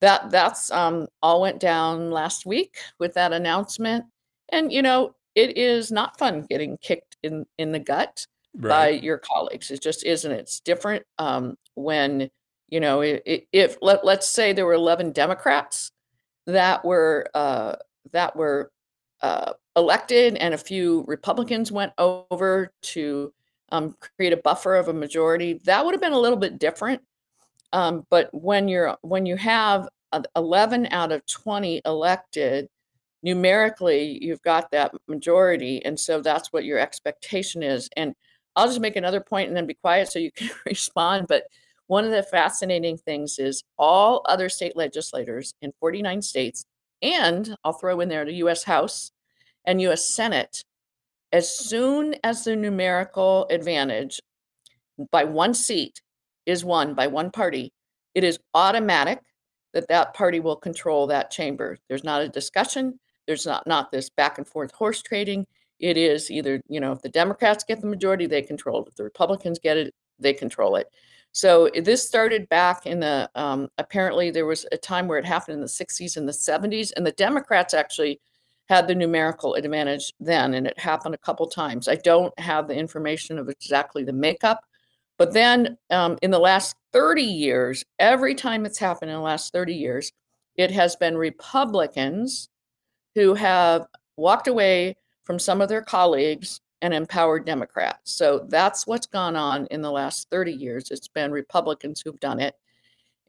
that 0.01 0.29
that's 0.29 0.71
um, 0.71 1.07
all 1.21 1.41
went 1.41 1.59
down 1.59 2.11
last 2.11 2.45
week 2.45 2.77
with 2.99 3.13
that 3.15 3.33
announcement. 3.33 4.05
And 4.49 4.71
you 4.71 4.81
know, 4.81 5.15
it 5.35 5.57
is 5.57 5.91
not 5.91 6.17
fun 6.17 6.45
getting 6.49 6.77
kicked 6.77 7.17
in 7.23 7.45
in 7.57 7.71
the 7.71 7.79
gut 7.79 8.25
right. 8.55 8.69
by 8.69 8.89
your 8.89 9.17
colleagues. 9.17 9.71
It 9.71 9.81
just 9.81 10.05
isn't. 10.05 10.31
It's 10.31 10.59
different 10.59 11.05
um, 11.17 11.57
when 11.75 12.29
you 12.69 12.79
know 12.79 13.01
if, 13.01 13.43
if 13.51 13.77
let 13.81 14.05
let's 14.05 14.27
say 14.27 14.53
there 14.53 14.65
were 14.65 14.73
eleven 14.73 15.11
Democrats 15.11 15.91
that 16.45 16.83
were 16.85 17.27
uh, 17.33 17.75
that 18.11 18.35
were 18.35 18.71
uh, 19.21 19.53
elected, 19.75 20.35
and 20.37 20.53
a 20.53 20.57
few 20.57 21.03
Republicans 21.07 21.71
went 21.71 21.93
over 21.97 22.71
to 22.81 23.33
um, 23.71 23.95
create 24.17 24.33
a 24.33 24.37
buffer 24.37 24.75
of 24.75 24.87
a 24.87 24.93
majority. 24.93 25.59
That 25.65 25.85
would 25.85 25.93
have 25.93 26.01
been 26.01 26.13
a 26.13 26.19
little 26.19 26.37
bit 26.37 26.59
different. 26.59 27.01
Um, 27.73 28.05
but 28.09 28.29
when 28.33 28.67
you're 28.67 28.97
when 29.01 29.25
you 29.25 29.35
have 29.37 29.87
11 30.35 30.87
out 30.91 31.11
of 31.11 31.25
20 31.25 31.81
elected 31.85 32.69
numerically 33.23 34.17
you've 34.23 34.41
got 34.41 34.71
that 34.71 34.93
majority 35.07 35.83
and 35.83 35.99
so 35.99 36.21
that's 36.21 36.53
what 36.53 36.63
your 36.63 36.79
expectation 36.79 37.61
is 37.61 37.89
and 37.97 38.15
I'll 38.57 38.67
just 38.67 38.81
make 38.81 38.95
another 38.95 39.21
point 39.21 39.49
and 39.49 39.55
then 39.55 39.67
be 39.67 39.75
quiet 39.75 40.11
so 40.11 40.17
you 40.17 40.31
can 40.31 40.49
respond. 40.65 41.27
But 41.27 41.43
one 41.85 42.03
of 42.03 42.11
the 42.11 42.23
fascinating 42.23 42.97
things 42.97 43.37
is 43.37 43.63
all 43.77 44.25
other 44.25 44.49
state 44.49 44.75
legislators 44.75 45.53
in 45.61 45.71
49 45.79 46.23
states, 46.23 46.65
and 47.01 47.55
I'll 47.63 47.73
throw 47.73 47.99
in 47.99 48.09
there 48.09 48.25
the 48.25 48.33
US 48.33 48.63
House 48.63 49.11
and 49.63 49.79
US 49.81 50.09
Senate, 50.09 50.63
as 51.31 51.55
soon 51.55 52.15
as 52.23 52.43
the 52.43 52.55
numerical 52.55 53.45
advantage 53.51 54.19
by 55.11 55.23
one 55.23 55.53
seat 55.53 56.01
is 56.47 56.65
won 56.65 56.95
by 56.95 57.05
one 57.05 57.29
party, 57.29 57.71
it 58.15 58.23
is 58.23 58.39
automatic 58.55 59.19
that 59.73 59.87
that 59.89 60.15
party 60.15 60.39
will 60.39 60.55
control 60.55 61.05
that 61.05 61.29
chamber. 61.29 61.77
There's 61.87 62.03
not 62.03 62.23
a 62.23 62.29
discussion. 62.29 62.99
There's 63.27 63.45
not, 63.45 63.67
not 63.67 63.91
this 63.91 64.09
back 64.09 64.39
and 64.39 64.47
forth 64.47 64.71
horse 64.71 65.03
trading 65.03 65.45
it 65.79 65.97
is 65.97 66.31
either 66.31 66.61
you 66.67 66.79
know 66.79 66.91
if 66.91 67.01
the 67.01 67.09
democrats 67.09 67.63
get 67.63 67.81
the 67.81 67.87
majority 67.87 68.25
they 68.25 68.41
control 68.41 68.81
it 68.81 68.87
if 68.87 68.95
the 68.95 69.03
republicans 69.03 69.59
get 69.59 69.77
it 69.77 69.93
they 70.19 70.33
control 70.33 70.75
it 70.75 70.87
so 71.33 71.69
this 71.83 72.07
started 72.07 72.49
back 72.49 72.85
in 72.85 72.99
the 72.99 73.29
um, 73.35 73.67
apparently 73.77 74.31
there 74.31 74.45
was 74.45 74.65
a 74.71 74.77
time 74.77 75.07
where 75.07 75.19
it 75.19 75.25
happened 75.25 75.55
in 75.55 75.61
the 75.61 75.67
60s 75.67 76.17
and 76.17 76.27
the 76.27 76.31
70s 76.31 76.91
and 76.95 77.05
the 77.05 77.11
democrats 77.13 77.73
actually 77.73 78.19
had 78.69 78.87
the 78.87 78.95
numerical 78.95 79.53
advantage 79.53 80.13
then 80.19 80.55
and 80.55 80.67
it 80.67 80.79
happened 80.79 81.13
a 81.13 81.19
couple 81.19 81.47
times 81.47 81.87
i 81.87 81.95
don't 81.95 82.37
have 82.39 82.67
the 82.67 82.75
information 82.75 83.37
of 83.37 83.49
exactly 83.49 84.03
the 84.03 84.13
makeup 84.13 84.61
but 85.17 85.33
then 85.33 85.77
um, 85.89 86.17
in 86.21 86.31
the 86.31 86.39
last 86.39 86.75
30 86.93 87.23
years 87.23 87.83
every 87.99 88.35
time 88.35 88.65
it's 88.65 88.79
happened 88.79 89.11
in 89.11 89.17
the 89.17 89.21
last 89.21 89.53
30 89.53 89.73
years 89.73 90.11
it 90.55 90.71
has 90.71 90.95
been 90.95 91.17
republicans 91.17 92.49
who 93.15 93.33
have 93.33 93.87
walked 94.15 94.47
away 94.47 94.95
from 95.23 95.39
some 95.39 95.61
of 95.61 95.69
their 95.69 95.81
colleagues 95.81 96.61
and 96.81 96.93
empowered 96.93 97.45
Democrats. 97.45 98.13
So 98.13 98.45
that's 98.49 98.85
what's 98.85 99.07
gone 99.07 99.35
on 99.35 99.65
in 99.67 99.81
the 99.81 99.91
last 99.91 100.29
30 100.29 100.53
years. 100.53 100.91
It's 100.91 101.07
been 101.07 101.31
Republicans 101.31 102.01
who've 102.01 102.19
done 102.19 102.39
it. 102.39 102.55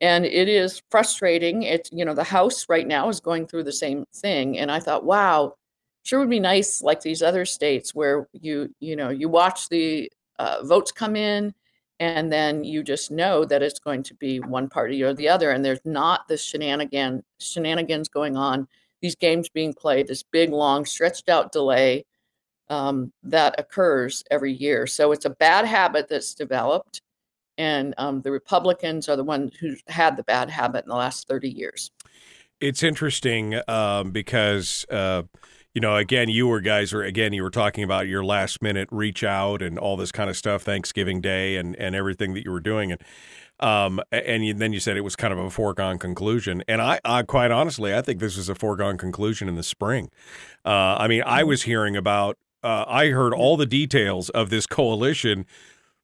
And 0.00 0.24
it 0.24 0.48
is 0.48 0.82
frustrating. 0.90 1.62
It's, 1.62 1.90
you 1.92 2.04
know, 2.04 2.14
the 2.14 2.24
House 2.24 2.66
right 2.68 2.86
now 2.86 3.08
is 3.08 3.20
going 3.20 3.46
through 3.46 3.64
the 3.64 3.72
same 3.72 4.04
thing. 4.14 4.58
And 4.58 4.70
I 4.70 4.78
thought, 4.78 5.04
wow, 5.04 5.56
sure 6.04 6.20
would 6.20 6.30
be 6.30 6.40
nice 6.40 6.82
like 6.82 7.00
these 7.00 7.22
other 7.22 7.44
states 7.44 7.94
where 7.94 8.28
you, 8.32 8.72
you 8.78 8.94
know, 8.94 9.08
you 9.08 9.28
watch 9.28 9.68
the 9.68 10.12
uh, 10.38 10.62
votes 10.62 10.92
come 10.92 11.16
in 11.16 11.52
and 12.00 12.32
then 12.32 12.64
you 12.64 12.82
just 12.82 13.10
know 13.10 13.44
that 13.44 13.62
it's 13.62 13.80
going 13.80 14.02
to 14.04 14.14
be 14.14 14.38
one 14.38 14.68
party 14.68 15.02
or 15.02 15.12
the 15.12 15.28
other 15.28 15.50
and 15.50 15.64
there's 15.64 15.84
not 15.84 16.28
this 16.28 16.42
shenanigan 16.42 17.22
shenanigans 17.38 18.08
going 18.08 18.36
on 18.36 18.68
these 19.00 19.16
games 19.16 19.48
being 19.48 19.72
played 19.72 20.06
this 20.06 20.22
big 20.22 20.50
long 20.50 20.84
stretched 20.84 21.28
out 21.28 21.52
delay 21.52 22.04
um, 22.70 23.12
that 23.22 23.58
occurs 23.58 24.22
every 24.30 24.52
year. 24.52 24.86
So 24.86 25.12
it's 25.12 25.24
a 25.24 25.30
bad 25.30 25.64
habit 25.64 26.08
that's 26.08 26.34
developed 26.34 27.02
and 27.56 27.94
um, 27.98 28.22
the 28.22 28.30
republicans 28.30 29.08
are 29.08 29.16
the 29.16 29.24
ones 29.24 29.56
who 29.56 29.74
had 29.88 30.16
the 30.16 30.22
bad 30.22 30.48
habit 30.50 30.84
in 30.84 30.90
the 30.90 30.96
last 30.96 31.26
30 31.28 31.48
years. 31.48 31.90
It's 32.60 32.82
interesting 32.82 33.60
um, 33.68 34.10
because 34.10 34.84
uh, 34.90 35.22
you 35.78 35.80
know, 35.80 35.94
again, 35.94 36.28
you 36.28 36.48
were 36.48 36.60
guys 36.60 36.92
were 36.92 37.04
again, 37.04 37.32
you 37.32 37.40
were 37.40 37.52
talking 37.52 37.84
about 37.84 38.08
your 38.08 38.24
last 38.24 38.60
minute 38.60 38.88
reach 38.90 39.22
out 39.22 39.62
and 39.62 39.78
all 39.78 39.96
this 39.96 40.10
kind 40.10 40.28
of 40.28 40.36
stuff, 40.36 40.62
Thanksgiving 40.62 41.20
Day 41.20 41.54
and 41.54 41.76
and 41.76 41.94
everything 41.94 42.34
that 42.34 42.44
you 42.44 42.50
were 42.50 42.58
doing, 42.58 42.90
and 42.90 43.00
um, 43.60 44.00
and 44.10 44.44
you, 44.44 44.54
then 44.54 44.72
you 44.72 44.80
said 44.80 44.96
it 44.96 45.02
was 45.02 45.14
kind 45.14 45.32
of 45.32 45.38
a 45.38 45.50
foregone 45.50 45.96
conclusion, 46.00 46.64
and 46.66 46.82
I, 46.82 46.98
I 47.04 47.22
quite 47.22 47.52
honestly, 47.52 47.94
I 47.94 48.02
think 48.02 48.18
this 48.18 48.36
was 48.36 48.48
a 48.48 48.56
foregone 48.56 48.98
conclusion 48.98 49.48
in 49.48 49.54
the 49.54 49.62
spring. 49.62 50.10
Uh, 50.64 50.96
I 50.98 51.06
mean, 51.06 51.22
I 51.24 51.44
was 51.44 51.62
hearing 51.62 51.94
about, 51.94 52.38
uh, 52.64 52.84
I 52.88 53.10
heard 53.10 53.32
all 53.32 53.56
the 53.56 53.64
details 53.64 54.30
of 54.30 54.50
this 54.50 54.66
coalition 54.66 55.46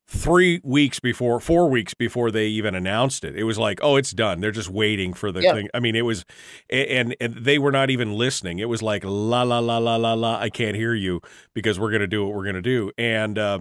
three 0.07 0.61
weeks 0.63 1.01
before, 1.01 1.41
four 1.41 1.69
weeks 1.69 1.95
before 1.95 2.31
they 2.31 2.47
even 2.47 2.75
announced 2.75 3.25
it. 3.25 3.37
It 3.37 3.45
was 3.45 3.59
like, 3.59 3.81
oh, 3.83 3.97
it's 3.97 4.13
done. 4.13 4.41
They're 4.41 4.51
just 4.51 4.69
waiting 4.69 5.15
for 5.15 5.33
the 5.33 5.43
yeah. 5.43 5.55
thing. 5.55 5.69
I 5.73 5.81
mean, 5.81 5.97
it 5.97 6.03
was, 6.03 6.25
and 6.69 7.17
and 7.21 7.35
they 7.35 7.59
were 7.59 7.73
not 7.73 7.91
even 7.91 8.15
listening. 8.15 8.59
It 8.59 8.69
was 8.69 8.83
like 8.83 9.03
la 9.05 9.43
la 9.43 9.59
la 9.59 9.79
la 9.79 9.97
la 9.97 10.15
la. 10.15 10.39
I 10.39 10.51
can't 10.51 10.77
hear 10.77 10.95
you 10.95 11.21
because 11.55 11.79
we're 11.79 11.91
gonna 11.91 12.07
do 12.07 12.25
what 12.25 12.35
we're 12.35 12.45
gonna 12.45 12.63
do, 12.63 12.93
and 12.99 13.39
uh, 13.39 13.61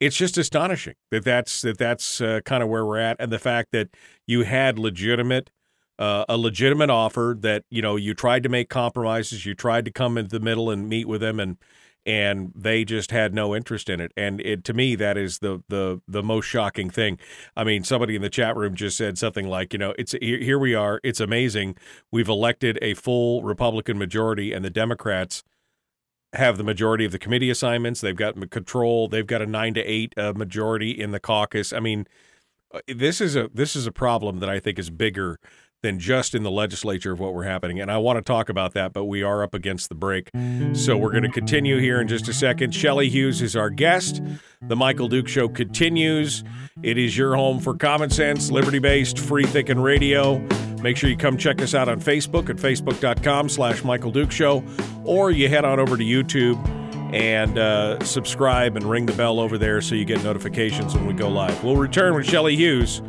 it's 0.00 0.16
just 0.16 0.38
astonishing 0.38 0.94
that 1.10 1.24
that's 1.24 1.62
that 1.62 1.78
that's 1.78 2.20
uh, 2.20 2.40
kind 2.44 2.62
of 2.62 2.68
where 2.68 2.86
we're 2.86 2.98
at, 2.98 3.16
and 3.20 3.30
the 3.30 3.38
fact 3.38 3.72
that 3.72 3.88
you 4.26 4.42
had 4.42 4.78
legitimate. 4.78 5.50
Uh, 5.98 6.24
a 6.26 6.38
legitimate 6.38 6.88
offer 6.88 7.36
that 7.38 7.64
you 7.70 7.82
know 7.82 7.96
you 7.96 8.14
tried 8.14 8.42
to 8.42 8.48
make 8.48 8.70
compromises 8.70 9.44
you 9.44 9.54
tried 9.54 9.84
to 9.84 9.90
come 9.90 10.16
into 10.16 10.30
the 10.30 10.40
middle 10.40 10.70
and 10.70 10.88
meet 10.88 11.06
with 11.06 11.20
them 11.20 11.38
and 11.38 11.58
and 12.04 12.52
they 12.54 12.84
just 12.84 13.10
had 13.10 13.34
no 13.34 13.54
interest 13.54 13.88
in 13.88 14.00
it. 14.00 14.12
And 14.16 14.40
it, 14.40 14.64
to 14.64 14.74
me, 14.74 14.94
that 14.96 15.16
is 15.16 15.38
the 15.38 15.62
the 15.68 16.00
the 16.08 16.22
most 16.22 16.46
shocking 16.46 16.90
thing. 16.90 17.18
I 17.56 17.64
mean, 17.64 17.84
somebody 17.84 18.16
in 18.16 18.22
the 18.22 18.30
chat 18.30 18.56
room 18.56 18.74
just 18.74 18.96
said 18.96 19.18
something 19.18 19.46
like, 19.46 19.72
you 19.72 19.78
know, 19.78 19.94
it's 19.98 20.12
here 20.20 20.58
we 20.58 20.74
are. 20.74 21.00
It's 21.04 21.20
amazing. 21.20 21.76
We've 22.10 22.28
elected 22.28 22.78
a 22.82 22.94
full 22.94 23.42
Republican 23.42 23.98
majority, 23.98 24.52
and 24.52 24.64
the 24.64 24.70
Democrats 24.70 25.42
have 26.34 26.56
the 26.56 26.64
majority 26.64 27.04
of 27.04 27.12
the 27.12 27.18
committee 27.18 27.50
assignments. 27.50 28.00
They've 28.00 28.16
got 28.16 28.50
control. 28.50 29.08
They've 29.08 29.26
got 29.26 29.42
a 29.42 29.46
nine 29.46 29.74
to 29.74 29.82
eight 29.82 30.14
uh, 30.16 30.32
majority 30.34 30.90
in 30.90 31.10
the 31.10 31.20
caucus. 31.20 31.72
I 31.72 31.80
mean, 31.80 32.06
uh, 32.72 32.80
this 32.88 33.20
is 33.20 33.36
a 33.36 33.50
this 33.52 33.76
is 33.76 33.86
a 33.86 33.92
problem 33.92 34.40
that 34.40 34.48
I 34.48 34.58
think 34.58 34.78
is 34.78 34.90
bigger 34.90 35.38
than 35.82 35.98
just 35.98 36.34
in 36.34 36.42
the 36.42 36.50
legislature 36.50 37.12
of 37.12 37.20
what 37.20 37.34
we're 37.34 37.42
happening. 37.42 37.80
And 37.80 37.90
I 37.90 37.98
want 37.98 38.16
to 38.18 38.22
talk 38.22 38.48
about 38.48 38.74
that, 38.74 38.92
but 38.92 39.04
we 39.04 39.22
are 39.22 39.42
up 39.42 39.54
against 39.54 39.88
the 39.88 39.94
break. 39.94 40.30
So 40.74 40.96
we're 40.96 41.10
going 41.10 41.24
to 41.24 41.28
continue 41.28 41.78
here 41.78 42.00
in 42.00 42.08
just 42.08 42.28
a 42.28 42.32
second. 42.32 42.74
Shelley 42.74 43.08
Hughes 43.08 43.42
is 43.42 43.56
our 43.56 43.68
guest. 43.70 44.22
The 44.62 44.76
Michael 44.76 45.08
Duke 45.08 45.28
Show 45.28 45.48
continues. 45.48 46.44
It 46.82 46.98
is 46.98 47.18
your 47.18 47.34
home 47.34 47.58
for 47.58 47.74
common 47.74 48.10
sense, 48.10 48.50
liberty 48.50 48.78
based, 48.78 49.18
free 49.18 49.44
thinking 49.44 49.80
radio. 49.80 50.38
Make 50.82 50.96
sure 50.96 51.10
you 51.10 51.16
come 51.16 51.36
check 51.36 51.60
us 51.60 51.74
out 51.74 51.88
on 51.88 52.00
Facebook 52.00 52.48
at 52.48 52.56
facebook.com 52.56 53.48
slash 53.48 53.84
Michael 53.84 54.10
Duke 54.10 54.32
Show, 54.32 54.64
or 55.04 55.30
you 55.30 55.48
head 55.48 55.64
on 55.64 55.78
over 55.78 55.96
to 55.96 56.04
YouTube 56.04 56.64
and 57.12 57.58
uh, 57.58 58.02
subscribe 58.04 58.76
and 58.76 58.84
ring 58.84 59.06
the 59.06 59.12
bell 59.12 59.38
over 59.38 59.58
there 59.58 59.80
so 59.80 59.94
you 59.94 60.04
get 60.04 60.22
notifications 60.24 60.94
when 60.94 61.06
we 61.06 61.12
go 61.12 61.28
live. 61.28 61.62
We'll 61.62 61.76
return 61.76 62.14
with 62.14 62.26
Shelley 62.26 62.56
Hughes 62.56 63.02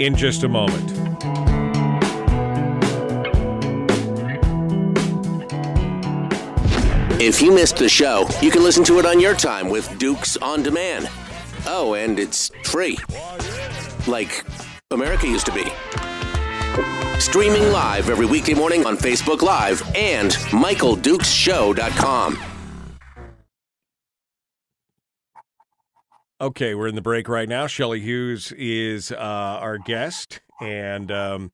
in 0.00 0.16
just 0.16 0.42
a 0.42 0.48
moment. 0.48 1.45
If 7.18 7.40
you 7.40 7.50
missed 7.50 7.78
the 7.78 7.88
show, 7.88 8.28
you 8.42 8.50
can 8.50 8.62
listen 8.62 8.84
to 8.84 8.98
it 8.98 9.06
on 9.06 9.18
your 9.18 9.34
time 9.34 9.70
with 9.70 9.98
Dukes 9.98 10.36
on 10.36 10.62
Demand. 10.62 11.08
Oh, 11.66 11.94
and 11.94 12.18
it's 12.18 12.50
free. 12.62 12.98
Like 14.06 14.44
America 14.90 15.26
used 15.26 15.46
to 15.46 15.52
be. 15.52 15.64
Streaming 17.18 17.72
live 17.72 18.10
every 18.10 18.26
weekday 18.26 18.52
morning 18.52 18.84
on 18.84 18.98
Facebook 18.98 19.40
Live 19.40 19.82
and 19.96 20.32
MichaelDukesShow.com. 20.52 22.38
Okay, 26.38 26.74
we're 26.74 26.88
in 26.88 26.96
the 26.96 27.02
break 27.02 27.30
right 27.30 27.48
now. 27.48 27.66
Shelley 27.66 28.00
Hughes 28.00 28.52
is 28.52 29.10
uh, 29.10 29.14
our 29.16 29.78
guest, 29.78 30.42
and 30.60 31.10
um, 31.10 31.50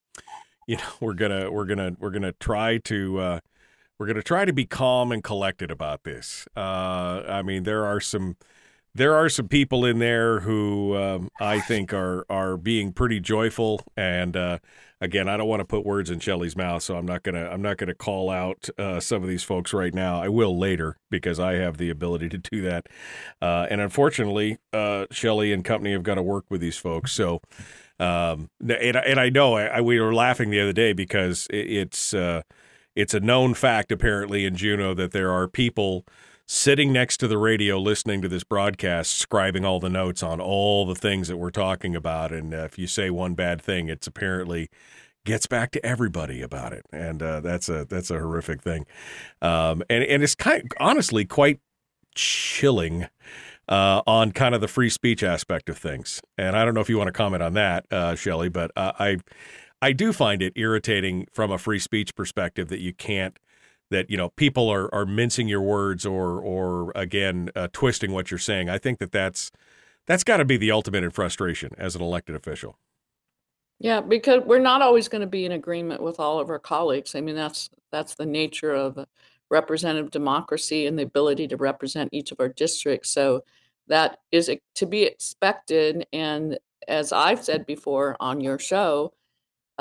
you 0.67 0.77
know 0.79 0.83
we're 1.01 1.15
gonna 1.15 1.53
we're 1.53 1.67
gonna 1.67 1.93
we're 2.01 2.11
gonna 2.11 2.33
try 2.33 2.79
to 2.79 3.19
uh, 3.21 3.41
we're 4.03 4.07
going 4.07 4.17
to 4.17 4.23
try 4.25 4.45
to 4.45 4.53
be 4.53 4.67
calm 4.67 5.13
and 5.13 5.23
collected 5.23 5.71
about 5.71 6.03
this. 6.03 6.45
Uh, 6.57 7.23
I 7.29 7.43
mean, 7.43 7.63
there 7.63 7.87
are 7.87 8.01
some 8.01 8.37
there 8.97 9.15
are 9.15 9.29
some 9.29 9.47
people 9.47 9.85
in 9.85 10.01
there 10.01 10.41
who 10.41 10.97
um, 10.97 11.29
I 11.41 11.61
think 11.61 11.95
are 11.95 12.27
are 12.29 12.57
being 12.57 12.93
pretty 12.93 13.21
joyful. 13.21 13.85
And 13.97 14.37
uh, 14.37 14.59
again, 15.01 15.29
I 15.29 15.37
don't 15.37 15.47
want 15.47 15.61
to 15.61 15.65
put 15.65 15.87
words 15.87 16.11
in 16.11 16.19
Shelley's 16.19 16.57
mouth, 16.57 16.83
so 16.83 16.97
I'm 16.97 17.07
not 17.07 17.23
gonna 17.23 17.49
I'm 17.49 17.63
not 17.63 17.77
gonna 17.77 17.95
call 17.95 18.29
out 18.29 18.69
uh, 18.77 18.99
some 18.99 19.23
of 19.23 19.29
these 19.29 19.45
folks 19.45 19.73
right 19.73 19.95
now. 19.95 20.21
I 20.21 20.29
will 20.29 20.59
later 20.59 20.99
because 21.09 21.39
I 21.39 21.53
have 21.53 21.77
the 21.77 21.89
ability 21.89 22.29
to 22.31 22.39
do 22.39 22.61
that. 22.63 22.89
Uh, 23.41 23.69
and 23.71 23.81
unfortunately, 23.81 24.59
uh, 24.73 25.07
Shelley 25.13 25.53
and 25.53 25.65
company 25.65 25.93
have 25.93 26.03
got 26.03 26.17
to 26.17 26.25
work 26.25 26.47
with 26.51 26.61
these 26.61 26.77
folks. 26.77 27.13
So. 27.13 27.41
Um, 28.01 28.49
and, 28.59 28.97
and 28.97 29.21
I 29.21 29.29
know 29.29 29.55
I, 29.55 29.65
I, 29.67 29.81
we 29.81 30.01
were 30.01 30.13
laughing 30.13 30.51
the 30.51 30.59
other 30.61 30.73
day 30.73 30.93
because 30.93 31.47
it, 31.51 31.71
it's 31.71 32.13
uh, 32.13 32.43
it's 32.95 33.15
a 33.15 33.21
known 33.21 33.55
fact, 33.55 33.91
apparently, 33.93 34.45
in 34.45 34.57
Juneau 34.57 34.95
that 34.95 35.13
there 35.13 35.31
are 35.31 35.49
people 35.49 36.05
sitting 36.47 36.93
next 36.93 37.17
to 37.19 37.29
the 37.29 37.39
radio 37.39 37.79
listening 37.79 38.21
to 38.21 38.29
this 38.29 38.45
broadcast, 38.45 39.27
scribing 39.29 39.65
all 39.65 39.81
the 39.81 39.89
notes 39.89 40.23
on 40.23 40.41
all 40.41 40.85
the 40.85 40.95
things 40.95 41.29
that 41.29 41.37
we're 41.37 41.51
talking 41.51 41.97
about. 41.97 42.33
And 42.33 42.53
uh, 42.53 42.59
if 42.65 42.79
you 42.79 42.87
say 42.87 43.11
one 43.11 43.35
bad 43.35 43.63
thing, 43.63 43.89
it's 43.89 44.07
apparently 44.07 44.69
gets 45.25 45.47
back 45.47 45.71
to 45.71 45.87
everybody 45.87 46.43
about 46.43 46.73
it, 46.73 46.85
and 46.93 47.23
uh, 47.23 47.41
that's 47.41 47.69
a 47.69 47.85
that's 47.85 48.11
a 48.11 48.19
horrific 48.19 48.63
thing. 48.63 48.87
Um, 49.41 49.83
and 49.89 50.05
and 50.05 50.23
it's 50.23 50.35
kind 50.35 50.71
honestly 50.79 51.25
quite 51.25 51.61
chilling. 52.15 53.07
Uh, 53.69 54.03
on 54.09 54.33
kind 54.33 54.57
of 54.57 54.61
the 54.61 54.67
free 54.67 54.91
speech 54.91 55.23
aspect 55.23 55.69
of 55.69 55.79
things, 55.79 56.21
and 56.37 56.57
I 56.57 56.65
don't 56.65 56.75
know 56.75 56.81
if 56.81 56.91
you 56.91 56.99
want 56.99 57.07
to 57.07 57.13
comment 57.13 57.45
on 57.45 57.55
that, 57.55 57.87
uh, 57.93 58.17
Shelley, 58.17 58.49
but 58.49 58.73
uh, 58.77 58.93
I 58.99 59.19
I 59.83 59.93
do 59.93 60.13
find 60.13 60.41
it 60.41 60.53
irritating 60.55 61.27
from 61.33 61.51
a 61.51 61.59
free 61.59 61.81
speech 61.81 62.15
perspective 62.15 62.69
that 62.69 62.79
you 62.79 62.95
can't 62.95 63.37
that 63.91 64.09
you 64.09 64.17
know 64.17 64.31
people 64.31 64.69
are 64.71 64.93
are 64.95 65.05
mincing 65.05 65.49
your 65.49 65.61
words 65.61 66.07
or 66.07 66.41
or 66.41 66.93
again 66.95 67.51
uh, 67.57 67.69
twisting 67.73 68.13
what 68.13 68.31
you're 68.31 68.39
saying. 68.39 68.71
I 68.71 68.79
think 68.79 69.01
that 69.01 69.13
that's 69.13 69.51
that's 70.07 70.25
got 70.25 70.39
to 70.39 70.45
be 70.45 70.57
the 70.57 70.71
ultimate 70.71 71.03
in 71.03 71.11
frustration 71.11 71.73
as 71.77 71.97
an 71.97 72.03
elected 72.03 72.37
official. 72.37 72.79
Yeah, 73.81 74.01
because 74.01 74.45
we're 74.45 74.61
not 74.61 74.81
always 74.81 75.09
going 75.09 75.23
to 75.23 75.27
be 75.27 75.45
in 75.45 75.51
agreement 75.51 76.01
with 76.01 76.21
all 76.21 76.39
of 76.39 76.49
our 76.49 76.61
colleagues. 76.61 77.17
I 77.17 77.21
mean, 77.21 77.35
that's 77.35 77.69
that's 77.91 78.15
the 78.15 78.27
nature 78.27 78.73
of 78.73 79.05
representative 79.51 80.13
democracy 80.13 80.87
and 80.87 80.97
the 80.97 81.03
ability 81.03 81.49
to 81.49 81.57
represent 81.57 82.09
each 82.13 82.31
of 82.31 82.39
our 82.39 82.49
districts. 82.49 83.11
So 83.11 83.43
that 83.89 84.19
is 84.31 84.49
to 84.77 84.87
be 84.87 85.03
expected. 85.03 86.07
And 86.13 86.59
as 86.87 87.13
I've 87.13 87.45
said 87.45 87.67
before 87.67 88.17
on 88.21 88.41
your 88.41 88.59
show, 88.59 89.13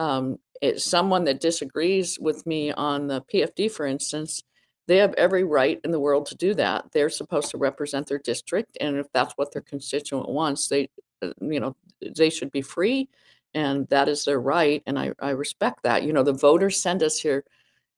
um, 0.01 0.39
it's 0.61 0.83
someone 0.83 1.25
that 1.25 1.39
disagrees 1.39 2.17
with 2.19 2.47
me 2.47 2.71
on 2.71 3.05
the 3.05 3.21
PFD, 3.21 3.71
for 3.71 3.85
instance, 3.85 4.41
they 4.87 4.97
have 4.97 5.13
every 5.13 5.43
right 5.43 5.79
in 5.83 5.91
the 5.91 5.99
world 5.99 6.25
to 6.27 6.35
do 6.35 6.55
that. 6.55 6.85
They're 6.91 7.09
supposed 7.09 7.51
to 7.51 7.57
represent 7.57 8.07
their 8.07 8.17
district, 8.17 8.77
and 8.81 8.97
if 8.97 9.05
that's 9.13 9.33
what 9.35 9.53
their 9.53 9.61
constituent 9.61 10.27
wants, 10.27 10.67
they, 10.67 10.89
uh, 11.21 11.33
you 11.39 11.59
know, 11.59 11.75
they 12.01 12.31
should 12.31 12.51
be 12.51 12.63
free, 12.63 13.09
and 13.53 13.87
that 13.89 14.09
is 14.09 14.25
their 14.25 14.39
right. 14.39 14.81
And 14.87 14.97
I, 14.97 15.11
I 15.19 15.29
respect 15.31 15.83
that. 15.83 16.01
You 16.01 16.13
know, 16.13 16.23
the 16.23 16.33
voters 16.33 16.81
send 16.81 17.03
us 17.03 17.19
here, 17.19 17.43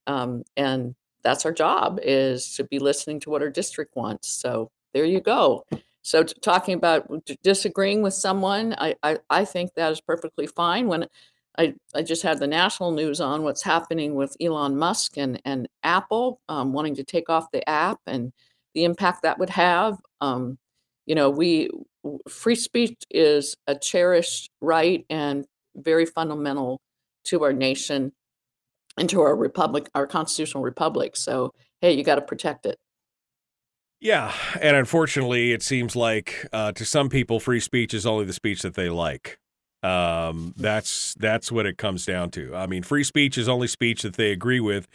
um, 0.06 0.44
and 0.58 0.94
that's 1.22 1.46
our 1.46 1.52
job 1.52 2.00
is 2.02 2.54
to 2.56 2.64
be 2.64 2.78
listening 2.78 3.18
to 3.20 3.30
what 3.30 3.40
our 3.40 3.50
district 3.50 3.96
wants. 3.96 4.28
So 4.28 4.70
there 4.92 5.06
you 5.06 5.22
go. 5.22 5.64
So 6.02 6.22
talking 6.22 6.74
about 6.74 7.10
disagreeing 7.42 8.02
with 8.02 8.12
someone, 8.12 8.74
I, 8.76 8.94
I, 9.02 9.18
I 9.30 9.46
think 9.46 9.72
that 9.74 9.90
is 9.90 10.02
perfectly 10.02 10.46
fine. 10.46 10.86
When 10.86 11.06
I, 11.56 11.74
I 11.94 12.02
just 12.02 12.22
had 12.22 12.38
the 12.38 12.46
national 12.46 12.90
news 12.90 13.20
on 13.20 13.42
what's 13.42 13.62
happening 13.62 14.14
with 14.14 14.36
Elon 14.40 14.76
Musk 14.76 15.16
and, 15.16 15.40
and 15.44 15.68
Apple 15.82 16.40
um, 16.48 16.72
wanting 16.72 16.96
to 16.96 17.04
take 17.04 17.28
off 17.28 17.50
the 17.52 17.68
app 17.68 17.98
and 18.06 18.32
the 18.74 18.84
impact 18.84 19.22
that 19.22 19.38
would 19.38 19.50
have. 19.50 19.98
Um, 20.20 20.58
you 21.06 21.14
know, 21.14 21.30
we 21.30 21.70
free 22.28 22.56
speech 22.56 22.96
is 23.10 23.56
a 23.66 23.74
cherished 23.76 24.50
right 24.60 25.04
and 25.08 25.44
very 25.76 26.06
fundamental 26.06 26.80
to 27.24 27.44
our 27.44 27.52
nation 27.52 28.12
and 28.96 29.08
to 29.10 29.20
our 29.20 29.36
republic, 29.36 29.88
our 29.94 30.06
constitutional 30.06 30.62
republic. 30.62 31.16
So, 31.16 31.52
hey, 31.80 31.92
you 31.92 32.04
got 32.04 32.16
to 32.16 32.20
protect 32.22 32.66
it. 32.66 32.78
Yeah, 34.00 34.32
and 34.60 34.76
unfortunately, 34.76 35.52
it 35.52 35.62
seems 35.62 35.96
like 35.96 36.46
uh, 36.52 36.72
to 36.72 36.84
some 36.84 37.08
people, 37.08 37.40
free 37.40 37.60
speech 37.60 37.94
is 37.94 38.04
only 38.04 38.26
the 38.26 38.32
speech 38.34 38.62
that 38.62 38.74
they 38.74 38.90
like. 38.90 39.38
Um, 39.84 40.54
that's 40.56 41.14
that's 41.14 41.52
what 41.52 41.66
it 41.66 41.76
comes 41.78 42.06
down 42.06 42.30
to. 42.32 42.54
I 42.56 42.66
mean, 42.66 42.82
free 42.82 43.04
speech 43.04 43.36
is 43.38 43.48
only 43.48 43.68
speech 43.68 44.02
that 44.02 44.14
they 44.14 44.32
agree 44.32 44.60
with. 44.60 44.88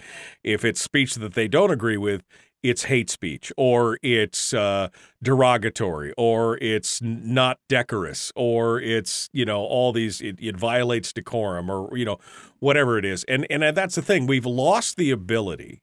If 0.44 0.66
it's 0.66 0.82
speech 0.82 1.16
that 1.16 1.34
they 1.36 1.48
don't 1.48 1.72
agree 1.72 1.98
with, 1.98 2.24
it's 2.64 2.84
hate 2.84 3.10
speech, 3.10 3.52
or 3.56 4.00
it's 4.02 4.54
uh, 4.54 4.90
derogatory, 5.24 6.14
or 6.18 6.58
it's 6.58 7.02
not 7.02 7.60
decorous, 7.70 8.32
or 8.36 8.82
it's 8.82 9.30
you 9.32 9.46
know 9.46 9.62
all 9.62 9.94
these 9.94 10.22
it, 10.22 10.38
it 10.42 10.58
violates 10.58 11.14
decorum, 11.14 11.70
or 11.70 11.96
you 11.98 12.06
know 12.06 12.18
whatever 12.60 12.98
it 12.98 13.06
is. 13.06 13.24
And 13.26 13.46
and 13.50 13.62
that's 13.78 13.96
the 13.96 14.02
thing. 14.02 14.28
We've 14.28 14.46
lost 14.46 14.98
the 14.98 15.12
ability 15.12 15.82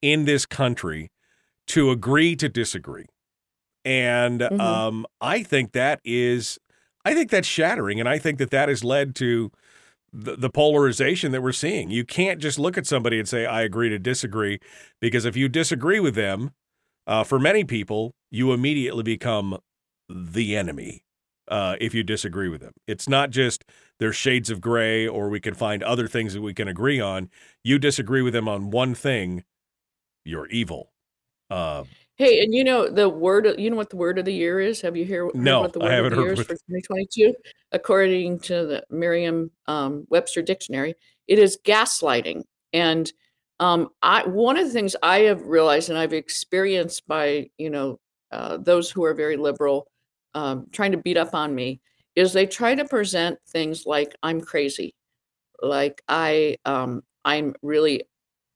in 0.00 0.24
this 0.26 0.46
country 0.46 1.10
to 1.68 1.90
agree 1.90 2.36
to 2.36 2.48
disagree. 2.48 3.06
And 3.84 4.42
Mhm. 4.42 4.60
um, 4.60 5.06
I 5.20 5.42
think 5.42 5.72
that 5.72 6.00
is, 6.04 6.58
I 7.08 7.14
think 7.14 7.30
that's 7.30 7.48
shattering. 7.48 7.98
And 8.00 8.08
I 8.08 8.18
think 8.18 8.38
that 8.38 8.50
that 8.50 8.68
has 8.68 8.84
led 8.84 9.14
to 9.16 9.50
the, 10.12 10.36
the 10.36 10.50
polarization 10.50 11.32
that 11.32 11.42
we're 11.42 11.52
seeing. 11.52 11.90
You 11.90 12.04
can't 12.04 12.38
just 12.38 12.58
look 12.58 12.76
at 12.76 12.86
somebody 12.86 13.18
and 13.18 13.26
say, 13.26 13.46
I 13.46 13.62
agree 13.62 13.88
to 13.88 13.98
disagree, 13.98 14.58
because 15.00 15.24
if 15.24 15.34
you 15.34 15.48
disagree 15.48 16.00
with 16.00 16.14
them, 16.14 16.50
uh, 17.06 17.24
for 17.24 17.38
many 17.38 17.64
people, 17.64 18.14
you 18.30 18.52
immediately 18.52 19.02
become 19.02 19.58
the 20.10 20.54
enemy 20.54 21.02
uh, 21.48 21.76
if 21.80 21.94
you 21.94 22.02
disagree 22.02 22.48
with 22.50 22.60
them. 22.60 22.74
It's 22.86 23.08
not 23.08 23.30
just 23.30 23.64
there's 23.98 24.16
shades 24.16 24.50
of 24.50 24.60
gray 24.60 25.08
or 25.08 25.30
we 25.30 25.40
can 25.40 25.54
find 25.54 25.82
other 25.82 26.06
things 26.06 26.34
that 26.34 26.42
we 26.42 26.52
can 26.52 26.68
agree 26.68 27.00
on. 27.00 27.30
You 27.64 27.78
disagree 27.78 28.20
with 28.20 28.34
them 28.34 28.48
on 28.48 28.70
one 28.70 28.94
thing, 28.94 29.44
you're 30.26 30.48
evil. 30.48 30.92
Uh, 31.48 31.84
Hey, 32.18 32.42
and 32.42 32.52
you 32.52 32.64
know 32.64 32.88
the 32.90 33.08
word. 33.08 33.46
You 33.58 33.70
know 33.70 33.76
what 33.76 33.90
the 33.90 33.96
word 33.96 34.18
of 34.18 34.24
the 34.24 34.34
year 34.34 34.58
is? 34.58 34.80
Have 34.80 34.96
you 34.96 35.04
hear, 35.04 35.26
heard 35.26 35.36
No, 35.36 35.60
what 35.60 35.72
the 35.72 35.78
I 35.78 35.84
word 35.84 35.92
haven't 35.92 36.12
of 36.14 36.16
the 36.18 36.22
year 36.22 36.30
heard 36.30 36.38
is 36.40 36.46
for 36.46 36.54
2022? 36.54 37.32
According 37.70 38.40
to 38.40 38.66
the 38.66 38.84
Merriam-Webster 38.90 40.42
dictionary, 40.42 40.94
it 41.28 41.38
is 41.38 41.58
gaslighting. 41.64 42.42
And 42.72 43.12
um, 43.60 43.90
I 44.02 44.26
one 44.26 44.58
of 44.58 44.66
the 44.66 44.72
things 44.72 44.96
I 45.00 45.20
have 45.20 45.42
realized 45.42 45.90
and 45.90 45.98
I've 45.98 46.12
experienced 46.12 47.06
by 47.06 47.50
you 47.56 47.70
know 47.70 48.00
uh, 48.32 48.56
those 48.56 48.90
who 48.90 49.04
are 49.04 49.14
very 49.14 49.36
liberal 49.36 49.86
um, 50.34 50.66
trying 50.72 50.92
to 50.92 50.98
beat 50.98 51.16
up 51.16 51.34
on 51.34 51.54
me 51.54 51.80
is 52.16 52.32
they 52.32 52.46
try 52.46 52.74
to 52.74 52.84
present 52.84 53.38
things 53.48 53.86
like 53.86 54.14
I'm 54.24 54.40
crazy, 54.40 54.96
like 55.62 56.02
I 56.08 56.56
um, 56.64 57.02
I'm 57.24 57.54
really 57.62 58.02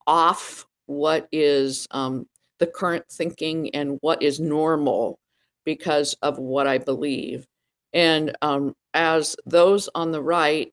off 0.07 0.67
what 0.87 1.29
is 1.31 1.87
um, 1.93 2.27
the 2.63 2.67
current 2.69 3.05
thinking 3.11 3.75
and 3.75 3.99
what 4.03 4.23
is 4.23 4.39
normal 4.39 5.19
because 5.65 6.15
of 6.23 6.39
what 6.39 6.69
I 6.69 6.79
believe. 6.79 7.45
And 7.93 8.37
um, 8.41 8.77
as 8.95 9.35
those 9.45 9.89
on 9.97 10.13
the 10.13 10.23
right, 10.23 10.73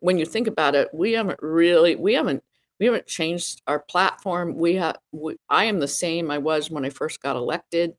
when 0.00 0.18
you 0.18 0.26
think 0.26 0.48
about 0.48 0.74
it, 0.74 0.88
we 0.92 1.12
haven't 1.12 1.38
really, 1.40 1.94
we 1.94 2.14
haven't, 2.14 2.42
we 2.80 2.86
haven't 2.86 3.06
changed 3.06 3.62
our 3.68 3.78
platform. 3.78 4.56
We 4.56 4.74
have, 4.74 4.96
we, 5.12 5.36
I 5.48 5.66
am 5.66 5.78
the 5.78 5.86
same 5.86 6.32
I 6.32 6.38
was 6.38 6.68
when 6.68 6.84
I 6.84 6.90
first 6.90 7.22
got 7.22 7.36
elected, 7.36 7.94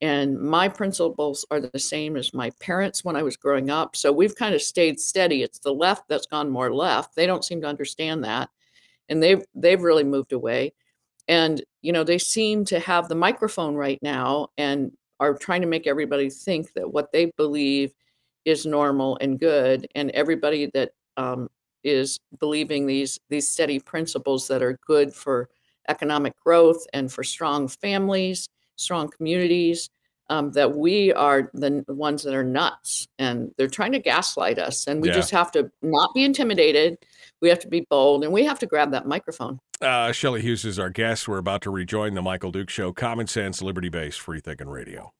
and 0.00 0.40
my 0.40 0.66
principles 0.66 1.44
are 1.50 1.60
the 1.60 1.78
same 1.78 2.16
as 2.16 2.32
my 2.32 2.50
parents 2.60 3.04
when 3.04 3.14
I 3.14 3.22
was 3.22 3.36
growing 3.36 3.68
up. 3.68 3.94
So 3.94 4.10
we've 4.10 4.34
kind 4.34 4.54
of 4.54 4.62
stayed 4.62 4.98
steady. 4.98 5.42
It's 5.42 5.58
the 5.58 5.74
left 5.74 6.08
that's 6.08 6.26
gone 6.26 6.48
more 6.48 6.72
left. 6.72 7.14
They 7.14 7.26
don't 7.26 7.44
seem 7.44 7.60
to 7.60 7.68
understand 7.68 8.24
that, 8.24 8.48
and 9.10 9.22
they've 9.22 9.44
they've 9.54 9.82
really 9.82 10.04
moved 10.04 10.32
away 10.32 10.72
and 11.28 11.62
you 11.82 11.92
know 11.92 12.04
they 12.04 12.18
seem 12.18 12.64
to 12.64 12.78
have 12.80 13.08
the 13.08 13.14
microphone 13.14 13.74
right 13.74 13.98
now 14.02 14.48
and 14.58 14.92
are 15.20 15.34
trying 15.34 15.60
to 15.60 15.66
make 15.66 15.86
everybody 15.86 16.30
think 16.30 16.72
that 16.74 16.90
what 16.90 17.12
they 17.12 17.26
believe 17.36 17.92
is 18.44 18.64
normal 18.64 19.18
and 19.20 19.38
good 19.38 19.86
and 19.94 20.10
everybody 20.12 20.70
that 20.72 20.90
um, 21.16 21.48
is 21.84 22.18
believing 22.38 22.86
these 22.86 23.18
these 23.28 23.48
steady 23.48 23.78
principles 23.78 24.48
that 24.48 24.62
are 24.62 24.78
good 24.86 25.14
for 25.14 25.48
economic 25.88 26.32
growth 26.44 26.84
and 26.92 27.12
for 27.12 27.22
strong 27.24 27.68
families 27.68 28.48
strong 28.76 29.08
communities 29.08 29.90
um, 30.30 30.52
that 30.52 30.76
we 30.76 31.12
are 31.14 31.50
the 31.54 31.84
ones 31.88 32.22
that 32.22 32.34
are 32.34 32.44
nuts 32.44 33.08
and 33.18 33.50
they're 33.58 33.66
trying 33.66 33.92
to 33.92 33.98
gaslight 33.98 34.58
us 34.58 34.86
and 34.86 35.02
we 35.02 35.08
Yeah. 35.08 35.14
just 35.14 35.32
have 35.32 35.50
to 35.52 35.70
not 35.82 36.14
be 36.14 36.24
intimidated 36.24 36.98
we 37.40 37.48
have 37.48 37.58
to 37.60 37.68
be 37.68 37.86
bold 37.90 38.24
and 38.24 38.32
we 38.32 38.44
have 38.44 38.58
to 38.60 38.66
grab 38.66 38.92
that 38.92 39.06
microphone 39.06 39.58
uh, 39.80 40.12
Shelley 40.12 40.42
Hughes 40.42 40.64
is 40.64 40.78
our 40.78 40.90
guest. 40.90 41.28
We're 41.28 41.38
about 41.38 41.62
to 41.62 41.70
rejoin 41.70 42.14
the 42.14 42.22
Michael 42.22 42.52
Duke 42.52 42.70
Show, 42.70 42.92
common 42.92 43.26
sense, 43.26 43.62
liberty 43.62 43.88
based, 43.88 44.20
free 44.20 44.40
thinking 44.40 44.68
radio. 44.68 45.12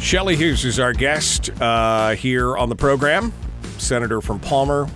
Shelley 0.00 0.36
Hughes 0.36 0.64
is 0.64 0.80
our 0.80 0.94
guest 0.94 1.50
uh, 1.60 2.14
here 2.14 2.56
on 2.56 2.70
the 2.70 2.74
program, 2.74 3.30
Senator 3.88 4.20
from 4.20 4.38
Palmer. 4.38 4.86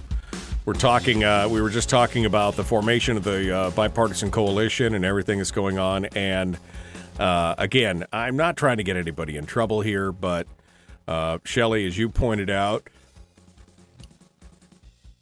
We're 0.66 0.74
talking. 0.74 1.24
Uh, 1.24 1.48
we 1.48 1.62
were 1.62 1.70
just 1.70 1.88
talking 1.88 2.26
about 2.26 2.56
the 2.56 2.62
formation 2.62 3.16
of 3.16 3.24
the 3.24 3.56
uh, 3.56 3.70
bipartisan 3.70 4.30
coalition 4.30 4.94
and 4.94 5.02
everything 5.02 5.38
that's 5.38 5.50
going 5.50 5.78
on. 5.78 6.04
And 6.14 6.58
uh, 7.18 7.54
again, 7.56 8.04
I'm 8.12 8.36
not 8.36 8.58
trying 8.58 8.76
to 8.76 8.82
get 8.82 8.98
anybody 8.98 9.38
in 9.38 9.46
trouble 9.46 9.80
here, 9.80 10.12
but 10.12 10.46
uh, 11.08 11.38
Shelley, 11.42 11.86
as 11.86 11.96
you 11.96 12.10
pointed 12.10 12.50
out, 12.50 12.90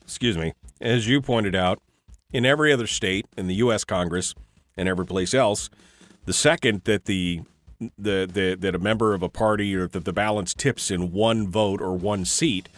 excuse 0.03 0.37
me, 0.37 0.53
as 0.81 1.07
you 1.07 1.23
pointed 1.23 1.55
out, 1.55 1.81
in 2.33 2.45
every 2.45 2.73
other 2.73 2.89
state, 2.89 3.27
in 3.37 3.47
the 3.47 3.55
U.S. 3.55 3.85
Congress, 3.85 4.35
and 4.77 4.89
every 4.89 5.07
place 5.07 5.33
else, 5.33 5.71
the 6.25 6.33
second 6.33 6.83
that 6.87 7.05
the 7.05 7.43
the, 7.79 8.27
the 8.27 8.57
that 8.59 8.75
a 8.75 8.81
member 8.81 9.15
of 9.15 9.23
a 9.23 9.29
party 9.29 9.77
or 9.77 9.87
that 9.87 10.05
the 10.05 10.13
balance 10.13 10.55
tips 10.55 10.91
in 10.91 11.13
one 11.13 11.49
vote 11.49 11.81
or 11.81 11.97
one 11.97 12.25
seat, 12.25 12.69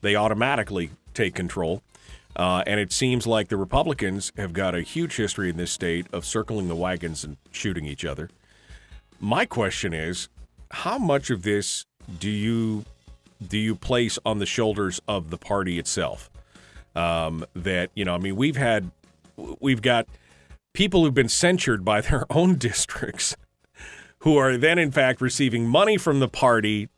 they 0.00 0.14
automatically 0.14 0.90
take 1.14 1.34
control. 1.34 1.82
Uh, 2.34 2.62
and 2.66 2.78
it 2.78 2.92
seems 2.92 3.26
like 3.26 3.48
the 3.48 3.56
Republicans 3.56 4.30
have 4.36 4.52
got 4.52 4.74
a 4.74 4.82
huge 4.82 5.16
history 5.16 5.48
in 5.48 5.56
this 5.56 5.70
state 5.70 6.06
of 6.12 6.24
circling 6.24 6.68
the 6.68 6.76
wagons 6.76 7.24
and 7.24 7.38
shooting 7.50 7.86
each 7.86 8.04
other. 8.04 8.28
My 9.18 9.46
question 9.46 9.94
is, 9.94 10.28
how 10.70 10.98
much 10.98 11.30
of 11.30 11.42
this 11.42 11.86
do 12.18 12.28
you 12.30 12.84
do 13.46 13.58
you 13.58 13.74
place 13.74 14.18
on 14.24 14.38
the 14.38 14.46
shoulders 14.46 15.00
of 15.08 15.30
the 15.30 15.38
party 15.38 15.78
itself? 15.78 16.30
Um, 16.94 17.44
that 17.54 17.90
you 17.94 18.04
know, 18.04 18.14
I 18.14 18.18
mean, 18.18 18.36
we've 18.36 18.56
had 18.56 18.90
we've 19.60 19.82
got 19.82 20.06
people 20.74 21.04
who've 21.04 21.14
been 21.14 21.28
censured 21.28 21.84
by 21.84 22.02
their 22.02 22.26
own 22.30 22.56
districts 22.56 23.34
who 24.20 24.36
are 24.36 24.56
then 24.56 24.78
in 24.78 24.90
fact 24.90 25.20
receiving 25.20 25.66
money 25.66 25.96
from 25.96 26.20
the 26.20 26.28
party 26.28 26.88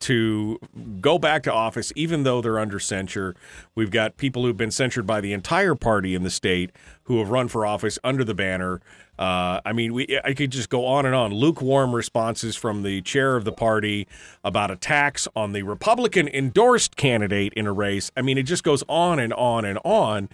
to 0.00 0.58
go 1.00 1.18
back 1.18 1.42
to 1.44 1.52
office 1.52 1.92
even 1.96 2.22
though 2.22 2.40
they're 2.40 2.58
under 2.58 2.78
censure. 2.78 3.34
We've 3.74 3.90
got 3.90 4.16
people 4.16 4.44
who've 4.44 4.56
been 4.56 4.70
censured 4.70 5.06
by 5.06 5.20
the 5.20 5.32
entire 5.32 5.74
party 5.74 6.14
in 6.14 6.22
the 6.22 6.30
state 6.30 6.70
who 7.04 7.18
have 7.18 7.30
run 7.30 7.48
for 7.48 7.64
office 7.64 7.98
under 8.04 8.24
the 8.24 8.34
banner. 8.34 8.80
Uh, 9.18 9.60
I 9.64 9.72
mean, 9.72 9.94
we 9.94 10.18
I 10.24 10.34
could 10.34 10.50
just 10.50 10.68
go 10.68 10.84
on 10.84 11.06
and 11.06 11.14
on. 11.14 11.32
Lukewarm 11.32 11.94
responses 11.94 12.54
from 12.54 12.82
the 12.82 13.00
chair 13.02 13.36
of 13.36 13.44
the 13.44 13.52
party 13.52 14.06
about 14.44 14.70
attacks 14.70 15.26
on 15.34 15.52
the 15.52 15.62
Republican 15.62 16.28
endorsed 16.28 16.96
candidate 16.96 17.52
in 17.54 17.66
a 17.66 17.72
race. 17.72 18.10
I 18.16 18.22
mean, 18.22 18.36
it 18.38 18.42
just 18.42 18.62
goes 18.62 18.82
on 18.88 19.18
and 19.18 19.32
on 19.32 19.64
and 19.64 19.78
on. 19.84 20.28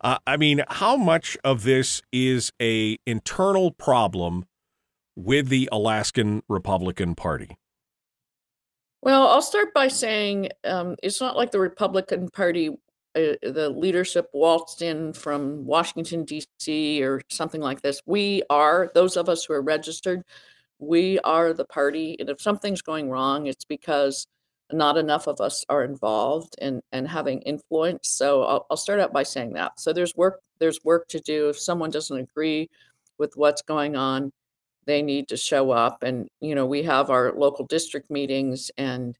Uh, 0.00 0.18
I 0.26 0.36
mean, 0.36 0.62
how 0.68 0.96
much 0.96 1.36
of 1.42 1.64
this 1.64 2.02
is 2.12 2.52
a 2.60 2.98
internal 3.06 3.72
problem 3.72 4.44
with 5.16 5.48
the 5.48 5.68
Alaskan 5.72 6.42
Republican 6.48 7.14
Party? 7.14 7.56
Well, 9.02 9.28
I'll 9.28 9.42
start 9.42 9.72
by 9.74 9.88
saying 9.88 10.50
um, 10.64 10.96
it's 11.02 11.20
not 11.20 11.36
like 11.36 11.52
the 11.52 11.60
Republican 11.60 12.28
Party, 12.30 12.68
uh, 13.14 13.38
the 13.42 13.72
leadership 13.74 14.28
waltzed 14.32 14.82
in 14.82 15.12
from 15.12 15.64
Washington, 15.64 16.24
D.C., 16.24 17.02
or 17.02 17.22
something 17.30 17.60
like 17.60 17.80
this. 17.80 18.02
We 18.06 18.42
are, 18.50 18.90
those 18.94 19.16
of 19.16 19.28
us 19.28 19.44
who 19.44 19.54
are 19.54 19.62
registered, 19.62 20.24
we 20.80 21.18
are 21.20 21.52
the 21.52 21.64
party. 21.64 22.16
And 22.18 22.28
if 22.28 22.40
something's 22.40 22.82
going 22.82 23.08
wrong, 23.08 23.46
it's 23.46 23.64
because 23.64 24.26
not 24.72 24.98
enough 24.98 25.28
of 25.28 25.40
us 25.40 25.64
are 25.68 25.84
involved 25.84 26.56
and, 26.60 26.82
and 26.92 27.06
having 27.08 27.40
influence. 27.42 28.08
So 28.08 28.42
I'll, 28.42 28.66
I'll 28.70 28.76
start 28.76 29.00
out 29.00 29.12
by 29.12 29.22
saying 29.22 29.52
that. 29.54 29.78
So 29.80 29.92
there's 29.92 30.14
work, 30.16 30.40
there's 30.58 30.80
work 30.84 31.08
to 31.08 31.20
do. 31.20 31.48
If 31.48 31.58
someone 31.58 31.90
doesn't 31.90 32.16
agree 32.16 32.68
with 33.16 33.32
what's 33.36 33.62
going 33.62 33.96
on, 33.96 34.32
they 34.88 35.02
need 35.02 35.28
to 35.28 35.36
show 35.36 35.70
up 35.70 36.02
and 36.02 36.28
you 36.40 36.56
know 36.56 36.66
we 36.66 36.82
have 36.82 37.10
our 37.10 37.32
local 37.36 37.64
district 37.66 38.10
meetings 38.10 38.72
and 38.76 39.16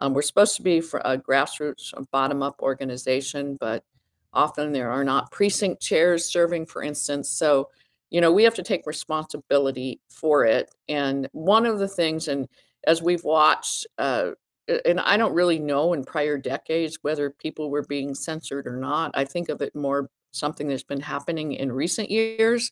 um, 0.00 0.14
we're 0.14 0.22
supposed 0.22 0.56
to 0.56 0.62
be 0.62 0.80
for 0.80 1.00
a 1.04 1.16
grassroots 1.16 1.92
bottom 2.10 2.42
up 2.42 2.56
organization 2.60 3.56
but 3.60 3.84
Often 4.32 4.72
there 4.72 4.90
are 4.90 5.04
not 5.04 5.30
precinct 5.32 5.82
chairs 5.82 6.24
serving, 6.24 6.66
for 6.66 6.82
instance. 6.82 7.28
So, 7.28 7.68
you 8.10 8.20
know, 8.20 8.32
we 8.32 8.44
have 8.44 8.54
to 8.54 8.62
take 8.62 8.86
responsibility 8.86 10.00
for 10.08 10.44
it. 10.44 10.70
And 10.88 11.28
one 11.32 11.66
of 11.66 11.78
the 11.78 11.88
things, 11.88 12.28
and 12.28 12.48
as 12.86 13.02
we've 13.02 13.24
watched, 13.24 13.86
uh, 13.98 14.30
and 14.84 15.00
I 15.00 15.16
don't 15.16 15.34
really 15.34 15.58
know 15.58 15.92
in 15.94 16.04
prior 16.04 16.38
decades 16.38 16.98
whether 17.02 17.30
people 17.30 17.70
were 17.70 17.82
being 17.82 18.14
censored 18.14 18.68
or 18.68 18.76
not. 18.76 19.10
I 19.14 19.24
think 19.24 19.48
of 19.48 19.62
it 19.62 19.74
more 19.74 20.08
something 20.30 20.68
that's 20.68 20.84
been 20.84 21.00
happening 21.00 21.54
in 21.54 21.72
recent 21.72 22.08
years. 22.08 22.70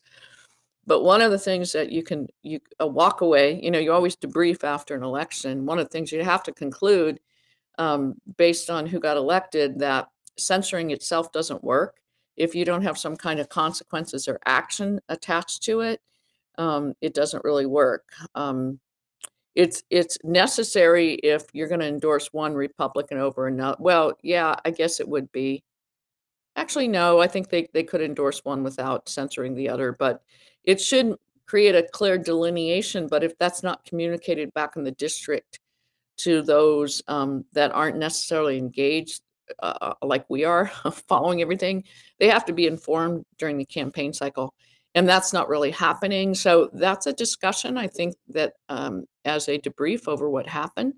But 0.85 1.03
one 1.03 1.21
of 1.21 1.31
the 1.31 1.39
things 1.39 1.71
that 1.73 1.91
you 1.91 2.03
can 2.03 2.27
you 2.41 2.59
walk 2.79 3.21
away, 3.21 3.59
you 3.61 3.69
know, 3.71 3.79
you 3.79 3.91
always 3.91 4.15
debrief 4.15 4.63
after 4.63 4.95
an 4.95 5.03
election. 5.03 5.65
One 5.65 5.79
of 5.79 5.85
the 5.85 5.91
things 5.91 6.11
you 6.11 6.23
have 6.23 6.43
to 6.43 6.51
conclude, 6.51 7.19
um, 7.77 8.15
based 8.37 8.69
on 8.69 8.87
who 8.87 8.99
got 8.99 9.17
elected, 9.17 9.79
that 9.79 10.07
censoring 10.37 10.91
itself 10.91 11.31
doesn't 11.31 11.63
work 11.63 11.97
if 12.37 12.55
you 12.55 12.65
don't 12.65 12.81
have 12.81 12.97
some 12.97 13.15
kind 13.15 13.39
of 13.39 13.49
consequences 13.49 14.27
or 14.27 14.39
action 14.45 14.99
attached 15.09 15.61
to 15.63 15.81
it. 15.81 16.01
Um, 16.57 16.93
it 17.01 17.13
doesn't 17.13 17.43
really 17.43 17.65
work. 17.65 18.05
Um, 18.33 18.79
it's 19.55 19.83
it's 19.89 20.17
necessary 20.23 21.15
if 21.15 21.43
you're 21.53 21.67
going 21.67 21.81
to 21.81 21.87
endorse 21.87 22.31
one 22.31 22.53
Republican 22.53 23.17
over 23.17 23.47
another. 23.47 23.77
Well, 23.79 24.13
yeah, 24.23 24.55
I 24.63 24.71
guess 24.71 24.99
it 24.99 25.07
would 25.07 25.31
be. 25.31 25.63
Actually, 26.55 26.87
no, 26.87 27.19
I 27.19 27.27
think 27.27 27.49
they, 27.49 27.69
they 27.73 27.83
could 27.83 28.01
endorse 28.01 28.43
one 28.43 28.63
without 28.63 29.07
censoring 29.07 29.55
the 29.55 29.69
other, 29.69 29.91
but 29.91 30.21
it 30.63 30.79
should 30.81 31.15
create 31.45 31.75
a 31.75 31.83
clear 31.83 32.17
delineation. 32.17 33.07
But 33.07 33.23
if 33.23 33.37
that's 33.37 33.63
not 33.63 33.83
communicated 33.85 34.53
back 34.53 34.75
in 34.75 34.83
the 34.83 34.91
district 34.91 35.59
to 36.17 36.41
those 36.41 37.01
um, 37.07 37.45
that 37.53 37.71
aren't 37.71 37.97
necessarily 37.97 38.57
engaged, 38.57 39.21
uh, 39.61 39.93
like 40.01 40.25
we 40.29 40.45
are, 40.45 40.67
following 41.07 41.41
everything, 41.41 41.83
they 42.19 42.29
have 42.29 42.45
to 42.45 42.53
be 42.53 42.67
informed 42.67 43.25
during 43.37 43.57
the 43.57 43.65
campaign 43.65 44.13
cycle 44.13 44.53
and 44.95 45.07
that's 45.07 45.33
not 45.33 45.49
really 45.49 45.71
happening. 45.71 46.33
So 46.33 46.69
that's 46.73 47.07
a 47.07 47.13
discussion. 47.13 47.77
I 47.77 47.87
think 47.87 48.15
that 48.29 48.53
um, 48.69 49.05
as 49.25 49.47
a 49.47 49.59
debrief 49.59 50.07
over 50.07 50.29
what 50.29 50.47
happened, 50.47 50.93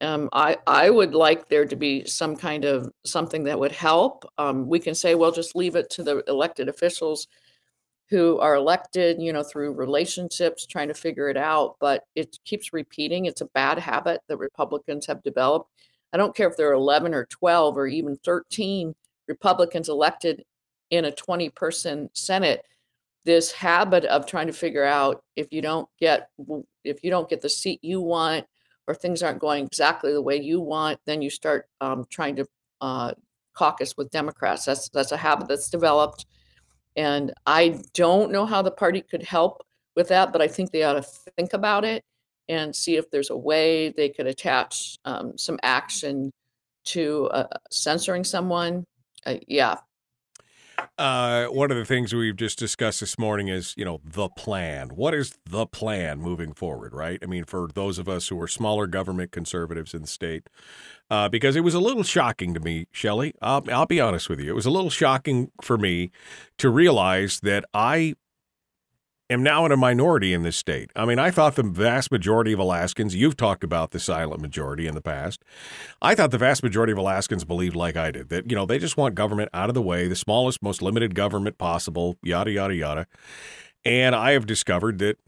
um, 0.00 0.28
I 0.32 0.56
I 0.66 0.90
would 0.90 1.14
like 1.14 1.48
there 1.48 1.66
to 1.66 1.76
be 1.76 2.04
some 2.04 2.34
kind 2.34 2.64
of 2.64 2.90
something 3.04 3.44
that 3.44 3.58
would 3.58 3.72
help. 3.72 4.24
Um, 4.38 4.66
we 4.66 4.80
can 4.80 4.94
say, 4.94 5.14
well, 5.14 5.30
just 5.30 5.54
leave 5.54 5.76
it 5.76 5.90
to 5.90 6.02
the 6.02 6.24
elected 6.26 6.68
officials 6.68 7.28
who 8.12 8.38
are 8.40 8.56
elected, 8.56 9.22
you 9.22 9.32
know, 9.32 9.42
through 9.42 9.72
relationships, 9.72 10.66
trying 10.66 10.88
to 10.88 10.94
figure 10.94 11.30
it 11.30 11.38
out. 11.38 11.76
But 11.80 12.04
it 12.14 12.38
keeps 12.44 12.74
repeating. 12.74 13.24
It's 13.24 13.40
a 13.40 13.46
bad 13.46 13.78
habit 13.78 14.20
that 14.28 14.36
Republicans 14.36 15.06
have 15.06 15.22
developed. 15.22 15.70
I 16.12 16.18
don't 16.18 16.36
care 16.36 16.46
if 16.46 16.58
there 16.58 16.68
are 16.68 16.74
11 16.74 17.14
or 17.14 17.24
12 17.24 17.78
or 17.78 17.86
even 17.86 18.16
13 18.16 18.94
Republicans 19.28 19.88
elected 19.88 20.44
in 20.90 21.06
a 21.06 21.10
20 21.10 21.48
person 21.48 22.10
Senate 22.12 22.62
this 23.24 23.50
habit 23.50 24.04
of 24.04 24.26
trying 24.26 24.46
to 24.48 24.52
figure 24.52 24.84
out 24.84 25.22
if 25.36 25.48
you 25.52 25.62
don't 25.62 25.88
get 25.98 26.28
if 26.84 27.02
you 27.02 27.10
don't 27.10 27.30
get 27.30 27.40
the 27.40 27.48
seat 27.48 27.78
you 27.82 28.00
want 28.00 28.44
or 28.86 28.94
things 28.94 29.22
aren't 29.22 29.38
going 29.38 29.64
exactly 29.64 30.12
the 30.12 30.20
way 30.20 30.36
you 30.36 30.60
want 30.60 30.98
then 31.06 31.22
you 31.22 31.30
start 31.30 31.66
um, 31.80 32.04
trying 32.10 32.34
to 32.34 32.44
uh, 32.80 33.12
caucus 33.54 33.96
with 33.96 34.10
democrats 34.10 34.64
that's 34.64 34.88
that's 34.88 35.12
a 35.12 35.16
habit 35.16 35.46
that's 35.46 35.70
developed 35.70 36.26
and 36.96 37.32
i 37.46 37.80
don't 37.94 38.30
know 38.30 38.46
how 38.46 38.62
the 38.62 38.70
party 38.70 39.00
could 39.00 39.22
help 39.22 39.64
with 39.96 40.08
that 40.08 40.32
but 40.32 40.42
i 40.42 40.48
think 40.48 40.70
they 40.70 40.82
ought 40.82 40.94
to 40.94 41.02
think 41.36 41.52
about 41.52 41.84
it 41.84 42.02
and 42.48 42.74
see 42.74 42.96
if 42.96 43.10
there's 43.10 43.30
a 43.30 43.36
way 43.36 43.90
they 43.90 44.08
could 44.08 44.26
attach 44.26 44.96
um, 45.04 45.36
some 45.38 45.58
action 45.62 46.30
to 46.84 47.26
uh, 47.28 47.46
censoring 47.70 48.24
someone 48.24 48.84
uh, 49.26 49.36
yeah 49.46 49.76
uh, 50.98 51.46
one 51.46 51.70
of 51.70 51.76
the 51.76 51.84
things 51.84 52.14
we've 52.14 52.36
just 52.36 52.58
discussed 52.58 53.00
this 53.00 53.18
morning 53.18 53.48
is, 53.48 53.74
you 53.76 53.84
know, 53.84 54.00
the 54.04 54.28
plan. 54.28 54.90
What 54.90 55.14
is 55.14 55.38
the 55.44 55.66
plan 55.66 56.20
moving 56.20 56.52
forward, 56.52 56.92
right? 56.92 57.18
I 57.22 57.26
mean, 57.26 57.44
for 57.44 57.68
those 57.74 57.98
of 57.98 58.08
us 58.08 58.28
who 58.28 58.40
are 58.40 58.48
smaller 58.48 58.86
government 58.86 59.32
conservatives 59.32 59.94
in 59.94 60.02
the 60.02 60.08
state, 60.08 60.48
uh, 61.10 61.28
because 61.28 61.56
it 61.56 61.60
was 61.60 61.74
a 61.74 61.80
little 61.80 62.02
shocking 62.02 62.54
to 62.54 62.60
me, 62.60 62.86
Shelley. 62.90 63.34
I'll, 63.42 63.64
I'll 63.70 63.86
be 63.86 64.00
honest 64.00 64.28
with 64.28 64.40
you. 64.40 64.50
It 64.50 64.54
was 64.54 64.66
a 64.66 64.70
little 64.70 64.90
shocking 64.90 65.50
for 65.60 65.76
me 65.76 66.10
to 66.58 66.70
realize 66.70 67.40
that 67.40 67.64
I 67.74 68.14
am 69.32 69.42
now 69.42 69.64
in 69.64 69.72
a 69.72 69.76
minority 69.76 70.32
in 70.32 70.42
this 70.42 70.56
state. 70.56 70.90
I 70.94 71.04
mean, 71.04 71.18
I 71.18 71.30
thought 71.30 71.56
the 71.56 71.62
vast 71.62 72.12
majority 72.12 72.52
of 72.52 72.58
Alaskans, 72.58 73.14
you've 73.14 73.36
talked 73.36 73.64
about 73.64 73.90
the 73.90 73.98
silent 73.98 74.40
majority 74.40 74.86
in 74.86 74.94
the 74.94 75.00
past. 75.00 75.42
I 76.00 76.14
thought 76.14 76.30
the 76.30 76.38
vast 76.38 76.62
majority 76.62 76.92
of 76.92 76.98
Alaskans 76.98 77.44
believed 77.44 77.74
like 77.76 77.96
I 77.96 78.10
did 78.10 78.28
that, 78.28 78.50
you 78.50 78.56
know, 78.56 78.66
they 78.66 78.78
just 78.78 78.96
want 78.96 79.14
government 79.14 79.50
out 79.54 79.68
of 79.68 79.74
the 79.74 79.82
way, 79.82 80.06
the 80.08 80.16
smallest, 80.16 80.62
most 80.62 80.82
limited 80.82 81.14
government 81.14 81.58
possible, 81.58 82.16
yada, 82.22 82.50
yada, 82.50 82.74
yada. 82.74 83.06
And 83.84 84.14
I 84.14 84.32
have 84.32 84.46
discovered 84.46 84.98
that 84.98 85.18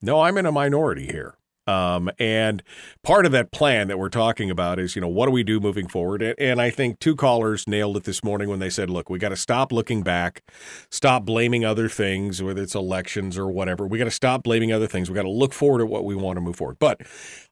no, 0.00 0.20
I'm 0.20 0.38
in 0.38 0.46
a 0.46 0.52
minority 0.52 1.06
here. 1.06 1.34
Um, 1.68 2.10
and 2.18 2.62
part 3.04 3.26
of 3.26 3.32
that 3.32 3.52
plan 3.52 3.88
that 3.88 3.98
we're 3.98 4.08
talking 4.08 4.50
about 4.50 4.78
is, 4.78 4.96
you 4.96 5.02
know, 5.02 5.08
what 5.08 5.26
do 5.26 5.32
we 5.32 5.42
do 5.42 5.60
moving 5.60 5.86
forward? 5.86 6.22
And 6.22 6.62
I 6.62 6.70
think 6.70 6.98
two 6.98 7.14
callers 7.14 7.68
nailed 7.68 7.98
it 7.98 8.04
this 8.04 8.24
morning 8.24 8.48
when 8.48 8.58
they 8.58 8.70
said, 8.70 8.88
look, 8.88 9.10
we 9.10 9.18
got 9.18 9.28
to 9.28 9.36
stop 9.36 9.70
looking 9.70 10.02
back, 10.02 10.42
stop 10.90 11.26
blaming 11.26 11.66
other 11.66 11.90
things, 11.90 12.42
whether 12.42 12.62
it's 12.62 12.74
elections 12.74 13.36
or 13.36 13.48
whatever. 13.48 13.86
We 13.86 13.98
got 13.98 14.04
to 14.04 14.10
stop 14.10 14.42
blaming 14.42 14.72
other 14.72 14.86
things. 14.86 15.10
We 15.10 15.14
got 15.14 15.22
to 15.22 15.30
look 15.30 15.52
forward 15.52 15.82
at 15.82 15.88
what 15.88 16.06
we 16.06 16.14
want 16.14 16.38
to 16.38 16.40
move 16.40 16.56
forward. 16.56 16.78
But 16.78 17.02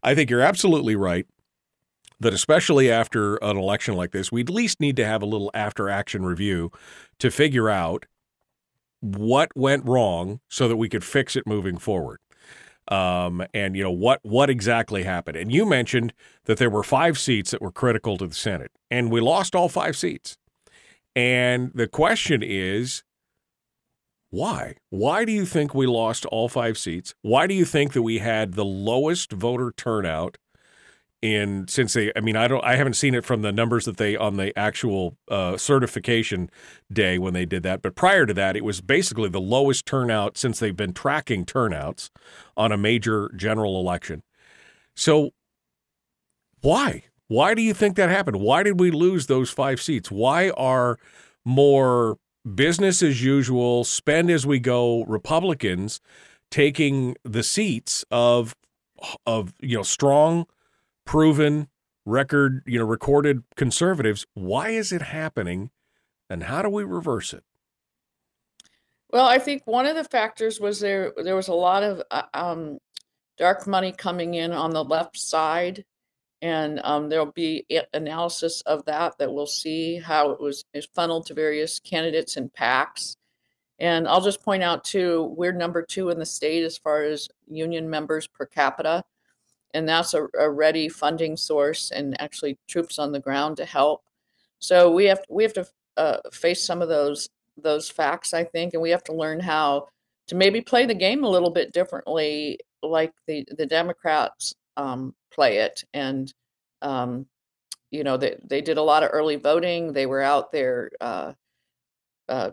I 0.02 0.14
think 0.14 0.30
you're 0.30 0.40
absolutely 0.40 0.96
right 0.96 1.26
that 2.18 2.32
especially 2.32 2.90
after 2.90 3.36
an 3.36 3.58
election 3.58 3.94
like 3.94 4.12
this, 4.12 4.32
we 4.32 4.40
at 4.40 4.48
least 4.48 4.80
need 4.80 4.96
to 4.96 5.04
have 5.04 5.22
a 5.22 5.26
little 5.26 5.50
after 5.52 5.90
action 5.90 6.24
review 6.24 6.70
to 7.18 7.30
figure 7.30 7.68
out 7.68 8.06
what 9.02 9.54
went 9.54 9.84
wrong 9.84 10.40
so 10.48 10.68
that 10.68 10.76
we 10.76 10.88
could 10.88 11.04
fix 11.04 11.36
it 11.36 11.46
moving 11.46 11.76
forward 11.76 12.18
um, 12.88 13.44
and 13.52 13.76
you 13.76 13.82
know 13.82 13.90
what 13.90 14.20
what 14.22 14.50
exactly 14.50 15.02
happened. 15.02 15.36
And 15.36 15.52
you 15.52 15.66
mentioned 15.66 16.12
that 16.44 16.58
there 16.58 16.70
were 16.70 16.82
five 16.82 17.18
seats 17.18 17.50
that 17.50 17.60
were 17.60 17.72
critical 17.72 18.16
to 18.18 18.26
the 18.26 18.34
Senate, 18.34 18.70
and 18.90 19.10
we 19.10 19.20
lost 19.20 19.54
all 19.54 19.68
five 19.68 19.96
seats. 19.96 20.38
And 21.14 21.72
the 21.74 21.88
question 21.88 22.42
is, 22.42 23.02
why? 24.30 24.74
Why 24.90 25.24
do 25.24 25.32
you 25.32 25.46
think 25.46 25.74
we 25.74 25.86
lost 25.86 26.26
all 26.26 26.48
five 26.48 26.76
seats? 26.76 27.14
Why 27.22 27.46
do 27.46 27.54
you 27.54 27.64
think 27.64 27.92
that 27.94 28.02
we 28.02 28.18
had 28.18 28.54
the 28.54 28.64
lowest 28.64 29.32
voter 29.32 29.72
turnout 29.74 30.36
in 31.34 31.66
since 31.68 31.92
they 31.92 32.12
i 32.16 32.20
mean 32.20 32.36
i 32.36 32.48
don't 32.48 32.64
i 32.64 32.76
haven't 32.76 32.94
seen 32.94 33.14
it 33.14 33.24
from 33.24 33.42
the 33.42 33.52
numbers 33.52 33.84
that 33.84 33.96
they 33.96 34.16
on 34.16 34.36
the 34.36 34.56
actual 34.58 35.16
uh, 35.28 35.56
certification 35.56 36.50
day 36.92 37.18
when 37.18 37.34
they 37.34 37.44
did 37.44 37.62
that. 37.64 37.82
But 37.82 37.94
prior 37.94 38.26
to 38.26 38.34
that 38.34 38.56
it 38.56 38.64
was 38.64 38.80
basically 38.80 39.28
the 39.28 39.40
lowest 39.40 39.86
turnout 39.86 40.38
since 40.38 40.58
they've 40.58 40.76
been 40.76 40.92
tracking 40.92 41.44
turnouts 41.44 42.10
on 42.56 42.72
a 42.72 42.76
major 42.76 43.30
general 43.36 43.78
election. 43.80 44.22
So 44.94 45.30
why? 46.60 47.04
Why 47.28 47.54
do 47.54 47.62
you 47.62 47.74
think 47.74 47.96
that 47.96 48.08
happened? 48.08 48.40
Why 48.40 48.62
did 48.62 48.78
we 48.78 48.90
lose 48.90 49.26
those 49.26 49.50
five 49.50 49.80
seats? 49.80 50.10
Why 50.10 50.50
are 50.50 50.98
more 51.44 52.18
business 52.54 53.02
as 53.02 53.22
usual 53.22 53.82
spend 53.82 54.30
as 54.30 54.46
we 54.46 54.60
go 54.60 55.02
republicans 55.04 56.00
taking 56.50 57.16
the 57.24 57.42
seats 57.42 58.04
of 58.10 58.54
of 59.26 59.52
you 59.60 59.76
know 59.76 59.82
strong 59.82 60.46
proven 61.06 61.68
record, 62.04 62.62
you 62.66 62.78
know, 62.78 62.84
recorded 62.84 63.42
conservatives. 63.56 64.26
Why 64.34 64.70
is 64.70 64.92
it 64.92 65.00
happening 65.00 65.70
and 66.28 66.42
how 66.42 66.60
do 66.60 66.68
we 66.68 66.84
reverse 66.84 67.32
it? 67.32 67.42
Well, 69.10 69.26
I 69.26 69.38
think 69.38 69.62
one 69.66 69.86
of 69.86 69.96
the 69.96 70.04
factors 70.04 70.60
was 70.60 70.80
there 70.80 71.12
there 71.16 71.36
was 71.36 71.48
a 71.48 71.54
lot 71.54 71.82
of 71.82 72.02
uh, 72.10 72.22
um, 72.34 72.78
dark 73.38 73.66
money 73.66 73.92
coming 73.92 74.34
in 74.34 74.52
on 74.52 74.72
the 74.72 74.84
left 74.84 75.16
side, 75.16 75.84
and 76.42 76.80
um, 76.82 77.08
there'll 77.08 77.26
be 77.32 77.64
analysis 77.94 78.62
of 78.62 78.84
that 78.86 79.16
that 79.18 79.32
we'll 79.32 79.46
see 79.46 79.98
how 79.98 80.30
it 80.30 80.40
was 80.40 80.64
funneled 80.94 81.26
to 81.26 81.34
various 81.34 81.78
candidates 81.78 82.36
and 82.36 82.52
PACs. 82.52 83.16
And 83.78 84.08
I'll 84.08 84.22
just 84.22 84.42
point 84.42 84.62
out 84.62 84.84
too, 84.84 85.34
we're 85.36 85.52
number 85.52 85.82
two 85.82 86.08
in 86.08 86.18
the 86.18 86.26
state 86.26 86.64
as 86.64 86.78
far 86.78 87.02
as 87.04 87.28
union 87.46 87.88
members 87.88 88.26
per 88.26 88.46
capita 88.46 89.04
and 89.74 89.88
that's 89.88 90.14
a, 90.14 90.26
a 90.38 90.50
ready 90.50 90.88
funding 90.88 91.36
source 91.36 91.90
and 91.90 92.20
actually 92.20 92.58
troops 92.68 92.98
on 92.98 93.12
the 93.12 93.20
ground 93.20 93.56
to 93.58 93.64
help. 93.64 94.02
So 94.58 94.90
we 94.90 95.04
have 95.06 95.20
we 95.28 95.42
have 95.42 95.52
to 95.54 95.66
uh, 95.96 96.18
face 96.32 96.64
some 96.66 96.82
of 96.82 96.88
those 96.88 97.28
those 97.56 97.88
facts, 97.90 98.34
I 98.34 98.44
think, 98.44 98.74
and 98.74 98.82
we 98.82 98.90
have 98.90 99.04
to 99.04 99.14
learn 99.14 99.40
how 99.40 99.88
to 100.28 100.34
maybe 100.34 100.60
play 100.60 100.86
the 100.86 100.94
game 100.94 101.24
a 101.24 101.28
little 101.28 101.50
bit 101.50 101.72
differently, 101.72 102.58
like 102.82 103.12
the 103.26 103.46
the 103.56 103.66
Democrats 103.66 104.54
um, 104.76 105.14
play 105.32 105.58
it. 105.58 105.84
And 105.94 106.32
um, 106.82 107.26
you 107.90 108.04
know, 108.04 108.16
they 108.16 108.36
they 108.44 108.60
did 108.60 108.78
a 108.78 108.82
lot 108.82 109.02
of 109.02 109.10
early 109.12 109.36
voting. 109.36 109.92
They 109.92 110.06
were 110.06 110.22
out 110.22 110.52
there 110.52 110.90
uh, 111.00 111.32
uh, 112.28 112.50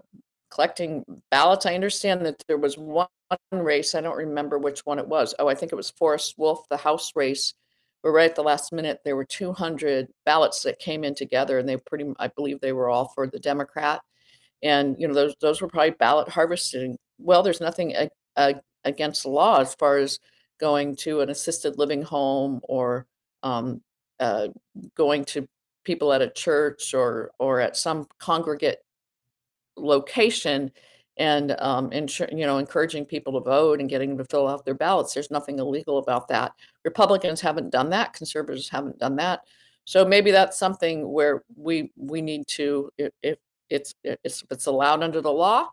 collecting 0.50 1.04
ballots. 1.32 1.66
I 1.66 1.76
understand 1.76 2.26
that 2.26 2.44
there 2.48 2.58
was 2.58 2.78
one 2.78 3.08
race. 3.52 3.96
I 3.96 4.02
don't 4.02 4.18
remember 4.18 4.58
which 4.58 4.86
one 4.86 5.00
it 5.00 5.08
was. 5.08 5.34
Oh, 5.40 5.48
I 5.48 5.56
think 5.56 5.72
it 5.72 5.76
was 5.76 5.92
Forrest 5.92 6.36
Wolfe, 6.38 6.68
the 6.70 6.78
House 6.78 7.12
race, 7.16 7.54
but 8.02 8.12
right 8.12 8.30
at 8.30 8.36
the 8.36 8.44
last 8.44 8.74
minute, 8.74 9.00
there 9.06 9.16
were 9.16 9.26
200 9.26 10.08
ballots 10.26 10.64
that 10.64 10.80
came 10.80 11.04
in 11.04 11.16
together, 11.16 11.60
and 11.60 11.68
they 11.68 11.78
pretty, 11.78 12.14
I 12.20 12.28
believe, 12.28 12.60
they 12.60 12.74
were 12.74 12.90
all 12.90 13.10
for 13.16 13.28
the 13.28 13.40
Democrat, 13.40 14.02
and 14.62 14.96
you 15.00 15.08
know 15.08 15.14
those 15.14 15.36
those 15.42 15.62
were 15.62 15.68
probably 15.70 15.92
ballot 15.92 16.30
harvesting. 16.30 16.98
Well, 17.20 17.44
there's 17.44 17.62
nothing 17.62 17.96
against 18.86 19.24
the 19.24 19.30
law 19.30 19.60
as 19.62 19.76
far 19.76 19.98
as 19.98 20.20
going 20.60 20.96
to 20.98 21.22
an 21.22 21.30
assisted 21.30 21.78
living 21.78 22.02
home 22.02 22.62
or 22.64 23.06
um, 23.44 23.82
uh, 24.20 24.48
going 24.96 25.26
to 25.26 25.48
people 25.84 26.14
at 26.14 26.22
a 26.22 26.30
church 26.30 26.94
or 26.94 27.32
or 27.40 27.60
at 27.60 27.78
some 27.78 28.08
congregate 28.20 28.80
location 29.78 30.72
and 31.18 31.56
um, 31.60 31.92
you 31.92 32.46
know 32.46 32.58
encouraging 32.58 33.06
people 33.06 33.34
to 33.34 33.40
vote 33.40 33.80
and 33.80 33.90
getting 33.90 34.10
them 34.10 34.18
to 34.18 34.26
fill 34.26 34.48
out 34.48 34.66
their 34.66 34.74
ballots. 34.74 35.14
There's 35.14 35.32
nothing 35.32 35.60
illegal 35.60 36.00
about 36.00 36.28
that. 36.30 36.54
Republicans 36.84 37.42
haven't 37.42 37.70
done 37.70 37.90
that. 37.92 38.14
Conservatives 38.14 38.70
haven't 38.70 39.00
done 39.00 39.16
that. 39.18 39.42
So 39.86 40.06
maybe 40.06 40.32
that's 40.32 40.58
something 40.58 41.12
where 41.12 41.44
we 41.56 41.92
we 41.98 42.22
need 42.22 42.48
to 42.50 42.90
if, 42.98 43.38
it's 43.70 43.94
it's 44.04 44.44
if 44.44 44.52
it's 44.52 44.66
allowed 44.66 45.04
under 45.04 45.22
the 45.22 45.32
law 45.32 45.70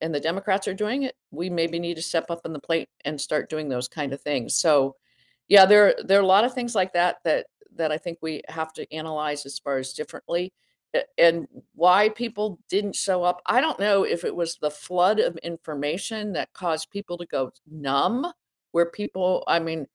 and 0.00 0.14
the 0.14 0.20
Democrats 0.20 0.66
are 0.66 0.74
doing 0.74 1.02
it, 1.02 1.14
we 1.30 1.50
maybe 1.50 1.78
need 1.78 1.96
to 1.96 2.02
step 2.02 2.30
up 2.30 2.40
in 2.46 2.52
the 2.52 2.60
plate 2.60 2.88
and 3.04 3.20
start 3.20 3.50
doing 3.50 3.68
those 3.68 3.88
kind 3.88 4.12
of 4.12 4.20
things. 4.20 4.54
So 4.54 4.96
yeah, 5.48 5.66
there 5.66 5.94
there 6.04 6.18
are 6.18 6.22
a 6.22 6.26
lot 6.26 6.44
of 6.44 6.54
things 6.54 6.74
like 6.74 6.92
that 6.94 7.16
that 7.24 7.46
that 7.76 7.92
I 7.92 7.98
think 7.98 8.18
we 8.22 8.42
have 8.48 8.72
to 8.74 8.92
analyze 8.94 9.46
as 9.46 9.58
far 9.58 9.78
as 9.78 9.92
differently 9.92 10.52
and 11.18 11.46
why 11.74 12.08
people 12.08 12.58
didn't 12.68 12.96
show 12.96 13.22
up. 13.22 13.40
I 13.46 13.60
don't 13.60 13.78
know 13.78 14.02
if 14.02 14.24
it 14.24 14.34
was 14.34 14.56
the 14.60 14.70
flood 14.70 15.20
of 15.20 15.36
information 15.38 16.32
that 16.32 16.52
caused 16.52 16.90
people 16.90 17.16
to 17.18 17.26
go 17.26 17.52
numb, 17.70 18.26
where 18.72 18.86
people, 18.86 19.44
I 19.46 19.58
mean, 19.58 19.86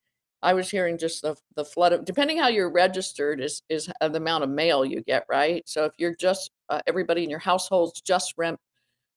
I 0.42 0.52
was 0.54 0.70
hearing 0.70 0.98
just 0.98 1.22
the, 1.22 1.34
the 1.54 1.64
flood 1.64 1.92
of, 1.92 2.04
depending 2.04 2.38
how 2.38 2.48
you're 2.48 2.70
registered, 2.70 3.40
is, 3.40 3.62
is 3.68 3.90
the 4.00 4.16
amount 4.16 4.44
of 4.44 4.50
mail 4.50 4.84
you 4.84 5.00
get, 5.02 5.24
right? 5.28 5.66
So 5.66 5.84
if 5.84 5.92
you're 5.98 6.14
just, 6.14 6.50
uh, 6.68 6.80
everybody 6.86 7.24
in 7.24 7.30
your 7.30 7.38
household's 7.38 8.00
just 8.00 8.34
rent, 8.36 8.60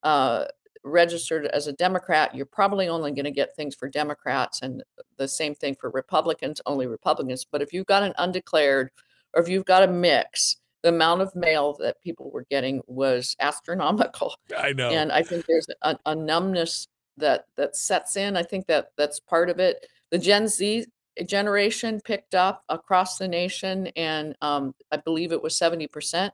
uh, 0.03 0.45
registered 0.85 1.45
as 1.47 1.68
a 1.68 1.73
Democrat, 1.73 2.34
you're 2.34 2.45
probably 2.45 2.88
only 2.88 3.11
going 3.11 3.26
to 3.26 3.31
get 3.31 3.53
things 3.56 3.76
for 3.76 3.89
Democrats, 3.89 4.61
and 4.61 4.81
the 5.18 5.27
same 5.27 5.53
thing 5.53 5.76
for 5.76 5.89
Republicans, 5.89 6.61
only 6.65 6.88
Republicans. 6.88 7.45
But 7.49 7.61
if 7.61 7.73
you've 7.73 7.85
got 7.85 8.03
an 8.03 8.14
undeclared, 8.18 8.89
or 9.34 9.41
if 9.43 9.49
you've 9.49 9.65
got 9.65 9.84
a 9.84 9.88
mix, 9.88 10.56
the 10.81 10.89
amount 10.89 11.22
of 11.22 11.35
mail 11.35 11.76
that 11.80 12.01
people 12.01 12.31
were 12.31 12.45
getting 12.49 12.81
was 12.88 13.35
astronomical. 13.39 14.35
I 14.57 14.73
know. 14.73 14.89
And 14.89 15.11
I 15.11 15.23
think 15.23 15.45
there's 15.45 15.68
a, 15.81 15.97
a, 16.06 16.15
numbness 16.15 16.88
that 17.18 17.45
that 17.57 17.76
sets 17.76 18.15
in. 18.15 18.38
I 18.38 18.43
think 18.43 18.68
that 18.68 18.91
that's 18.97 19.19
part 19.19 19.49
of 19.49 19.60
it. 19.60 19.85
The 20.11 20.18
Gen 20.18 20.47
Z 20.47 20.85
generation 21.26 21.99
picked 22.03 22.34
up 22.34 22.64
across 22.69 23.18
the 23.18 23.27
nation, 23.27 23.88
and 23.95 24.35
um, 24.41 24.73
I 24.91 24.97
believe 24.97 25.31
it 25.31 25.41
was 25.41 25.57
seventy 25.57 25.88
percent 25.88 26.34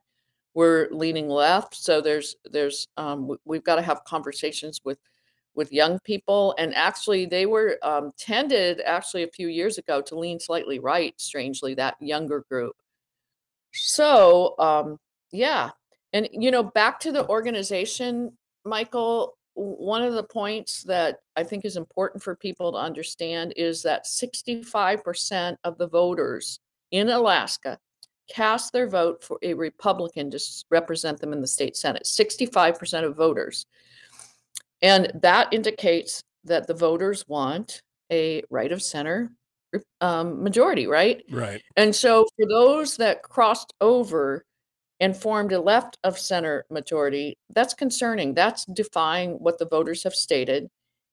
were 0.56 0.88
leaning 0.92 1.30
left. 1.30 1.76
So 1.76 2.02
there's 2.02 2.36
there's 2.50 2.88
um, 2.98 3.38
we've 3.46 3.64
got 3.64 3.76
to 3.76 3.82
have 3.84 4.04
conversations 4.06 4.82
with 4.84 4.98
with 5.54 5.72
young 5.72 6.00
people, 6.00 6.56
and 6.58 6.74
actually 6.76 7.26
they 7.26 7.46
were 7.46 7.78
um, 7.84 8.12
tended 8.18 8.82
actually 8.82 9.24
a 9.24 9.28
few 9.28 9.48
years 9.48 9.78
ago 9.78 10.02
to 10.02 10.18
lean 10.18 10.40
slightly 10.40 10.80
right. 10.80 11.14
Strangely, 11.18 11.76
that 11.76 11.96
younger 12.00 12.44
group. 12.50 12.76
So, 13.76 14.56
um, 14.60 14.98
yeah. 15.32 15.70
And, 16.14 16.30
you 16.32 16.52
know, 16.52 16.64
back 16.64 17.00
to 17.02 17.12
the 17.12 17.28
organization, 17.28 18.32
Michael, 18.64 19.38
one 19.54 20.02
of 20.02 20.14
the 20.14 20.24
points 20.24 20.84
that 20.84 21.20
I 21.36 21.44
think 21.44 21.66
is 21.66 21.78
important 21.78 22.24
for 22.24 22.36
people 22.36 22.72
to 22.72 22.78
understand 22.78 23.54
is 23.56 23.82
that 23.84 24.06
65% 24.06 25.58
of 25.64 25.78
the 25.78 25.88
voters 25.88 26.60
in 26.92 27.10
Alaska 27.10 27.78
cast 28.30 28.74
their 28.74 28.88
vote 28.88 29.24
for 29.24 29.38
a 29.44 29.54
Republican 29.54 30.32
to 30.32 30.40
represent 30.70 31.20
them 31.20 31.32
in 31.32 31.42
the 31.42 31.48
state 31.48 31.78
Senate. 31.78 32.04
65% 32.04 33.04
of 33.04 33.16
voters. 33.16 33.66
And 34.82 35.12
that 35.22 35.54
indicates 35.54 36.24
that 36.44 36.68
the 36.68 36.74
voters 36.74 37.28
want 37.28 37.82
a 38.12 38.44
right 38.50 38.72
of 38.72 38.82
center 38.82 39.32
um, 40.02 40.44
majority, 40.44 40.88
right? 40.88 41.24
Right. 41.30 41.62
And 41.76 41.96
so 41.96 42.26
for 42.36 42.48
those 42.48 42.98
that 42.98 43.24
crossed 43.24 43.74
over 43.82 44.46
and 45.00 45.16
formed 45.16 45.52
a 45.52 45.60
left 45.60 45.98
of 46.04 46.18
center 46.18 46.66
majority, 46.70 47.38
that's 47.54 47.74
concerning. 47.74 48.34
That's 48.34 48.66
defying 48.66 49.34
what 49.34 49.60
the 49.60 49.68
voters 49.68 50.04
have 50.04 50.16
stated. 50.16 50.70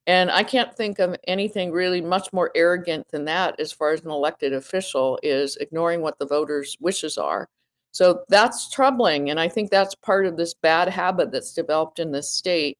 And 0.06 0.30
I 0.30 0.42
can't 0.42 0.74
think 0.74 0.98
of 0.98 1.16
anything 1.28 1.70
really 1.70 2.00
much 2.00 2.32
more 2.32 2.50
arrogant 2.54 3.06
than 3.10 3.24
that 3.26 3.58
as 3.60 3.72
far 3.72 3.92
as 3.92 4.00
an 4.00 4.10
elected 4.10 4.52
official 4.52 5.18
is 5.22 5.56
ignoring 5.56 6.00
what 6.00 6.18
the 6.18 6.26
voters' 6.26 6.76
wishes 6.80 7.18
are. 7.18 7.48
So 7.92 8.24
that's 8.28 8.70
troubling. 8.70 9.30
And 9.30 9.38
I 9.38 9.48
think 9.48 9.70
that's 9.70 9.94
part 9.94 10.26
of 10.26 10.36
this 10.36 10.54
bad 10.54 10.88
habit 10.88 11.30
that's 11.30 11.52
developed 11.52 11.98
in 11.98 12.10
this 12.10 12.30
state 12.30 12.78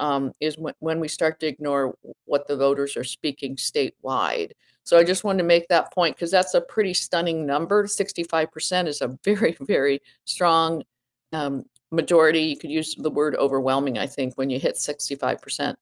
um, 0.00 0.32
is 0.40 0.58
when, 0.58 0.74
when 0.78 1.00
we 1.00 1.08
start 1.08 1.40
to 1.40 1.46
ignore 1.46 1.94
what 2.24 2.46
the 2.46 2.56
voters 2.56 2.96
are 2.96 3.04
speaking 3.04 3.56
statewide. 3.56 4.52
So 4.84 4.98
I 4.98 5.04
just 5.04 5.24
wanted 5.24 5.38
to 5.38 5.44
make 5.44 5.68
that 5.68 5.92
point 5.92 6.16
because 6.16 6.30
that's 6.30 6.54
a 6.54 6.60
pretty 6.60 6.94
stunning 6.94 7.46
number. 7.46 7.86
65% 7.86 8.86
is 8.86 9.00
a 9.00 9.16
very, 9.24 9.56
very 9.60 10.00
strong 10.24 10.82
um, 11.32 11.64
majority. 11.90 12.42
You 12.42 12.56
could 12.56 12.70
use 12.70 12.94
the 12.94 13.10
word 13.10 13.34
overwhelming, 13.36 13.98
I 13.98 14.06
think, 14.06 14.34
when 14.34 14.50
you 14.50 14.58
hit 14.58 14.76
65%. 14.76 15.74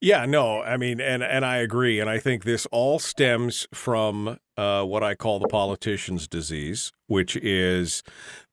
Yeah, 0.00 0.26
no, 0.26 0.60
I 0.62 0.78
mean, 0.78 1.00
and 1.00 1.22
and 1.22 1.46
I 1.46 1.58
agree, 1.58 2.00
and 2.00 2.10
I 2.10 2.18
think 2.18 2.42
this 2.42 2.66
all 2.72 2.98
stems 2.98 3.68
from 3.72 4.36
uh, 4.56 4.82
what 4.82 5.04
I 5.04 5.14
call 5.14 5.38
the 5.38 5.46
politician's 5.46 6.26
disease, 6.26 6.90
which 7.06 7.36
is 7.36 8.02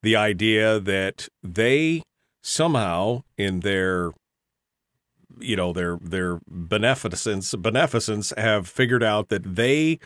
the 0.04 0.16
idea 0.16 0.80
that 0.80 1.28
they 1.41 2.04
somehow, 2.41 3.24
in 3.38 3.61
their 3.61 4.11
you 5.40 5.56
know 5.56 5.72
their 5.72 5.98
their 6.02 6.40
beneficence 6.48 7.53
beneficence 7.56 8.34
have 8.36 8.68
figured 8.68 9.03
out 9.03 9.30
that 9.30 9.56
they 9.56 9.99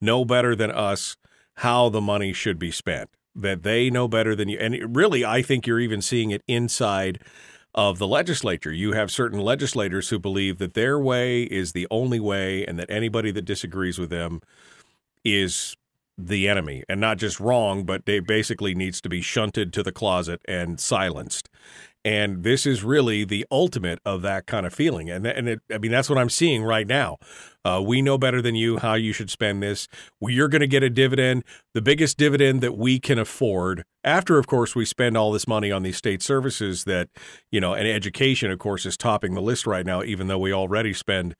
know 0.00 0.24
better 0.24 0.54
than 0.54 0.70
us 0.70 1.16
how 1.56 1.88
the 1.88 2.00
money 2.00 2.32
should 2.32 2.58
be 2.58 2.70
spent 2.70 3.08
that 3.34 3.62
they 3.62 3.90
know 3.90 4.06
better 4.06 4.36
than 4.36 4.48
you. 4.48 4.58
And 4.58 4.94
really 4.94 5.24
i 5.24 5.42
think 5.42 5.66
you're 5.66 5.80
even 5.80 6.02
seeing 6.02 6.30
it 6.30 6.42
inside 6.46 7.20
of 7.76 7.98
the 7.98 8.06
legislature. 8.06 8.72
You 8.72 8.92
have 8.92 9.10
certain 9.10 9.38
legislators 9.38 10.08
who 10.08 10.18
believe 10.18 10.56
that 10.58 10.72
their 10.72 10.98
way 10.98 11.42
is 11.42 11.72
the 11.72 11.86
only 11.90 12.18
way 12.18 12.64
and 12.64 12.78
that 12.78 12.90
anybody 12.90 13.30
that 13.32 13.44
disagrees 13.44 13.98
with 13.98 14.08
them 14.08 14.40
is 15.24 15.76
the 16.18 16.48
enemy 16.48 16.82
and 16.88 17.00
not 17.00 17.18
just 17.18 17.38
wrong 17.40 17.84
but 17.84 18.06
they 18.06 18.20
basically 18.20 18.74
needs 18.74 19.00
to 19.00 19.08
be 19.08 19.20
shunted 19.20 19.72
to 19.72 19.82
the 19.82 19.92
closet 19.92 20.40
and 20.46 20.80
silenced 20.80 21.48
and 22.06 22.44
this 22.44 22.66
is 22.66 22.84
really 22.84 23.24
the 23.24 23.44
ultimate 23.50 23.98
of 24.04 24.22
that 24.22 24.46
kind 24.46 24.64
of 24.64 24.72
feeling. 24.72 25.10
And, 25.10 25.26
and 25.26 25.48
it, 25.48 25.60
I 25.74 25.78
mean, 25.78 25.90
that's 25.90 26.08
what 26.08 26.20
I'm 26.20 26.30
seeing 26.30 26.62
right 26.62 26.86
now. 26.86 27.16
Uh, 27.64 27.82
we 27.84 28.00
know 28.00 28.16
better 28.16 28.40
than 28.40 28.54
you 28.54 28.78
how 28.78 28.94
you 28.94 29.12
should 29.12 29.28
spend 29.28 29.60
this. 29.60 29.88
You're 30.20 30.46
going 30.46 30.60
to 30.60 30.68
get 30.68 30.84
a 30.84 30.88
dividend, 30.88 31.42
the 31.74 31.82
biggest 31.82 32.16
dividend 32.16 32.60
that 32.60 32.78
we 32.78 33.00
can 33.00 33.18
afford. 33.18 33.82
After, 34.04 34.38
of 34.38 34.46
course, 34.46 34.76
we 34.76 34.84
spend 34.84 35.16
all 35.16 35.32
this 35.32 35.48
money 35.48 35.72
on 35.72 35.82
these 35.82 35.96
state 35.96 36.22
services 36.22 36.84
that, 36.84 37.08
you 37.50 37.60
know, 37.60 37.74
and 37.74 37.88
education, 37.88 38.52
of 38.52 38.60
course, 38.60 38.86
is 38.86 38.96
topping 38.96 39.34
the 39.34 39.42
list 39.42 39.66
right 39.66 39.84
now, 39.84 40.04
even 40.04 40.28
though 40.28 40.38
we 40.38 40.52
already 40.52 40.92
spend 40.92 41.34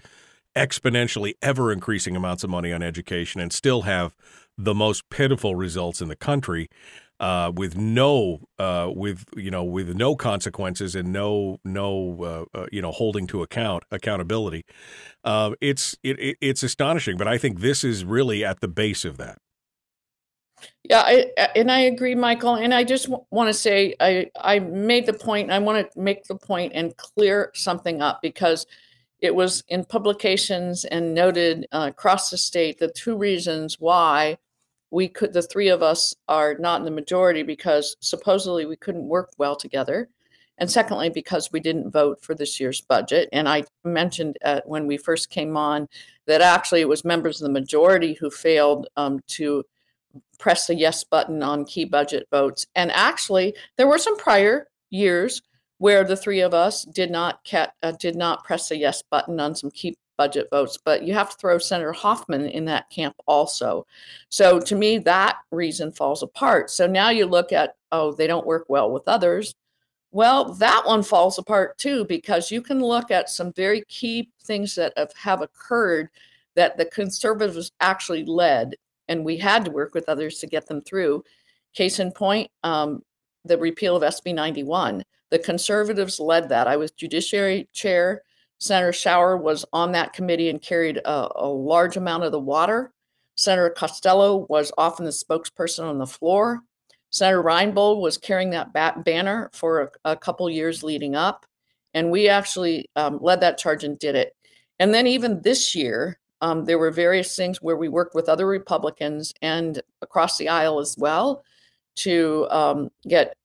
exponentially 0.56 1.34
ever 1.40 1.70
increasing 1.70 2.16
amounts 2.16 2.42
of 2.42 2.50
money 2.50 2.72
on 2.72 2.82
education 2.82 3.40
and 3.40 3.52
still 3.52 3.82
have 3.82 4.16
the 4.58 4.74
most 4.74 5.08
pitiful 5.10 5.54
results 5.54 6.00
in 6.00 6.08
the 6.08 6.16
country 6.16 6.68
uh, 7.20 7.50
with 7.54 7.76
no 7.76 8.40
uh, 8.58 8.90
with 8.94 9.24
you 9.36 9.50
know 9.50 9.64
with 9.64 9.94
no 9.94 10.16
consequences 10.16 10.94
and 10.94 11.12
no 11.12 11.58
no 11.64 12.46
uh, 12.54 12.58
uh 12.58 12.66
you 12.70 12.82
know 12.82 12.92
holding 12.92 13.26
to 13.26 13.42
account 13.42 13.84
accountability. 13.90 14.64
Uh, 15.24 15.52
it's 15.60 15.96
it, 16.02 16.36
it's 16.40 16.62
astonishing, 16.62 17.16
but 17.16 17.26
I 17.26 17.38
think 17.38 17.60
this 17.60 17.84
is 17.84 18.04
really 18.04 18.44
at 18.44 18.60
the 18.60 18.68
base 18.68 19.04
of 19.04 19.16
that. 19.16 19.38
Yeah, 20.84 21.02
I, 21.04 21.32
and 21.54 21.70
I 21.70 21.80
agree, 21.80 22.14
Michael. 22.14 22.54
And 22.54 22.72
I 22.72 22.84
just 22.84 23.08
want 23.30 23.48
to 23.48 23.54
say 23.54 23.94
I 24.00 24.30
I 24.38 24.58
made 24.58 25.06
the 25.06 25.12
point. 25.12 25.50
I 25.50 25.58
want 25.58 25.90
to 25.90 25.98
make 25.98 26.24
the 26.24 26.36
point 26.36 26.72
and 26.74 26.96
clear 26.96 27.50
something 27.54 28.02
up 28.02 28.20
because 28.22 28.66
it 29.20 29.34
was 29.34 29.64
in 29.68 29.84
publications 29.84 30.84
and 30.84 31.14
noted 31.14 31.66
uh, 31.72 31.86
across 31.90 32.28
the 32.28 32.36
state 32.36 32.78
the 32.78 32.88
two 32.88 33.16
reasons 33.16 33.80
why 33.80 34.36
we 34.90 35.08
could 35.08 35.32
the 35.32 35.42
three 35.42 35.68
of 35.68 35.82
us 35.82 36.14
are 36.28 36.56
not 36.58 36.80
in 36.80 36.84
the 36.84 36.90
majority 36.90 37.42
because 37.42 37.96
supposedly 38.00 38.66
we 38.66 38.76
couldn't 38.76 39.08
work 39.08 39.30
well 39.38 39.56
together. 39.56 40.08
And 40.58 40.70
secondly 40.70 41.10
because 41.10 41.52
we 41.52 41.60
didn't 41.60 41.90
vote 41.90 42.22
for 42.22 42.34
this 42.34 42.58
year's 42.58 42.80
budget. 42.80 43.28
And 43.32 43.48
i 43.48 43.64
mentioned 43.84 44.38
when 44.64 44.86
we 44.86 44.96
first 44.96 45.28
came 45.28 45.56
on 45.56 45.88
that 46.26 46.40
actually 46.40 46.80
it 46.80 46.88
was 46.88 47.04
members 47.04 47.40
of 47.40 47.46
the 47.46 47.52
majority 47.52 48.14
who 48.14 48.30
failed 48.30 48.88
um, 48.96 49.20
to 49.28 49.64
press 50.38 50.66
the 50.66 50.74
yes 50.74 51.04
button 51.04 51.42
on 51.42 51.64
key 51.64 51.84
budget 51.84 52.26
votes. 52.30 52.66
And 52.74 52.90
actually 52.92 53.54
there 53.76 53.86
were 53.86 53.98
some 53.98 54.16
prior 54.16 54.68
years 54.90 55.42
where 55.78 56.04
the 56.04 56.16
three 56.16 56.40
of 56.40 56.54
us 56.54 56.84
did 56.84 57.10
not 57.10 57.40
uh, 57.52 57.92
did 57.92 58.16
not 58.16 58.44
press 58.44 58.68
the 58.68 58.78
yes 58.78 59.02
button 59.10 59.38
on 59.40 59.54
some 59.54 59.70
key 59.70 59.94
budget 60.16 60.48
votes, 60.50 60.78
but 60.82 61.02
you 61.02 61.14
have 61.14 61.30
to 61.30 61.36
throw 61.36 61.58
Senator 61.58 61.92
Hoffman 61.92 62.46
in 62.46 62.64
that 62.66 62.90
camp 62.90 63.14
also. 63.26 63.86
So 64.28 64.60
to 64.60 64.74
me, 64.74 64.98
that 64.98 65.38
reason 65.50 65.92
falls 65.92 66.22
apart. 66.22 66.70
So 66.70 66.86
now 66.86 67.10
you 67.10 67.26
look 67.26 67.52
at, 67.52 67.76
oh, 67.92 68.12
they 68.12 68.26
don't 68.26 68.46
work 68.46 68.66
well 68.68 68.90
with 68.90 69.06
others. 69.06 69.54
Well, 70.12 70.54
that 70.54 70.82
one 70.86 71.02
falls 71.02 71.38
apart 71.38 71.76
too, 71.78 72.04
because 72.06 72.50
you 72.50 72.62
can 72.62 72.80
look 72.80 73.10
at 73.10 73.28
some 73.28 73.52
very 73.52 73.82
key 73.88 74.30
things 74.44 74.74
that 74.76 74.92
have, 74.96 75.12
have 75.14 75.42
occurred 75.42 76.08
that 76.54 76.78
the 76.78 76.86
conservatives 76.86 77.70
actually 77.80 78.24
led, 78.24 78.76
and 79.08 79.24
we 79.24 79.36
had 79.36 79.64
to 79.64 79.70
work 79.70 79.94
with 79.94 80.08
others 80.08 80.38
to 80.38 80.46
get 80.46 80.66
them 80.66 80.80
through. 80.80 81.22
Case 81.74 82.00
in 82.00 82.10
point, 82.12 82.50
um, 82.64 83.02
the 83.44 83.58
repeal 83.58 83.94
of 83.94 84.02
SB 84.02 84.34
91. 84.34 85.04
The 85.30 85.38
conservatives 85.38 86.18
led 86.18 86.48
that. 86.48 86.66
I 86.66 86.76
was 86.76 86.90
judiciary 86.92 87.68
chair. 87.72 88.22
Senator 88.58 88.92
Shower 88.92 89.36
was 89.36 89.64
on 89.72 89.92
that 89.92 90.12
committee 90.12 90.48
and 90.48 90.60
carried 90.60 90.98
a, 90.98 91.28
a 91.36 91.46
large 91.46 91.96
amount 91.96 92.24
of 92.24 92.32
the 92.32 92.40
water. 92.40 92.92
Senator 93.36 93.70
Costello 93.70 94.46
was 94.48 94.72
often 94.78 95.04
the 95.04 95.10
spokesperson 95.10 95.84
on 95.84 95.98
the 95.98 96.06
floor. 96.06 96.62
Senator 97.10 97.42
Reinbold 97.42 98.00
was 98.00 98.18
carrying 98.18 98.50
that 98.50 98.72
bat- 98.72 99.04
banner 99.04 99.50
for 99.52 99.80
a, 100.04 100.12
a, 100.12 100.16
couple 100.16 100.48
years 100.50 100.82
leading 100.82 101.14
up. 101.14 101.46
And 101.94 102.10
we 102.10 102.28
actually 102.28 102.90
um, 102.96 103.18
led 103.20 103.40
that 103.40 103.58
charge 103.58 103.84
and 103.84 103.98
did 103.98 104.14
it. 104.14 104.34
And 104.78 104.92
then 104.92 105.06
even 105.06 105.40
this 105.42 105.74
year, 105.74 106.18
um, 106.40 106.64
there 106.64 106.78
were 106.78 106.90
various 106.90 107.34
things 107.34 107.62
where 107.62 107.76
we 107.76 107.88
worked 107.88 108.14
with 108.14 108.28
other 108.28 108.46
Republicans 108.46 109.32
and 109.40 109.80
across 110.02 110.36
the 110.36 110.48
aisle 110.48 110.78
as 110.78 110.96
well 110.98 111.42
to 111.96 112.46
um, 112.50 112.90
get 113.08 113.36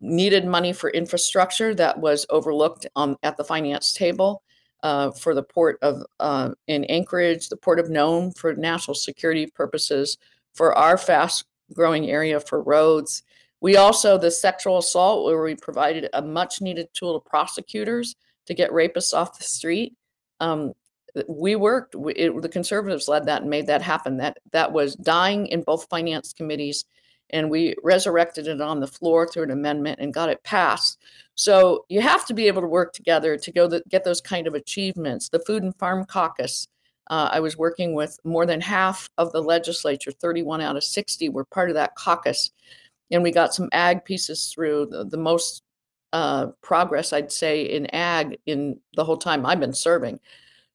needed 0.00 0.44
money 0.44 0.72
for 0.72 0.90
infrastructure 0.90 1.74
that 1.74 2.00
was 2.00 2.26
overlooked 2.30 2.86
um, 2.96 3.16
at 3.22 3.36
the 3.36 3.44
finance 3.44 3.94
table 3.94 4.42
uh, 4.82 5.10
for 5.10 5.34
the 5.34 5.42
port 5.42 5.78
of 5.82 6.02
uh, 6.18 6.50
in 6.66 6.84
Anchorage, 6.84 7.48
the 7.48 7.56
port 7.56 7.78
of 7.78 7.90
Nome 7.90 8.32
for 8.32 8.54
national 8.54 8.94
security 8.94 9.46
purposes, 9.46 10.18
for 10.54 10.76
our 10.76 10.96
fast 10.96 11.44
growing 11.74 12.10
area 12.10 12.40
for 12.40 12.62
roads. 12.62 13.22
We 13.60 13.76
also, 13.76 14.16
the 14.16 14.30
sexual 14.30 14.78
assault, 14.78 15.26
where 15.26 15.42
we 15.42 15.54
provided 15.54 16.08
a 16.12 16.22
much 16.22 16.60
needed 16.60 16.88
tool 16.94 17.20
to 17.20 17.28
prosecutors 17.28 18.16
to 18.46 18.54
get 18.54 18.70
rapists 18.70 19.14
off 19.14 19.38
the 19.38 19.44
street. 19.44 19.94
Um, 20.40 20.72
we 21.28 21.56
worked, 21.56 21.94
it, 22.16 22.40
the 22.40 22.48
conservatives 22.48 23.08
led 23.08 23.26
that 23.26 23.42
and 23.42 23.50
made 23.50 23.66
that 23.66 23.82
happen. 23.82 24.16
That, 24.16 24.38
that 24.52 24.72
was 24.72 24.94
dying 24.96 25.46
in 25.48 25.62
both 25.62 25.88
finance 25.90 26.32
committees 26.32 26.84
and 27.32 27.50
we 27.50 27.74
resurrected 27.82 28.46
it 28.46 28.60
on 28.60 28.80
the 28.80 28.86
floor 28.86 29.26
through 29.26 29.44
an 29.44 29.50
amendment 29.50 30.00
and 30.00 30.14
got 30.14 30.28
it 30.28 30.42
passed. 30.42 30.98
So 31.34 31.84
you 31.88 32.00
have 32.00 32.26
to 32.26 32.34
be 32.34 32.46
able 32.48 32.62
to 32.62 32.68
work 32.68 32.92
together 32.92 33.36
to 33.36 33.52
go 33.52 33.66
the, 33.66 33.82
get 33.88 34.04
those 34.04 34.20
kind 34.20 34.46
of 34.46 34.54
achievements. 34.54 35.28
The 35.28 35.38
Food 35.40 35.62
and 35.62 35.74
Farm 35.76 36.04
Caucus, 36.04 36.68
uh, 37.08 37.30
I 37.32 37.40
was 37.40 37.56
working 37.56 37.94
with 37.94 38.18
more 38.24 38.46
than 38.46 38.60
half 38.60 39.08
of 39.18 39.32
the 39.32 39.42
legislature, 39.42 40.12
31 40.12 40.60
out 40.60 40.76
of 40.76 40.84
60 40.84 41.28
were 41.30 41.44
part 41.44 41.70
of 41.70 41.74
that 41.76 41.94
caucus. 41.94 42.50
And 43.10 43.22
we 43.22 43.32
got 43.32 43.54
some 43.54 43.68
ag 43.72 44.04
pieces 44.04 44.52
through, 44.52 44.86
the, 44.86 45.04
the 45.04 45.16
most 45.16 45.62
uh, 46.12 46.48
progress, 46.62 47.12
I'd 47.12 47.32
say, 47.32 47.62
in 47.62 47.86
ag 47.94 48.38
in 48.46 48.78
the 48.94 49.04
whole 49.04 49.16
time 49.16 49.46
I've 49.46 49.60
been 49.60 49.72
serving. 49.74 50.20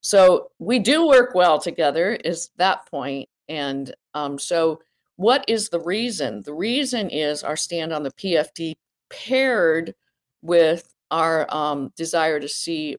So 0.02 0.52
we 0.60 0.80
do 0.80 1.08
work 1.08 1.34
well 1.34 1.60
together, 1.60 2.14
is 2.14 2.50
that 2.58 2.86
point. 2.90 3.28
And 3.50 3.94
um, 4.14 4.38
so 4.38 4.82
what 5.18 5.46
is 5.48 5.70
the 5.70 5.80
reason? 5.80 6.42
The 6.42 6.54
reason 6.54 7.10
is 7.10 7.44
our 7.44 7.56
stand 7.56 7.94
on 7.94 8.04
the 8.04 8.12
PFD 8.12 8.76
paired 9.10 9.94
with 10.42 10.94
our 11.12 11.48
um, 11.54 11.92
desire 11.96 12.40
to 12.40 12.48
see 12.48 12.98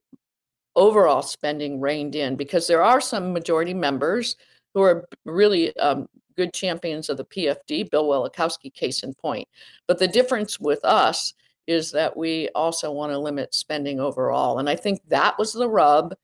overall 0.74 1.22
spending 1.22 1.80
reined 1.80 2.14
in 2.14 2.36
because 2.36 2.66
there 2.66 2.82
are 2.82 3.01
some 3.01 3.32
majority 3.32 3.74
members 3.74 4.36
who 4.74 4.82
are 4.82 5.09
really 5.24 5.76
um, 5.78 6.06
good 6.36 6.52
champions 6.52 7.09
of 7.09 7.16
the 7.16 7.24
PFD, 7.24 7.90
Bill 7.90 8.05
Wielechowski, 8.05 8.72
case 8.72 9.02
in 9.02 9.14
point. 9.14 9.48
But 9.86 9.98
the 9.98 10.09
difference 10.09 10.60
with 10.60 10.84
us 10.84 11.34
is 11.66 11.90
that 11.93 12.16
we 12.16 12.48
also 12.55 12.93
want 12.93 13.12
to 13.12 13.18
limit 13.18 13.55
spending 13.55 13.98
overall. 13.98 14.59
And 14.59 14.68
I 14.68 14.76
think 14.76 15.01
that 15.09 15.38
was 15.38 15.52
the 15.52 15.68
rub 15.68 16.14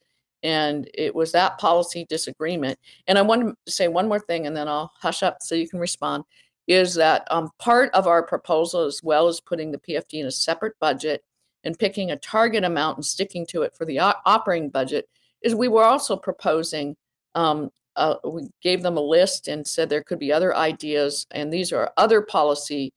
and 0.43 0.89
it 0.94 1.14
was 1.14 1.32
that 1.32 1.59
policy 1.59 2.05
disagreement. 2.09 2.78
And 3.06 3.19
I 3.19 3.23
want 3.23 3.56
to 3.66 3.73
say 3.73 3.89
one 3.89 4.09
more 4.09 4.19
thing, 4.19 4.47
and 4.47 4.56
then 4.56 4.69
I'll 4.69 4.93
hush 5.01 5.23
up 5.23 5.39
so 5.40 5.55
you 5.55 5.69
can 5.69 5.78
respond. 5.78 6.24
Is 6.66 6.94
that 6.94 7.27
um, 7.31 7.51
part 7.59 7.93
of 7.93 8.06
our 8.06 8.23
proposal, 8.23 8.82
as 8.82 9.01
well 9.02 9.28
as 9.28 9.40
putting 9.40 9.70
the 9.70 9.78
PFD 9.78 10.14
in 10.14 10.27
a 10.27 10.31
separate 10.31 10.78
budget 10.81 11.24
and 11.64 11.78
picking 11.78 12.10
a 12.10 12.16
target 12.16 12.64
amount 12.64 12.98
and 12.98 13.05
sticking 13.05 13.47
to 13.47 13.62
it 13.62 13.77
for 13.77 13.85
the 13.85 13.98
operating 13.98 14.69
budget, 14.70 15.09
is 15.43 15.55
we 15.55 15.69
were 15.69 15.85
also 15.85 16.16
proposing. 16.16 16.97
Um, 17.35 17.70
uh, 17.94 18.14
we 18.24 18.48
gave 18.62 18.82
them 18.82 18.97
a 18.97 19.02
list 19.02 19.48
and 19.48 19.66
said 19.66 19.90
there 19.90 20.02
could 20.02 20.19
be 20.19 20.32
other 20.32 20.56
ideas, 20.56 21.27
and 21.31 21.52
these 21.52 21.73
are 21.73 21.93
other 21.97 22.23
policy 22.23 22.93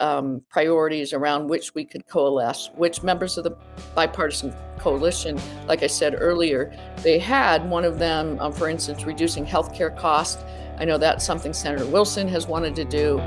um, 0.00 0.42
priorities 0.48 1.12
around 1.12 1.48
which 1.48 1.74
we 1.74 1.84
could 1.84 2.06
coalesce, 2.06 2.70
which 2.76 3.02
members 3.02 3.36
of 3.36 3.44
the 3.44 3.56
bipartisan 3.94 4.54
coalition, 4.78 5.40
like 5.66 5.82
I 5.82 5.86
said 5.86 6.14
earlier, 6.18 6.72
they 7.02 7.18
had. 7.18 7.68
One 7.68 7.84
of 7.84 7.98
them, 7.98 8.38
um, 8.40 8.52
for 8.52 8.68
instance, 8.68 9.04
reducing 9.04 9.44
healthcare 9.44 9.96
costs. 9.96 10.42
I 10.78 10.84
know 10.84 10.98
that's 10.98 11.24
something 11.24 11.52
Senator 11.52 11.86
Wilson 11.86 12.28
has 12.28 12.46
wanted 12.46 12.76
to 12.76 12.84
do, 12.84 13.18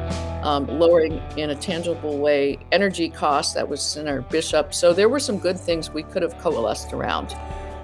um, 0.43 0.67
lowering 0.67 1.21
in 1.35 1.49
a 1.49 1.55
tangible 1.55 2.17
way 2.17 2.59
energy 2.71 3.09
costs. 3.09 3.53
That 3.53 3.67
was 3.67 3.81
Senator 3.81 4.21
Bishop. 4.21 4.73
So 4.73 4.93
there 4.93 5.09
were 5.09 5.19
some 5.19 5.39
good 5.39 5.59
things 5.59 5.89
we 5.89 6.03
could 6.03 6.21
have 6.21 6.37
coalesced 6.37 6.93
around. 6.93 7.35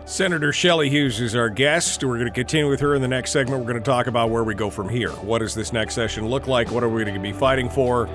Senator 0.06 0.54
Shelley 0.54 0.90
Hughes 0.90 1.20
is 1.20 1.36
our 1.36 1.50
guest. 1.50 2.04
We're 2.04 2.18
going 2.18 2.28
to 2.28 2.32
continue 2.32 2.70
with 2.70 2.80
her 2.82 2.94
in 2.94 3.02
the 3.02 3.08
next 3.08 3.32
segment. 3.32 3.60
We're 3.60 3.72
going 3.72 3.84
to 3.84 3.90
talk 3.90 4.06
about 4.06 4.30
where 4.30 4.44
we 4.44 4.54
go 4.54 4.70
from 4.70 4.88
here. 4.88 5.10
What 5.12 5.40
does 5.40 5.56
this 5.56 5.74
next 5.74 5.96
session 5.96 6.28
look 6.28 6.46
like? 6.48 6.70
What 6.72 6.84
are 6.84 6.90
we 6.90 7.04
going 7.04 7.16
to 7.16 7.20
be 7.20 7.34
fighting 7.34 7.70
for? 7.70 8.08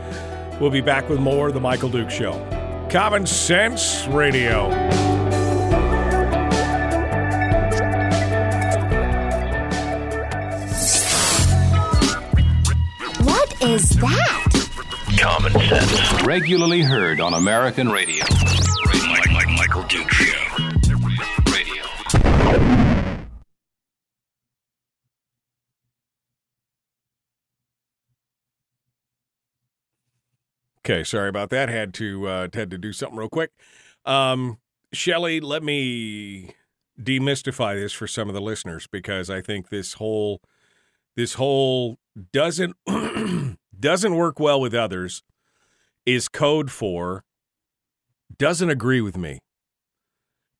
We'll 0.61 0.71
be 0.71 0.81
back 0.81 1.09
with 1.09 1.19
more 1.19 1.49
of 1.49 1.55
The 1.55 1.61
Michael 1.61 1.89
Duke 1.89 2.11
Show. 2.11 2.33
Common 2.91 3.27
Sense 3.27 4.07
Radio. 4.07 4.69
What 13.25 13.63
is 13.63 13.89
that? 13.91 14.71
Common 15.19 15.53
Sense. 15.53 16.23
Regularly 16.25 16.83
heard 16.83 17.21
on 17.21 17.35
American 17.35 17.89
radio. 17.89 18.25
Mike, 19.09 19.31
Mike, 19.33 19.49
Michael 19.49 19.83
Duke 19.85 20.11
Show. 20.13 20.30
Okay, 30.91 31.05
sorry 31.05 31.29
about 31.29 31.51
that. 31.51 31.69
Had 31.69 31.95
to 31.95 32.27
uh, 32.27 32.49
had 32.53 32.71
to 32.71 32.79
do 32.79 32.93
something 32.93 33.17
real 33.17 33.29
quick. 33.29 33.53
Um, 34.05 34.59
Shelley, 34.93 35.39
let 35.39 35.63
me 35.63 36.55
demystify 37.01 37.75
this 37.75 37.93
for 37.93 38.07
some 38.07 38.29
of 38.29 38.35
the 38.35 38.41
listeners 38.41 38.89
because 38.91 39.31
I 39.31 39.41
think 39.41 39.69
this 39.69 39.95
whole 39.95 40.41
this 41.17 41.35
whole 41.35 41.99
doesn't 42.33 42.75
doesn't 43.79 44.17
work 44.17 44.41
well 44.41 44.61
with 44.61 44.75
others 44.75 45.23
is 46.05 46.29
code 46.29 46.71
for 46.71 47.25
doesn't 48.39 48.71
agree 48.71 49.01
with 49.01 49.17
me. 49.17 49.39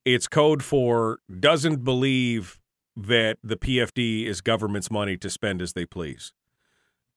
It's 0.05 0.27
code 0.27 0.63
for 0.63 1.19
doesn't 1.39 1.85
believe 1.85 2.59
that 2.97 3.39
the 3.43 3.57
PFD 3.57 4.27
is 4.27 4.41
government's 4.41 4.91
money 4.91 5.17
to 5.19 5.31
spend 5.31 5.63
as 5.63 5.75
they 5.75 5.87
please. 5.87 6.33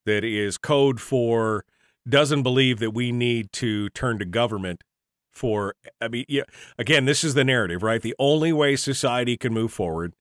That 0.06 0.24
is 0.24 0.58
code 0.58 1.00
for 1.00 1.64
doesn't 2.08 2.42
believe 2.42 2.78
that 2.80 2.90
we 2.90 3.12
need 3.12 3.52
to 3.52 3.88
turn 3.90 4.18
to 4.18 4.24
government 4.24 4.82
for 5.32 5.74
I 6.00 6.08
mean 6.08 6.24
yeah 6.28 6.42
again 6.78 7.06
this 7.06 7.24
is 7.24 7.34
the 7.34 7.44
narrative 7.44 7.82
right 7.82 8.00
the 8.00 8.14
only 8.18 8.52
way 8.52 8.76
society 8.76 9.36
can 9.36 9.52
move 9.52 9.72
forward 9.72 10.14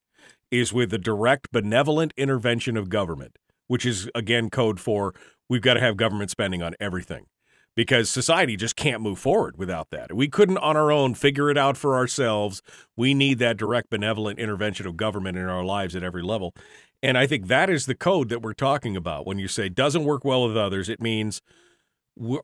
is 0.49 0.73
with 0.73 0.89
the 0.89 0.97
direct 0.97 1.51
benevolent 1.51 2.13
intervention 2.17 2.77
of 2.77 2.89
government 2.89 3.37
which 3.67 3.85
is 3.85 4.09
again 4.15 4.49
code 4.49 4.79
for 4.79 5.13
we've 5.49 5.61
got 5.61 5.75
to 5.75 5.79
have 5.79 5.97
government 5.97 6.31
spending 6.31 6.63
on 6.63 6.73
everything 6.79 7.25
because 7.75 8.09
society 8.09 8.55
just 8.55 8.75
can't 8.75 9.01
move 9.01 9.19
forward 9.19 9.57
without 9.57 9.89
that. 9.89 10.13
We 10.13 10.27
couldn't 10.27 10.57
on 10.59 10.77
our 10.77 10.91
own 10.91 11.15
figure 11.15 11.49
it 11.49 11.57
out 11.57 11.77
for 11.77 11.95
ourselves. 11.95 12.61
We 12.95 13.13
need 13.13 13.39
that 13.39 13.57
direct 13.57 13.89
benevolent 13.89 14.39
intervention 14.39 14.85
of 14.85 14.97
government 14.97 15.37
in 15.37 15.45
our 15.45 15.63
lives 15.63 15.95
at 15.95 16.03
every 16.03 16.21
level. 16.21 16.53
And 17.01 17.17
I 17.17 17.27
think 17.27 17.47
that 17.47 17.69
is 17.69 17.85
the 17.85 17.95
code 17.95 18.29
that 18.29 18.41
we're 18.41 18.53
talking 18.53 18.95
about. 18.95 19.25
When 19.25 19.39
you 19.39 19.47
say 19.47 19.69
doesn't 19.69 20.05
work 20.05 20.23
well 20.23 20.47
with 20.47 20.55
others, 20.55 20.87
it 20.87 21.01
means 21.01 21.41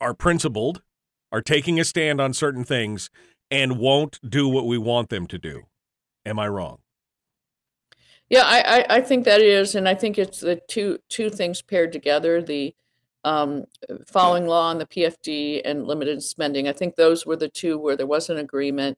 are 0.01 0.13
principled, 0.13 0.81
are 1.31 1.41
taking 1.41 1.79
a 1.79 1.85
stand 1.85 2.19
on 2.19 2.33
certain 2.33 2.63
things, 2.63 3.09
and 3.51 3.77
won't 3.77 4.19
do 4.27 4.47
what 4.47 4.65
we 4.65 4.77
want 4.77 5.09
them 5.09 5.27
to 5.27 5.37
do. 5.37 5.63
Am 6.25 6.39
I 6.39 6.47
wrong? 6.47 6.79
Yeah, 8.29 8.43
I, 8.45 8.59
I, 8.61 8.85
I 8.97 9.01
think 9.01 9.25
that 9.25 9.41
is, 9.41 9.73
and 9.73 9.89
I 9.89 9.95
think 9.95 10.17
it's 10.17 10.41
the 10.41 10.61
two 10.67 10.99
two 11.09 11.29
things 11.29 11.61
paired 11.61 11.91
together: 11.91 12.41
the 12.41 12.75
um, 13.23 13.65
following 14.07 14.47
law 14.47 14.69
on 14.69 14.77
the 14.77 14.85
PFD 14.85 15.61
and 15.65 15.85
limited 15.85 16.23
spending. 16.23 16.67
I 16.67 16.73
think 16.73 16.95
those 16.95 17.25
were 17.25 17.35
the 17.35 17.49
two 17.49 17.77
where 17.77 17.95
there 17.95 18.07
was 18.07 18.29
an 18.29 18.37
agreement, 18.37 18.97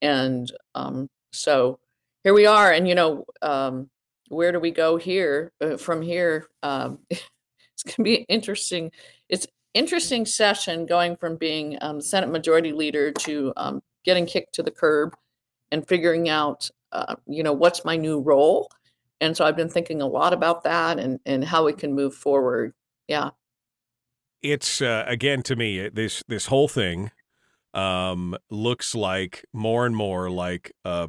and 0.00 0.50
um, 0.74 1.08
so 1.32 1.78
here 2.24 2.34
we 2.34 2.46
are, 2.46 2.72
and 2.72 2.88
you 2.88 2.94
know, 2.94 3.24
um, 3.40 3.90
where 4.28 4.52
do 4.52 4.60
we 4.60 4.70
go 4.70 4.96
here 4.96 5.52
uh, 5.60 5.76
from 5.76 6.02
here? 6.02 6.48
Um, 6.62 6.98
it's 7.10 7.82
going 7.84 7.96
to 7.96 8.02
be 8.02 8.26
interesting. 8.28 8.90
It's 9.28 9.46
interesting 9.74 10.26
session 10.26 10.86
going 10.86 11.16
from 11.16 11.36
being 11.36 11.78
um, 11.80 12.00
Senate 12.00 12.30
Majority 12.30 12.72
Leader 12.72 13.12
to 13.12 13.52
um, 13.56 13.82
getting 14.04 14.26
kicked 14.26 14.54
to 14.54 14.62
the 14.62 14.70
curb 14.70 15.14
and 15.70 15.86
figuring 15.86 16.28
out, 16.28 16.70
uh, 16.92 17.16
you 17.26 17.42
know, 17.42 17.52
what's 17.52 17.84
my 17.84 17.96
new 17.96 18.20
role. 18.20 18.68
And 19.20 19.36
so 19.36 19.44
I've 19.44 19.56
been 19.56 19.68
thinking 19.68 20.02
a 20.02 20.06
lot 20.06 20.32
about 20.32 20.64
that 20.64 20.98
and 20.98 21.20
and 21.24 21.44
how 21.44 21.64
we 21.64 21.72
can 21.72 21.94
move 21.94 22.14
forward. 22.14 22.74
Yeah. 23.08 23.30
It's 24.42 24.82
uh, 24.82 25.04
again 25.06 25.42
to 25.44 25.56
me 25.56 25.88
this 25.88 26.22
this 26.28 26.46
whole 26.46 26.68
thing 26.68 27.10
um, 27.74 28.36
looks 28.50 28.94
like 28.94 29.44
more 29.52 29.86
and 29.86 29.96
more 29.96 30.30
like 30.30 30.72
a 30.84 31.08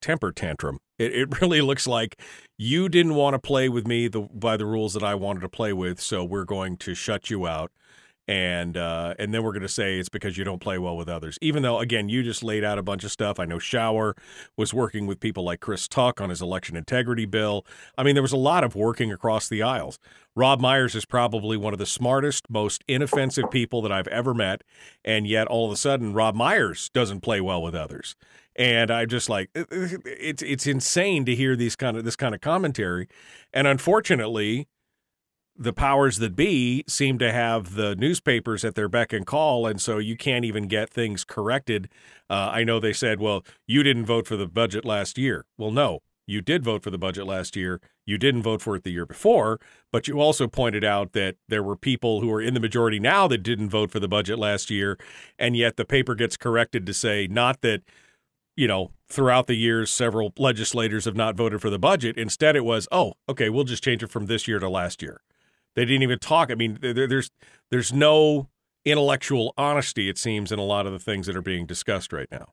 temper 0.00 0.32
tantrum. 0.32 0.78
It, 0.98 1.14
it 1.14 1.40
really 1.40 1.60
looks 1.60 1.86
like 1.86 2.20
you 2.58 2.88
didn't 2.88 3.14
want 3.14 3.34
to 3.34 3.38
play 3.38 3.68
with 3.68 3.86
me 3.86 4.08
the, 4.08 4.20
by 4.20 4.56
the 4.56 4.66
rules 4.66 4.94
that 4.94 5.02
I 5.02 5.14
wanted 5.14 5.40
to 5.40 5.48
play 5.48 5.72
with, 5.72 6.00
so 6.00 6.24
we're 6.24 6.44
going 6.44 6.76
to 6.78 6.94
shut 6.94 7.30
you 7.30 7.46
out. 7.46 7.72
And 8.28 8.76
uh, 8.76 9.14
and 9.20 9.32
then 9.32 9.44
we're 9.44 9.52
going 9.52 9.62
to 9.62 9.68
say 9.68 10.00
it's 10.00 10.08
because 10.08 10.36
you 10.36 10.42
don't 10.42 10.58
play 10.60 10.78
well 10.78 10.96
with 10.96 11.08
others. 11.08 11.38
Even 11.40 11.62
though, 11.62 11.78
again, 11.78 12.08
you 12.08 12.24
just 12.24 12.42
laid 12.42 12.64
out 12.64 12.76
a 12.76 12.82
bunch 12.82 13.04
of 13.04 13.12
stuff. 13.12 13.38
I 13.38 13.44
know 13.44 13.60
Shower 13.60 14.16
was 14.56 14.74
working 14.74 15.06
with 15.06 15.20
people 15.20 15.44
like 15.44 15.60
Chris 15.60 15.86
Tuck 15.86 16.20
on 16.20 16.30
his 16.30 16.42
election 16.42 16.76
integrity 16.76 17.24
bill. 17.24 17.64
I 17.96 18.02
mean, 18.02 18.16
there 18.16 18.22
was 18.22 18.32
a 18.32 18.36
lot 18.36 18.64
of 18.64 18.74
working 18.74 19.12
across 19.12 19.48
the 19.48 19.62
aisles. 19.62 20.00
Rob 20.36 20.60
Myers 20.60 20.94
is 20.94 21.04
probably 21.04 21.56
one 21.56 21.72
of 21.72 21.78
the 21.80 21.86
smartest, 21.86 22.48
most 22.48 22.84
inoffensive 22.86 23.50
people 23.50 23.82
that 23.82 23.90
I've 23.90 24.06
ever 24.08 24.34
met, 24.34 24.62
and 25.04 25.26
yet 25.26 25.48
all 25.48 25.66
of 25.66 25.72
a 25.72 25.76
sudden, 25.76 26.12
Rob 26.12 26.36
Myers 26.36 26.90
doesn't 26.90 27.22
play 27.22 27.40
well 27.40 27.62
with 27.62 27.74
others 27.74 28.14
and 28.56 28.90
I'm 28.90 29.08
just 29.08 29.28
like 29.28 29.50
it's 29.54 30.42
it's 30.42 30.66
insane 30.66 31.24
to 31.26 31.34
hear 31.34 31.54
these 31.56 31.76
kind 31.76 31.96
of 31.96 32.04
this 32.04 32.16
kind 32.16 32.34
of 32.34 32.40
commentary, 32.40 33.06
and 33.52 33.66
unfortunately, 33.66 34.66
the 35.56 35.72
powers 35.72 36.18
that 36.18 36.34
be 36.34 36.84
seem 36.88 37.18
to 37.18 37.32
have 37.32 37.74
the 37.74 37.94
newspapers 37.96 38.64
at 38.64 38.74
their 38.74 38.88
beck 38.88 39.12
and 39.12 39.26
call, 39.26 39.66
and 39.66 39.80
so 39.80 39.98
you 39.98 40.16
can't 40.16 40.44
even 40.44 40.68
get 40.68 40.90
things 40.90 41.24
corrected. 41.24 41.88
Uh, 42.28 42.50
I 42.52 42.64
know 42.64 42.80
they 42.80 42.92
said, 42.92 43.20
"Well, 43.20 43.44
you 43.66 43.82
didn't 43.82 44.06
vote 44.06 44.26
for 44.26 44.36
the 44.36 44.48
budget 44.48 44.84
last 44.84 45.18
year." 45.18 45.44
Well, 45.58 45.70
no, 45.70 46.00
you 46.26 46.40
did 46.40 46.64
vote 46.64 46.82
for 46.82 46.90
the 46.90 46.98
budget 46.98 47.26
last 47.26 47.56
year. 47.56 47.80
You 48.06 48.18
didn't 48.18 48.42
vote 48.42 48.62
for 48.62 48.76
it 48.76 48.84
the 48.84 48.90
year 48.90 49.06
before, 49.06 49.60
but 49.96 50.06
you 50.06 50.20
also 50.20 50.46
pointed 50.46 50.84
out 50.84 51.14
that 51.14 51.36
there 51.48 51.62
were 51.62 51.74
people 51.74 52.20
who 52.20 52.30
are 52.30 52.42
in 52.42 52.52
the 52.52 52.60
majority 52.60 53.00
now 53.00 53.26
that 53.26 53.38
didn't 53.38 53.70
vote 53.70 53.90
for 53.90 53.98
the 53.98 54.06
budget 54.06 54.38
last 54.38 54.68
year, 54.68 54.98
and 55.38 55.56
yet 55.56 55.78
the 55.78 55.86
paper 55.86 56.14
gets 56.14 56.36
corrected 56.36 56.84
to 56.84 56.92
say 56.92 57.26
not 57.26 57.62
that 57.62 57.80
you 58.58 58.68
know, 58.68 58.90
throughout 59.08 59.46
the 59.46 59.54
years, 59.54 59.90
several 59.90 60.34
legislators 60.36 61.06
have 61.06 61.16
not 61.16 61.34
voted 61.34 61.62
for 61.62 61.70
the 61.70 61.78
budget. 61.78 62.18
Instead, 62.18 62.56
it 62.56 62.64
was, 62.66 62.86
oh, 62.92 63.14
okay, 63.26 63.48
we'll 63.48 63.64
just 63.64 63.82
change 63.82 64.02
it 64.02 64.10
from 64.10 64.26
this 64.26 64.46
year 64.46 64.58
to 64.58 64.68
last 64.68 65.00
year. 65.00 65.22
They 65.76 65.86
didn't 65.86 66.02
even 66.02 66.18
talk. 66.18 66.50
I 66.50 66.56
mean, 66.56 66.76
there, 66.82 67.06
there's 67.06 67.30
there's 67.70 67.90
no 67.90 68.50
intellectual 68.84 69.54
honesty, 69.56 70.10
it 70.10 70.18
seems, 70.18 70.52
in 70.52 70.58
a 70.58 70.62
lot 70.62 70.86
of 70.86 70.92
the 70.92 70.98
things 70.98 71.26
that 71.26 71.36
are 71.36 71.42
being 71.42 71.64
discussed 71.64 72.12
right 72.12 72.28
now. 72.30 72.52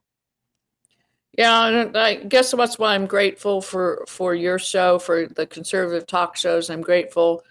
Yeah, 1.37 1.65
and 1.67 1.97
I 1.97 2.15
guess 2.15 2.51
that's 2.51 2.77
why 2.77 2.93
I'm 2.93 3.07
grateful 3.07 3.61
for 3.61 4.05
for 4.07 4.35
your 4.35 4.59
show, 4.59 4.99
for 4.99 5.25
the 5.27 5.47
conservative 5.47 6.05
talk 6.05 6.35
shows. 6.37 6.69
I'm 6.69 6.81
grateful 6.81 7.43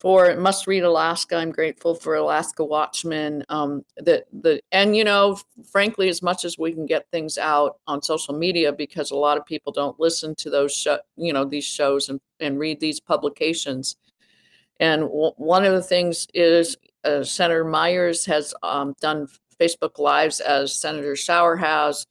for 0.00 0.34
Must 0.36 0.66
Read 0.68 0.84
Alaska. 0.84 1.36
I'm 1.36 1.50
grateful 1.50 1.94
for 1.96 2.14
Alaska 2.14 2.64
Watchman. 2.64 3.44
Um, 3.48 3.84
that 3.96 4.26
the 4.32 4.60
and 4.70 4.96
you 4.96 5.02
know, 5.04 5.40
frankly, 5.72 6.08
as 6.08 6.22
much 6.22 6.44
as 6.44 6.56
we 6.58 6.72
can 6.72 6.86
get 6.86 7.10
things 7.10 7.36
out 7.38 7.80
on 7.88 8.00
social 8.02 8.34
media, 8.38 8.72
because 8.72 9.10
a 9.10 9.16
lot 9.16 9.38
of 9.38 9.44
people 9.46 9.72
don't 9.72 9.98
listen 9.98 10.34
to 10.36 10.50
those 10.50 10.72
show, 10.74 10.98
you 11.16 11.32
know, 11.32 11.44
these 11.44 11.64
shows 11.64 12.08
and 12.08 12.20
and 12.40 12.58
read 12.60 12.78
these 12.80 13.00
publications. 13.00 13.96
And 14.78 15.02
w- 15.02 15.32
one 15.36 15.64
of 15.64 15.72
the 15.72 15.82
things 15.82 16.28
is 16.34 16.76
uh, 17.04 17.24
Senator 17.24 17.64
Myers 17.64 18.24
has 18.26 18.54
um, 18.62 18.94
done 19.00 19.26
Facebook 19.60 19.98
Lives 19.98 20.40
as 20.40 20.72
Senator 20.74 21.16
Shower 21.16 21.56
has, 21.56 22.06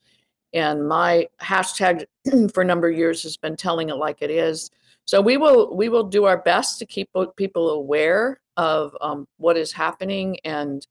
and 0.56 0.88
my 0.88 1.28
hashtag 1.40 2.04
for 2.52 2.62
a 2.62 2.66
number 2.66 2.88
of 2.88 2.96
years 2.96 3.22
has 3.22 3.36
been 3.36 3.56
telling 3.56 3.90
it 3.90 3.94
like 3.94 4.22
it 4.22 4.30
is 4.30 4.70
so 5.04 5.20
we 5.20 5.36
will 5.36 5.76
we 5.76 5.88
will 5.88 6.02
do 6.02 6.24
our 6.24 6.38
best 6.38 6.80
to 6.80 6.86
keep 6.86 7.08
people 7.36 7.70
aware 7.70 8.40
of 8.56 8.96
um, 9.00 9.28
what 9.36 9.56
is 9.56 9.70
happening 9.70 10.38
and 10.44 10.86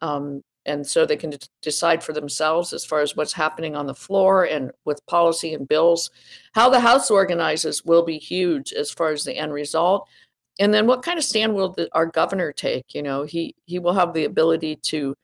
um, 0.00 0.42
and 0.66 0.86
so 0.86 1.04
they 1.04 1.16
can 1.16 1.30
d- 1.30 1.38
decide 1.62 2.02
for 2.02 2.12
themselves 2.12 2.72
as 2.72 2.84
far 2.84 3.00
as 3.00 3.16
what's 3.16 3.32
happening 3.32 3.74
on 3.74 3.86
the 3.86 3.94
floor 3.94 4.44
and 4.44 4.70
with 4.84 5.04
policy 5.06 5.54
and 5.54 5.66
bills. 5.66 6.10
How 6.52 6.68
the 6.68 6.80
House 6.80 7.10
organizes 7.10 7.84
will 7.84 8.04
be 8.04 8.18
huge 8.18 8.72
as 8.72 8.90
far 8.90 9.10
as 9.10 9.24
the 9.24 9.36
end 9.36 9.52
result. 9.52 10.08
And 10.58 10.72
then 10.72 10.86
what 10.86 11.02
kind 11.02 11.18
of 11.18 11.24
stand 11.24 11.54
will 11.54 11.70
the, 11.70 11.88
our 11.92 12.06
governor 12.06 12.52
take? 12.52 12.94
You 12.94 13.02
know, 13.02 13.24
he 13.24 13.54
he 13.64 13.78
will 13.78 13.94
have 13.94 14.12
the 14.12 14.24
ability 14.24 14.76
to 14.76 15.14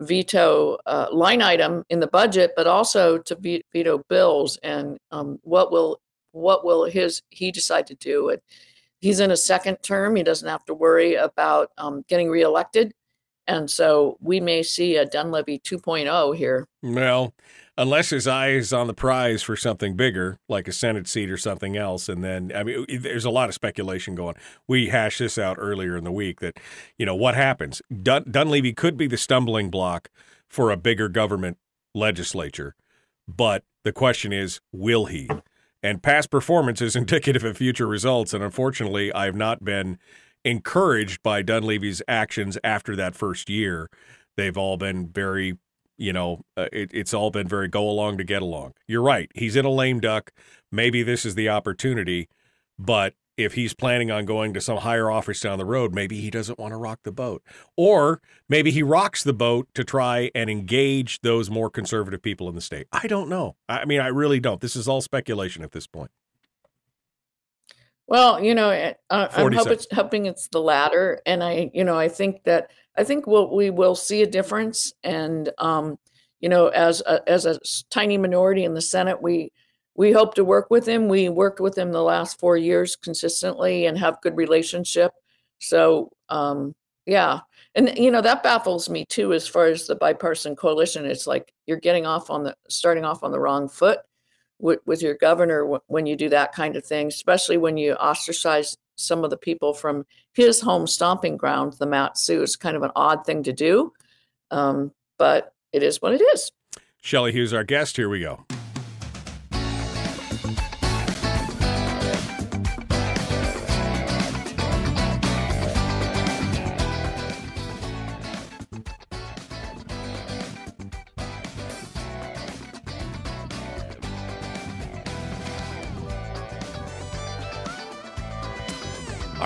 veto 0.00 0.78
uh, 0.86 1.08
line 1.12 1.42
item 1.42 1.84
in 1.90 2.00
the 2.00 2.06
budget, 2.06 2.52
but 2.56 2.66
also 2.66 3.18
to 3.18 3.62
veto 3.72 3.98
bills. 4.08 4.58
And 4.62 4.98
um, 5.10 5.38
what 5.42 5.72
will 5.72 6.00
what 6.32 6.64
will 6.64 6.84
his 6.84 7.22
he 7.30 7.50
decide 7.50 7.86
to 7.88 7.94
do? 7.94 8.30
And 8.30 8.40
he's 9.00 9.20
in 9.20 9.30
a 9.30 9.36
second 9.36 9.76
term. 9.82 10.16
He 10.16 10.22
doesn't 10.22 10.48
have 10.48 10.64
to 10.66 10.74
worry 10.74 11.14
about 11.14 11.70
um, 11.78 12.04
getting 12.08 12.28
reelected. 12.28 12.92
And 13.46 13.70
so 13.70 14.18
we 14.20 14.40
may 14.40 14.62
see 14.62 14.96
a 14.96 15.06
Dunleavy 15.06 15.58
2.0 15.58 16.36
here. 16.36 16.68
Well, 16.82 17.32
unless 17.78 18.10
his 18.10 18.26
eye 18.26 18.50
is 18.50 18.72
on 18.72 18.88
the 18.88 18.94
prize 18.94 19.42
for 19.42 19.56
something 19.56 19.96
bigger, 19.96 20.38
like 20.48 20.68
a 20.68 20.72
Senate 20.72 21.08
seat 21.08 21.30
or 21.30 21.38
something 21.38 21.76
else. 21.76 22.08
And 22.08 22.22
then, 22.22 22.52
I 22.54 22.64
mean, 22.64 22.84
there's 23.00 23.24
a 23.24 23.30
lot 23.30 23.48
of 23.48 23.54
speculation 23.54 24.14
going. 24.14 24.34
We 24.66 24.88
hashed 24.88 25.20
this 25.20 25.38
out 25.38 25.56
earlier 25.58 25.96
in 25.96 26.04
the 26.04 26.12
week 26.12 26.40
that, 26.40 26.58
you 26.98 27.06
know, 27.06 27.14
what 27.14 27.34
happens? 27.34 27.80
Dun- 28.02 28.26
Dunleavy 28.30 28.74
could 28.74 28.96
be 28.96 29.06
the 29.06 29.16
stumbling 29.16 29.70
block 29.70 30.10
for 30.48 30.70
a 30.70 30.76
bigger 30.76 31.08
government 31.08 31.56
legislature. 31.94 32.74
But 33.26 33.64
the 33.84 33.92
question 33.92 34.32
is, 34.32 34.60
will 34.72 35.06
he? 35.06 35.30
and 35.82 36.02
past 36.02 36.30
performance 36.30 36.80
is 36.80 36.96
indicative 37.04 37.44
of 37.44 37.56
future 37.56 37.86
results. 37.86 38.34
And 38.34 38.42
unfortunately, 38.42 39.12
I 39.12 39.26
have 39.26 39.36
not 39.36 39.64
been 39.64 39.98
encouraged 40.44 41.22
by 41.22 41.42
Dunleavy's 41.42 42.02
actions 42.08 42.58
after 42.64 42.96
that 42.96 43.14
first 43.14 43.48
year. 43.48 43.88
They've 44.36 44.56
all 44.56 44.76
been 44.76 45.08
very, 45.08 45.58
you 45.98 46.12
know, 46.12 46.44
uh, 46.56 46.68
it, 46.72 46.90
it's 46.94 47.12
all 47.12 47.30
been 47.30 47.48
very 47.48 47.68
go 47.68 47.88
along 47.88 48.18
to 48.18 48.24
get 48.24 48.40
along. 48.40 48.72
You're 48.86 49.02
right. 49.02 49.30
He's 49.34 49.56
in 49.56 49.64
a 49.64 49.70
lame 49.70 50.00
duck. 50.00 50.30
Maybe 50.72 51.02
this 51.02 51.26
is 51.26 51.34
the 51.34 51.48
opportunity, 51.48 52.28
but 52.78 53.14
if 53.36 53.54
he's 53.54 53.72
planning 53.72 54.10
on 54.10 54.24
going 54.24 54.52
to 54.54 54.60
some 54.60 54.78
higher 54.78 55.10
office 55.10 55.40
down 55.40 55.58
the 55.58 55.64
road, 55.64 55.94
maybe 55.94 56.20
he 56.20 56.28
doesn't 56.28 56.58
want 56.58 56.72
to 56.72 56.76
rock 56.76 56.98
the 57.04 57.12
boat. 57.12 57.42
Or 57.76 58.20
maybe 58.48 58.72
he 58.72 58.82
rocks 58.82 59.22
the 59.22 59.32
boat 59.32 59.68
to 59.74 59.84
try 59.84 60.30
and 60.34 60.50
engage 60.50 61.20
those 61.20 61.48
more 61.48 61.70
conservative 61.70 62.20
people 62.20 62.48
in 62.48 62.56
the 62.56 62.60
state. 62.60 62.88
I 62.92 63.06
don't 63.06 63.28
know. 63.28 63.54
I 63.68 63.84
mean, 63.84 64.00
I 64.00 64.08
really 64.08 64.40
don't. 64.40 64.60
This 64.60 64.74
is 64.74 64.88
all 64.88 65.00
speculation 65.00 65.62
at 65.62 65.70
this 65.70 65.86
point. 65.86 66.10
Well, 68.08 68.42
you 68.42 68.54
know, 68.54 68.70
eh, 68.70 68.94
uh, 69.10 69.28
I'm 69.30 69.52
hope 69.52 69.68
it's, 69.68 69.86
hoping 69.92 70.26
it's 70.26 70.48
the 70.48 70.60
latter, 70.60 71.20
and 71.26 71.44
I, 71.44 71.70
you 71.74 71.84
know, 71.84 71.96
I 71.96 72.08
think 72.08 72.42
that 72.44 72.70
I 72.98 73.04
think 73.04 73.26
we'll, 73.26 73.54
we 73.54 73.70
will 73.70 73.94
see 73.94 74.22
a 74.22 74.26
difference, 74.26 74.92
and 75.04 75.50
um, 75.58 75.98
you 76.40 76.48
know, 76.48 76.66
as 76.68 77.00
a, 77.02 77.26
as 77.28 77.46
a 77.46 77.60
tiny 77.90 78.18
minority 78.18 78.64
in 78.64 78.74
the 78.74 78.82
Senate, 78.82 79.22
we 79.22 79.52
we 79.94 80.12
hope 80.12 80.34
to 80.34 80.44
work 80.44 80.70
with 80.70 80.86
him. 80.86 81.08
We 81.08 81.28
worked 81.28 81.60
with 81.60 81.78
him 81.78 81.92
the 81.92 82.02
last 82.02 82.38
four 82.38 82.56
years 82.56 82.96
consistently 82.96 83.86
and 83.86 83.96
have 83.98 84.20
good 84.20 84.36
relationship. 84.36 85.12
So 85.58 86.10
um, 86.28 86.74
yeah, 87.06 87.40
and 87.74 87.96
you 87.96 88.10
know 88.10 88.20
that 88.20 88.42
baffles 88.42 88.90
me 88.90 89.04
too 89.06 89.32
as 89.32 89.46
far 89.46 89.66
as 89.66 89.86
the 89.86 89.94
bipartisan 89.94 90.56
coalition. 90.56 91.06
It's 91.06 91.26
like 91.26 91.52
you're 91.66 91.78
getting 91.78 92.04
off 92.04 92.30
on 92.30 92.42
the 92.42 92.56
starting 92.68 93.04
off 93.04 93.22
on 93.22 93.30
the 93.30 93.40
wrong 93.40 93.68
foot 93.68 94.00
with, 94.58 94.80
with 94.86 95.02
your 95.02 95.14
governor 95.14 95.78
when 95.86 96.06
you 96.06 96.16
do 96.16 96.28
that 96.30 96.52
kind 96.52 96.76
of 96.76 96.84
thing, 96.84 97.08
especially 97.08 97.58
when 97.58 97.76
you 97.76 97.94
ostracize 97.94 98.76
some 98.98 99.24
of 99.24 99.30
the 99.30 99.36
people 99.36 99.72
from 99.72 100.04
his 100.34 100.60
home 100.60 100.86
stomping 100.86 101.36
ground, 101.36 101.74
the 101.78 101.86
Mat-Su. 101.86 102.42
It's 102.42 102.56
kind 102.56 102.76
of 102.76 102.82
an 102.82 102.90
odd 102.94 103.24
thing 103.24 103.42
to 103.44 103.52
do, 103.52 103.92
um, 104.50 104.92
but 105.18 105.54
it 105.72 105.82
is 105.82 106.02
what 106.02 106.12
it 106.12 106.20
is. 106.20 106.50
Shelley 107.00 107.32
Hughes, 107.32 107.52
our 107.54 107.64
guest. 107.64 107.96
Here 107.96 108.08
we 108.08 108.20
go. 108.20 108.44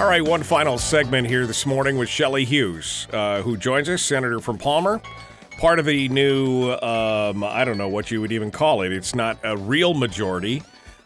All 0.02 0.08
right, 0.08 0.20
one 0.20 0.42
final 0.42 0.78
segment 0.78 1.28
here 1.28 1.46
this 1.46 1.64
morning 1.64 1.96
with 1.96 2.08
Shelley 2.08 2.44
Hughes, 2.44 3.06
uh, 3.12 3.40
who 3.40 3.56
joins 3.56 3.88
us, 3.88 4.02
Senator 4.02 4.40
from 4.40 4.58
Palmer, 4.58 5.00
part 5.58 5.78
of 5.78 5.86
the 5.86 6.08
new, 6.08 6.72
um, 6.72 7.44
I 7.44 7.64
don't 7.64 7.78
know 7.78 7.88
what 7.88 8.10
you 8.10 8.20
would 8.20 8.32
even 8.32 8.50
call 8.50 8.82
it. 8.82 8.92
It's 8.92 9.14
not 9.14 9.38
a 9.44 9.56
real 9.56 9.94
majority 9.94 10.64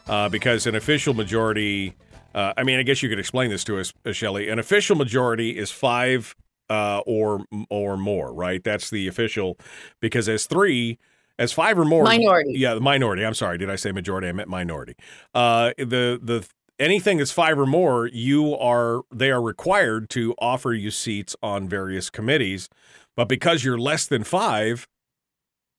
uh, 0.08 0.30
because 0.30 0.66
an 0.66 0.76
official 0.76 1.12
majority, 1.12 1.94
uh, 2.34 2.54
I 2.56 2.62
mean, 2.62 2.78
I 2.78 2.84
guess 2.84 3.02
you 3.02 3.10
could 3.10 3.18
explain 3.18 3.50
this 3.50 3.64
to 3.64 3.78
us, 3.78 3.92
uh, 4.06 4.12
Shelley. 4.12 4.48
An 4.48 4.58
official 4.58 4.96
majority 4.96 5.58
is 5.58 5.70
five 5.70 6.34
uh, 6.70 7.00
or 7.06 7.44
or 7.68 7.98
more, 7.98 8.32
right? 8.32 8.64
That's 8.64 8.88
the 8.88 9.08
official 9.08 9.58
because 10.00 10.26
as 10.26 10.46
three, 10.46 10.98
as 11.38 11.52
five 11.52 11.78
or 11.78 11.84
more 11.84 12.04
Minority. 12.04 12.54
Yeah, 12.54 12.72
the 12.72 12.80
minority. 12.80 13.26
I'm 13.26 13.34
sorry, 13.34 13.58
did 13.58 13.68
I 13.68 13.76
say 13.76 13.92
majority? 13.92 14.28
I 14.28 14.32
meant 14.32 14.48
minority. 14.48 14.94
Uh, 15.34 15.72
the 15.76 16.18
the 16.22 16.48
anything 16.78 17.18
that's 17.18 17.32
five 17.32 17.58
or 17.58 17.66
more, 17.66 18.06
you 18.06 18.54
are 18.56 19.02
they 19.10 19.30
are 19.30 19.42
required 19.42 20.10
to 20.10 20.34
offer 20.38 20.72
you 20.72 20.90
seats 20.90 21.36
on 21.42 21.68
various 21.68 22.10
committees. 22.10 22.68
But 23.16 23.28
because 23.28 23.64
you're 23.64 23.78
less 23.78 24.06
than 24.06 24.24
five, 24.24 24.86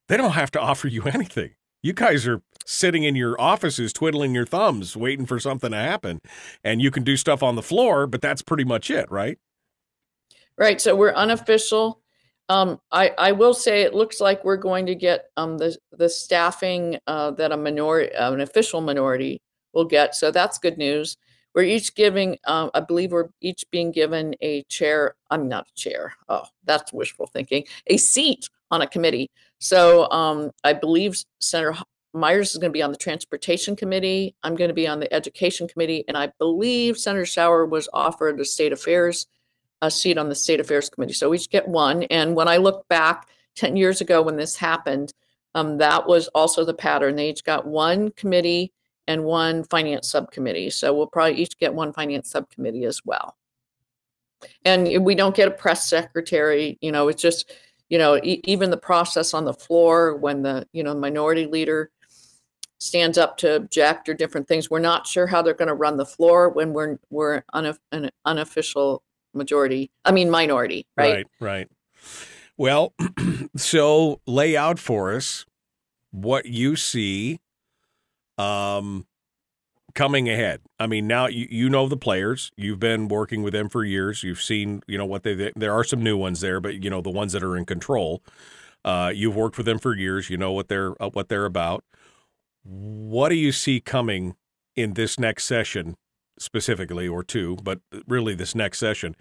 they 0.08 0.18
don't 0.18 0.32
have 0.32 0.52
to 0.52 0.60
offer 0.60 0.88
you 0.88 1.04
anything. 1.14 1.52
You 1.84 1.94
guys 1.94 2.28
are 2.28 2.42
sitting 2.66 3.04
in 3.04 3.16
your 3.16 3.40
offices 3.40 3.94
twiddling 3.94 4.34
your 4.34 4.46
thumbs, 4.46 4.98
waiting 4.98 5.26
for 5.26 5.40
something 5.40 5.72
to 5.72 5.78
happen. 5.78 6.20
And 6.64 6.82
you 6.82 6.92
can 6.92 7.04
do 7.04 7.16
stuff 7.16 7.42
on 7.44 7.56
the 7.56 7.62
floor, 7.62 8.08
but 8.08 8.22
that's 8.22 8.42
pretty 8.42 8.66
much 8.66 8.90
it, 8.90 9.10
right? 9.10 9.38
Right. 10.58 10.82
So 10.82 10.96
we're 10.96 11.14
unofficial. 11.14 12.02
Um, 12.50 12.80
I, 12.92 13.12
I 13.18 13.32
will 13.34 13.54
say 13.54 13.82
it 13.82 13.94
looks 13.94 14.20
like 14.20 14.44
we're 14.44 14.58
going 14.58 14.86
to 14.88 14.96
get 14.96 15.26
um, 15.36 15.58
the 15.58 15.78
the 15.92 16.10
staffing 16.10 16.98
uh, 17.06 17.32
that 17.32 17.52
a 17.52 17.58
minority, 17.58 18.14
an 18.16 18.42
official 18.42 18.82
minority, 18.82 19.42
will 19.78 19.86
get. 19.86 20.16
So 20.16 20.32
that's 20.32 20.58
good 20.58 20.78
news. 20.78 21.16
We're 21.54 21.64
each 21.64 21.96
giving, 21.96 22.38
uh, 22.46 22.70
I 22.74 22.82
believe, 22.82 23.12
we're 23.12 23.30
each 23.42 23.64
being 23.72 23.92
given 23.92 24.36
a 24.42 24.64
chair. 24.64 25.16
I'm 25.30 25.48
not 25.48 25.68
a 25.70 25.74
chair. 25.74 26.14
Oh, 26.28 26.44
that's 26.66 26.92
wishful 26.92 27.28
thinking. 27.28 27.64
A 27.88 27.98
seat 27.98 28.50
on 28.70 28.82
a 28.82 28.88
committee. 28.88 29.32
So 29.60 30.10
um, 30.12 30.52
I 30.64 30.74
believe 30.74 31.16
Senator 31.40 31.76
Myers 32.14 32.52
is 32.52 32.58
going 32.58 32.72
to 32.72 32.78
be 32.78 32.84
on 32.84 32.92
the 32.92 32.98
Transportation 32.98 33.76
Committee. 33.76 34.36
I'm 34.44 34.56
going 34.56 34.70
to 34.70 34.74
be 34.74 34.88
on 34.88 35.00
the 35.00 35.12
Education 35.14 35.68
Committee, 35.68 36.04
and 36.08 36.18
I 36.18 36.32
believe 36.40 36.98
Senator 36.98 37.26
Shower 37.26 37.66
was 37.66 37.88
offered 37.94 38.40
a 38.40 38.46
State 38.46 38.74
Affairs 38.74 39.28
a 39.82 39.92
seat 39.92 40.18
on 40.18 40.30
the 40.30 40.36
State 40.36 40.60
Affairs 40.60 40.90
Committee. 40.90 41.14
So 41.14 41.30
we 41.30 41.38
each 41.38 41.50
get 41.50 41.68
one. 41.68 42.04
And 42.04 42.36
when 42.36 42.48
I 42.48 42.58
look 42.58 42.88
back 42.88 43.28
10 43.56 43.76
years 43.76 44.02
ago 44.02 44.22
when 44.22 44.36
this 44.36 44.56
happened, 44.56 45.14
um, 45.56 45.78
that 45.78 46.08
was 46.08 46.28
also 46.30 46.66
the 46.66 46.74
pattern. 46.74 47.16
They 47.16 47.30
each 47.30 47.44
got 47.44 47.68
one 47.68 48.12
committee 48.12 48.74
and 49.08 49.24
one 49.24 49.64
finance 49.64 50.10
subcommittee. 50.10 50.70
So 50.70 50.94
we'll 50.94 51.08
probably 51.08 51.36
each 51.36 51.58
get 51.58 51.74
one 51.74 51.94
finance 51.94 52.30
subcommittee 52.30 52.86
as 52.86 53.02
well. 53.06 53.36
And 54.66 55.04
we 55.04 55.16
don't 55.16 55.36
get 55.36 55.48
a 55.48 55.52
press 55.52 55.90
secretary. 55.90 56.78
You 56.82 56.92
know, 56.92 57.08
it's 57.08 57.22
just, 57.22 57.52
you 57.90 57.98
know, 57.98 58.18
e- 58.18 58.42
even 58.44 58.70
the 58.70 58.78
process 58.78 59.34
on 59.34 59.46
the 59.46 59.54
floor 59.54 60.16
when 60.16 60.44
the, 60.44 60.68
you 60.74 60.84
know, 60.84 60.94
minority 60.94 61.48
leader 61.48 61.90
stands 62.80 63.18
up 63.18 63.38
to 63.38 63.56
object 63.56 64.08
or 64.08 64.14
different 64.14 64.48
things. 64.48 64.70
We're 64.70 64.80
not 64.80 65.08
sure 65.08 65.26
how 65.26 65.42
they're 65.42 65.54
going 65.54 65.70
to 65.70 65.74
run 65.74 65.98
the 65.98 66.06
floor 66.06 66.50
when 66.50 66.74
we're 66.74 67.00
we're 67.10 67.42
an 67.54 68.12
unofficial 68.26 69.04
majority. 69.34 69.90
I 70.06 70.12
mean 70.12 70.30
minority, 70.30 70.86
right? 70.96 71.14
Right, 71.16 71.28
right. 71.40 71.68
Well, 72.58 72.94
so 73.56 74.22
lay 74.28 74.56
out 74.56 74.80
for 74.80 75.16
us 75.16 75.46
what 76.12 76.46
you 76.46 76.76
see 76.76 77.40
um 78.38 79.06
coming 79.96 80.30
ahead. 80.30 80.62
I 80.80 80.86
mean, 80.88 81.08
now 81.08 81.28
you, 81.28 81.48
you 81.50 81.70
know 81.70 81.88
the 81.88 81.98
players. 81.98 82.52
You've 82.56 82.80
been 82.80 83.08
working 83.08 83.42
with 83.42 83.54
them 83.54 83.68
for 83.68 83.84
years. 83.84 84.24
You've 84.24 84.42
seen, 84.42 84.84
you 84.88 84.98
know, 84.98 85.06
what 85.06 85.24
they 85.24 85.52
there 85.56 85.74
are 85.74 85.84
some 85.84 86.04
new 86.04 86.18
ones 86.18 86.42
there, 86.42 86.62
but 86.62 86.84
you 86.84 86.90
know 86.90 87.02
the 87.02 87.10
ones 87.10 87.34
that 87.34 87.44
are 87.44 87.58
in 87.58 87.66
control. 87.66 88.24
Uh, 88.86 89.12
you've 89.14 89.36
worked 89.36 89.58
with 89.58 89.66
them 89.66 89.80
for 89.80 89.96
years. 89.96 90.30
You 90.30 90.38
know 90.38 90.52
what 90.52 90.68
they're 90.68 91.02
uh, 91.02 91.10
what 91.10 91.30
they're 91.30 91.46
about. 91.46 91.84
What 92.64 93.30
do 93.30 93.36
you 93.36 93.52
see 93.52 93.80
coming 93.80 94.36
in 94.76 94.94
this 94.94 95.20
next 95.20 95.46
session 95.46 95.96
specifically, 96.38 97.08
or 97.08 97.24
two, 97.24 97.58
but 97.64 97.80
really 98.08 98.36
this 98.36 98.54
next 98.54 98.80
session? 98.80 99.16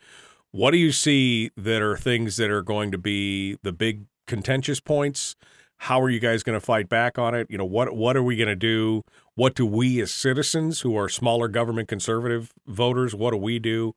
What 0.51 0.71
do 0.73 0.79
you 0.79 0.93
see 0.93 1.51
that 1.57 1.83
are 1.83 1.97
things 1.97 2.37
that 2.37 2.51
are 2.51 2.63
going 2.63 2.91
to 2.93 2.99
be 2.99 3.57
the 3.63 3.73
big 3.73 4.05
contentious 4.27 4.81
points? 4.81 5.37
How 5.79 6.01
are 6.01 6.11
you 6.11 6.21
guys 6.21 6.43
going 6.43 6.59
to 6.59 6.65
fight 6.65 6.89
back 6.89 7.19
on 7.19 7.35
it? 7.35 7.47
You 7.51 7.59
know, 7.59 7.65
what 7.65 7.95
what 7.95 8.17
are 8.17 8.23
we 8.23 8.37
going 8.37 8.49
to 8.49 8.57
do? 8.57 9.03
What 9.35 9.55
do 9.55 9.67
we 9.67 10.01
as 10.01 10.13
citizens 10.13 10.81
who 10.81 10.97
are 10.97 11.09
smaller 11.09 11.49
government 11.49 11.89
conservative 11.89 12.53
voters, 12.67 13.15
what 13.15 13.33
do 13.33 13.37
we 13.37 13.59
do? 13.59 13.93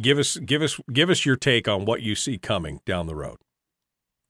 Give 0.00 0.18
us 0.18 0.36
give 0.36 0.62
us 0.62 0.78
give 0.92 1.10
us 1.10 1.24
your 1.24 1.36
take 1.36 1.66
on 1.66 1.84
what 1.84 2.02
you 2.02 2.14
see 2.14 2.38
coming 2.38 2.80
down 2.84 3.06
the 3.06 3.14
road. 3.14 3.38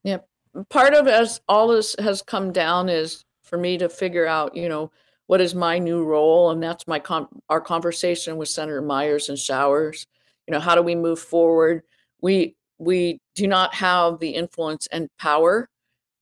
Yep. 0.04 0.28
Part 0.70 0.94
of 0.94 1.08
as 1.08 1.40
all 1.48 1.68
this 1.68 1.96
has 1.98 2.22
come 2.22 2.52
down 2.52 2.88
is 2.88 3.24
for 3.42 3.58
me 3.58 3.78
to 3.78 3.88
figure 3.88 4.26
out, 4.26 4.54
you 4.54 4.68
know, 4.68 4.90
what 5.26 5.40
is 5.40 5.54
my 5.54 5.78
new 5.78 6.04
role, 6.04 6.50
and 6.50 6.62
that's 6.62 6.86
my 6.86 6.98
con- 6.98 7.28
our 7.48 7.60
conversation 7.60 8.36
with 8.36 8.48
Senator 8.48 8.80
Myers 8.80 9.28
and 9.28 9.38
Showers. 9.38 10.06
You 10.46 10.52
know, 10.52 10.60
how 10.60 10.74
do 10.74 10.82
we 10.82 10.94
move 10.94 11.18
forward? 11.18 11.82
We 12.20 12.56
we 12.78 13.20
do 13.34 13.46
not 13.46 13.74
have 13.74 14.20
the 14.20 14.30
influence 14.30 14.86
and 14.92 15.08
power 15.18 15.68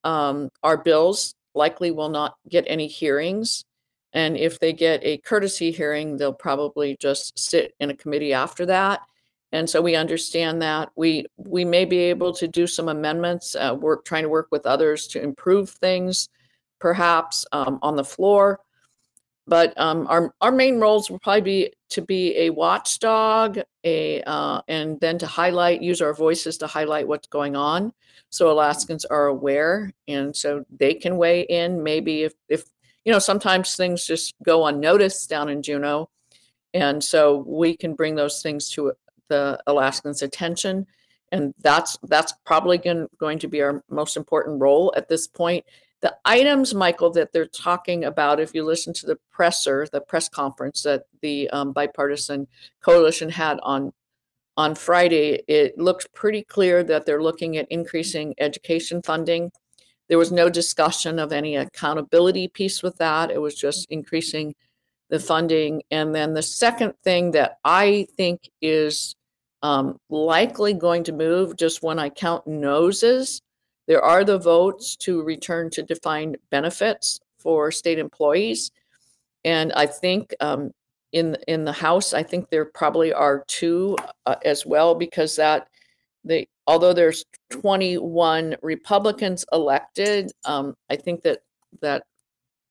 um, 0.07 0.51
our 0.63 0.77
bills 0.77 1.35
likely 1.55 1.91
will 1.91 2.09
not 2.09 2.37
get 2.49 2.65
any 2.69 2.87
hearings. 2.87 3.65
And 4.13 4.37
if 4.37 4.61
they 4.61 4.73
get 4.73 5.01
a 5.03 5.19
courtesy 5.19 5.73
hearing, 5.73 6.17
they'll 6.17 6.33
probably 6.33 6.97
just 7.01 7.37
sit 7.39 7.75
in 7.81 7.91
a 7.91 7.97
committee 7.97 8.33
after 8.33 8.67
that. 8.67 9.01
And 9.53 9.69
so 9.69 9.83
we 9.83 9.97
understand 9.97 10.63
that 10.63 10.91
we 10.97 11.27
we 11.37 11.65
may 11.65 11.85
be 11.85 11.99
able 11.99 12.33
to 12.35 12.47
do 12.47 12.67
some 12.67 12.89
amendments, 12.89 13.57
uh, 13.57 13.77
work 13.79 14.05
trying 14.05 14.23
to 14.23 14.29
work 14.29 14.49
with 14.51 14.65
others 14.65 15.07
to 15.09 15.23
improve 15.23 15.71
things, 15.71 16.29
perhaps 16.79 17.45
um, 17.53 17.79
on 17.83 17.97
the 17.97 18.05
floor. 18.05 18.61
But 19.47 19.79
um, 19.81 20.07
our 20.09 20.35
our 20.41 20.51
main 20.51 20.81
roles 20.81 21.09
will 21.09 21.21
probably 21.21 21.41
be 21.41 21.73
to 21.91 22.03
be 22.03 22.37
a 22.37 22.51
watchdog, 22.51 23.61
a 23.85 24.23
uh, 24.23 24.61
and 24.67 25.01
then 25.01 25.19
to 25.19 25.27
highlight, 25.27 25.83
use 25.83 26.03
our 26.03 26.15
voices 26.15 26.59
to 26.59 26.67
highlight 26.67 27.07
what's 27.07 27.29
going 27.29 27.55
on, 27.55 27.93
so 28.31 28.51
Alaskans 28.51 29.05
are 29.05 29.27
aware, 29.27 29.93
and 30.09 30.35
so 30.35 30.65
they 30.71 30.95
can 30.95 31.17
weigh 31.17 31.43
in. 31.43 31.83
Maybe 31.83 32.25
if 32.25 32.35
if 32.49 32.65
you 33.05 33.13
know, 33.13 33.21
sometimes 33.21 33.77
things 33.77 34.05
just 34.05 34.35
go 34.43 34.67
unnoticed 34.67 35.31
down 35.31 35.49
in 35.49 35.63
Juneau, 35.63 36.11
and 36.75 37.03
so 37.03 37.45
we 37.47 37.77
can 37.77 37.95
bring 37.95 38.17
those 38.17 38.43
things 38.43 38.69
to 38.71 38.95
the 39.29 39.61
Alaskans' 39.69 40.23
attention, 40.23 40.89
and 41.31 41.55
that's 41.61 41.97
that's 42.03 42.33
probably 42.45 42.79
going, 42.79 43.07
going 43.19 43.39
to 43.39 43.49
be 43.49 43.63
our 43.63 43.85
most 43.89 44.17
important 44.17 44.61
role 44.61 44.93
at 44.97 45.09
this 45.09 45.29
point 45.29 45.65
the 46.07 46.17
items, 46.25 46.73
Michael, 46.73 47.11
that 47.15 47.33
they're 47.33 47.47
talking 47.47 48.05
about, 48.05 48.39
if 48.39 48.55
you 48.55 48.65
listen 48.65 48.93
to 48.93 49.07
the 49.07 49.19
presser, 49.33 49.89
the 49.91 50.01
press 50.01 50.29
conference 50.29 50.85
that 50.85 51.03
the 51.21 51.51
um, 51.51 51.73
bipartisan 51.73 52.47
coalition 52.81 53.29
had 53.29 53.59
on 53.65 53.93
on 54.57 54.77
Friday, 54.77 55.43
it 55.49 55.77
looks 55.77 56.07
pretty 56.15 56.43
clear 56.45 56.85
that 56.85 57.05
they're 57.05 57.23
looking 57.23 57.57
at 57.57 57.67
increasing 57.71 58.35
education 58.39 59.03
funding. 59.03 59.51
There 60.09 60.17
was 60.17 60.31
no 60.31 60.49
discussion 60.49 61.19
of 61.19 61.33
any 61.33 61.57
accountability 61.57 62.47
piece 62.49 62.85
with 62.85 62.97
that. 62.99 63.33
It 63.33 63.41
was 63.41 63.57
just 63.57 63.91
increasing 63.91 64.55
the 65.11 65.19
funding. 65.19 65.83
And 65.91 66.15
then 66.15 66.35
the 66.35 66.43
second 66.43 66.95
thing 67.03 67.33
that 67.33 67.59
I 67.65 68.07
think 68.17 68.49
is 68.63 69.17
um, 69.61 69.99
likely 70.09 70.73
going 70.73 71.03
to 71.05 71.13
move, 71.13 71.57
just 71.57 71.83
when 71.83 71.99
I 71.99 72.11
count 72.11 72.47
noses, 72.47 73.43
there 73.87 74.03
are 74.03 74.25
the 74.25 74.39
votes 74.39 74.97
to 74.97 75.23
return 75.23 75.71
to 75.71 75.83
defined 75.83 76.37
benefits 76.51 77.21
for 77.39 77.71
state 77.71 77.99
employees. 77.99 78.71
And 79.45 79.73
I 79.75 79.87
think 79.87 80.35
um, 80.41 80.73
in 81.13 81.37
in 81.47 81.65
the 81.65 81.73
House, 81.73 82.13
I 82.13 82.23
think 82.23 82.51
there 82.51 82.65
probably 82.65 83.13
are 83.13 83.45
two 83.47 83.97
uh, 84.27 84.37
as 84.45 84.67
well 84.67 84.95
because 84.95 85.37
that 85.37 85.69
the 86.25 86.49
although 86.67 86.93
there's 86.93 87.25
21 87.51 88.57
Republicans 88.63 89.45
elected, 89.53 90.33
um, 90.45 90.75
I 90.91 90.97
think 90.97 91.23
that 91.23 91.39
that 91.81 92.05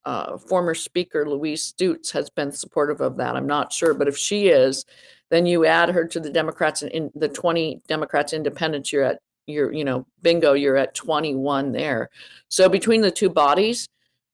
uh, 0.03 0.37
former 0.37 0.75
Speaker 0.75 1.27
Louise 1.27 1.73
Stutes 1.73 2.11
has 2.11 2.29
been 2.29 2.51
supportive 2.51 3.01
of 3.01 3.17
that. 3.17 3.35
I'm 3.35 3.47
not 3.47 3.73
sure, 3.73 3.93
but 3.93 4.07
if 4.07 4.17
she 4.17 4.49
is, 4.49 4.85
then 5.31 5.45
you 5.45 5.65
add 5.65 5.89
her 5.89 6.05
to 6.05 6.19
the 6.19 6.29
Democrats 6.29 6.83
and 6.83 6.91
in 6.91 7.11
the 7.15 7.27
20 7.27 7.81
Democrats 7.87 8.33
independents, 8.33 8.93
you're 8.93 9.03
at 9.03 9.19
you're 9.47 9.72
you 9.73 9.84
know 9.84 10.05
bingo 10.22 10.53
you're 10.53 10.77
at 10.77 10.95
21 10.95 11.72
there. 11.72 12.09
So 12.49 12.69
between 12.69 13.01
the 13.01 13.11
two 13.11 13.30
bodies 13.30 13.88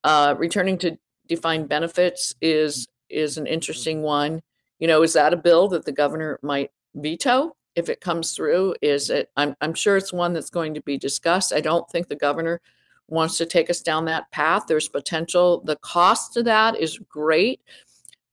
uh, 0.04 0.36
returning 0.38 0.78
to 0.80 0.98
defined 1.28 1.70
benefits 1.70 2.36
is 2.42 2.88
is 3.10 3.38
an 3.38 3.48
interesting 3.48 4.02
one. 4.02 4.42
You 4.80 4.88
know 4.88 5.04
is 5.04 5.14
that 5.14 5.34
a 5.34 5.38
bill 5.38 5.68
that 5.70 5.86
the 5.86 5.92
governor 5.92 6.40
might 6.42 6.72
veto 6.96 7.56
if 7.76 7.90
it 7.90 8.02
comes 8.02 8.34
through? 8.34 8.76
Is 8.82 9.10
it 9.10 9.30
i'm, 9.38 9.56
I'm 9.62 9.74
sure 9.74 9.98
it's 9.98 10.14
one 10.14 10.34
that's 10.34 10.50
going 10.50 10.74
to 10.74 10.82
be 10.82 10.98
discussed. 10.98 11.54
I 11.54 11.62
don't 11.62 11.90
think 11.90 12.08
the 12.08 12.16
governor 12.16 12.62
wants 13.08 13.38
to 13.38 13.46
take 13.46 13.70
us 13.70 13.82
down 13.82 14.06
that 14.06 14.32
path. 14.32 14.64
There's 14.68 14.88
potential. 14.88 15.62
The 15.66 15.76
cost 15.78 16.34
to 16.34 16.44
that 16.44 16.80
is 16.80 16.98
great 17.10 17.60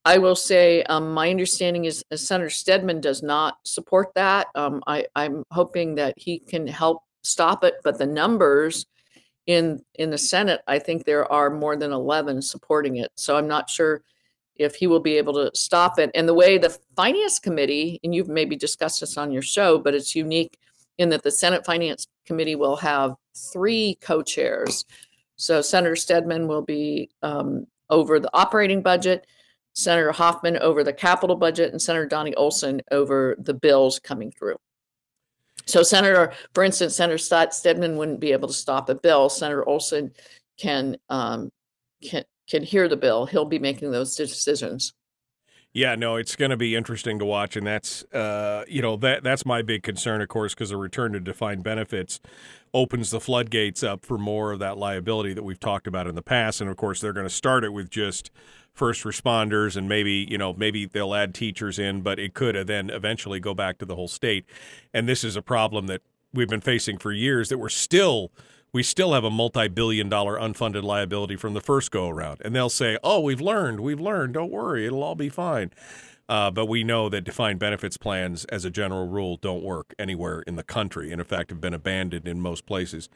I 0.05 0.19
will 0.19 0.37
say 0.37 0.83
um, 0.85 1.13
my 1.13 1.31
understanding 1.31 1.85
is 1.85 2.05
uh, 2.11 2.17
Senator 2.17 2.51
Stedman 2.51 3.01
does 3.01 3.23
not 3.23 3.59
support 3.65 4.09
that. 4.15 4.47
Um, 4.55 4.83
I, 4.87 5.07
am 5.17 5.45
hoping 5.51 5.97
that 5.97 6.15
he 6.17 6.39
can 6.39 6.67
help 6.67 7.03
stop 7.23 7.65
it, 7.65 7.75
but 7.85 7.99
the 7.99 8.07
numbers 8.07 8.87
in 9.47 9.81
in 9.95 10.11
the 10.11 10.19
Senate, 10.19 10.61
I 10.67 10.79
think 10.79 11.05
there 11.05 11.31
are 11.31 11.51
more 11.51 11.77
than 11.77 11.93
11 11.93 12.43
supporting 12.43 12.97
it. 12.97 13.11
So 13.17 13.37
I'm 13.37 13.49
not 13.49 13.71
sure 13.71 14.03
if 14.57 14.75
he 14.75 14.87
will 14.87 15.01
be 15.01 15.17
able 15.17 15.35
to 15.35 15.51
stop 15.55 15.99
it. 15.99 16.11
And 16.15 16.29
the 16.29 16.35
way 16.35 16.59
the 16.59 16.77
Finance 16.97 17.39
Committee, 17.39 18.01
and 18.03 18.15
you've 18.15 18.29
maybe 18.29 18.57
discussed 18.57 19.01
this 19.01 19.17
on 19.17 19.31
your 19.31 19.43
show, 19.43 19.79
but 19.79 19.95
it's 19.95 20.15
unique 20.15 20.59
in 20.99 21.09
that 21.11 21.23
the 21.23 21.31
Senate 21.31 21.65
Finance 21.65 22.09
Committee 22.27 22.57
will 22.57 22.77
have 22.77 23.15
three 23.53 23.97
co-chairs. 24.01 24.85
So 25.37 25.63
Senator 25.63 25.97
Stedman 25.97 26.49
will 26.49 26.63
be 26.63 27.09
um, 27.23 27.67
over 27.89 28.19
the 28.19 28.31
operating 28.35 28.83
budget, 28.83 29.27
Senator 29.75 30.13
Hoffman 30.13 30.57
over 30.59 30.83
the 30.83 30.93
capital 30.93 31.37
budget, 31.37 31.73
and 31.73 31.81
Senator 31.81 32.07
Donnie 32.07 32.35
Olson 32.35 32.81
over 32.91 33.37
the 33.39 33.55
bills 33.55 33.99
coming 33.99 34.33
through. 34.33 34.57
So 35.67 35.83
Senator, 35.83 36.33
for 36.55 36.65
instance, 36.65 36.97
Senator 36.97 37.19
Stedman 37.19 37.97
wouldn't 37.97 38.21
be 38.21 38.33
able 38.33 38.49
to 38.49 38.55
stop 38.55 38.89
a 38.89 38.95
bill. 38.95 39.29
Senator 39.29 39.69
Olson 39.69 40.13
can 40.59 40.97
um, 41.09 41.51
can 42.03 42.25
can 42.49 42.63
hear 42.63 42.89
the 42.89 42.97
bill. 42.97 43.27
He'll 43.27 43.45
be 43.45 43.59
making 43.59 43.91
those 43.91 44.17
decisions. 44.17 44.95
Yeah, 45.75 45.95
no, 45.95 46.17
it's 46.17 46.35
going 46.35 46.51
to 46.51 46.57
be 46.57 46.75
interesting 46.75 47.19
to 47.19 47.27
watch, 47.27 47.55
and 47.55 47.67
that's 47.67 48.03
uh, 48.05 48.65
you 48.67 48.81
know 48.81 48.97
that 48.97 49.23
that's 49.23 49.45
my 49.45 49.61
big 49.61 49.83
concern, 49.83 50.23
of 50.23 50.29
course, 50.29 50.55
because 50.55 50.71
a 50.71 50.77
return 50.79 51.13
to 51.13 51.21
defined 51.21 51.63
benefits 51.63 52.21
opens 52.73 53.11
the 53.11 53.21
floodgates 53.21 53.83
up 53.83 54.05
for 54.05 54.17
more 54.17 54.53
of 54.53 54.59
that 54.61 54.79
liability 54.79 55.35
that 55.35 55.43
we've 55.43 55.61
talked 55.61 55.87
about 55.87 56.07
in 56.07 56.15
the 56.15 56.23
past, 56.23 56.63
and 56.63 56.71
of 56.71 56.77
course 56.77 57.01
they're 57.01 57.13
going 57.13 57.27
to 57.27 57.31
start 57.31 57.65
it 57.65 57.73
with 57.73 57.91
just 57.91 58.31
first 58.79 59.05
responders 59.05 59.77
and 59.77 59.89
maybe 59.89 60.27
you 60.31 60.39
know 60.39 60.55
maybe 60.55 60.87
they'll 60.87 61.15
add 61.15 61.35
teachers 61.35 61.79
in 61.79 62.01
but 62.01 62.19
it 62.19 62.33
could 62.33 62.55
then 62.67 62.89
eventually 62.91 63.41
go 63.41 63.53
back 63.53 63.77
to 63.79 63.85
the 63.85 63.97
whole 63.97 64.09
state. 64.09 64.47
And 64.95 65.09
this 65.09 65.25
is 65.25 65.37
a 65.37 65.43
problem 65.43 65.89
that 65.89 66.03
we've 66.33 66.49
been 66.49 66.61
facing 66.61 66.99
for 66.99 67.13
years 67.13 67.49
that 67.49 67.59
we're 67.59 67.69
still 67.69 68.31
we 68.73 68.83
still 68.83 69.15
have 69.15 69.25
a 69.25 69.31
multi-billion 69.31 70.09
dollar 70.09 70.39
unfunded 70.39 70.83
liability 70.83 71.37
from 71.37 71.55
the 71.55 71.61
first 71.61 71.91
go 71.91 72.09
around. 72.09 72.41
And 72.45 72.55
they'll 72.55 72.71
say 72.71 72.99
oh 73.03 73.21
we've 73.21 73.41
learned 73.41 73.81
we've 73.81 74.01
learned 74.01 74.35
don't 74.35 74.51
worry 74.51 74.87
it'll 74.87 75.03
all 75.03 75.17
be 75.17 75.29
fine. 75.29 75.73
Uh, 76.29 76.51
but 76.51 76.67
we 76.67 76.85
know 76.85 77.09
that 77.09 77.23
defined 77.23 77.59
benefits 77.59 77.97
plans 77.97 78.45
as 78.47 78.65
a 78.65 78.71
general 78.71 79.09
rule 79.09 79.39
don't 79.39 79.65
work 79.65 79.95
anywhere 79.99 80.43
in 80.43 80.57
the 80.57 80.63
country 80.63 81.11
and 81.11 81.21
in 81.21 81.27
fact 81.27 81.51
have 81.51 81.61
been 81.61 81.75
abandoned 81.75 82.29
in 82.29 82.41
most 82.41 82.67
places. 82.67 83.09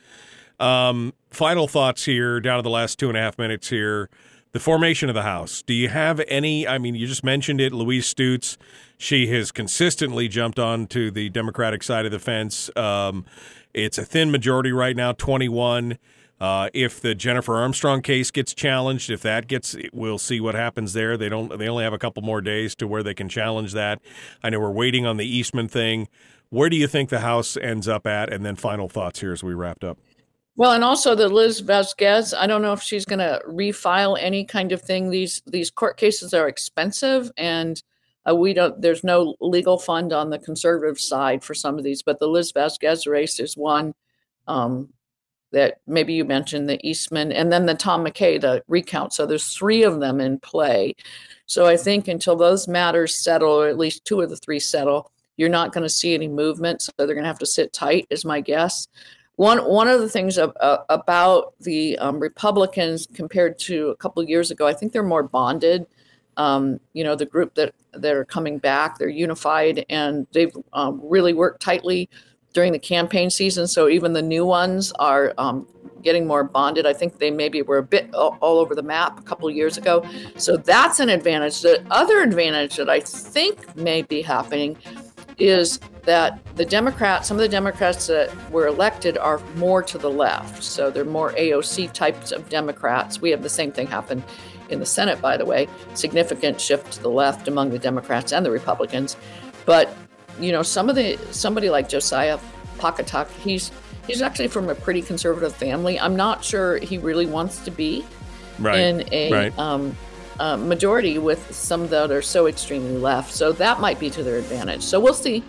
Um, 0.58 1.12
final 1.30 1.68
thoughts 1.68 2.04
here 2.04 2.40
down 2.40 2.58
to 2.58 2.62
the 2.62 2.70
last 2.70 2.98
two 2.98 3.08
and 3.08 3.16
a 3.16 3.20
half 3.20 3.38
minutes 3.38 3.68
here 3.68 4.08
the 4.52 4.60
formation 4.60 5.08
of 5.08 5.14
the 5.14 5.22
House. 5.22 5.62
Do 5.62 5.74
you 5.74 5.88
have 5.88 6.20
any? 6.28 6.68
I 6.68 6.78
mean, 6.78 6.94
you 6.94 7.06
just 7.06 7.24
mentioned 7.24 7.60
it, 7.60 7.72
Louise 7.72 8.12
Stutes. 8.12 8.56
She 8.98 9.26
has 9.28 9.50
consistently 9.50 10.28
jumped 10.28 10.58
on 10.58 10.86
to 10.88 11.10
the 11.10 11.30
Democratic 11.30 11.82
side 11.82 12.06
of 12.06 12.12
the 12.12 12.18
fence. 12.18 12.70
Um, 12.76 13.24
it's 13.74 13.98
a 13.98 14.04
thin 14.04 14.30
majority 14.30 14.70
right 14.70 14.94
now, 14.94 15.12
21. 15.12 15.98
Uh, 16.38 16.68
if 16.74 17.00
the 17.00 17.14
Jennifer 17.14 17.54
Armstrong 17.54 18.02
case 18.02 18.30
gets 18.30 18.52
challenged, 18.52 19.10
if 19.10 19.22
that 19.22 19.46
gets, 19.46 19.76
we'll 19.92 20.18
see 20.18 20.40
what 20.40 20.54
happens 20.54 20.92
there. 20.92 21.16
They 21.16 21.28
don't. 21.28 21.56
They 21.58 21.68
only 21.68 21.84
have 21.84 21.92
a 21.92 21.98
couple 21.98 22.22
more 22.22 22.40
days 22.40 22.74
to 22.76 22.86
where 22.86 23.02
they 23.02 23.14
can 23.14 23.28
challenge 23.28 23.72
that. 23.72 24.00
I 24.42 24.50
know 24.50 24.60
we're 24.60 24.70
waiting 24.70 25.06
on 25.06 25.16
the 25.16 25.26
Eastman 25.26 25.68
thing. 25.68 26.08
Where 26.50 26.68
do 26.68 26.76
you 26.76 26.86
think 26.86 27.08
the 27.08 27.20
House 27.20 27.56
ends 27.56 27.88
up 27.88 28.06
at? 28.06 28.30
And 28.30 28.44
then 28.44 28.56
final 28.56 28.88
thoughts 28.88 29.20
here 29.20 29.32
as 29.32 29.42
we 29.42 29.54
wrapped 29.54 29.84
up. 29.84 29.98
Well, 30.54 30.72
and 30.72 30.84
also 30.84 31.14
the 31.14 31.28
Liz 31.28 31.62
Vazquez. 31.62 32.36
I 32.36 32.46
don't 32.46 32.62
know 32.62 32.74
if 32.74 32.82
she's 32.82 33.06
going 33.06 33.20
to 33.20 33.40
refile 33.48 34.18
any 34.20 34.44
kind 34.44 34.72
of 34.72 34.82
thing. 34.82 35.08
These 35.08 35.42
these 35.46 35.70
court 35.70 35.96
cases 35.96 36.34
are 36.34 36.46
expensive, 36.46 37.30
and 37.38 37.82
uh, 38.28 38.34
we 38.34 38.52
don't. 38.52 38.80
There's 38.80 39.02
no 39.02 39.34
legal 39.40 39.78
fund 39.78 40.12
on 40.12 40.28
the 40.28 40.38
conservative 40.38 41.00
side 41.00 41.42
for 41.42 41.54
some 41.54 41.78
of 41.78 41.84
these. 41.84 42.02
But 42.02 42.18
the 42.18 42.28
Liz 42.28 42.52
Vazquez 42.52 43.10
race 43.10 43.40
is 43.40 43.56
one 43.56 43.94
um, 44.46 44.90
that 45.52 45.80
maybe 45.86 46.12
you 46.12 46.24
mentioned 46.24 46.68
the 46.68 46.86
Eastman, 46.86 47.32
and 47.32 47.50
then 47.50 47.64
the 47.64 47.74
Tom 47.74 48.04
McKay 48.04 48.38
the 48.38 48.62
recount. 48.68 49.14
So 49.14 49.24
there's 49.24 49.56
three 49.56 49.84
of 49.84 50.00
them 50.00 50.20
in 50.20 50.38
play. 50.38 50.94
So 51.46 51.66
I 51.66 51.78
think 51.78 52.08
until 52.08 52.36
those 52.36 52.68
matters 52.68 53.16
settle, 53.16 53.52
or 53.52 53.68
at 53.68 53.78
least 53.78 54.04
two 54.04 54.20
of 54.20 54.28
the 54.28 54.36
three 54.36 54.60
settle, 54.60 55.10
you're 55.38 55.48
not 55.48 55.72
going 55.72 55.82
to 55.82 55.88
see 55.88 56.12
any 56.12 56.28
movement. 56.28 56.82
So 56.82 56.92
they're 56.98 57.08
going 57.08 57.22
to 57.24 57.28
have 57.28 57.38
to 57.38 57.46
sit 57.46 57.72
tight, 57.72 58.06
is 58.10 58.24
my 58.24 58.42
guess. 58.42 58.86
One 59.36 59.58
one 59.60 59.88
of 59.88 60.00
the 60.00 60.08
things 60.08 60.38
uh, 60.38 60.50
about 60.88 61.54
the 61.60 61.98
um, 61.98 62.20
Republicans 62.20 63.08
compared 63.14 63.58
to 63.60 63.88
a 63.88 63.96
couple 63.96 64.22
years 64.22 64.50
ago, 64.50 64.66
I 64.66 64.74
think 64.74 64.92
they're 64.92 65.02
more 65.02 65.22
bonded. 65.22 65.86
Um, 66.36 66.80
you 66.92 67.04
know, 67.04 67.14
the 67.14 67.26
group 67.26 67.54
that 67.54 67.74
that 67.92 68.14
are 68.14 68.24
coming 68.24 68.58
back, 68.58 68.98
they're 68.98 69.08
unified, 69.08 69.84
and 69.88 70.26
they've 70.32 70.54
um, 70.72 71.00
really 71.02 71.32
worked 71.32 71.62
tightly 71.62 72.08
during 72.52 72.72
the 72.72 72.78
campaign 72.78 73.30
season. 73.30 73.66
So 73.66 73.88
even 73.88 74.12
the 74.12 74.22
new 74.22 74.44
ones 74.44 74.92
are 74.98 75.32
um, 75.38 75.66
getting 76.02 76.26
more 76.26 76.44
bonded. 76.44 76.86
I 76.86 76.92
think 76.92 77.18
they 77.18 77.30
maybe 77.30 77.62
were 77.62 77.78
a 77.78 77.82
bit 77.82 78.12
all, 78.14 78.36
all 78.40 78.58
over 78.58 78.74
the 78.74 78.82
map 78.82 79.18
a 79.18 79.22
couple 79.22 79.50
years 79.50 79.78
ago. 79.78 80.04
So 80.36 80.56
that's 80.56 81.00
an 81.00 81.08
advantage. 81.08 81.60
The 81.62 81.84
other 81.90 82.20
advantage 82.20 82.76
that 82.76 82.90
I 82.90 83.00
think 83.00 83.74
may 83.76 84.02
be 84.02 84.20
happening 84.22 84.76
is 85.38 85.80
that 86.04 86.44
the 86.56 86.64
Democrats, 86.64 87.28
some 87.28 87.36
of 87.36 87.42
the 87.42 87.48
Democrats 87.48 88.08
that 88.08 88.30
were 88.50 88.66
elected 88.66 89.16
are 89.18 89.38
more 89.56 89.82
to 89.82 89.98
the 89.98 90.10
left. 90.10 90.62
So 90.62 90.90
they're 90.90 91.04
more 91.04 91.32
AOC 91.32 91.92
types 91.92 92.32
of 92.32 92.48
Democrats. 92.48 93.20
We 93.20 93.30
have 93.30 93.42
the 93.42 93.48
same 93.48 93.70
thing 93.72 93.86
happen 93.86 94.22
in 94.68 94.80
the 94.80 94.86
Senate, 94.86 95.20
by 95.20 95.36
the 95.36 95.44
way, 95.44 95.68
significant 95.94 96.60
shift 96.60 96.94
to 96.94 97.02
the 97.02 97.10
left 97.10 97.46
among 97.46 97.70
the 97.70 97.78
Democrats 97.78 98.32
and 98.32 98.44
the 98.44 98.50
Republicans. 98.50 99.16
But, 99.64 99.94
you 100.40 100.50
know, 100.50 100.62
some 100.62 100.88
of 100.88 100.96
the 100.96 101.18
somebody 101.30 101.70
like 101.70 101.88
Josiah 101.88 102.38
Patkotak, 102.78 103.30
he's 103.30 103.70
he's 104.06 104.22
actually 104.22 104.48
from 104.48 104.68
a 104.68 104.74
pretty 104.74 105.02
conservative 105.02 105.54
family. 105.54 106.00
I'm 106.00 106.16
not 106.16 106.44
sure 106.44 106.78
he 106.78 106.98
really 106.98 107.26
wants 107.26 107.58
to 107.64 107.70
be 107.70 108.04
right. 108.58 108.78
in 108.78 109.08
a 109.12 109.30
right. 109.30 109.58
um, 109.58 109.96
uh, 110.40 110.56
majority 110.56 111.18
with 111.18 111.54
some 111.54 111.86
that 111.88 112.10
are 112.10 112.22
so 112.22 112.46
extremely 112.46 112.96
left. 112.96 113.32
So 113.32 113.52
that 113.52 113.80
might 113.80 114.00
be 114.00 114.10
to 114.10 114.22
their 114.22 114.38
advantage. 114.38 114.82
So 114.82 114.98
we'll 114.98 115.14
see. 115.14 115.44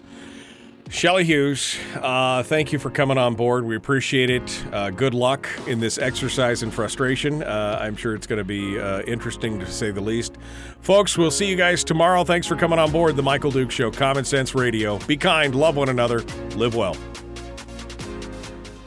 Shelley 0.94 1.24
Hughes, 1.24 1.76
uh, 1.96 2.44
thank 2.44 2.72
you 2.72 2.78
for 2.78 2.92
coming 2.92 3.18
on 3.18 3.34
board. 3.34 3.66
We 3.66 3.76
appreciate 3.76 4.30
it. 4.30 4.64
Uh, 4.72 4.92
good 4.92 5.16
luck 5.16 5.50
in 5.66 5.80
this 5.80 5.98
exercise 5.98 6.62
in 6.62 6.70
frustration. 6.70 7.42
Uh, 7.42 7.80
I'm 7.82 7.96
sure 7.96 8.14
it's 8.14 8.28
going 8.28 8.38
to 8.38 8.44
be 8.44 8.80
uh, 8.80 9.02
interesting 9.02 9.60
to 9.60 9.66
say 9.66 9.90
the 9.90 10.02
least. 10.02 10.38
Folks, 10.82 11.18
we'll 11.18 11.32
see 11.32 11.50
you 11.50 11.56
guys 11.56 11.84
tomorrow. 11.84 12.24
Thanks 12.24 12.46
for 12.46 12.56
coming 12.56 12.78
on 12.78 12.92
board 12.92 13.16
the 13.16 13.24
Michael 13.24 13.50
Duke 13.50 13.72
Show, 13.72 13.90
Common 13.90 14.24
Sense 14.24 14.54
Radio. 14.54 15.00
Be 15.00 15.18
kind, 15.18 15.56
love 15.56 15.78
one 15.78 15.90
another, 15.90 16.20
live 16.56 16.76
well. 16.76 16.96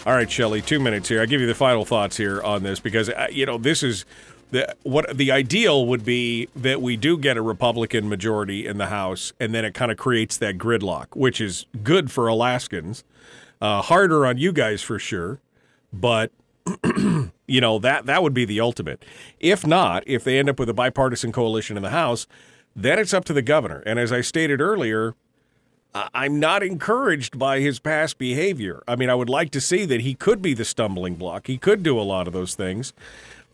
All 0.06 0.14
right, 0.14 0.30
Shelley, 0.30 0.62
two 0.62 0.78
minutes 0.78 1.08
here. 1.08 1.20
I 1.20 1.26
give 1.26 1.40
you 1.40 1.48
the 1.48 1.56
final 1.56 1.84
thoughts 1.84 2.16
here 2.16 2.40
on 2.40 2.62
this 2.62 2.78
because, 2.78 3.10
uh, 3.10 3.26
you 3.32 3.44
know, 3.46 3.58
this 3.58 3.82
is 3.82 4.04
the 4.50 4.74
what 4.82 5.16
the 5.16 5.30
ideal 5.30 5.86
would 5.86 6.04
be 6.04 6.48
that 6.54 6.80
we 6.80 6.96
do 6.96 7.18
get 7.18 7.36
a 7.36 7.42
Republican 7.42 8.08
majority 8.08 8.66
in 8.66 8.78
the 8.78 8.86
House, 8.86 9.32
and 9.40 9.54
then 9.54 9.64
it 9.64 9.74
kind 9.74 9.90
of 9.90 9.96
creates 9.96 10.36
that 10.38 10.58
gridlock, 10.58 11.08
which 11.14 11.40
is 11.40 11.66
good 11.82 12.10
for 12.10 12.28
Alaskans, 12.28 13.04
uh, 13.60 13.82
harder 13.82 14.26
on 14.26 14.38
you 14.38 14.52
guys 14.52 14.82
for 14.82 14.98
sure, 14.98 15.40
but. 15.92 16.30
you 17.46 17.60
know 17.60 17.78
that 17.78 18.06
that 18.06 18.24
would 18.24 18.34
be 18.34 18.44
the 18.44 18.58
ultimate. 18.58 19.04
If 19.38 19.64
not, 19.64 20.02
if 20.04 20.24
they 20.24 20.36
end 20.36 20.50
up 20.50 20.58
with 20.58 20.68
a 20.68 20.74
bipartisan 20.74 21.30
coalition 21.30 21.76
in 21.76 21.84
the 21.84 21.90
House, 21.90 22.26
then 22.74 22.98
it's 22.98 23.14
up 23.14 23.24
to 23.26 23.32
the 23.32 23.40
governor. 23.40 23.84
And 23.86 24.00
as 24.00 24.10
I 24.10 24.20
stated 24.20 24.60
earlier, 24.60 25.14
I'm 26.12 26.38
not 26.38 26.62
encouraged 26.62 27.38
by 27.38 27.60
his 27.60 27.78
past 27.78 28.18
behavior. 28.18 28.82
I 28.86 28.96
mean, 28.96 29.08
I 29.08 29.14
would 29.14 29.30
like 29.30 29.50
to 29.52 29.60
see 29.60 29.86
that 29.86 30.02
he 30.02 30.14
could 30.14 30.42
be 30.42 30.52
the 30.52 30.64
stumbling 30.64 31.14
block. 31.14 31.46
He 31.46 31.56
could 31.56 31.82
do 31.82 31.98
a 31.98 32.02
lot 32.02 32.26
of 32.26 32.32
those 32.34 32.54
things 32.54 32.92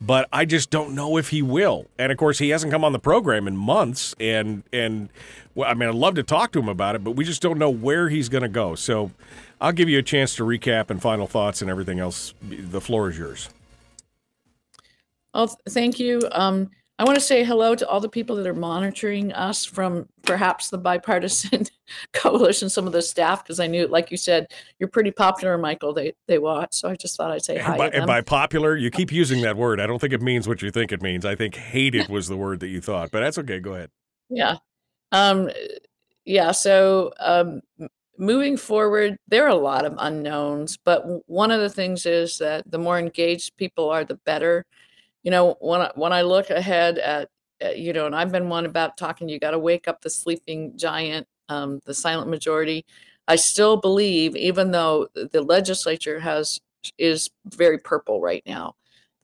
but 0.05 0.29
I 0.33 0.45
just 0.45 0.71
don't 0.71 0.95
know 0.95 1.17
if 1.17 1.29
he 1.29 1.43
will. 1.43 1.87
And 1.99 2.11
of 2.11 2.19
course, 2.19 2.39
he 2.39 2.51
hasn't 2.51 2.73
come 2.73 2.85
on 2.85 2.93
the 2.93 2.99
program 2.99 3.47
in 3.47 3.57
months, 3.57 4.15
and 4.19 4.65
and 4.73 5.09
well, 5.55 5.71
I 5.71 5.75
mean, 5.75 5.89
I'd 5.89 5.95
love 5.95 6.15
to 6.17 6.23
talk 6.23 6.53
to 6.53 6.59
him 6.59 6.69
about 6.69 6.95
it, 6.95 7.05
but 7.05 7.13
we 7.13 7.25
just 7.25 7.41
don't 7.41 7.59
know 7.59 7.71
where 7.71 8.09
he's 8.09 8.29
going 8.29 8.43
to 8.43 8.49
go. 8.49 8.75
So, 8.75 9.13
I'll 9.61 9.73
give 9.73 9.89
you 9.89 9.99
a 9.99 10.03
chance 10.03 10.35
to 10.37 10.43
recap 10.45 10.91
and 10.91 11.01
final 11.01 11.27
thoughts 11.27 11.63
and 11.63 11.71
everything 11.71 12.01
else. 12.01 12.35
The 12.43 12.81
floor 12.81 13.11
is 13.11 13.19
yours. 13.19 13.49
Oh, 15.35 15.49
thank 15.69 16.01
you. 16.01 16.21
Um, 16.33 16.71
I 16.99 17.05
want 17.05 17.17
to 17.17 17.25
say 17.25 17.43
hello 17.43 17.75
to 17.75 17.89
all 17.89 18.01
the 18.01 18.09
people 18.09 18.37
that 18.37 18.47
are 18.47 18.55
monitoring 18.55 19.33
us 19.33 19.65
from 19.65 20.09
perhaps 20.23 20.71
the 20.71 20.79
bipartisan 20.79 21.67
coalition, 22.13 22.69
some 22.69 22.87
of 22.87 22.93
the 22.93 23.03
staff, 23.03 23.43
because 23.43 23.59
I 23.59 23.67
knew, 23.67 23.89
like 23.89 24.11
you 24.11 24.17
said, 24.17 24.53
you're 24.79 24.89
pretty 24.89 25.11
popular, 25.11 25.57
Michael. 25.57 25.95
They 25.95 26.13
they 26.29 26.39
watch, 26.39 26.75
so 26.75 26.91
I 26.91 26.97
just 26.97 27.17
thought 27.17 27.33
I'd 27.33 27.45
say 27.45 27.59
hi. 27.59 27.71
And 27.71 27.79
by, 27.79 27.89
and 27.89 28.07
by 28.07 28.21
popular, 28.21 28.77
you 28.77 28.91
keep 28.91 29.11
using 29.11 29.41
that 29.43 29.57
word. 29.57 29.81
I 29.81 29.87
don't 29.87 30.01
think 30.01 30.13
it 30.13 30.23
means 30.23 30.47
what 30.47 30.63
you 30.63 30.71
think 30.71 30.93
it 30.93 31.03
means. 31.03 31.25
I 31.25 31.35
think 31.35 31.57
hated 31.57 32.09
was 32.09 32.29
the 32.29 32.37
word 32.37 32.61
that 32.61 32.69
you 32.69 32.81
thought, 32.81 33.11
but 33.11 33.21
that's 33.21 33.39
okay. 33.39 33.59
Go 33.59 33.73
ahead. 33.73 33.91
Yeah, 34.29 34.57
um, 35.13 35.51
yeah. 36.27 36.53
So 36.53 37.13
um, 37.19 37.63
moving 38.19 38.57
forward, 38.57 39.17
there 39.27 39.45
are 39.45 39.49
a 39.49 39.55
lot 39.55 39.85
of 39.85 39.95
unknowns, 39.99 40.77
but 40.77 41.05
one 41.29 41.51
of 41.51 41.61
the 41.61 41.71
things 41.71 42.07
is 42.07 42.39
that 42.39 42.71
the 42.71 42.79
more 42.79 42.99
engaged 42.99 43.57
people 43.57 43.91
are, 43.91 44.05
the 44.05 44.21
better 44.27 44.67
you 45.23 45.31
know, 45.31 45.57
when 45.61 45.83
I, 45.83 45.91
when 45.95 46.13
I 46.13 46.23
look 46.23 46.51
ahead 46.51 46.99
at, 46.99 47.29
at 47.61 47.79
you 47.79 47.93
know, 47.93 48.07
and 48.07 48.15
I've 48.15 48.33
been 48.33 48.49
one 48.49 48.67
about 48.67 48.97
talking, 48.97 49.29
you 49.29 49.39
got 49.39 49.53
to 49.53 49.59
wake 49.59 49.89
up 49.89 50.01
the 50.01 50.11
sleeping 50.11 50.77
giant, 50.77 51.27
um, 51.49 51.81
the 51.85 51.95
silent 51.95 52.29
majority. 52.29 52.85
I 53.29 53.37
still 53.37 53.77
believe, 53.77 54.37
even 54.37 54.73
though 54.73 55.09
the 55.15 55.43
legislature 55.43 56.19
has 56.21 56.61
is 56.99 57.31
very 57.47 57.79
purple 57.79 58.21
right 58.21 58.43
now, 58.45 58.75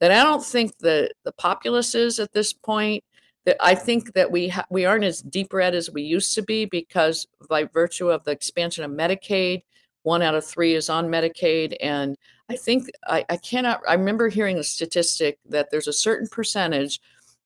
that 0.00 0.12
I 0.12 0.22
don't 0.22 0.44
think 0.44 0.78
that 0.78 1.12
the 1.24 1.32
populace 1.32 1.94
is 1.94 2.20
at 2.20 2.32
this 2.32 2.52
point. 2.52 3.02
That 3.44 3.56
I 3.60 3.74
think 3.74 4.12
that 4.12 4.30
we 4.30 4.48
ha- 4.48 4.66
we 4.70 4.84
aren't 4.84 5.04
as 5.04 5.22
deep 5.22 5.52
red 5.52 5.74
as 5.74 5.90
we 5.90 6.02
used 6.02 6.34
to 6.34 6.42
be 6.42 6.66
because 6.66 7.26
by 7.48 7.64
virtue 7.64 8.10
of 8.10 8.22
the 8.24 8.30
expansion 8.30 8.84
of 8.84 8.90
Medicaid, 8.90 9.62
one 10.02 10.22
out 10.22 10.34
of 10.34 10.44
three 10.44 10.74
is 10.74 10.88
on 10.90 11.08
Medicaid, 11.08 11.76
and 11.80 12.16
I 12.50 12.56
think 12.56 12.90
I, 13.06 13.24
I 13.28 13.36
cannot. 13.36 13.82
I 13.86 13.94
remember 13.94 14.28
hearing 14.28 14.58
a 14.58 14.64
statistic 14.64 15.38
that 15.48 15.70
there's 15.70 15.88
a 15.88 15.92
certain 15.92 16.26
percentage 16.28 17.00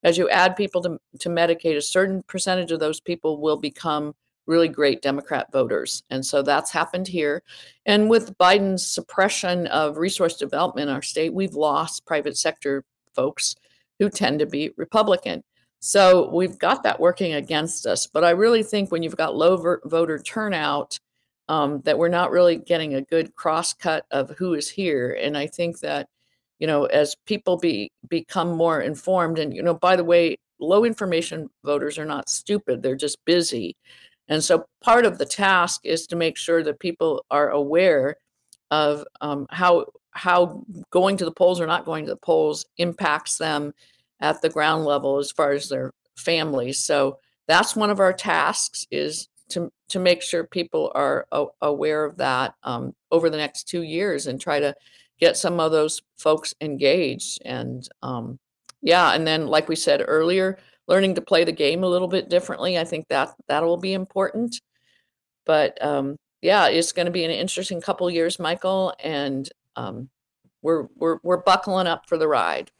as 0.05 0.19
you 0.19 0.29
add 0.29 0.57
people 0.57 0.83
to, 0.83 0.99
to 1.20 1.29
Medicaid, 1.29 1.77
a 1.77 1.83
certain 1.83 2.23
percentage 2.24 2.73
of 2.73 2.81
those 2.81 3.01
people 3.01 3.41
will 3.41 3.57
become 3.57 4.15
really 4.47 4.69
great 4.69 5.03
Democrat 5.03 5.53
voters. 5.53 6.03
And 6.11 6.24
so 6.24 6.43
that's 6.43 6.73
happened 6.73 7.07
here. 7.07 7.43
And 7.87 8.11
with 8.11 8.37
Biden's 8.39 8.85
suppression 8.85 9.69
of 9.69 9.99
resource 9.99 10.37
development 10.37 10.89
in 10.89 10.95
our 10.95 11.03
state, 11.03 11.33
we've 11.33 11.55
lost 11.55 12.05
private 12.05 12.37
sector 12.37 12.85
folks 13.15 13.55
who 14.01 14.11
tend 14.11 14.41
to 14.41 14.47
be 14.47 14.73
Republican. 14.77 15.45
So 15.79 16.29
we've 16.31 16.59
got 16.59 16.83
that 16.83 16.99
working 16.99 17.35
against 17.35 17.87
us. 17.87 18.09
But 18.09 18.24
I 18.24 18.31
really 18.31 18.65
think 18.65 18.91
when 18.91 19.05
you've 19.05 19.16
got 19.16 19.37
low 19.37 19.81
voter 19.85 20.19
turnout, 20.19 20.99
um, 21.48 21.81
that 21.82 21.98
we're 21.98 22.09
not 22.09 22.31
really 22.31 22.56
getting 22.56 22.94
a 22.94 23.02
good 23.02 23.35
cross 23.35 23.73
cut 23.73 24.06
of 24.10 24.31
who 24.39 24.55
is 24.55 24.69
here. 24.69 25.19
And 25.20 25.36
I 25.36 25.47
think 25.47 25.81
that 25.81 26.09
you 26.62 26.69
know 26.69 26.85
as 26.86 27.16
people 27.27 27.59
be 27.59 27.90
become 28.09 28.52
more 28.52 28.81
informed 28.81 29.40
and 29.40 29.52
you 29.52 29.62
know 29.64 29.74
by 29.74 29.97
the 29.97 30.05
way 30.05 30.36
low 30.60 30.85
information 30.85 31.51
voters 31.64 31.98
are 31.98 32.05
not 32.05 32.28
stupid 32.28 32.81
they're 32.81 32.94
just 32.94 33.19
busy 33.24 33.77
and 34.28 34.44
so 34.44 34.64
part 34.81 35.05
of 35.05 35.19
the 35.19 35.27
task 35.27 35.81
is 35.82 36.06
to 36.06 36.14
make 36.14 36.39
sure 36.39 36.62
that 36.62 36.78
people 36.78 37.24
are 37.32 37.51
aware 37.51 38.16
of 38.70 39.05
um, 39.20 39.47
how 39.51 39.86
how 40.12 40.62
going 40.90 41.16
to 41.16 41.24
the 41.24 41.32
polls 41.32 41.60
or 41.60 41.66
not 41.66 41.85
going 41.85 42.05
to 42.05 42.12
the 42.12 42.16
polls 42.24 42.64
impacts 42.77 43.39
them 43.39 43.74
at 44.20 44.40
the 44.40 44.48
ground 44.48 44.85
level 44.85 45.19
as 45.19 45.32
far 45.32 45.51
as 45.51 45.69
their 45.69 45.93
families 46.16 46.78
so 46.78 47.19
that's 47.48 47.74
one 47.74 47.90
of 47.90 47.98
our 47.98 48.12
tasks 48.12 48.86
is 48.93 49.27
to 49.53 49.73
to 49.89 49.99
make 49.99 50.23
sure 50.23 50.45
people 50.45 50.93
are 50.95 51.27
a- 51.33 51.47
aware 51.61 52.05
of 52.05 52.16
that 52.19 52.55
um, 52.62 52.95
over 53.11 53.31
the 53.31 53.37
next 53.37 53.69
two 53.69 53.83
years 53.83 54.27
and 54.27 54.41
try 54.41 54.61
to 54.61 54.74
get 55.19 55.37
some 55.37 55.61
of 55.61 55.73
those 55.73 56.03
folks 56.16 56.55
engaged. 56.61 57.41
And 57.45 57.89
um, 58.03 58.39
yeah 58.83 59.12
and 59.12 59.27
then 59.27 59.47
like 59.47 59.69
we 59.69 59.77
said 59.77 60.05
earlier 60.07 60.59
learning 60.89 61.15
to 61.15 61.23
play 61.23 61.45
the 61.45 61.53
game 61.53 61.85
a 61.85 61.89
little 61.89 62.09
bit 62.09 62.29
differently 62.29 62.77
i 62.77 62.85
think 62.85 63.07
that 63.09 63.31
that 63.49 63.62
will 63.62 63.79
be 63.79 63.95
important. 63.95 64.61
But 65.47 65.83
um, 65.85 66.16
yeah 66.41 66.69
it's 66.69 66.93
going 66.93 67.07
to 67.07 67.12
be 67.12 67.24
an 67.24 67.31
interesting 67.31 67.81
couple 67.81 68.11
years 68.11 68.39
michael 68.39 68.95
and 69.03 69.49
um, 69.77 70.11
we're 70.61 70.89
we're 70.97 71.19
we're 71.23 71.43
buckling 71.43 71.87
up 71.87 72.09
for 72.09 72.19
the 72.19 72.29
ride 72.29 72.70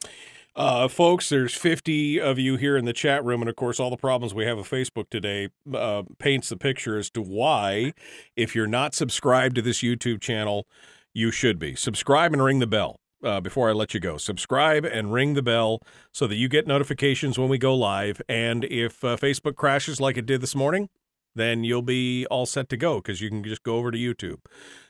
uh, 0.55 0.87
folks, 0.89 1.29
there's 1.31 1.55
50 1.55 2.21
of 2.21 2.39
you 2.39 2.57
here 2.57 2.77
in 2.77 2.85
the 2.85 2.93
chat 2.93 3.25
room, 3.25 3.41
and 3.41 3.49
of 3.49 3.57
course, 3.57 3.81
all 3.81 3.91
the 3.91 3.97
problems 3.97 4.35
we 4.35 4.45
have 4.45 4.59
with 4.59 4.69
Facebook 4.69 5.09
today 5.09 5.49
uh, 5.75 6.03
paints 6.19 6.51
the 6.51 6.57
picture 6.57 6.99
as 6.99 7.09
to 7.11 7.23
why, 7.23 7.95
if 8.37 8.55
you're 8.55 8.67
not 8.67 8.95
subscribed 8.95 9.55
to 9.57 9.63
this 9.63 9.83
YouTube 9.83 10.21
channel, 10.21 10.67
you 11.15 11.31
should 11.31 11.59
be. 11.59 11.75
Subscribe 11.75 12.33
and 12.33 12.43
ring 12.43 12.59
the 12.59 12.67
bell. 12.67 12.97
Uh, 13.25 13.41
before 13.41 13.71
I 13.71 13.73
let 13.73 13.95
you 13.95 14.01
go, 14.01 14.17
subscribe 14.17 14.85
and 14.85 15.13
ring 15.13 15.35
the 15.35 15.43
bell 15.43 15.81
so 16.13 16.27
that 16.27 16.35
you 16.35 16.49
get 16.49 16.67
notifications 16.67 17.39
when 17.39 17.49
we 17.49 17.57
go 17.57 17.73
live. 17.73 18.21
And 18.29 18.65
if 18.65 19.05
uh, 19.05 19.17
Facebook 19.17 19.55
crashes 19.55 20.01
like 20.01 20.17
it 20.17 20.27
did 20.27 20.41
this 20.41 20.57
morning, 20.57 20.89
then 21.37 21.63
you'll 21.63 21.83
be 21.83 22.27
all 22.27 22.47
set 22.47 22.69
to 22.71 22.77
go 22.77 22.97
because 22.97 23.21
you 23.21 23.29
can 23.29 23.45
just 23.45 23.63
go 23.63 23.77
over 23.77 23.93
to 23.93 23.97
YouTube. 23.99 24.39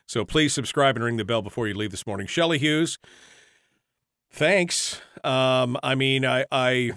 So 0.07 0.25
please 0.25 0.55
subscribe 0.55 0.97
and 0.97 1.05
ring 1.05 1.19
the 1.19 1.27
bell 1.27 1.43
before 1.43 1.69
you 1.69 1.75
leave 1.75 1.91
this 1.91 2.07
morning. 2.07 2.27
Shelley 2.27 2.59
Hughes, 2.59 2.99
thanks. 4.33 5.01
Um, 5.23 5.77
I 5.83 5.95
mean, 5.95 6.25
I, 6.25 6.45
I, 6.51 6.93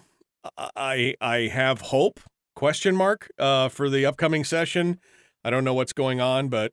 I, 0.58 1.16
I 1.22 1.38
have 1.48 1.82
hope. 1.82 2.20
Question 2.56 2.96
mark 2.96 3.30
uh, 3.38 3.68
for 3.68 3.90
the 3.90 4.06
upcoming 4.06 4.46
session. 4.46 5.00
I 5.44 5.50
don't 5.50 5.66
know 5.66 5.74
what's 5.74 5.92
going 5.92 6.22
on, 6.22 6.48
but 6.48 6.72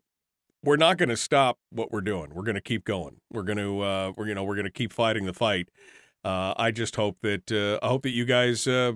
we're 0.63 0.77
not 0.77 0.97
going 0.97 1.09
to 1.09 1.17
stop 1.17 1.59
what 1.71 1.91
we're 1.91 2.01
doing. 2.01 2.31
We're 2.33 2.45
going 2.45 2.55
to 2.55 2.61
keep 2.61 2.85
going. 2.85 3.17
We're 3.33 3.43
going 3.43 3.59
to, 3.59 3.81
uh, 3.81 4.13
we're 4.17 4.29
you 4.29 4.35
know, 4.35 4.45
we're 4.45 4.55
going 4.55 4.65
to 4.65 4.71
keep 4.71 4.93
fighting 4.93 5.27
the 5.27 5.33
fight. 5.33 5.69
Uh, 6.25 6.55
I 6.57 6.71
just 6.71 6.95
hope 6.95 7.19
that 7.23 7.51
uh, 7.51 7.85
I 7.85 7.89
hope 7.89 8.03
that 8.03 8.11
you 8.11 8.25
guys 8.25 8.69
uh, 8.69 8.93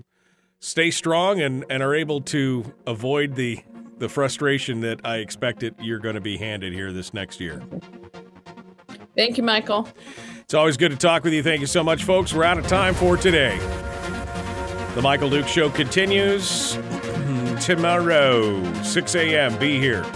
stay 0.61 0.91
strong 0.91 1.41
and 1.41 1.65
and 1.69 1.83
are 1.83 1.95
able 1.95 2.21
to 2.23 2.73
avoid 2.87 3.35
the 3.35 3.61
the 3.99 4.09
frustration 4.09 4.81
that 4.81 5.01
I 5.05 5.17
expected 5.17 5.75
you're 5.81 5.99
going 5.99 6.15
to 6.15 6.21
be 6.21 6.37
handed 6.37 6.73
here 6.73 6.93
this 6.93 7.13
next 7.13 7.41
year. 7.41 7.63
thank 9.17 9.37
you 9.37 9.43
michael 9.43 9.89
It's 10.47 10.55
always 10.55 10.77
good 10.77 10.93
to 10.93 10.97
talk 10.97 11.25
with 11.25 11.33
you. 11.33 11.43
Thank 11.43 11.61
you 11.61 11.67
so 11.67 11.83
much, 11.83 12.05
folks. 12.05 12.33
We're 12.33 12.45
out 12.45 12.57
of 12.57 12.69
time 12.69 12.95
for 12.95 13.17
today. 13.17 13.59
The 14.95 15.03
Michael 15.03 15.29
Duke 15.29 15.49
Show 15.49 15.69
continues 15.71 16.75
tomorrow, 17.61 18.63
6 18.85 19.15
a.m. 19.17 19.59
Be 19.59 19.81
here. 19.81 20.07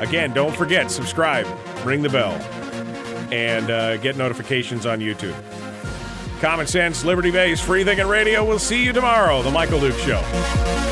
Again, 0.00 0.32
don't 0.32 0.52
forget, 0.56 0.90
subscribe, 0.90 1.46
ring 1.84 2.02
the 2.02 2.08
bell, 2.08 2.32
and 3.32 3.70
uh, 3.70 3.98
get 3.98 4.16
notifications 4.16 4.84
on 4.84 4.98
YouTube. 4.98 5.40
Common 6.40 6.66
sense, 6.66 7.04
liberty 7.04 7.30
based, 7.30 7.62
free 7.62 7.84
thinking 7.84 8.08
radio. 8.08 8.44
We'll 8.44 8.58
see 8.58 8.84
you 8.84 8.92
tomorrow. 8.92 9.42
The 9.42 9.52
Michael 9.52 9.78
Duke 9.78 9.96
Show. 9.98 10.91